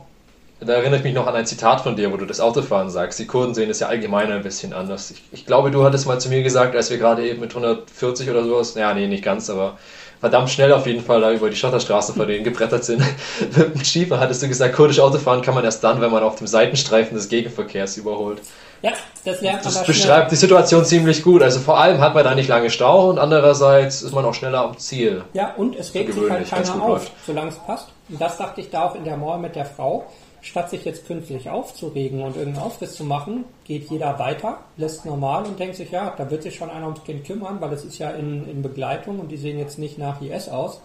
da 0.59 0.73
erinnere 0.73 0.97
ich 0.97 1.03
mich 1.03 1.13
noch 1.13 1.27
an 1.27 1.35
ein 1.35 1.45
Zitat 1.45 1.81
von 1.81 1.95
dir, 1.95 2.11
wo 2.13 2.17
du 2.17 2.25
das 2.25 2.39
Autofahren 2.39 2.89
sagst. 2.89 3.19
Die 3.19 3.27
Kurden 3.27 3.53
sehen 3.53 3.69
es 3.69 3.79
ja 3.79 3.87
allgemein 3.87 4.31
ein 4.31 4.43
bisschen 4.43 4.73
anders. 4.73 5.11
Ich, 5.11 5.23
ich, 5.31 5.45
glaube, 5.45 5.71
du 5.71 5.83
hattest 5.83 6.07
mal 6.07 6.19
zu 6.19 6.29
mir 6.29 6.43
gesagt, 6.43 6.75
als 6.75 6.89
wir 6.89 6.97
gerade 6.97 7.27
eben 7.27 7.41
mit 7.41 7.49
140 7.51 8.29
oder 8.29 8.43
sowas, 8.43 8.75
ja, 8.75 8.93
nee, 8.93 9.07
nicht 9.07 9.23
ganz, 9.23 9.49
aber 9.49 9.77
verdammt 10.19 10.49
schnell 10.49 10.73
auf 10.73 10.87
jeden 10.87 11.03
Fall 11.03 11.21
da 11.21 11.31
über 11.31 11.49
die 11.49 11.55
Schotterstraßen 11.55 12.15
vor 12.15 12.25
denen 12.25 12.43
gebrettert 12.43 12.83
sind. 12.83 13.03
mit 13.57 13.75
dem 13.75 13.83
Schiefer 13.83 14.19
hattest 14.19 14.43
du 14.43 14.47
gesagt, 14.47 14.75
kurdisch 14.75 14.99
Autofahren 14.99 15.41
kann 15.41 15.55
man 15.55 15.63
erst 15.63 15.83
dann, 15.83 16.01
wenn 16.01 16.11
man 16.11 16.23
auf 16.23 16.35
dem 16.35 16.47
Seitenstreifen 16.47 17.15
des 17.15 17.29
Gegenverkehrs 17.29 17.97
überholt. 17.97 18.41
Ja, 18.81 18.91
das 19.23 19.41
lernt 19.41 19.63
man 19.63 19.73
Das 19.73 19.83
beschreibt 19.83 20.05
schnell. 20.05 20.29
die 20.29 20.35
Situation 20.35 20.85
ziemlich 20.85 21.23
gut. 21.23 21.41
Also 21.41 21.59
vor 21.59 21.79
allem 21.79 21.99
hat 22.01 22.13
man 22.13 22.23
da 22.23 22.35
nicht 22.35 22.49
lange 22.49 22.69
Stau 22.69 23.09
und 23.09 23.17
andererseits 23.17 24.01
ist 24.01 24.13
man 24.13 24.25
auch 24.25 24.33
schneller 24.33 24.59
am 24.61 24.77
Ziel. 24.77 25.23
Ja, 25.33 25.53
und 25.55 25.75
es 25.75 25.93
regt 25.93 26.13
sich 26.13 26.29
halt 26.29 26.49
keiner 26.49 26.83
auf, 26.83 27.09
solange 27.25 27.49
es 27.49 27.57
passt. 27.57 27.87
Und 28.09 28.21
das 28.21 28.37
dachte 28.37 28.61
ich 28.61 28.69
da 28.69 28.85
auch 28.85 28.95
in 28.95 29.03
der 29.03 29.17
Mall 29.17 29.39
mit 29.39 29.55
der 29.55 29.65
Frau 29.65 30.05
statt 30.45 30.69
sich 30.69 30.85
jetzt 30.85 31.07
künstlich 31.07 31.49
aufzuregen 31.49 32.21
und 32.21 32.37
irgendeinen 32.37 32.67
Aufriss 32.67 32.95
zu 32.95 33.03
machen, 33.03 33.45
geht 33.63 33.89
jeder 33.89 34.19
weiter, 34.19 34.59
lässt 34.77 35.03
normal 35.03 35.43
und 35.45 35.59
denkt 35.59 35.75
sich, 35.75 35.89
ja, 35.89 36.13
da 36.15 36.29
wird 36.29 36.43
sich 36.43 36.55
schon 36.55 36.69
einer 36.69 36.85
ums 36.85 37.03
Kind 37.03 37.25
kümmern, 37.25 37.59
weil 37.59 37.73
es 37.73 37.83
ist 37.83 37.97
ja 37.97 38.11
in, 38.11 38.47
in 38.47 38.61
Begleitung 38.61 39.19
und 39.19 39.31
die 39.31 39.37
sehen 39.37 39.57
jetzt 39.57 39.79
nicht 39.79 39.97
nach 39.97 40.21
IS 40.21 40.47
aus. 40.47 40.81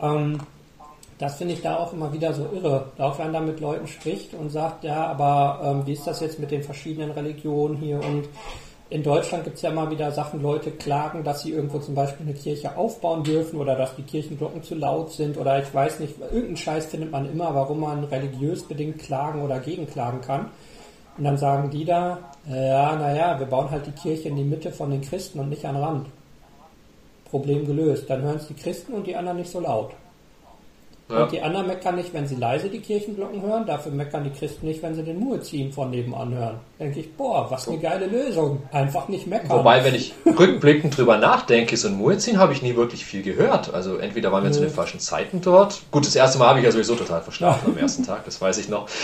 Ähm, 0.00 0.38
das 1.18 1.36
finde 1.36 1.52
ich 1.54 1.62
da 1.62 1.76
auch 1.76 1.92
immer 1.92 2.12
wieder 2.14 2.32
so 2.32 2.48
irre. 2.54 2.86
Auch 2.96 3.18
wenn 3.18 3.26
man 3.26 3.34
da 3.34 3.40
mit 3.40 3.60
Leuten 3.60 3.86
spricht 3.86 4.32
und 4.32 4.48
sagt, 4.48 4.82
ja, 4.84 5.06
aber 5.06 5.60
ähm, 5.62 5.86
wie 5.86 5.92
ist 5.92 6.06
das 6.06 6.20
jetzt 6.20 6.38
mit 6.38 6.50
den 6.50 6.62
verschiedenen 6.62 7.10
Religionen 7.10 7.76
hier 7.76 8.00
und 8.00 8.24
in 8.88 9.02
Deutschland 9.02 9.44
gibt 9.44 9.56
es 9.56 9.62
ja 9.62 9.70
immer 9.70 9.90
wieder 9.90 10.12
Sachen, 10.12 10.40
Leute 10.40 10.70
klagen, 10.70 11.24
dass 11.24 11.42
sie 11.42 11.50
irgendwo 11.50 11.80
zum 11.80 11.94
Beispiel 11.96 12.26
eine 12.26 12.36
Kirche 12.36 12.76
aufbauen 12.76 13.24
dürfen 13.24 13.58
oder 13.58 13.74
dass 13.74 13.96
die 13.96 14.02
Kirchenglocken 14.02 14.62
zu 14.62 14.76
laut 14.76 15.12
sind 15.12 15.36
oder 15.36 15.60
ich 15.60 15.74
weiß 15.74 15.98
nicht, 15.98 16.20
irgendeinen 16.20 16.56
Scheiß 16.56 16.86
findet 16.86 17.10
man 17.10 17.30
immer, 17.30 17.52
warum 17.54 17.80
man 17.80 18.04
religiös 18.04 18.62
bedingt 18.62 18.98
klagen 18.98 19.42
oder 19.42 19.58
gegenklagen 19.58 20.20
kann. 20.20 20.50
Und 21.18 21.24
dann 21.24 21.38
sagen 21.38 21.70
die 21.70 21.84
da, 21.84 22.18
ja, 22.48 22.94
naja, 22.94 23.38
wir 23.38 23.46
bauen 23.46 23.70
halt 23.70 23.86
die 23.86 23.92
Kirche 23.92 24.28
in 24.28 24.36
die 24.36 24.44
Mitte 24.44 24.70
von 24.70 24.90
den 24.90 25.00
Christen 25.00 25.40
und 25.40 25.48
nicht 25.48 25.64
an 25.64 25.76
Rand. 25.76 26.06
Problem 27.30 27.66
gelöst. 27.66 28.08
Dann 28.08 28.22
hören 28.22 28.36
es 28.36 28.46
die 28.46 28.54
Christen 28.54 28.92
und 28.92 29.06
die 29.06 29.16
anderen 29.16 29.38
nicht 29.38 29.50
so 29.50 29.60
laut. 29.60 29.92
Ja. 31.08 31.22
Und 31.22 31.32
die 31.32 31.40
anderen 31.40 31.68
meckern 31.68 31.94
nicht, 31.94 32.12
wenn 32.12 32.26
sie 32.26 32.34
leise 32.34 32.68
die 32.68 32.80
Kirchenglocken 32.80 33.40
hören, 33.40 33.64
dafür 33.64 33.92
meckern 33.92 34.24
die 34.24 34.30
Christen 34.30 34.66
nicht, 34.66 34.82
wenn 34.82 34.94
sie 34.94 35.04
den 35.04 35.20
Muezzin 35.20 35.72
von 35.72 35.90
nebenan 35.90 36.34
hören. 36.34 36.56
Denke 36.80 36.98
ich, 36.98 37.14
boah, 37.14 37.48
was 37.48 37.68
eine 37.68 37.78
geile 37.78 38.06
Lösung. 38.06 38.62
Einfach 38.72 39.06
nicht 39.06 39.28
meckern. 39.28 39.50
Wobei, 39.50 39.84
wenn 39.84 39.94
ich 39.94 40.14
rückblickend 40.26 40.96
drüber 40.96 41.16
nachdenke, 41.18 41.76
so 41.76 41.86
ein 41.88 41.94
Muezzin 41.94 42.38
habe 42.38 42.52
ich 42.52 42.62
nie 42.62 42.74
wirklich 42.74 43.04
viel 43.04 43.22
gehört. 43.22 43.72
Also 43.72 43.98
entweder 43.98 44.32
waren 44.32 44.42
wir 44.42 44.50
zu 44.50 44.60
den 44.60 44.70
falschen 44.70 44.98
Zeiten 44.98 45.40
dort. 45.40 45.82
Gut, 45.92 46.06
das 46.06 46.16
erste 46.16 46.38
Mal 46.38 46.48
habe 46.48 46.58
ich 46.58 46.64
ja 46.64 46.72
sowieso 46.72 46.96
total 46.96 47.22
verschlafen 47.22 47.72
am 47.72 47.78
ersten 47.78 48.04
Tag, 48.04 48.24
das 48.24 48.40
weiß 48.40 48.58
ich 48.58 48.68
noch. 48.68 48.88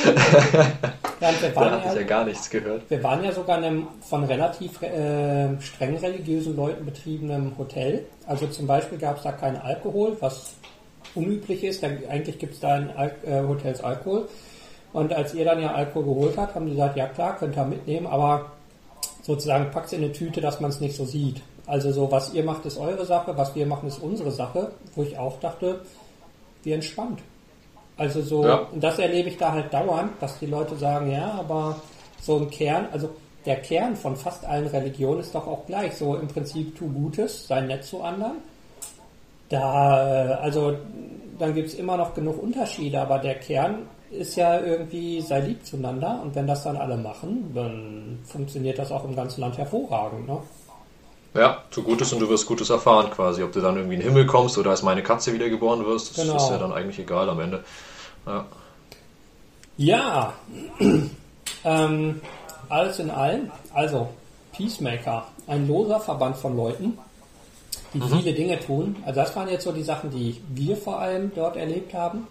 Ja, 1.23 1.31
da 1.55 1.71
hatte 1.71 1.89
ich 1.89 1.95
ja 1.95 2.03
gar 2.03 2.25
nichts 2.25 2.51
gehört. 2.51 2.83
Wir 2.89 3.01
waren 3.05 3.23
ja 3.23 3.31
sogar 3.31 3.59
in 3.59 3.65
einem 3.65 3.87
von 4.01 4.25
relativ 4.25 4.83
äh, 4.83 5.61
streng 5.61 5.97
religiösen 5.99 6.57
Leuten 6.57 6.85
betriebenem 6.85 7.57
Hotel. 7.57 8.07
Also 8.27 8.49
zum 8.49 8.67
Beispiel 8.67 8.99
gab 8.99 9.19
es 9.19 9.23
da 9.23 9.31
keinen 9.31 9.59
Alkohol, 9.59 10.17
was 10.19 10.55
unüblich 11.15 11.65
ist. 11.65 11.83
Dann, 11.83 11.99
eigentlich 12.09 12.39
gibt 12.39 12.55
es 12.55 12.61
da 12.61 12.79
in 12.79 12.91
Al 12.91 13.15
äh, 13.25 13.43
Hotels 13.43 13.83
Alkohol. 13.83 14.29
Und 14.93 15.13
als 15.13 15.35
ihr 15.35 15.45
dann 15.45 15.61
ja 15.61 15.73
Alkohol 15.73 16.05
geholt 16.05 16.37
habt, 16.37 16.55
haben 16.55 16.67
die 16.67 16.73
gesagt, 16.73 16.97
ja 16.97 17.07
klar, 17.07 17.37
könnt 17.39 17.57
ihr 17.57 17.65
mitnehmen, 17.65 18.07
aber 18.07 18.53
sozusagen 19.23 19.71
packt 19.71 19.87
es 19.87 19.93
in 19.95 20.05
eine 20.05 20.13
Tüte, 20.13 20.41
dass 20.41 20.61
man 20.61 20.71
es 20.71 20.81
nicht 20.81 20.97
so 20.97 21.05
sieht. 21.05 21.41
Also 21.67 21.93
so, 21.93 22.11
was 22.11 22.35
ihr 22.35 22.45
macht, 22.45 22.67
ist 22.67 22.79
eure 22.79 23.07
Sache, 23.07 23.37
was 23.37 23.55
wir 23.55 23.67
machen, 23.67 23.89
ist 23.89 24.03
unsere 24.03 24.31
Sache, 24.31 24.73
wo 24.95 25.03
ich 25.03 25.17
auch 25.17 25.39
dachte, 25.41 25.81
wie 26.63 26.73
entspannt. 26.73 27.21
Also 27.97 28.21
so, 28.21 28.45
ja. 28.45 28.67
und 28.73 28.83
das 28.83 28.99
erlebe 28.99 29.29
ich 29.29 29.39
da 29.39 29.53
halt 29.53 29.73
dauernd, 29.73 30.11
dass 30.21 30.39
die 30.39 30.47
Leute 30.47 30.77
sagen, 30.77 31.11
ja, 31.11 31.33
aber 31.33 31.81
so 32.21 32.37
ein 32.37 32.51
Kern, 32.51 32.89
also 32.93 33.11
der 33.47 33.57
Kern 33.57 33.97
von 33.97 34.17
fast 34.17 34.45
allen 34.45 34.67
Religionen 34.67 35.21
ist 35.21 35.35
doch 35.35 35.47
auch 35.47 35.67
gleich. 35.67 35.97
So 35.97 36.17
im 36.17 36.29
Prinzip 36.29 36.77
tu 36.77 36.89
Gutes, 36.89 37.47
sei 37.47 37.61
nett 37.61 37.85
zu 37.85 38.03
anderen 38.03 38.39
da, 39.53 40.25
äh, 40.25 40.33
also 40.35 40.77
dann 41.39 41.55
gibt 41.55 41.69
es 41.69 41.75
immer 41.75 41.97
noch 41.97 42.15
genug 42.15 42.43
Unterschiede, 42.43 43.01
aber 43.01 43.19
der 43.19 43.35
Kern 43.37 43.87
ist 44.11 44.37
ja 44.37 44.61
irgendwie, 44.61 45.21
sei 45.21 45.41
lieb 45.41 45.65
zueinander 45.65 46.21
und 46.23 46.35
wenn 46.35 46.47
das 46.47 46.65
dann 46.65 46.77
alle 46.77 46.97
machen, 46.97 47.51
dann 47.55 48.19
funktioniert 48.25 48.79
das 48.79 48.93
auch 48.93 49.05
im 49.05 49.17
ganzen 49.17 49.41
Land 49.41 49.57
hervorragend. 49.59 50.29
Ne? 50.29 50.39
Ja, 51.35 51.63
tu 51.71 51.83
Gutes 51.83 52.13
und 52.13 52.21
du 52.21 52.29
wirst 52.29 52.47
Gutes 52.47 52.69
erfahren 52.69 53.11
quasi. 53.11 53.43
Ob 53.43 53.53
du 53.53 53.61
dann 53.61 53.77
irgendwie 53.77 53.95
in 53.95 54.01
den 54.01 54.09
Himmel 54.11 54.27
kommst 54.27 54.59
oder 54.59 54.71
als 54.71 54.83
meine 54.83 55.03
Katze 55.03 55.33
wiedergeboren 55.33 55.85
wirst, 55.87 56.17
das 56.17 56.25
genau. 56.25 56.37
ist 56.37 56.51
ja 56.51 56.59
dann 56.59 56.73
eigentlich 56.73 56.99
egal 56.99 57.31
am 57.31 57.41
Ende. 57.41 57.65
Ja, 58.27 58.45
ja. 59.77 60.33
ähm, 61.65 62.21
alles 62.69 62.99
in 62.99 63.11
allem, 63.11 63.51
also 63.73 64.09
Peacemaker, 64.53 65.27
ein 65.47 65.67
loser 65.67 66.01
Verband 66.01 66.37
von 66.37 66.57
Leuten, 66.57 66.99
die 67.95 67.99
mhm. 67.99 68.09
viele 68.09 68.33
Dinge 68.33 68.59
tun. 68.61 68.97
Also 69.05 69.21
das 69.21 69.35
waren 69.37 69.49
jetzt 69.49 69.65
so 69.65 69.73
die 69.73 69.83
Sachen, 69.83 70.11
die 70.11 70.41
wir 70.55 70.77
vor 70.77 70.99
allem 70.99 71.33
dort 71.35 71.57
erlebt 71.57 71.95
haben 71.95 72.27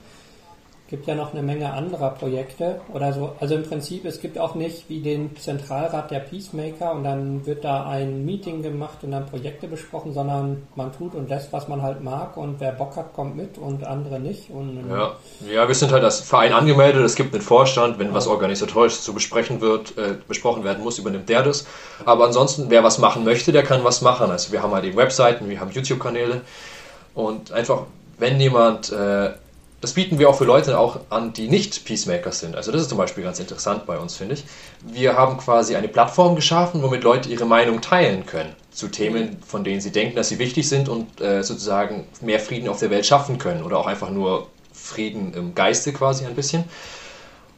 gibt 0.92 1.08
ja 1.08 1.16
noch 1.16 1.32
eine 1.32 1.42
Menge 1.42 1.72
anderer 1.72 2.10
Projekte 2.10 2.82
oder 2.94 3.14
so. 3.14 3.32
Also 3.40 3.56
im 3.56 3.64
Prinzip, 3.64 4.04
es 4.04 4.20
gibt 4.20 4.38
auch 4.38 4.56
nicht 4.56 4.90
wie 4.90 5.00
den 5.00 5.38
Zentralrat 5.38 6.12
der 6.12 6.20
Peacemaker 6.20 6.92
und 6.92 7.06
dann 7.06 7.46
wird 7.46 7.64
da 7.64 7.88
ein 7.88 8.26
Meeting 8.26 8.62
gemacht 8.62 8.98
und 9.04 9.12
dann 9.12 9.26
Projekte 9.26 9.70
besprochen, 9.70 10.14
sondern 10.14 10.64
man 10.76 10.92
tut 10.92 11.16
und 11.16 11.30
lässt, 11.30 11.54
was 11.54 11.70
man 11.70 11.82
halt 11.82 12.04
mag 12.04 12.36
und 12.36 12.60
wer 12.60 12.74
Bock 12.74 12.98
hat, 12.98 13.14
kommt 13.14 13.38
mit 13.38 13.58
und 13.58 13.88
andere 13.88 14.20
nicht. 14.20 14.50
Und, 14.50 14.86
ja. 14.90 15.14
ja, 15.50 15.66
wir 15.66 15.76
sind 15.76 15.94
halt 15.94 16.04
als 16.04 16.20
Verein 16.20 16.52
angemeldet, 16.52 17.06
es 17.06 17.16
gibt 17.16 17.34
einen 17.34 17.42
Vorstand, 17.42 17.98
wenn 17.98 18.08
ja. 18.08 18.14
was 18.14 18.28
organisatorisch 18.28 19.00
zu 19.00 19.14
besprechen 19.14 19.62
wird, 19.62 19.98
äh, 19.98 20.16
besprochen 20.28 20.66
werden 20.66 20.84
muss, 20.84 21.00
übernimmt 21.00 21.30
der 21.30 21.44
das. 21.44 21.68
Aber 22.04 22.26
ansonsten, 22.26 22.66
wer 22.68 22.84
was 22.84 22.98
machen 22.98 23.24
möchte, 23.24 23.54
der 23.54 23.64
kann 23.64 23.86
was 23.86 24.02
machen. 24.02 24.30
Also 24.30 24.52
wir 24.52 24.62
haben 24.62 24.74
halt 24.74 24.84
die 24.84 24.98
Webseiten, 24.98 25.48
wir 25.48 25.62
haben 25.62 25.72
YouTube-Kanäle 25.72 26.42
und 27.14 27.54
einfach, 27.54 27.84
wenn 28.18 28.42
jemand 28.42 28.92
äh, 28.92 29.32
das 29.82 29.94
bieten 29.94 30.20
wir 30.20 30.30
auch 30.30 30.38
für 30.38 30.46
Leute 30.46 30.78
auch 30.78 31.00
an, 31.10 31.34
die 31.34 31.48
nicht 31.48 31.86
Peacemakers 31.86 32.40
sind. 32.40 32.56
Also 32.56 32.72
das 32.72 32.84
ist 32.84 32.90
zum 32.90 33.00
Beispiel 33.00 33.24
ganz 33.24 33.40
interessant 33.40 33.88
bei 33.88 33.98
uns, 33.98 34.16
finde 34.16 34.36
ich. 34.36 34.44
Wir 34.86 35.18
haben 35.18 35.38
quasi 35.38 35.76
eine 35.76 35.88
Plattform 35.88 36.36
geschaffen, 36.36 36.84
womit 36.84 37.04
Leute 37.04 37.30
ihre 37.30 37.46
Meinung 37.46 37.82
teilen 37.82 38.28
können 38.28 38.56
zu 38.72 38.88
Themen, 38.88 39.38
von 39.46 39.64
denen 39.64 39.82
sie 39.82 39.92
denken, 39.92 40.16
dass 40.16 40.30
sie 40.30 40.38
wichtig 40.38 40.70
sind 40.70 40.88
und 40.88 41.20
äh, 41.20 41.44
sozusagen 41.44 42.08
mehr 42.22 42.40
Frieden 42.40 42.70
auf 42.70 42.80
der 42.80 42.92
Welt 42.92 43.06
schaffen 43.08 43.40
können 43.40 43.64
oder 43.64 43.80
auch 43.80 43.88
einfach 43.88 44.12
nur 44.12 44.48
Frieden 44.72 45.34
im 45.34 45.56
Geiste 45.56 45.92
quasi 45.94 46.26
ein 46.26 46.36
bisschen. 46.36 46.64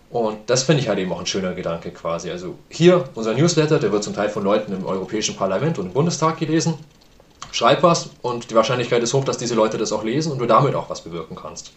Und 0.09 0.37
das 0.45 0.63
finde 0.63 0.81
ich 0.81 0.87
halt 0.87 0.99
eben 0.99 1.11
auch 1.11 1.19
ein 1.19 1.25
schöner 1.25 1.53
Gedanke 1.53 1.91
quasi. 1.91 2.31
Also 2.31 2.55
hier 2.69 3.09
unser 3.15 3.33
Newsletter, 3.33 3.79
der 3.79 3.91
wird 3.91 4.03
zum 4.03 4.13
Teil 4.13 4.29
von 4.29 4.43
Leuten 4.43 4.71
im 4.71 4.85
Europäischen 4.85 5.35
Parlament 5.35 5.77
und 5.77 5.87
im 5.87 5.93
Bundestag 5.93 6.37
gelesen. 6.37 6.75
Schreib 7.51 7.83
was 7.83 8.09
und 8.21 8.49
die 8.49 8.55
Wahrscheinlichkeit 8.55 9.03
ist 9.03 9.13
hoch, 9.13 9.25
dass 9.25 9.37
diese 9.37 9.55
Leute 9.55 9.77
das 9.77 9.91
auch 9.91 10.03
lesen 10.03 10.31
und 10.31 10.39
du 10.39 10.45
damit 10.45 10.75
auch 10.75 10.89
was 10.89 11.01
bewirken 11.01 11.35
kannst. 11.35 11.71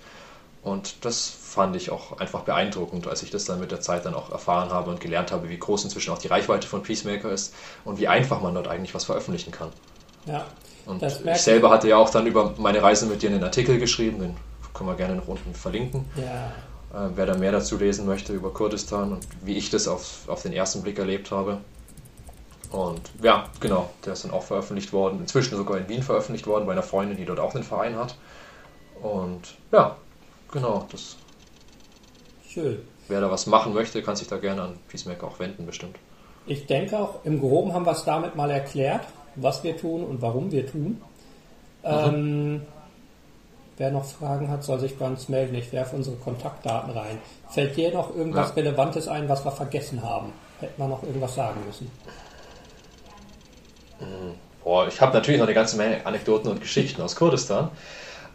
Und 0.66 1.04
das 1.04 1.28
fand 1.28 1.76
ich 1.76 1.92
auch 1.92 2.18
einfach 2.18 2.40
beeindruckend, 2.40 3.06
als 3.06 3.22
ich 3.22 3.30
das 3.30 3.44
dann 3.44 3.60
mit 3.60 3.70
der 3.70 3.80
Zeit 3.80 4.04
dann 4.04 4.14
auch 4.14 4.32
erfahren 4.32 4.70
habe 4.70 4.90
und 4.90 5.00
gelernt 5.00 5.30
habe, 5.30 5.48
wie 5.48 5.56
groß 5.56 5.84
inzwischen 5.84 6.10
auch 6.10 6.18
die 6.18 6.26
Reichweite 6.26 6.66
von 6.66 6.82
Peacemaker 6.82 7.30
ist 7.30 7.54
und 7.84 8.00
wie 8.00 8.08
einfach 8.08 8.40
man 8.40 8.52
dort 8.52 8.66
eigentlich 8.66 8.92
was 8.92 9.04
veröffentlichen 9.04 9.52
kann. 9.52 9.68
Ja. 10.24 10.44
Und 10.84 11.04
ich 11.04 11.40
selber 11.40 11.70
hatte 11.70 11.86
ja 11.86 11.98
auch 11.98 12.10
dann 12.10 12.26
über 12.26 12.52
meine 12.58 12.82
Reise 12.82 13.06
mit 13.06 13.22
dir 13.22 13.30
einen 13.30 13.44
Artikel 13.44 13.78
geschrieben, 13.78 14.18
den 14.18 14.36
können 14.74 14.90
wir 14.90 14.96
gerne 14.96 15.14
noch 15.14 15.28
unten 15.28 15.54
verlinken. 15.54 16.04
Ja. 16.16 17.06
Äh, 17.06 17.10
wer 17.14 17.26
da 17.26 17.36
mehr 17.36 17.52
dazu 17.52 17.78
lesen 17.78 18.04
möchte 18.04 18.32
über 18.32 18.52
Kurdistan 18.52 19.12
und 19.12 19.28
wie 19.42 19.56
ich 19.56 19.70
das 19.70 19.86
auf, 19.86 20.28
auf 20.28 20.42
den 20.42 20.52
ersten 20.52 20.82
Blick 20.82 20.98
erlebt 20.98 21.30
habe. 21.30 21.58
Und 22.72 23.02
ja, 23.22 23.44
genau, 23.60 23.90
der 24.04 24.14
ist 24.14 24.24
dann 24.24 24.32
auch 24.32 24.42
veröffentlicht 24.42 24.92
worden, 24.92 25.20
inzwischen 25.20 25.56
sogar 25.56 25.78
in 25.78 25.88
Wien 25.88 26.02
veröffentlicht 26.02 26.48
worden, 26.48 26.66
bei 26.66 26.72
einer 26.72 26.82
Freundin, 26.82 27.16
die 27.16 27.24
dort 27.24 27.38
auch 27.38 27.54
einen 27.54 27.62
Verein 27.62 27.94
hat. 27.94 28.16
Und 29.00 29.54
ja, 29.70 29.96
Genau, 30.52 30.86
das. 30.90 31.16
Schön. 32.48 32.78
Wer 33.08 33.20
da 33.20 33.30
was 33.30 33.46
machen 33.46 33.74
möchte, 33.74 34.02
kann 34.02 34.16
sich 34.16 34.28
da 34.28 34.36
gerne 34.38 34.62
an 34.62 34.78
Peacemaker 34.88 35.26
auch 35.26 35.38
wenden, 35.38 35.66
bestimmt. 35.66 35.96
Ich 36.46 36.66
denke 36.66 36.98
auch, 36.98 37.24
im 37.24 37.40
Groben 37.40 37.72
haben 37.72 37.84
wir 37.84 37.92
es 37.92 38.04
damit 38.04 38.36
mal 38.36 38.50
erklärt, 38.50 39.02
was 39.34 39.62
wir 39.64 39.76
tun 39.76 40.04
und 40.04 40.22
warum 40.22 40.50
wir 40.50 40.66
tun. 40.66 41.02
Mhm. 41.82 41.90
Ähm, 41.90 42.62
wer 43.76 43.90
noch 43.90 44.04
Fragen 44.04 44.48
hat, 44.48 44.64
soll 44.64 44.80
sich 44.80 44.96
bei 44.96 45.06
uns 45.06 45.28
melden. 45.28 45.54
Ich 45.54 45.72
werfe 45.72 45.96
unsere 45.96 46.16
Kontaktdaten 46.16 46.90
rein. 46.92 47.18
Fällt 47.50 47.76
dir 47.76 47.92
noch 47.92 48.14
irgendwas 48.14 48.50
ja. 48.50 48.54
Relevantes 48.54 49.08
ein, 49.08 49.28
was 49.28 49.44
wir 49.44 49.52
vergessen 49.52 50.02
haben? 50.02 50.32
Hätten 50.60 50.80
wir 50.80 50.88
noch 50.88 51.02
irgendwas 51.02 51.34
sagen 51.34 51.60
müssen? 51.66 51.90
Mhm. 54.00 54.34
Boah, 54.64 54.88
ich 54.88 55.00
habe 55.00 55.12
natürlich 55.12 55.38
noch 55.38 55.46
eine 55.46 55.54
ganze 55.54 55.76
Menge 55.76 56.04
Anekdoten 56.04 56.50
und 56.50 56.60
Geschichten 56.60 57.00
aus 57.02 57.14
Kurdistan. 57.14 57.70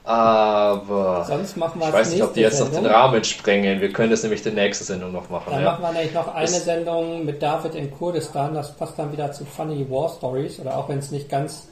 Aber 0.03 1.25
Sonst 1.25 1.57
machen 1.57 1.79
wir 1.79 1.89
ich 1.89 1.93
weiß 1.93 2.11
nicht, 2.11 2.23
ob 2.23 2.33
die 2.33 2.41
jetzt 2.41 2.57
Sendung. 2.57 2.83
noch 2.83 2.89
den 2.89 2.91
Rahmen 2.91 3.23
sprengen. 3.23 3.81
Wir 3.81 3.93
können 3.93 4.09
das 4.09 4.23
nämlich 4.23 4.41
die 4.41 4.49
nächste 4.49 4.83
Sendung 4.83 5.11
noch 5.11 5.29
machen. 5.29 5.51
Dann 5.51 5.63
ja. 5.63 5.71
machen 5.71 5.83
wir 5.83 5.91
nämlich 5.91 6.13
noch 6.13 6.33
eine 6.33 6.45
das 6.45 6.65
Sendung 6.65 7.23
mit 7.23 7.41
David 7.41 7.75
in 7.75 7.91
Kurdistan. 7.91 8.55
Das 8.55 8.75
passt 8.75 8.97
dann 8.97 9.11
wieder 9.11 9.31
zu 9.31 9.45
Funny 9.45 9.87
War 9.89 10.09
Stories. 10.09 10.59
Oder 10.59 10.77
auch 10.77 10.89
wenn 10.89 10.97
es 10.97 11.11
nicht 11.11 11.29
ganz, 11.29 11.67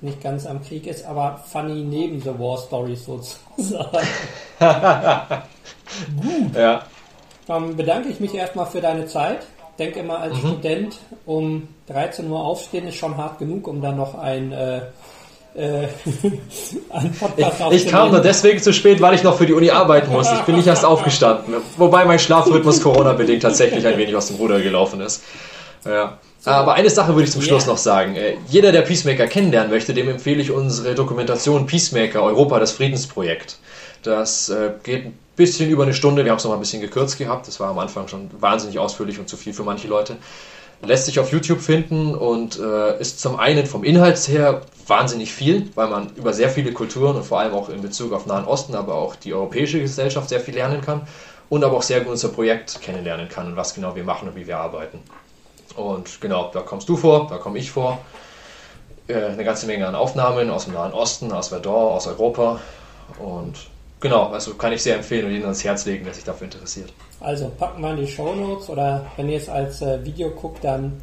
nicht 0.00 0.22
ganz 0.22 0.46
am 0.46 0.62
Krieg 0.62 0.86
ist, 0.86 1.04
aber 1.04 1.42
funny 1.50 1.82
neben 1.82 2.20
the 2.20 2.38
War 2.38 2.58
Stories 2.58 3.04
sozusagen. 3.04 4.06
Gut. 6.22 6.56
Ja. 6.56 6.82
Dann 7.46 7.76
bedanke 7.76 8.08
ich 8.08 8.20
mich 8.20 8.34
erstmal 8.34 8.66
für 8.66 8.80
deine 8.80 9.06
Zeit. 9.06 9.46
Denke 9.78 9.98
immer 10.00 10.20
als 10.20 10.34
mhm. 10.34 10.48
Student 10.48 10.98
um 11.26 11.68
13 11.88 12.30
Uhr 12.30 12.40
aufstehen 12.40 12.86
ist 12.86 12.94
schon 12.94 13.16
hart 13.16 13.40
genug, 13.40 13.66
um 13.66 13.82
dann 13.82 13.96
noch 13.96 14.14
ein 14.16 14.52
äh, 14.52 14.82
äh, 15.54 15.84
ich, 17.36 17.46
ich 17.70 17.88
kam 17.88 18.10
nur 18.10 18.20
deswegen 18.20 18.60
zu 18.60 18.72
spät, 18.72 19.00
weil 19.00 19.14
ich 19.14 19.22
noch 19.22 19.38
für 19.38 19.46
die 19.46 19.52
Uni 19.52 19.70
arbeiten 19.70 20.10
muss. 20.10 20.30
Ich 20.32 20.40
bin 20.40 20.56
nicht 20.56 20.66
erst 20.66 20.84
aufgestanden. 20.84 21.54
Wobei 21.76 22.04
mein 22.04 22.18
Schlafrhythmus 22.18 22.82
Corona-bedingt 22.82 23.42
tatsächlich 23.42 23.86
ein 23.86 23.96
wenig 23.96 24.16
aus 24.16 24.28
dem 24.28 24.36
Ruder 24.36 24.60
gelaufen 24.60 25.00
ist. 25.00 25.22
Ja. 25.84 26.18
Aber 26.44 26.74
eine 26.74 26.90
Sache 26.90 27.14
würde 27.14 27.24
ich 27.24 27.32
zum 27.32 27.40
Schluss 27.40 27.64
yeah. 27.64 27.72
noch 27.72 27.78
sagen. 27.78 28.16
Äh, 28.16 28.36
jeder, 28.48 28.70
der 28.70 28.82
Peacemaker 28.82 29.26
kennenlernen 29.26 29.70
möchte, 29.70 29.94
dem 29.94 30.08
empfehle 30.08 30.42
ich 30.42 30.50
unsere 30.50 30.94
Dokumentation 30.94 31.66
Peacemaker 31.66 32.22
Europa, 32.22 32.58
das 32.58 32.72
Friedensprojekt. 32.72 33.56
Das 34.02 34.50
äh, 34.50 34.72
geht 34.82 35.06
ein 35.06 35.18
bisschen 35.36 35.70
über 35.70 35.84
eine 35.84 35.94
Stunde. 35.94 36.24
Wir 36.24 36.32
haben 36.32 36.38
es 36.38 36.44
noch 36.44 36.50
mal 36.50 36.58
ein 36.58 36.60
bisschen 36.60 36.82
gekürzt 36.82 37.16
gehabt. 37.16 37.48
Das 37.48 37.60
war 37.60 37.70
am 37.70 37.78
Anfang 37.78 38.08
schon 38.08 38.28
wahnsinnig 38.38 38.78
ausführlich 38.78 39.18
und 39.18 39.28
zu 39.28 39.38
viel 39.38 39.54
für 39.54 39.62
manche 39.62 39.88
Leute 39.88 40.16
lässt 40.86 41.06
sich 41.06 41.18
auf 41.18 41.32
YouTube 41.32 41.60
finden 41.60 42.14
und 42.14 42.58
äh, 42.58 42.98
ist 43.00 43.20
zum 43.20 43.38
einen 43.38 43.66
vom 43.66 43.84
Inhalt 43.84 44.16
her 44.28 44.62
wahnsinnig 44.86 45.32
viel, 45.32 45.70
weil 45.74 45.88
man 45.88 46.14
über 46.16 46.32
sehr 46.32 46.50
viele 46.50 46.72
Kulturen 46.72 47.16
und 47.16 47.24
vor 47.24 47.40
allem 47.40 47.54
auch 47.54 47.68
in 47.68 47.82
Bezug 47.82 48.12
auf 48.12 48.26
Nahen 48.26 48.44
Osten, 48.44 48.74
aber 48.74 48.94
auch 48.94 49.16
die 49.16 49.34
europäische 49.34 49.80
Gesellschaft 49.80 50.28
sehr 50.28 50.40
viel 50.40 50.54
lernen 50.54 50.80
kann 50.80 51.06
und 51.48 51.64
aber 51.64 51.76
auch 51.76 51.82
sehr 51.82 52.00
gut 52.00 52.12
unser 52.12 52.28
Projekt 52.28 52.80
kennenlernen 52.80 53.28
kann 53.28 53.46
und 53.46 53.56
was 53.56 53.74
genau 53.74 53.94
wir 53.96 54.04
machen 54.04 54.28
und 54.28 54.36
wie 54.36 54.46
wir 54.46 54.58
arbeiten. 54.58 54.98
Und 55.76 56.20
genau, 56.20 56.50
da 56.52 56.60
kommst 56.60 56.88
du 56.88 56.96
vor, 56.96 57.26
da 57.28 57.38
komme 57.38 57.58
ich 57.58 57.70
vor. 57.70 57.98
Äh, 59.06 59.14
eine 59.14 59.44
ganze 59.44 59.66
Menge 59.66 59.86
an 59.86 59.94
Aufnahmen 59.94 60.50
aus 60.50 60.64
dem 60.64 60.74
Nahen 60.74 60.92
Osten, 60.92 61.32
aus 61.32 61.48
Verdun, 61.48 61.92
aus 61.92 62.06
Europa 62.06 62.60
und 63.18 63.54
Genau, 64.04 64.26
also 64.26 64.52
kann 64.52 64.70
ich 64.70 64.82
sehr 64.82 64.96
empfehlen 64.96 65.24
und 65.24 65.32
Ihnen 65.32 65.44
ans 65.44 65.64
Herz 65.64 65.86
legen, 65.86 66.04
wer 66.04 66.12
sich 66.12 66.24
dafür 66.24 66.44
interessiert. 66.44 66.92
Also 67.20 67.50
packen 67.58 67.80
wir 67.80 67.92
in 67.92 67.96
die 67.96 68.06
Show 68.06 68.34
Notes 68.34 68.68
oder 68.68 69.06
wenn 69.16 69.30
ihr 69.30 69.38
es 69.38 69.48
als 69.48 69.80
äh, 69.80 70.04
Video 70.04 70.28
guckt, 70.28 70.62
dann 70.62 71.00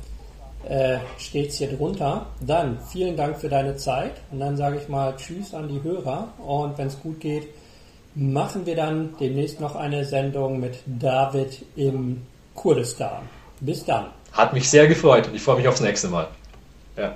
äh, 0.70 1.00
steht 1.18 1.50
es 1.50 1.58
hier 1.58 1.76
drunter. 1.76 2.28
Dann 2.42 2.78
vielen 2.92 3.18
Dank 3.18 3.40
für 3.40 3.50
deine 3.50 3.76
Zeit 3.76 4.12
und 4.30 4.40
dann 4.40 4.56
sage 4.56 4.78
ich 4.80 4.88
mal 4.88 5.16
Tschüss 5.18 5.56
an 5.56 5.68
die 5.68 5.82
Hörer 5.82 6.28
und 6.46 6.78
wenn 6.78 6.86
es 6.86 7.00
gut 7.00 7.20
geht, 7.20 7.48
machen 8.14 8.68
wir 8.68 8.76
dann 8.76 9.16
demnächst 9.20 9.60
noch 9.60 9.76
eine 9.76 10.06
Sendung 10.06 10.60
mit 10.60 10.78
David 10.86 11.66
im 11.76 12.22
Kurdistan. 12.54 13.24
Bis 13.62 13.84
dann. 13.84 14.12
Hat 14.32 14.54
mich 14.54 14.70
sehr 14.70 14.86
gefreut 14.88 15.28
und 15.28 15.34
ich 15.34 15.42
freue 15.42 15.56
mich 15.56 15.68
aufs 15.68 15.82
nächste 15.82 16.08
Mal. 16.08 16.28
Ja. 16.96 17.16